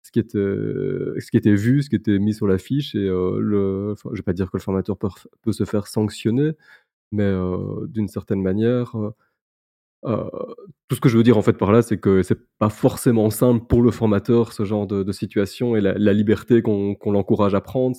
ce 0.03 0.11
qui 0.11 0.19
était, 0.19 0.37
ce 0.37 1.29
qui 1.31 1.37
était 1.37 1.55
vu, 1.55 1.83
ce 1.83 1.89
qui 1.89 1.95
était 1.95 2.19
mis 2.19 2.33
sur 2.33 2.47
la 2.47 2.57
fiche 2.57 2.95
et 2.95 3.07
heu, 3.07 3.39
le 3.39 3.95
je 4.11 4.17
vais 4.17 4.23
pas 4.23 4.33
dire 4.33 4.49
que 4.51 4.57
le 4.57 4.61
formateur 4.61 4.97
peut 4.97 5.51
se 5.51 5.65
faire 5.65 5.87
sanctionner, 5.87 6.51
mais 7.11 7.23
heu, 7.25 7.87
d'une 7.87 8.07
certaine 8.07 8.41
manière, 8.41 8.93
tout 10.03 10.95
ce 10.95 11.01
que 11.01 11.09
je 11.09 11.17
veux 11.17 11.23
dire, 11.23 11.37
en 11.37 11.41
fait, 11.41 11.57
par 11.57 11.71
là, 11.71 11.81
c'est 11.81 11.97
que 11.97 12.23
c'est 12.23 12.39
pas 12.57 12.69
forcément 12.69 13.29
simple 13.29 13.65
pour 13.67 13.81
le 13.81 13.91
formateur, 13.91 14.53
ce 14.53 14.63
genre 14.63 14.87
de 14.87 15.11
situation 15.11 15.75
et 15.75 15.81
la 15.81 16.13
liberté 16.13 16.61
qu'on 16.61 16.97
l'encourage 17.05 17.55
à 17.55 17.61
prendre, 17.61 17.95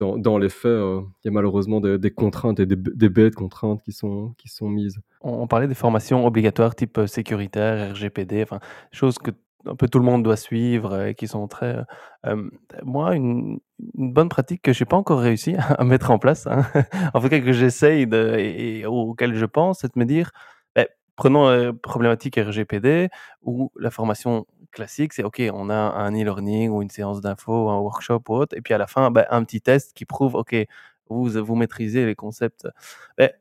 dans 0.00 0.38
les 0.38 0.48
faits, 0.48 0.78
il 0.80 1.26
y 1.26 1.28
a 1.28 1.32
malheureusement 1.32 1.80
des 1.80 2.10
contraintes 2.10 2.60
et 2.60 2.66
des 2.66 2.76
des 2.76 3.08
bêtes 3.08 3.34
contraintes 3.34 3.82
qui 3.82 3.92
sont 3.92 4.32
qui 4.38 4.48
sont 4.48 4.68
mises. 4.68 5.00
On 5.22 5.46
parlait 5.48 5.66
des 5.66 5.74
formations 5.74 6.24
obligatoires 6.24 6.76
type, 6.76 7.00
sécuritaire, 7.06 7.92
RGPD, 7.94 8.42
enfin, 8.44 8.60
choses 8.92 9.18
que 9.18 9.32
un 9.68 9.76
peu 9.76 9.88
tout 9.88 9.98
le 9.98 10.04
monde 10.04 10.22
doit 10.22 10.36
suivre, 10.36 11.06
et 11.06 11.14
qui 11.14 11.28
sont 11.28 11.48
très, 11.48 11.76
heu, 11.78 11.84
hem, 12.24 12.50
moi, 12.84 13.14
une 13.16 13.60
bonne 13.94 14.28
pratique 14.28 14.62
que 14.62 14.72
j'ai 14.72 14.84
pas 14.84 14.96
encore 14.96 15.20
réussi 15.20 15.54
à 15.78 15.84
mettre 15.84 16.10
en 16.10 16.18
place, 16.18 16.46
hein, 16.46 16.64
en 17.14 17.20
tout 17.20 17.28
cas 17.28 17.40
que 17.40 17.52
j'essaye 17.52 18.04
et 18.12 18.80
et 18.80 18.86
auquel 18.86 19.34
je 19.34 19.44
pense, 19.46 19.80
c'est 19.80 19.94
de 19.94 19.98
me 20.00 20.04
dire, 20.04 20.30
beh, 20.76 20.88
prenons, 21.16 21.48
heu, 21.50 21.72
problématique 21.72 22.36
RGPD 22.36 23.08
où 23.42 23.70
la 23.78 23.90
formation 23.90 24.46
classique, 24.72 25.12
c'est 25.14 25.22
OK, 25.24 25.42
on 25.52 25.70
a 25.70 25.74
un 25.74 26.12
e-learning 26.12 26.70
ou 26.70 26.82
une 26.82 26.90
séance 26.90 27.20
d'info, 27.20 27.70
un 27.70 27.78
workshop 27.78 28.22
ou 28.28 28.34
autre 28.34 28.56
et 28.56 28.60
puis 28.62 28.74
à 28.74 28.78
la 28.78 28.86
fin, 28.86 29.10
bah, 29.10 29.26
un 29.30 29.44
petit 29.44 29.60
test 29.60 29.92
qui 29.94 30.04
prouve 30.04 30.34
OK, 30.34 30.54
vous 31.08 31.24
vous 31.30 31.54
maîtrisez 31.56 32.04
les 32.06 32.14
concepts. 32.14 32.68
Beh, 33.18 33.32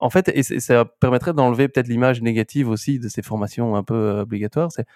en 0.00 0.10
fait 0.10 0.28
et 0.34 0.42
ça 0.44 0.84
permettrait 0.86 1.32
d'enlever 1.34 1.68
peut-être 1.68 1.88
l'image 1.88 2.22
négative 2.22 2.68
aussi 2.70 2.98
de 2.98 3.08
ces 3.08 3.22
formations 3.22 3.76
un 3.76 3.84
peu, 3.84 3.94
heu, 3.94 4.20
obligatoires, 4.22 4.72
c'est 4.72 4.86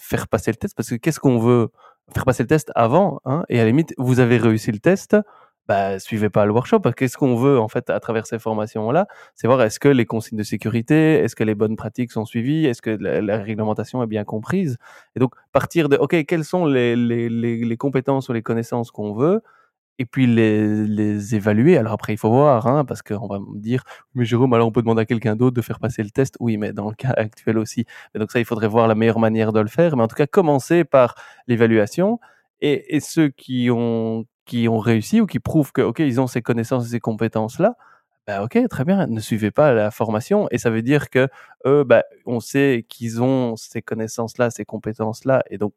faire 0.00 0.28
passer 0.28 0.50
le 0.50 0.56
test 0.56 0.74
parce 0.76 0.90
que 0.90 0.94
qu'est-ce 0.96 1.20
qu'on 1.20 1.38
veut? 1.38 1.68
Faire 2.14 2.24
passer 2.24 2.42
le 2.42 2.48
test 2.48 2.70
avant, 2.74 3.20
hein 3.24 3.44
et 3.48 3.58
à 3.60 3.62
la 3.64 3.68
limite, 3.70 3.94
vous 3.98 4.20
avez 4.20 4.36
réussi 4.36 4.70
le 4.72 4.78
test, 4.78 5.16
bah, 5.66 5.98
suivez 5.98 6.28
pas 6.28 6.44
le 6.44 6.52
workshop. 6.52 6.80
Qu'est-ce 6.96 7.16
qu'on 7.16 7.36
veut 7.36 7.58
en 7.58 7.68
fait 7.68 7.88
à 7.90 7.98
travers 8.00 8.26
ces 8.26 8.38
formations-là? 8.38 9.06
C'est 9.34 9.46
voir 9.46 9.62
est-ce 9.62 9.80
que 9.80 9.88
les 9.88 10.04
consignes 10.04 10.36
de 10.38 10.42
sécurité, 10.42 11.14
est-ce 11.20 11.34
que 11.36 11.44
les 11.44 11.54
bonnes 11.54 11.76
pratiques 11.76 12.12
sont 12.12 12.26
suivies? 12.26 12.66
Est-ce 12.66 12.82
que 12.82 12.90
la 12.90 13.38
réglementation 13.38 14.02
est 14.02 14.06
bien 14.06 14.24
comprise? 14.24 14.76
Et 15.16 15.20
donc 15.20 15.34
partir 15.52 15.88
de 15.88 15.96
OK, 15.96 16.24
quelles 16.26 16.44
sont 16.44 16.66
les 16.66 16.94
les 16.96 17.76
compétences 17.78 18.28
ou 18.28 18.32
les 18.34 18.42
connaissances 18.42 18.90
qu'on 18.90 19.14
veut? 19.14 19.40
Et 19.98 20.06
puis 20.06 20.26
les 20.26 20.86
les 20.86 21.34
évaluer. 21.36 21.76
Alors 21.78 21.92
après, 21.92 22.12
il 22.14 22.16
faut 22.16 22.30
voir, 22.30 22.66
hein, 22.66 22.84
parce 22.84 23.00
qu'on 23.02 23.28
va 23.28 23.38
me 23.38 23.58
dire: 23.60 23.84
«Mais 24.14 24.24
Jérôme, 24.24 24.52
alors 24.54 24.66
on 24.68 24.72
peut 24.72 24.82
demander 24.82 25.02
à 25.02 25.06
quelqu'un 25.06 25.36
d'autre 25.36 25.54
de 25.56 25.62
faire 25.62 25.78
passer 25.78 26.02
le 26.02 26.10
test». 26.10 26.36
Oui, 26.40 26.56
mais 26.56 26.72
dans 26.72 26.88
le 26.88 26.94
cas 26.96 27.12
actuel 27.16 27.58
aussi. 27.58 27.84
Donc 28.14 28.32
ça, 28.32 28.40
il 28.40 28.44
faudrait 28.44 28.66
voir 28.68 28.88
la 28.88 28.96
meilleure 28.96 29.20
manière 29.20 29.52
de 29.52 29.60
le 29.60 29.68
faire. 29.68 29.96
Mais 29.96 30.02
en 30.02 30.08
tout 30.08 30.16
cas, 30.16 30.26
commencer 30.26 30.82
par 30.84 31.14
l'évaluation 31.46 32.18
et 32.60 32.98
ceux 33.00 33.28
qui 33.28 33.70
ont 33.70 34.24
qui 34.46 34.68
ont 34.68 34.78
réussi 34.78 35.20
ou 35.20 35.26
qui 35.26 35.38
prouvent 35.40 35.72
que, 35.72 35.80
OK, 35.82 36.00
ils 36.00 36.20
ont 36.20 36.26
ces 36.26 36.42
connaissances 36.42 36.86
et 36.86 36.90
ces 36.90 37.00
compétences-là, 37.00 37.76
bah, 38.26 38.42
OK, 38.44 38.58
très 38.70 38.84
bien, 38.84 39.06
ne 39.06 39.20
suivez 39.20 39.50
pas 39.50 39.72
la 39.74 39.90
formation 39.90 40.48
et 40.50 40.58
ça 40.58 40.70
veut 40.70 40.82
dire 40.82 41.08
qu'eux, 41.10 41.84
bah, 41.84 42.02
on 42.26 42.40
sait 42.40 42.84
qu'ils 42.88 43.22
ont 43.22 43.56
ces 43.56 43.82
connaissances-là, 43.82 44.50
ces 44.50 44.64
compétences-là 44.66 45.42
et 45.50 45.58
donc 45.58 45.74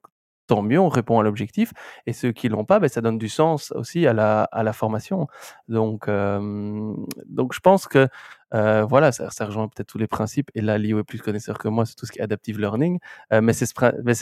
tant 0.48 0.62
mieux, 0.64 0.80
on 0.80 0.90
répond 0.90 1.20
à 1.20 1.24
l'objectif 1.24 1.74
et 2.08 2.14
ceux 2.14 2.32
qui 2.32 2.50
l'ont 2.50 2.66
pas, 2.66 2.80
beh, 2.80 2.90
ça 2.90 3.02
donne 3.02 3.18
du 3.18 3.30
sens 3.30 3.72
aussi 3.76 4.08
à 4.08 4.14
la 4.14 4.44
à 4.46 4.64
la 4.64 4.74
formation. 4.74 5.28
Donc 5.68 6.06
hem, 6.08 6.96
donc 7.28 7.54
je 7.54 7.60
pense 7.60 7.88
que, 7.88 8.08
heu, 8.56 8.82
voilà, 8.90 9.12
ça 9.12 9.46
rejoint 9.46 9.68
peut-être 9.68 9.88
tous 9.90 9.98
les 10.00 10.08
principes 10.08 10.50
et 10.56 10.62
là, 10.62 10.78
Lio 10.78 11.00
est 11.00 11.04
plus 11.04 11.22
connaisseur 11.22 11.58
que 11.60 11.68
moi 11.68 11.86
sur 11.86 11.96
tout 11.96 12.06
ce 12.06 12.12
qui 12.14 12.20
est 12.20 12.24
adaptive 12.24 12.60
learning, 12.60 13.00
heu, 13.34 13.42
mais 13.42 13.54
c'est 13.54 13.66
ce 13.68 13.74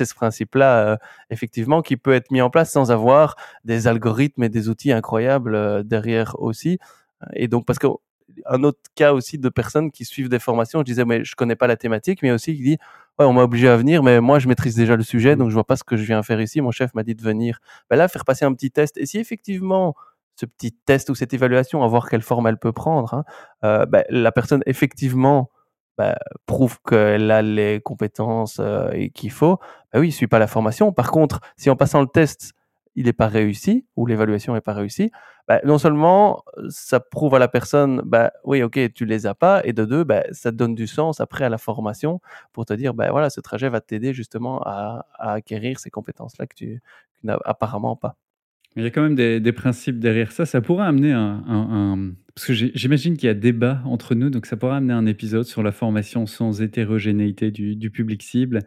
ce 0.05 0.13
principe-là, 0.15 0.97
effectivement, 1.29 1.81
qui 1.81 1.97
peut 1.97 2.13
être 2.13 2.31
mis 2.31 2.41
en 2.41 2.49
place 2.49 2.71
sans 2.71 2.91
avoir 2.91 3.35
des 3.65 3.87
algorithmes 3.87 4.43
et 4.43 4.49
des 4.49 4.69
outils 4.69 4.91
incroyables, 4.91 5.83
derrière 5.87 6.35
aussi. 6.41 6.79
Et 7.35 7.47
donc 7.49 7.65
parce 7.65 7.79
qu'un 7.79 8.63
autre 8.63 8.79
cas 8.95 9.13
aussi 9.13 9.37
de 9.39 9.49
personnes 9.49 9.91
qui 9.91 10.05
suivent 10.05 10.29
des 10.29 10.39
formations, 10.39 10.79
je 10.81 10.85
disais: 10.85 11.05
«Mais 11.05 11.23
je 11.25 11.35
connais 11.35 11.55
pas 11.57 11.67
la 11.67 11.77
thématique», 11.77 12.21
mais 12.23 12.31
aussi 12.31 12.55
qui 12.57 12.63
dit: 12.63 12.77
«Ouais, 13.19 13.25
on 13.25 13.33
m'a 13.33 13.43
obligé 13.43 13.69
à 13.69 13.77
venir, 13.77 14.03
mais 14.03 14.19
moi 14.21 14.39
je 14.39 14.47
maîtrise 14.49 14.75
déjà 14.75 14.95
le 14.97 15.03
sujet, 15.03 15.35
Mmh. 15.35 15.39
donc 15.39 15.49
je 15.49 15.53
vois 15.53 15.63
pas 15.65 15.77
ce 15.77 15.83
que 15.85 15.95
je 15.97 16.03
viens 16.03 16.21
faire 16.23 16.41
ici. 16.41 16.59
Mon 16.61 16.71
chef 16.71 16.93
m'a 16.95 17.03
dit 17.03 17.15
de 17.15 17.21
venir». 17.23 17.59
Bah, 17.89 17.95
là, 17.95 18.07
faire 18.09 18.25
passer 18.25 18.45
un 18.45 18.53
petit 18.53 18.71
test 18.71 18.97
et 18.97 19.05
si 19.05 19.17
effectivement 19.19 19.95
ce 20.35 20.45
petit 20.45 20.73
test 20.73 21.09
ou 21.09 21.15
cette 21.15 21.33
évaluation, 21.33 21.81
à 21.83 21.87
voir 21.87 22.09
quelle 22.09 22.21
forme 22.21 22.47
elle 22.47 22.57
peut 22.59 22.73
prendre, 22.73 23.13
hein, 23.63 23.85
bah, 23.87 24.03
la 24.09 24.31
personne 24.33 24.61
effectivement, 24.65 25.49
bah, 25.97 26.17
prouve 26.45 26.77
qu'elle 26.87 27.31
a 27.31 27.41
les 27.41 27.79
compétences, 27.81 28.59
et 28.93 29.09
qu'il 29.11 29.31
faut, 29.31 29.59
bah, 29.93 29.99
oui, 30.01 30.09
il 30.09 30.11
suit 30.11 30.27
pas 30.27 30.39
la 30.39 30.47
formation. 30.47 30.91
Par 30.91 31.09
contre, 31.11 31.39
si 31.57 31.69
en 31.69 31.77
passant 31.77 32.01
le 32.01 32.07
test, 32.07 32.51
il 32.95 33.07
est 33.07 33.13
pas 33.13 33.27
réussi 33.27 33.85
ou 33.95 34.05
l'évaluation 34.07 34.55
est 34.57 34.61
pas 34.61 34.73
réussie, 34.73 35.09
bah, 35.47 35.61
non 35.63 35.77
seulement, 35.77 36.43
ça 36.69 36.99
prouve 36.99 37.35
à 37.35 37.39
la 37.39 37.47
personne, 37.47 38.01
bah, 38.05 38.31
oui, 38.43 38.63
OK, 38.63 38.79
tu 38.93 39.05
les 39.05 39.27
as 39.27 39.35
pas 39.35 39.61
et 39.63 39.73
de 39.73 39.85
2, 39.85 40.03
bah, 40.03 40.23
ça 40.31 40.51
donne 40.51 40.75
du 40.75 40.87
sens 40.87 41.21
après 41.21 41.45
à 41.45 41.49
la 41.49 41.57
formation 41.57 42.19
pour 42.53 42.65
te 42.65 42.73
dire, 42.73 42.93
bah, 42.93 43.11
voilà, 43.11 43.29
ce 43.29 43.41
trajet 43.41 43.69
va 43.69 43.81
t'aider 43.81 44.13
justement 44.13 44.61
à 44.63 45.05
acquérir 45.19 45.79
ces 45.79 45.89
compétences-là 45.89 46.47
que 46.47 46.55
tu 46.55 46.81
n'as 47.23 47.37
apparemment 47.45 47.95
pas. 47.95 48.15
Il 48.75 48.83
y 48.83 48.87
a 48.87 48.89
quand 48.89 49.03
même 49.03 49.15
des 49.15 49.51
principes 49.53 49.99
derrière 49.99 50.31
ça. 50.33 50.45
Ça 50.45 50.59
pourrait 50.59 50.85
amener 50.85 51.13
un 51.13 52.13
parce 52.35 52.47
que 52.47 52.53
j'imagine 52.53 53.15
qu'il 53.15 53.27
y 53.27 53.29
a 53.29 53.33
débat 53.33 53.79
entre 53.85 54.13
nous, 54.13 54.29
donc 54.29 54.45
ça 54.45 54.57
pourrait 54.57 54.75
amener 54.75 54.91
un 54.91 55.05
épisode 55.05 55.45
sur 55.45 55.63
la 55.63 55.71
formation 55.71 56.25
sans 56.25 56.61
hétérogénéité 56.61 57.49
du 57.49 57.89
public 57.89 58.21
cible. 58.21 58.59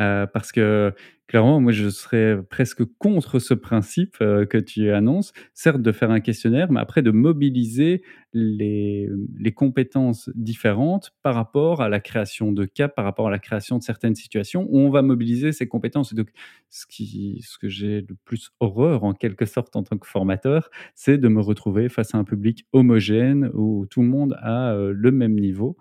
Heu, 0.00 0.26
parce 0.32 0.50
que 0.50 0.92
Clairement, 1.32 1.60
moi, 1.60 1.72
je 1.72 1.88
serais 1.88 2.38
presque 2.50 2.84
contre 2.98 3.38
ce 3.38 3.54
principe, 3.54 4.16
heu, 4.20 4.44
que 4.44 4.58
tu 4.58 4.90
annonces. 4.90 5.32
Certes, 5.54 5.80
de 5.80 5.90
faire 5.90 6.10
un 6.10 6.20
questionnaire, 6.20 6.70
mais 6.70 6.78
après 6.80 7.00
de 7.00 7.10
mobiliser 7.10 8.02
les, 8.34 9.08
les 9.38 9.52
compétences 9.52 10.28
différentes 10.34 11.12
par 11.22 11.34
rapport 11.34 11.80
à 11.80 11.88
la 11.88 12.00
création 12.00 12.52
de 12.52 12.66
cas, 12.66 12.88
par 12.88 13.06
rapport 13.06 13.28
à 13.28 13.30
la 13.30 13.38
création 13.38 13.78
de 13.78 13.82
certaines 13.82 14.14
situations 14.14 14.66
où 14.68 14.78
on 14.80 14.90
va 14.90 15.00
mobiliser 15.00 15.52
ces 15.52 15.66
compétences 15.66 16.12
et 16.12 16.16
donc 16.16 16.28
ce 16.68 16.86
qui 16.86 17.40
ce 17.46 17.56
que 17.58 17.68
j'ai 17.68 18.02
le 18.02 18.14
plus 18.26 18.50
horreur, 18.60 19.02
en 19.04 19.14
quelque 19.14 19.46
sorte, 19.46 19.74
en 19.76 19.82
tant 19.84 19.96
que 19.96 20.06
formateur, 20.06 20.68
c'est 20.94 21.16
de 21.16 21.28
me 21.28 21.40
retrouver 21.40 21.88
face 21.88 22.14
à 22.14 22.18
un 22.18 22.24
public 22.24 22.66
homogène 22.72 23.50
où 23.54 23.86
tout 23.90 24.02
le 24.02 24.08
monde 24.08 24.36
a, 24.42 24.74
heu, 24.74 24.92
le 24.92 25.10
même 25.12 25.38
niveau. 25.40 25.78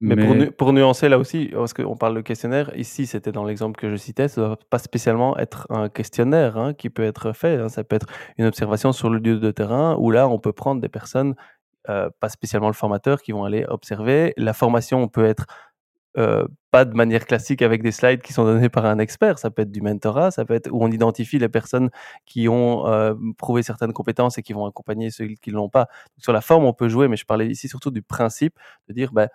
Mais 0.00 0.16
pour 0.16 0.34
nu 0.34 0.46
Mais 0.46 0.50
pour 0.50 0.72
nuancer 0.72 1.08
là 1.08 1.18
aussi, 1.18 1.46
parce 1.52 1.72
qu'on 1.72 1.96
parle 1.96 2.14
de 2.16 2.20
questionnaire, 2.20 2.70
ici 2.76 3.06
c'était 3.06 3.32
dans 3.32 3.44
l'exemple 3.44 3.78
que 3.80 3.90
je 3.90 3.96
citais, 3.96 4.28
ça 4.28 4.40
doit 4.42 4.58
pas 4.68 4.78
spécialement 4.78 5.36
être 5.38 5.66
un 5.70 5.88
questionnaire, 5.88 6.56
hein, 6.58 6.74
qui 6.74 6.90
peut 6.90 7.04
être 7.04 7.32
fait, 7.32 7.56
hein. 7.60 7.68
Ça 7.68 7.84
peut 7.84 7.96
être 7.96 8.06
une 8.38 8.44
observation 8.46 8.92
sur 8.92 9.08
le 9.08 9.18
lieu 9.18 9.38
de 9.38 9.50
terrain 9.50 9.96
où 9.98 10.10
là 10.10 10.28
on 10.28 10.38
peut 10.38 10.52
prendre 10.52 10.80
des 10.80 10.88
personnes, 10.88 11.34
heu, 11.90 12.10
pas 12.20 12.28
spécialement 12.30 12.68
le 12.68 12.74
formateur, 12.74 13.22
qui 13.22 13.32
vont 13.32 13.44
aller 13.44 13.66
observer. 13.68 14.34
La 14.38 14.54
formation 14.54 15.08
peut 15.08 15.26
être, 15.26 15.46
heu, 16.18 16.48
pas 16.72 16.84
de 16.86 16.94
manière 16.96 17.26
classique 17.26 17.62
avec 17.62 17.82
des 17.82 17.92
slides 17.92 18.22
qui 18.22 18.32
sont 18.34 18.44
donnés 18.44 18.68
par 18.70 18.86
un 18.86 18.98
expert, 19.00 19.38
ça 19.38 19.50
peut 19.50 19.62
être 19.62 19.72
du 19.72 19.82
mentorat, 19.82 20.30
ça 20.32 20.44
peut 20.46 20.54
être 20.54 20.70
où 20.72 20.82
on 20.84 20.90
identifie 20.92 21.38
les 21.38 21.48
personnes 21.50 21.90
qui 22.26 22.48
ont, 22.48 22.86
heu, 22.88 23.16
prouvé 23.38 23.62
certaines 23.62 23.92
compétences 23.94 24.38
et 24.38 24.42
qui 24.42 24.52
vont 24.54 24.66
accompagner 24.66 25.10
ceux 25.10 25.26
qui 25.42 25.50
l'ont 25.52 25.70
pas. 25.70 25.88
Sur 26.18 26.32
la 26.34 26.40
forme, 26.42 26.64
on 26.66 26.74
peut 26.74 26.88
jouer, 26.88 27.08
mais 27.08 27.16
je 27.18 27.26
parlais 27.26 27.48
ici 27.48 27.68
surtout 27.68 27.90
du 27.92 28.02
principe 28.02 28.58
de 28.88 28.94
dire, 28.94 29.12
bah 29.12 29.28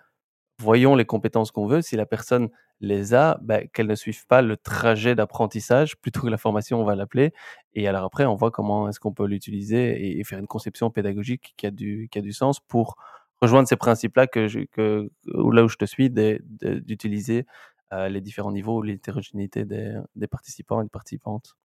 voyons 0.60 0.94
les 0.94 1.04
compétences 1.04 1.50
qu'on 1.50 1.66
veut. 1.66 1.82
Si 1.82 1.96
la 1.96 2.06
personne 2.06 2.50
les 2.80 3.14
a, 3.14 3.38
bah, 3.42 3.64
qu'elle 3.66 3.86
ne 3.86 3.94
suive 3.94 4.26
pas 4.26 4.42
le 4.42 4.56
trajet 4.56 5.14
d'apprentissage 5.14 5.96
plutôt 5.96 6.22
que 6.22 6.28
la 6.28 6.38
formation, 6.38 6.80
on 6.80 6.84
va 6.84 6.94
l'appeler. 6.94 7.32
Et 7.74 7.88
alors 7.88 8.04
après, 8.04 8.26
on 8.26 8.34
voit 8.34 8.50
comment 8.50 8.88
est-ce 8.88 9.00
qu'on 9.00 9.12
peut 9.12 9.26
l'utiliser 9.26 10.18
et, 10.18 10.24
faire 10.24 10.38
une 10.38 10.46
conception 10.46 10.90
pédagogique 10.90 11.54
qui 11.56 11.66
a 11.66 11.70
du, 11.70 12.08
qui 12.10 12.18
a 12.18 12.22
du 12.22 12.32
sens 12.32 12.60
pour 12.60 12.96
rejoindre 13.40 13.68
ces 13.68 13.76
principes-là 13.76 14.26
que, 14.26 15.10
là 15.26 15.64
où 15.64 15.68
je 15.68 15.76
te 15.76 15.84
suis, 15.86 16.10
d'utiliser 16.10 17.46
euh, 17.92 18.08
les 18.08 18.20
différents 18.20 18.52
niveaux, 18.52 18.82
l'hétérogénéité 18.82 19.64
des, 19.64 19.98
des 20.14 20.26
participants 20.26 20.80
et 20.80 20.84
des 20.84 20.90
participantes. 20.90 21.56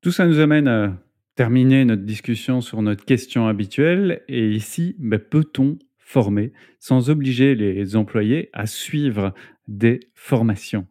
tout 0.00 0.12
ça 0.12 0.26
nous 0.26 0.38
amène 0.38 0.68
à 0.68 0.96
terminer 1.34 1.84
notre 1.84 2.02
discussion 2.02 2.60
sur 2.60 2.82
notre 2.82 3.04
question 3.04 3.48
habituelle. 3.48 4.22
Et 4.28 4.50
ici, 4.50 4.94
bah, 4.98 5.18
peut-on 5.18 5.78
former 6.10 6.52
sans 6.80 7.08
obliger 7.08 7.54
les 7.54 7.94
employés 7.94 8.50
à 8.52 8.66
suivre 8.66 9.32
des 9.68 10.00
formations. 10.14 10.86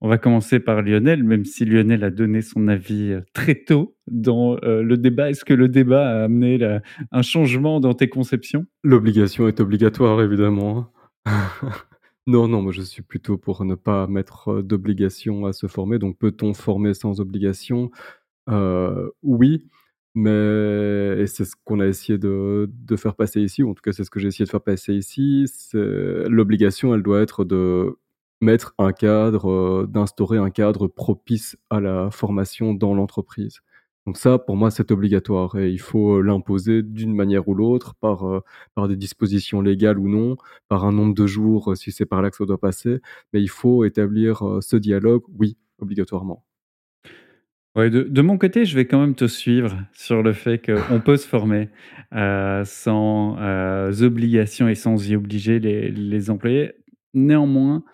On 0.00 0.08
va 0.08 0.18
commencer 0.18 0.58
par 0.58 0.82
Lionel, 0.82 1.22
même 1.22 1.44
si 1.44 1.64
Lionel 1.64 2.02
a 2.02 2.10
donné 2.10 2.40
son 2.42 2.66
avis 2.68 3.12
euh, 3.12 3.20
très 3.34 3.54
tôt 3.54 3.96
dans 4.08 4.56
euh, 4.64 4.82
le 4.82 4.96
débat. 4.96 5.30
Est-ce 5.30 5.44
que 5.44 5.54
le 5.54 5.68
débat 5.68 6.08
a 6.08 6.24
amené 6.24 6.78
un 7.10 7.22
changement 7.22 7.80
dans 7.80 7.94
tes 7.94 8.08
conceptions? 8.08 8.66
L'obligation 8.82 9.48
est 9.48 9.60
obligatoire, 9.60 10.20
évidemment. 10.22 10.92
Non, 12.30 12.46
non, 12.46 12.60
moi 12.60 12.72
je 12.72 12.82
suis 12.82 13.00
plutôt 13.00 13.38
pour 13.38 13.64
ne 13.64 13.74
pas 13.74 14.06
mettre 14.06 14.50
euh, 14.50 14.62
d'obligation 14.62 15.46
à 15.46 15.54
se 15.54 15.66
former. 15.66 15.98
Donc 15.98 16.18
peut-on 16.18 16.52
former 16.52 16.92
sans 16.92 17.22
obligation? 17.22 17.90
Oui, 19.22 19.66
mais 20.18 21.26
c'est 21.26 21.44
ce 21.44 21.54
qu'on 21.64 21.80
a 21.80 21.86
essayé 21.86 22.18
de 22.18 22.68
faire 22.96 23.14
passer 23.14 23.40
ici, 23.42 23.62
ou 23.62 23.70
en 23.70 23.74
tout 23.74 23.82
cas, 23.82 23.92
c'est 23.92 24.04
ce 24.04 24.10
que 24.10 24.20
j'ai 24.20 24.28
essayé 24.28 24.44
de 24.44 24.50
faire 24.50 24.62
passer 24.62 24.94
ici. 24.94 25.46
l'obligation, 25.74 26.94
elle 26.94 27.02
doit 27.02 27.20
être 27.20 27.44
de 27.44 27.96
mettre 28.40 28.74
un 28.78 28.92
cadre, 28.92 29.50
euh, 29.50 29.86
d'instaurer 29.88 30.38
un 30.38 30.50
cadre 30.50 30.86
propice 30.88 31.56
à 31.70 31.80
la 31.80 32.10
formation 32.10 32.74
dans 32.74 32.94
l'entreprise. 32.94 33.60
Donc 34.06 34.16
ça, 34.16 34.38
pour 34.38 34.56
moi, 34.56 34.70
c'est 34.70 34.90
obligatoire 34.90 35.56
et 35.58 35.70
il 35.70 35.80
faut 35.80 36.22
l'imposer 36.22 36.82
d'une 36.82 37.14
manière 37.14 37.48
ou 37.48 37.54
l'autre 37.54 37.94
par, 38.00 38.24
euh, 38.26 38.40
par 38.74 38.88
des 38.88 38.96
dispositions 38.96 39.60
légales 39.60 39.98
ou 39.98 40.08
non, 40.08 40.36
par 40.68 40.84
un 40.84 40.92
nombre 40.92 41.14
de 41.14 41.26
jours, 41.26 41.76
si 41.76 41.92
c'est 41.92 42.06
par 42.06 42.22
là 42.22 42.30
que 42.30 42.36
ça 42.36 42.46
doit 42.46 42.58
passer, 42.60 43.00
mais 43.32 43.42
il 43.42 43.50
faut 43.50 43.84
établir, 43.84 44.46
euh, 44.46 44.60
ce 44.62 44.76
dialogue, 44.76 45.22
oui, 45.38 45.56
obligatoirement. 45.78 46.44
Ouais, 47.76 47.90
de 47.90 48.22
mon 48.22 48.38
côté, 48.38 48.64
je 48.64 48.74
vais 48.74 48.86
quand 48.86 49.00
même 49.00 49.14
te 49.14 49.26
suivre 49.26 49.76
sur 49.92 50.22
le 50.22 50.32
fait 50.32 50.58
qu'on 50.58 51.00
peut 51.00 51.16
se 51.16 51.28
former, 51.28 51.68
euh, 52.14 52.64
sans, 52.64 53.36
euh, 53.38 53.92
obligations 54.02 54.68
et 54.68 54.74
sans 54.74 55.08
y 55.08 55.14
obliger 55.14 55.60
les 55.60 56.30
employés. 56.30 56.72
Néanmoins, 57.14 57.84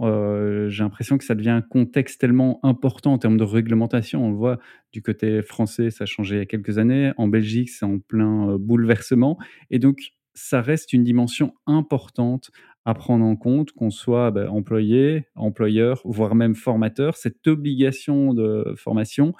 heu, 0.00 0.68
j'ai 0.70 0.84
l'impression 0.84 1.18
que 1.18 1.24
ça 1.24 1.34
devient 1.34 1.50
un 1.50 1.62
contexte 1.62 2.20
tellement 2.20 2.60
important 2.64 3.14
en 3.14 3.18
termes 3.18 3.36
de 3.38 3.44
réglementation. 3.44 4.24
On 4.26 4.30
le 4.30 4.36
voit 4.36 4.58
du 4.92 5.02
côté 5.02 5.42
français, 5.42 5.90
ça 5.90 6.04
a 6.04 6.06
changé 6.06 6.36
il 6.36 6.38
y 6.40 6.42
a 6.42 6.46
quelques 6.46 6.78
années. 6.78 7.12
En 7.18 7.28
Belgique, 7.28 7.70
c'est 7.70 7.86
en 7.86 7.98
plein, 7.98 8.50
heu, 8.52 8.58
bouleversement 8.58 9.38
et 9.70 9.78
donc 9.80 9.98
ça 10.34 10.62
reste 10.62 10.92
une 10.92 11.04
dimension 11.04 11.54
importante 11.66 12.50
à 12.86 12.94
prendre 12.94 13.26
en 13.26 13.36
compte, 13.36 13.72
qu'on 13.72 13.90
soit, 13.90 14.32
bah, 14.32 14.50
employé, 14.50 15.26
employeur, 15.36 16.02
voire 16.06 16.36
même 16.36 16.56
formateur. 16.56 17.16
Cette 17.18 17.46
obligation 17.48 18.34
de 18.34 18.74
formation 18.78 19.34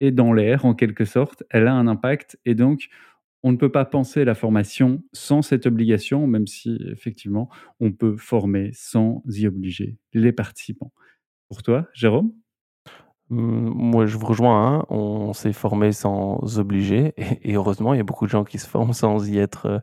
est 0.00 0.12
dans 0.12 0.32
l'air 0.32 0.64
en 0.64 0.74
quelque 0.74 1.04
sorte, 1.04 1.42
elle 1.50 1.66
a 1.66 1.74
un 1.74 1.86
impact 1.86 2.38
et 2.44 2.54
donc 2.54 2.88
on 3.42 3.52
ne 3.52 3.56
peut 3.56 3.72
pas 3.72 3.84
penser 3.86 4.24
la 4.24 4.34
formation 4.34 5.02
sans 5.12 5.42
cette 5.42 5.66
obligation, 5.66 6.26
même 6.26 6.46
si 6.46 6.78
effectivement 6.92 7.50
on 7.80 7.92
peut 7.92 8.16
former 8.16 8.70
sans 8.74 9.22
y 9.28 9.46
obliger 9.46 9.98
les 10.14 10.32
participants. 10.32 10.92
Pour 11.48 11.62
toi, 11.62 11.88
Jérôme? 11.94 12.32
Mmh, 13.30 13.70
moi, 13.74 14.06
je 14.06 14.16
vous 14.16 14.26
rejoins, 14.26 14.78
hein. 14.80 14.86
On 14.90 15.32
s'est 15.32 15.52
formé 15.52 15.92
sans 15.92 16.58
obliger 16.58 17.14
et 17.42 17.54
heureusement, 17.54 17.94
il 17.94 17.98
y 17.98 18.00
a 18.00 18.04
beaucoup 18.04 18.26
de 18.26 18.30
gens 18.30 18.44
qui 18.44 18.58
se 18.58 18.66
forment 18.68 18.92
sans 18.92 19.28
y 19.28 19.38
être, 19.38 19.66
heu, 19.66 19.80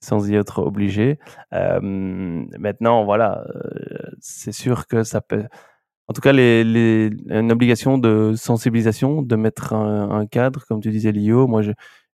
sans 0.00 0.28
y 0.30 0.34
être 0.36 0.60
obligés. 0.62 1.18
maintenant, 1.52 3.04
voilà, 3.04 3.44
heu, 3.54 4.12
c'est 4.20 4.52
sûr 4.52 4.86
que 4.86 5.04
ça 5.04 5.20
peut 5.20 5.44
en 6.08 6.12
tout 6.12 6.20
cas, 6.22 6.32
les 6.32 6.64
les 6.64 7.10
une 7.30 7.52
obligation 7.52 7.96
de 7.98 8.34
sensibilisation, 8.36 9.22
de 9.22 9.36
mettre 9.36 9.74
un 9.74 10.26
cadre, 10.26 10.64
comme 10.66 10.80
tu 10.80 10.90
disais, 10.90 11.12
Lio. 11.12 11.46
Moi, 11.46 11.62
je 11.62 11.72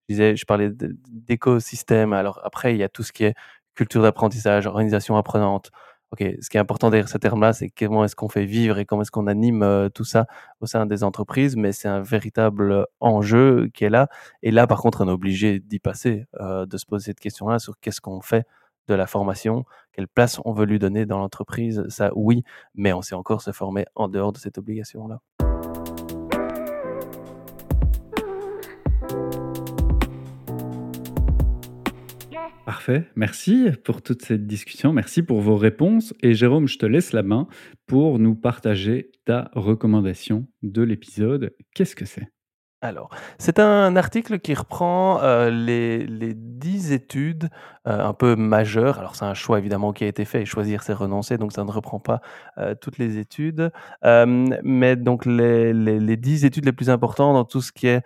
disais 0.09 0.35
je 0.35 0.45
parlais 0.45 0.69
d'écosystème. 1.09 2.13
Alors 2.13 2.41
après, 2.43 2.73
il 2.75 2.77
y 2.79 2.83
a 2.83 2.89
tout 2.89 3.03
ce 3.03 3.13
qui 3.13 3.23
est 3.25 3.35
culture 3.75 4.01
d'apprentissage, 4.03 4.67
organisation 4.67 5.15
apprenante. 5.17 5.71
OK, 6.11 6.23
ce 6.39 6.49
qui 6.49 6.57
est 6.57 6.59
important 6.59 6.89
derrière 6.89 7.09
ce 7.09 7.17
terme-là, 7.17 7.51
c'est 7.53 7.69
comment 7.69 8.03
est-ce 8.05 8.15
qu'on 8.15 8.29
fait 8.29 8.45
vivre 8.45 8.77
et 8.77 8.85
comment 8.85 9.01
est-ce 9.01 9.11
qu'on 9.11 9.27
anime, 9.27 9.63
heu, 9.63 9.89
tout 9.89 10.03
ça 10.03 10.27
au 10.61 10.65
sein 10.67 10.85
des 10.85 11.03
entreprises, 11.03 11.55
mais 11.55 11.71
c'est 11.71 11.87
un 11.87 12.01
véritable 12.01 12.85
enjeu 12.99 13.69
qui 13.73 13.85
est 13.85 13.89
là 13.89 14.07
et 14.43 14.51
là, 14.51 14.67
par 14.67 14.79
contre, 14.81 15.03
on 15.03 15.07
est 15.09 15.11
obligé 15.11 15.59
d'y 15.59 15.79
passer, 15.79 16.25
heu, 16.39 16.65
de 16.67 16.77
se 16.77 16.85
poser 16.85 17.05
cette 17.05 17.19
question-là 17.19 17.59
sur 17.59 17.79
qu'est-ce 17.79 18.01
qu'on 18.01 18.21
fait 18.21 18.45
de 18.87 18.93
la 18.93 19.07
formation, 19.07 19.65
quelle 19.93 20.07
place 20.07 20.39
on 20.45 20.53
veut 20.53 20.65
lui 20.65 20.77
donner 20.79 21.05
dans 21.07 21.17
l'entreprise, 21.17 21.83
ça 21.89 22.11
oui, 22.15 22.43
mais 22.75 22.93
on 22.93 23.01
sait 23.01 23.15
encore 23.15 23.41
se 23.41 23.51
former 23.51 23.85
en 23.95 24.07
dehors 24.07 24.31
de 24.31 24.37
cette 24.37 24.59
obligation-là. 24.59 25.19
Parfait, 32.65 33.07
merci 33.15 33.67
pour 33.83 34.01
toute 34.01 34.25
cette 34.25 34.47
discussion, 34.47 34.91
merci 34.91 35.21
pour 35.21 35.39
vos 35.39 35.55
réponses 35.55 36.15
et 36.23 36.33
Jérôme, 36.33 36.67
je 36.67 36.79
te 36.79 36.87
laisse 36.87 37.13
la 37.13 37.21
main 37.21 37.47
pour 37.85 38.17
nous 38.17 38.33
partager 38.33 39.11
ta 39.23 39.51
recommandation 39.53 40.47
de 40.63 40.81
l'épisode. 40.81 41.55
Qu'est-ce 41.75 41.95
que 41.95 42.05
c'est? 42.05 42.34
Alors, 42.81 43.09
c'est 43.39 43.59
un 43.59 43.95
article 43.95 44.39
qui 44.39 44.53
reprend, 44.53 45.19
les 45.49 46.05
10 46.35 46.91
études, 46.91 47.49
un 47.85 48.13
peu 48.13 48.35
majeures. 48.35 48.99
Alors 48.99 49.15
c'est 49.15 49.25
un 49.25 49.33
choix 49.33 49.59
évidemment 49.59 49.93
qui 49.93 50.03
a 50.03 50.07
été 50.07 50.25
fait 50.25 50.41
et 50.41 50.45
choisir 50.45 50.81
c'est 50.83 50.93
renoncer, 50.93 51.37
donc 51.37 51.51
ça 51.51 51.63
ne 51.63 51.71
reprend 51.71 51.99
pas, 51.99 52.21
toutes 52.81 52.97
les 52.97 53.17
études. 53.17 53.71
Mais 54.03 54.95
donc 54.95 55.25
les 55.25 55.73
les 55.73 55.99
les 55.99 56.17
10 56.17 56.45
études 56.45 56.65
les 56.65 56.73
plus 56.73 56.89
importantes 56.89 57.33
dans 57.35 57.45
tout 57.45 57.61
ce 57.61 57.71
qui 57.71 57.87
est, 57.87 58.03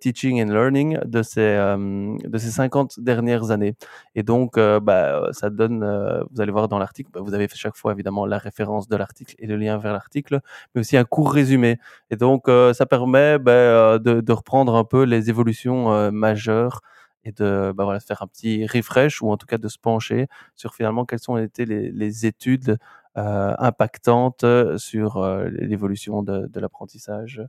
teaching 0.00 0.42
and 0.42 0.52
learning 0.52 0.98
de 1.04 1.22
ces, 1.22 1.56
de 1.56 2.38
ces 2.38 2.50
50 2.50 3.00
dernières 3.00 3.50
années 3.50 3.74
et 4.14 4.22
donc 4.22 4.58
bah, 4.58 5.28
ça 5.32 5.50
donne, 5.50 5.84
vous 6.30 6.40
allez 6.40 6.52
voir 6.52 6.68
dans 6.68 6.78
l'article, 6.78 7.10
bah, 7.12 7.20
vous 7.22 7.34
avez 7.34 7.48
chaque 7.54 7.76
fois 7.76 7.92
évidemment 7.92 8.26
la 8.26 8.38
référence 8.38 8.88
de 8.88 8.96
l'article 8.96 9.34
et 9.38 9.46
le 9.46 9.56
lien 9.56 9.76
vers 9.78 9.92
l'article, 9.92 10.40
mais 10.74 10.80
aussi 10.80 10.96
un 10.96 11.04
court 11.04 11.32
résumé 11.32 11.78
et 12.10 12.16
donc 12.16 12.48
ça 12.72 12.86
permet, 12.86 13.38
bah, 13.38 13.52
heu, 13.52 13.98
de, 14.08 14.32
reprendre 14.32 14.74
un 14.74 14.84
peu 14.84 15.04
les 15.04 15.30
évolutions 15.30 15.92
euh, 15.92 16.10
majeures 16.10 16.80
et 17.24 17.32
de 17.32 17.72
bah 17.76 17.84
voilà, 17.84 18.00
faire 18.00 18.22
un 18.22 18.26
petit 18.26 18.66
refresh 18.66 19.22
ou 19.22 19.30
en 19.30 19.36
tout 19.36 19.46
cas 19.46 19.58
de 19.58 19.68
se 19.68 19.78
pencher 19.78 20.28
sur 20.54 20.74
finalement 20.74 21.04
quelles 21.04 21.20
ont 21.28 21.36
été 21.36 21.64
les, 21.64 21.90
les 21.90 22.26
études 22.26 22.78
euh, 23.16 23.54
impactantes 23.58 24.44
sur 24.76 25.16
euh, 25.16 25.48
l'évolution 25.50 26.22
de, 26.22 26.46
de 26.46 26.60
l'apprentissage 26.60 27.42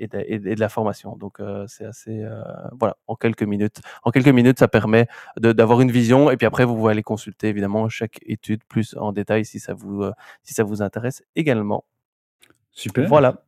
et, 0.00 0.08
de, 0.08 0.24
et, 0.26 0.40
de, 0.40 0.58
la 0.60 0.68
formation. 0.68 1.16
Donc 1.16 1.40
c'est 1.68 1.84
assez 1.84 2.26
voilà 2.72 2.96
en 3.06 3.14
quelques 3.14 3.44
minutes. 3.44 3.80
En 4.02 4.10
quelques 4.10 4.26
minutes, 4.26 4.58
ça 4.58 4.66
permet 4.66 5.06
d'avoir 5.36 5.80
une 5.82 5.92
vision 5.92 6.32
et 6.32 6.36
puis 6.36 6.48
après 6.48 6.64
vous 6.64 6.74
pouvez 6.74 6.90
aller 6.90 7.04
consulter 7.04 7.46
évidemment 7.46 7.88
chaque 7.88 8.18
étude 8.26 8.64
plus 8.64 8.96
en 8.96 9.12
détail 9.12 9.44
si 9.44 9.60
ça 9.60 9.72
vous 9.72 10.02
si 10.42 10.52
ça 10.52 10.64
vous 10.64 10.82
intéresse 10.82 11.22
également. 11.36 11.84
Super. 12.72 13.06
Voilà. 13.06 13.44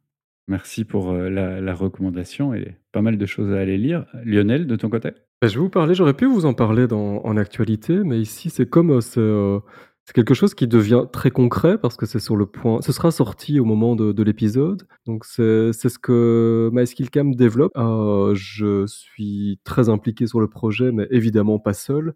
Merci 0.49 0.85
pour 0.85 1.11
euh, 1.11 1.29
la, 1.29 1.75
recommandation 1.75 2.55
et 2.55 2.77
pas 2.93 3.03
mal 3.03 3.19
de 3.19 3.27
choses 3.27 3.53
à 3.53 3.59
aller 3.59 3.79
lire. 3.79 4.07
Lionel, 4.25 4.67
de 4.67 4.77
ton 4.77 4.89
côté? 4.89 5.11
Bah, 5.43 5.49
je 5.49 5.55
vais 5.55 5.61
vous 5.61 5.71
parler, 5.71 5.95
j'aurais 5.95 6.15
pu 6.15 6.27
vous 6.27 6.47
en 6.47 6.55
parler 6.55 6.87
en 6.93 7.37
actualité, 7.37 7.99
mais 8.05 8.21
ici 8.21 8.49
c'est 8.49 8.69
comme, 8.69 9.01
c'est, 9.01 9.21
heu, 9.21 9.61
c'est 10.05 10.15
quelque 10.15 10.35
chose 10.35 10.55
qui 10.55 10.69
devient 10.69 11.05
très 11.13 11.31
concret 11.31 11.79
parce 11.79 11.97
que 11.97 12.07
c'est 12.07 12.21
sur 12.21 12.37
le 12.37 12.47
point 12.47 12.81
ce 12.81 12.93
sera 12.93 13.11
sorti 13.11 13.59
au 13.59 13.65
moment 13.65 13.97
de 13.97 14.13
de 14.13 14.23
l'épisode, 14.23 14.87
donc 15.05 15.25
c'est 15.25 15.73
ce 15.73 15.99
que 15.99 16.71
MySkillCam 16.73 17.35
développe. 17.35 17.73
Heu, 17.77 18.35
je 18.35 18.87
suis 18.87 19.61
très 19.65 19.89
impliqué 19.89 20.27
sur 20.27 20.41
le 20.41 20.49
projet, 20.49 20.93
mais 20.93 21.07
évidemment 21.11 21.59
pas 21.59 21.75
seul 21.75 22.15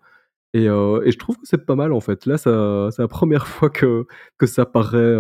et 0.55 0.65
et 0.66 0.66
je 1.12 1.19
trouve 1.19 1.36
que 1.36 1.43
c'est 1.44 1.66
pas 1.66 1.77
mal 1.77 1.93
en 1.93 2.01
fait. 2.01 2.27
Là, 2.27 2.39
c'est 2.39 2.51
la 2.51 3.09
première 3.09 3.47
fois 3.48 3.70
que 3.70 4.07
que 4.39 4.47
ça 4.47 4.66
paraît, 4.66 5.16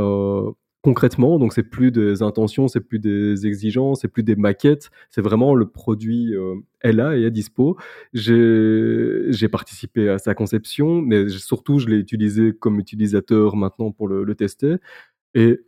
concrètement, 0.82 1.38
donc 1.38 1.52
c'est 1.52 1.62
plus 1.62 1.90
des 1.92 2.22
intentions, 2.22 2.68
c'est 2.68 2.80
plus 2.80 2.98
des 2.98 3.46
exigences, 3.46 4.00
c'est 4.02 4.08
plus 4.08 4.22
des 4.22 4.36
maquettes, 4.36 4.90
c'est 5.10 5.20
vraiment 5.20 5.54
le 5.54 5.66
produit, 5.68 6.34
heu, 6.34 6.54
est 6.82 6.92
là 6.92 7.16
et 7.16 7.22
est 7.24 7.30
dispo. 7.30 7.76
J'ai 8.14 9.48
participé 9.50 10.08
à 10.08 10.18
sa 10.18 10.34
conception, 10.34 11.02
mais 11.02 11.28
surtout 11.28 11.78
je 11.78 11.86
l'ai 11.88 11.96
utilisé 11.98 12.52
comme 12.58 12.78
utilisateur 12.80 13.56
maintenant 13.56 13.92
pour 13.92 14.08
le 14.08 14.34
tester 14.34 14.76
et 15.34 15.60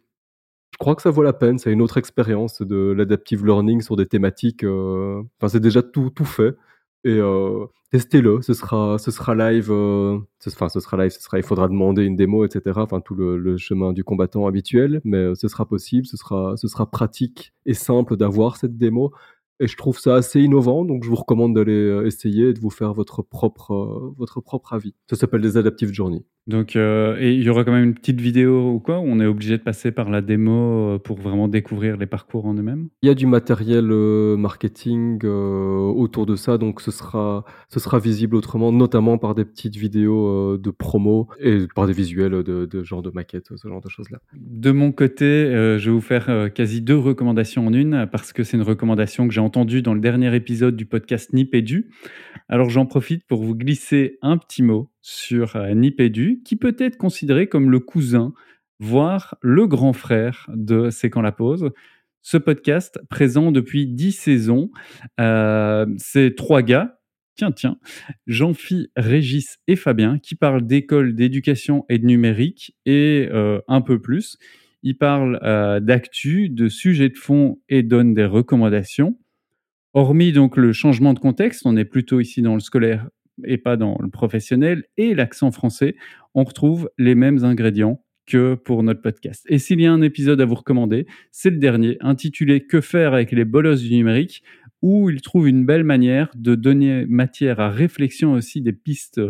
je 0.73 0.79
crois 0.79 0.97
que 0.97 1.03
ça 1.03 1.11
vaut 1.11 1.23
la 1.23 1.33
peine. 1.35 1.59
C'est 1.59 1.73
une 1.73 1.83
autre 1.83 1.99
expérience 1.99 2.63
de 2.63 2.93
l'adaptive 2.97 3.47
learning 3.47 3.83
sur 3.83 3.97
des 3.97 4.07
thématiques, 4.07 4.65
heu, 4.65 5.23
enfin 5.41 5.49
c'est 5.49 5.61
déjà 5.61 5.83
tout 5.83 6.11
tout 6.11 6.25
fait 6.25 6.55
et 7.05 7.17
heu, 7.19 7.67
testez-le, 7.91 8.43
ce 8.43 8.55
sera 8.55 8.99
ce 8.99 9.11
sera 9.11 9.35
live, 9.35 9.71
heu, 9.71 10.21
ce 10.41 10.51
sera 10.51 10.69
live, 10.97 11.11
ce 11.11 11.21
sera 11.21 11.39
il 11.39 11.45
faudra 11.45 11.69
demander 11.69 12.05
une 12.05 12.17
démo 12.17 12.45
et 12.45 12.51
cetera, 12.51 12.83
enfin 12.85 13.01
tout 13.01 13.15
le 13.15 13.57
chemin 13.57 13.93
du 13.93 14.05
combattant 14.05 14.47
habituel, 14.47 15.01
mais 15.05 15.19
heu, 15.19 15.35
ce 15.35 15.49
sera 15.49 15.67
possible, 15.67 16.07
ce 16.07 16.17
sera 16.17 16.57
ce 16.57 16.69
sera 16.69 16.91
pratique 16.91 17.53
et 17.67 17.75
simple 17.75 18.17
d'avoir 18.17 18.57
cette 18.57 18.77
démo 18.79 19.13
et 19.61 19.69
je 19.69 19.77
trouve 19.77 19.99
ça 19.99 20.17
assez 20.17 20.41
innovant, 20.41 20.85
donc 20.85 21.05
je 21.05 21.09
vous 21.09 21.15
recommande 21.15 21.55
d'aller, 21.55 22.03
essayer 22.07 22.49
et 22.49 22.53
de 22.53 22.59
vous 22.61 22.71
faire 22.71 22.95
votre 22.95 23.23
propre, 23.23 24.13
votre 24.19 24.41
propre 24.41 24.73
avis. 24.73 24.95
Ça 25.09 25.15
s'appelle 25.17 25.41
des 25.41 25.57
adaptive 25.57 25.93
journey. 25.93 26.25
Donc, 26.47 26.77
euh, 26.77 27.17
et 27.21 27.33
il 27.33 27.43
y 27.43 27.49
aura 27.49 27.65
quand 27.65 27.73
même 27.73 27.85
une 27.85 27.95
petite 27.95 28.21
vidéo 28.21 28.73
ou 28.73 28.81
quoi 28.81 28.99
où 28.99 29.05
on 29.05 29.21
est 29.21 29.27
obligé 29.27 29.57
de 29.57 29.63
passer 29.63 29.93
par 29.93 30.11
la 30.11 30.21
démo 30.21 30.95
euh, 30.95 30.99
pour 30.99 31.19
vraiment 31.19 31.49
découvrir 31.49 31.97
les 31.97 32.07
parcours 32.07 32.47
en 32.47 32.55
eux-mêmes? 32.55 32.89
Il 33.03 33.07
y 33.07 33.11
a 33.11 33.15
du 33.15 33.27
matériel, 33.27 33.91
heu, 33.91 34.37
marketing, 34.37 35.25
autour 35.25 36.27
de 36.27 36.37
ça, 36.37 36.59
donc 36.59 36.81
ce 36.81 36.91
sera 36.91 37.45
ce 37.69 37.81
sera 37.81 37.99
visible 37.99 38.37
autrement, 38.37 38.73
notamment 38.73 39.19
par 39.19 39.35
des 39.35 39.45
petites 39.45 39.77
vidéos, 39.77 40.59
de 40.59 40.71
promo 40.71 41.29
et 41.41 41.67
par 41.75 41.87
des 41.87 41.93
visuels, 41.93 42.43
de 42.43 42.67
de 42.67 42.83
genre 42.83 43.03
de 43.03 43.11
maquettes, 43.11 43.57
ce 43.57 43.69
genre 43.69 43.81
de 43.81 43.89
choses-là. 43.89 44.19
De 44.35 44.73
mon 44.73 44.93
côté, 44.93 45.25
euh, 45.25 45.79
je 45.79 45.91
vais 45.91 45.95
vous 45.95 46.01
faire 46.01 46.29
euh, 46.29 46.49
quasi 46.49 46.81
deux 46.81 46.99
recommandations 46.99 47.67
en 47.67 47.73
une 47.73 48.09
parce 48.11 48.33
que 48.33 48.45
c'est 48.45 48.57
une 48.57 48.63
recommandation 48.63 49.27
que 49.29 49.35
j'ai 49.35 49.41
entendue 49.41 49.83
dans 49.83 49.95
le 49.95 50.01
dernier 50.01 50.35
épisode 50.35 50.77
du 50.77 50.87
podcast 50.87 51.33
Nipédu. 51.33 51.91
Alors 52.49 52.71
j'en 52.71 52.87
profite 52.87 53.27
pour 53.27 53.43
vous 53.43 53.55
glisser 53.55 54.19
un 54.23 54.37
petit 54.37 54.63
mot 54.63 54.91
sur 55.03 55.57
euh, 55.57 55.75
Nipédu, 55.75 56.41
qui 56.45 56.57
peut 56.57 56.77
être 56.79 56.97
considéré 56.97 57.49
comme 57.49 57.71
le 57.71 57.81
cousin, 57.81 58.33
voire 58.79 59.37
le 59.43 59.67
grand 59.67 59.93
frère 59.93 60.49
de 60.55 60.91
C'est 60.91 61.11
quand 61.11 61.23
la 61.23 61.33
pause. 61.33 61.71
Ce 62.25 62.37
podcast, 62.37 63.01
présent 63.11 63.51
depuis 63.51 63.89
dix 63.89 64.13
saisons, 64.13 64.71
euh, 65.19 65.87
c'est 65.99 66.37
trois 66.37 66.63
gars, 66.63 67.01
tiens, 67.35 67.51
tiens, 67.51 67.79
Jean-Phi, 68.29 68.91
Régis 68.97 69.59
et 69.67 69.75
Fabien, 69.75 70.21
qui 70.21 70.37
parlent 70.37 70.65
d'école, 70.65 71.17
d'éducation 71.17 71.85
et 71.89 71.99
de 71.99 72.07
numérique, 72.07 72.77
et 72.87 73.29
euh, 73.33 73.61
un 73.67 73.81
peu 73.81 74.01
plus. 74.01 74.39
Ils 74.85 74.97
parlent 74.97 75.41
euh, 75.43 75.81
d'actu, 75.81 76.49
de 76.49 76.69
sujets 76.69 77.09
de 77.09 77.17
fond 77.17 77.61
et 77.69 77.83
donnent 77.83 78.15
des 78.15 78.25
recommandations. 78.25 79.19
Hormis 79.93 80.33
donc 80.33 80.57
le 80.57 80.73
changement 80.73 81.15
de 81.15 81.19
contexte, 81.19 81.63
on 81.67 81.77
est 81.77 81.85
plutôt 81.85 82.21
ici 82.21 82.41
dans 82.41 82.55
le 82.55 82.61
scolaire 82.61 83.09
et 83.45 83.59
pas 83.59 83.77
dans 83.77 83.97
le 84.01 84.09
professionnel, 84.09 84.85
et 84.97 85.15
l'accent 85.15 85.51
français, 85.51 85.97
on 86.35 86.45
retrouve 86.45 86.91
les 86.99 87.15
mêmes 87.15 87.45
ingrédients 87.45 88.03
que 88.27 88.55
pour 88.55 88.83
notre 88.83 89.03
podcast. 89.03 89.45
Et 89.49 89.59
s'il 89.59 89.81
y 89.81 89.87
a 89.87 89.93
un 89.93 90.03
épisode 90.03 90.41
à 90.41 90.45
vous 90.45 90.55
recommander, 90.55 91.07
c'est 91.31 91.51
le 91.51 91.59
dernier, 91.59 91.97
intitulé 92.01 92.67
Que 92.67 92.81
faire 92.81 93.15
avec 93.15 93.33
les 93.33 93.45
bolosses 93.45 93.83
du 93.83 93.95
numérique, 93.95 94.43
où 94.81 95.11
il 95.11 95.21
trouve 95.21 95.49
une 95.49 95.65
belle 95.65 95.85
manière 95.85 96.31
de 96.35 96.55
donner 96.55 97.07
matière 97.07 97.61
à 97.61 97.71
réflexion 97.71 98.33
aussi 98.33 98.61
des 98.61 98.73
pistes 98.73 99.21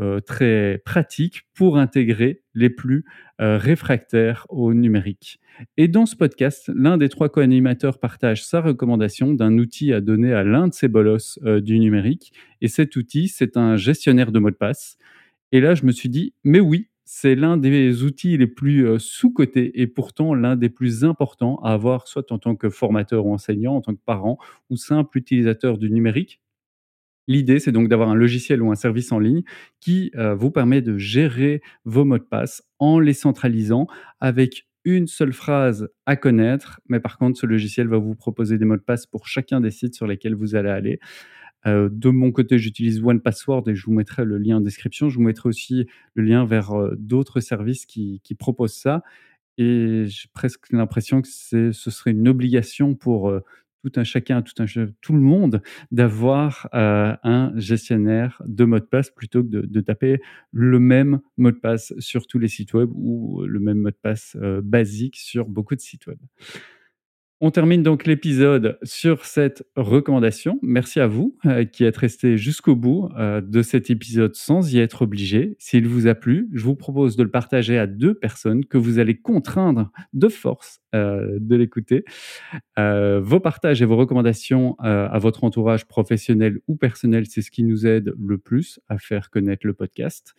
euh, 0.00 0.20
très 0.20 0.80
pratiques 0.84 1.42
pour 1.54 1.76
intégrer 1.76 2.42
les 2.54 2.70
plus 2.70 3.04
euh, 3.40 3.58
réfractaires 3.58 4.46
au 4.48 4.72
numérique. 4.72 5.40
Et 5.76 5.88
dans 5.88 6.06
ce 6.06 6.14
podcast, 6.14 6.70
l'un 6.72 6.98
des 6.98 7.08
trois 7.08 7.28
co-animateurs 7.28 7.98
partage 7.98 8.44
sa 8.44 8.60
recommandation 8.60 9.32
d'un 9.32 9.58
outil 9.58 9.92
à 9.92 10.00
donner 10.00 10.32
à 10.32 10.44
l'un 10.44 10.68
de 10.68 10.72
ses 10.72 10.86
bolosses 10.86 11.40
euh, 11.44 11.60
du 11.60 11.80
numérique. 11.80 12.32
Et 12.60 12.68
cet 12.68 12.94
outil, 12.94 13.26
c'est 13.26 13.56
un 13.56 13.76
gestionnaire 13.76 14.30
de 14.30 14.38
mots 14.38 14.50
de 14.50 14.54
passe. 14.54 14.98
Et 15.50 15.60
là, 15.60 15.74
je 15.74 15.84
me 15.84 15.90
suis 15.90 16.08
dit, 16.08 16.32
mais 16.44 16.60
oui, 16.60 16.90
c'est 17.04 17.34
l'un 17.34 17.56
des 17.56 18.04
outils 18.04 18.36
les 18.36 18.46
plus 18.46 19.00
sous-cotés 19.00 19.80
et 19.80 19.88
pourtant 19.88 20.32
l'un 20.34 20.54
des 20.54 20.68
plus 20.68 21.04
importants 21.04 21.58
à 21.64 21.72
avoir, 21.72 22.06
soit 22.06 22.30
en 22.30 22.38
tant 22.38 22.54
que 22.54 22.70
formateur 22.70 23.26
ou 23.26 23.32
enseignant, 23.32 23.74
en 23.74 23.80
tant 23.80 23.94
que 23.94 24.02
parent 24.04 24.38
ou 24.70 24.76
simple 24.76 25.18
utilisateur 25.18 25.78
du 25.78 25.90
numérique. 25.90 26.40
L'idée, 27.28 27.60
c'est 27.60 27.72
donc 27.72 27.88
d'avoir 27.88 28.08
un 28.08 28.14
logiciel 28.14 28.62
ou 28.62 28.72
un 28.72 28.74
service 28.74 29.12
en 29.12 29.18
ligne 29.18 29.42
qui 29.80 30.10
euh, 30.16 30.34
vous 30.34 30.50
permet 30.50 30.80
de 30.80 30.96
gérer 30.96 31.60
vos 31.84 32.06
mots 32.06 32.18
de 32.18 32.24
passe 32.24 32.62
en 32.78 32.98
les 32.98 33.12
centralisant 33.12 33.86
avec 34.18 34.66
une 34.84 35.06
seule 35.06 35.34
phrase 35.34 35.88
à 36.06 36.16
connaître, 36.16 36.80
mais 36.88 37.00
par 37.00 37.18
contre, 37.18 37.38
ce 37.38 37.44
logiciel 37.44 37.86
va 37.88 37.98
vous 37.98 38.14
proposer 38.14 38.56
des 38.56 38.64
mots 38.64 38.76
de 38.76 38.82
passe 38.82 39.06
pour 39.06 39.26
chacun 39.26 39.60
des 39.60 39.70
sites 39.70 39.94
sur 39.94 40.06
lesquels 40.06 40.34
vous 40.34 40.54
allez 40.54 40.70
aller. 40.70 41.00
Euh, 41.66 41.90
de 41.92 42.08
mon 42.08 42.32
côté, 42.32 42.58
j'utilise 42.58 43.02
One 43.04 43.20
Password 43.20 43.68
et 43.68 43.74
je 43.74 43.84
vous 43.84 43.92
mettrai 43.92 44.24
le 44.24 44.38
lien 44.38 44.56
en 44.56 44.60
description. 44.62 45.10
Je 45.10 45.16
vous 45.16 45.22
mettrai 45.24 45.50
aussi 45.50 45.86
le 46.14 46.22
lien 46.22 46.46
vers 46.46 46.72
euh, 46.72 46.94
d'autres 46.96 47.40
services 47.40 47.84
qui, 47.84 48.22
proposent 48.38 48.74
ça. 48.74 49.02
Et 49.58 50.04
j'ai 50.06 50.28
presque 50.32 50.72
l'impression 50.72 51.20
que 51.20 51.28
ce 51.28 51.72
serait 51.72 52.12
une 52.12 52.28
obligation 52.28 52.94
pour 52.94 53.32
tout 53.82 53.92
un 53.96 54.04
chacun, 54.04 54.42
tout, 54.42 54.60
un, 54.62 54.66
tout 55.00 55.12
le 55.12 55.20
monde, 55.20 55.62
d'avoir 55.90 56.68
euh, 56.74 57.14
un 57.22 57.52
gestionnaire 57.56 58.42
de 58.46 58.64
mot 58.64 58.78
de 58.78 58.84
passe 58.84 59.10
plutôt 59.10 59.42
que 59.42 59.48
de, 59.48 59.80
taper 59.80 60.20
le 60.52 60.78
même 60.78 61.20
mot 61.36 61.50
de 61.50 61.56
passe 61.56 61.94
sur 61.98 62.26
tous 62.26 62.38
les 62.38 62.48
sites 62.48 62.74
web 62.74 62.90
ou 62.92 63.44
le 63.44 63.60
même 63.60 63.78
mot 63.78 63.90
de 63.90 63.96
passe 64.00 64.36
euh, 64.40 64.60
basique 64.62 65.16
sur 65.16 65.48
beaucoup 65.48 65.74
de 65.74 65.80
sites 65.80 66.06
web. 66.06 66.18
On 67.40 67.52
termine 67.52 67.84
donc 67.84 68.04
l'épisode 68.04 68.80
sur 68.82 69.24
cette 69.24 69.64
recommandation. 69.76 70.58
Merci 70.60 70.98
à 70.98 71.06
vous 71.06 71.38
euh, 71.46 71.64
qui 71.64 71.84
êtes 71.84 71.96
restés 71.96 72.36
jusqu'au 72.36 72.74
bout 72.74 73.10
euh, 73.16 73.40
de 73.40 73.62
cet 73.62 73.90
épisode 73.90 74.34
sans 74.34 74.74
y 74.74 74.80
être 74.80 75.02
obligé. 75.02 75.54
S'il 75.60 75.86
vous 75.86 76.08
a 76.08 76.16
plu, 76.16 76.48
je 76.52 76.64
vous 76.64 76.74
propose 76.74 77.14
de 77.14 77.22
le 77.22 77.30
partager 77.30 77.78
à 77.78 77.86
deux 77.86 78.14
personnes 78.14 78.64
que 78.64 78.76
vous 78.76 78.98
allez 78.98 79.20
contraindre 79.20 79.92
de 80.14 80.26
force 80.26 80.80
euh, 80.96 81.38
de 81.38 81.54
l'écouter. 81.54 82.04
Vos 82.76 83.40
partages 83.40 83.82
et 83.82 83.84
vos 83.84 83.96
recommandations 83.96 84.76
à 84.78 85.18
votre 85.18 85.44
entourage 85.44 85.86
professionnel 85.86 86.58
ou 86.66 86.76
personnel, 86.76 87.26
c'est 87.26 87.42
ce 87.42 87.50
qui 87.50 87.62
nous 87.62 87.86
aide 87.86 88.14
le 88.18 88.38
plus 88.38 88.80
à 88.88 88.98
faire 88.98 89.30
connaître 89.30 89.66
le 89.66 89.74
podcast. 89.74 90.34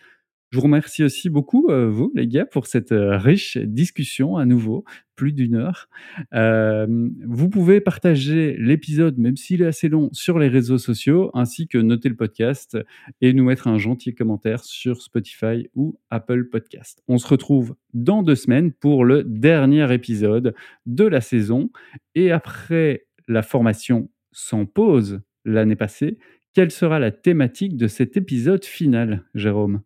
Je 0.51 0.57
vous 0.57 0.63
remercie 0.63 1.03
aussi 1.03 1.29
beaucoup, 1.29 1.69
euh, 1.69 1.87
vous, 1.87 2.11
les 2.15 2.27
gars, 2.27 2.45
pour 2.45 2.65
cette 2.65 2.91
euh, 2.91 3.17
riche 3.17 3.57
discussion 3.57 4.35
à 4.35 4.45
nouveau, 4.45 4.83
plus 5.15 5.31
d'une 5.31 5.53
heure. 5.53 5.89
Euh, 6.33 6.87
vous 7.23 7.49
pouvez 7.49 7.81
partager 7.81 8.55
l'épisode, 8.57 9.19
même 9.19 9.37
s'il 9.37 9.61
est 9.61 9.67
assez 9.67 9.89
long, 9.89 10.09
sur 10.11 10.39
les 10.39 10.47
réseaux 10.47 10.79
sociaux, 10.79 11.29
ainsi 11.35 11.67
que 11.67 11.77
noter 11.77 12.09
le 12.09 12.15
podcast 12.15 12.79
et 13.21 13.33
nous 13.33 13.43
mettre 13.43 13.67
un 13.67 13.77
gentil 13.77 14.15
commentaire 14.15 14.63
sur 14.63 15.03
Spotify 15.03 15.69
ou 15.75 15.99
Apple 16.09 16.45
Podcast. 16.45 17.03
On 17.07 17.19
se 17.19 17.27
retrouve 17.27 17.75
dans 17.93 18.23
deux 18.23 18.33
semaines 18.33 18.71
pour 18.71 19.05
le 19.05 19.23
dernier 19.23 19.93
épisode 19.93 20.55
de 20.87 21.03
la 21.03 21.21
saison. 21.21 21.69
Et 22.15 22.31
après 22.31 23.05
la 23.27 23.43
formation 23.43 24.09
sans 24.31 24.65
pause 24.65 25.21
l'année 25.45 25.75
passée, 25.75 26.17
quelle 26.55 26.71
sera 26.71 26.97
la 26.97 27.11
thématique 27.11 27.77
de 27.77 27.87
cet 27.87 28.17
épisode 28.17 28.65
final, 28.65 29.25
Jérôme? 29.35 29.81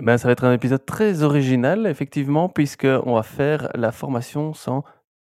Ben, 0.00 0.18
ça 0.18 0.28
va 0.28 0.32
être 0.32 0.44
un 0.44 0.52
épisode 0.52 0.84
très 0.84 1.22
original, 1.22 1.86
effectivement, 1.86 2.48
puisqu'on 2.48 3.14
va 3.14 3.22
faire 3.22 3.68
la 3.74 3.92
formation 3.92 4.54
sans 4.54 4.84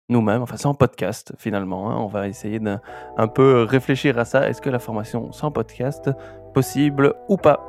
nous-mêmes, 0.10 0.42
enfin 0.42 0.58
sans 0.58 0.74
podcast 0.74 1.34
finalement. 1.38 1.92
hein. 1.92 1.98
On 2.00 2.08
va 2.08 2.28
essayer 2.28 2.60
d'un 2.60 2.82
un 3.18 3.28
peu 3.28 3.64
réfléchir 3.64 4.18
à 4.18 4.26
ça. 4.26 4.50
Est-ce 4.50 4.62
que 4.62 4.70
la 4.70 4.80
formation 4.80 5.32
sans 5.32 5.52
podcast, 5.52 6.10
possible 6.54 7.14
ou 7.28 7.38
pas? 7.38 7.66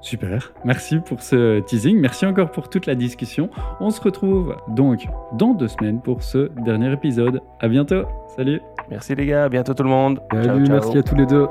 Super, 0.00 0.52
merci 0.64 1.00
pour 1.00 1.20
ce 1.22 1.58
teasing, 1.60 1.98
merci 1.98 2.24
encore 2.24 2.52
pour 2.52 2.68
toute 2.68 2.86
la 2.86 2.94
discussion. 2.94 3.50
On 3.80 3.90
se 3.90 4.00
retrouve 4.00 4.54
donc 4.68 5.08
dans 5.32 5.54
deux 5.54 5.66
semaines 5.66 6.00
pour 6.00 6.22
ce 6.22 6.50
dernier 6.64 6.92
épisode. 6.92 7.40
À 7.60 7.66
bientôt, 7.68 8.04
salut 8.36 8.60
Merci 8.90 9.14
les 9.16 9.26
gars, 9.26 9.44
à 9.44 9.48
bientôt 9.48 9.74
tout 9.74 9.82
le 9.82 9.88
monde. 9.90 10.20
Salut, 10.32 10.44
ciao, 10.44 10.56
ciao. 10.66 10.72
merci 10.74 10.98
à 10.98 11.02
tous 11.02 11.16
les 11.16 11.26
deux. 11.26 11.46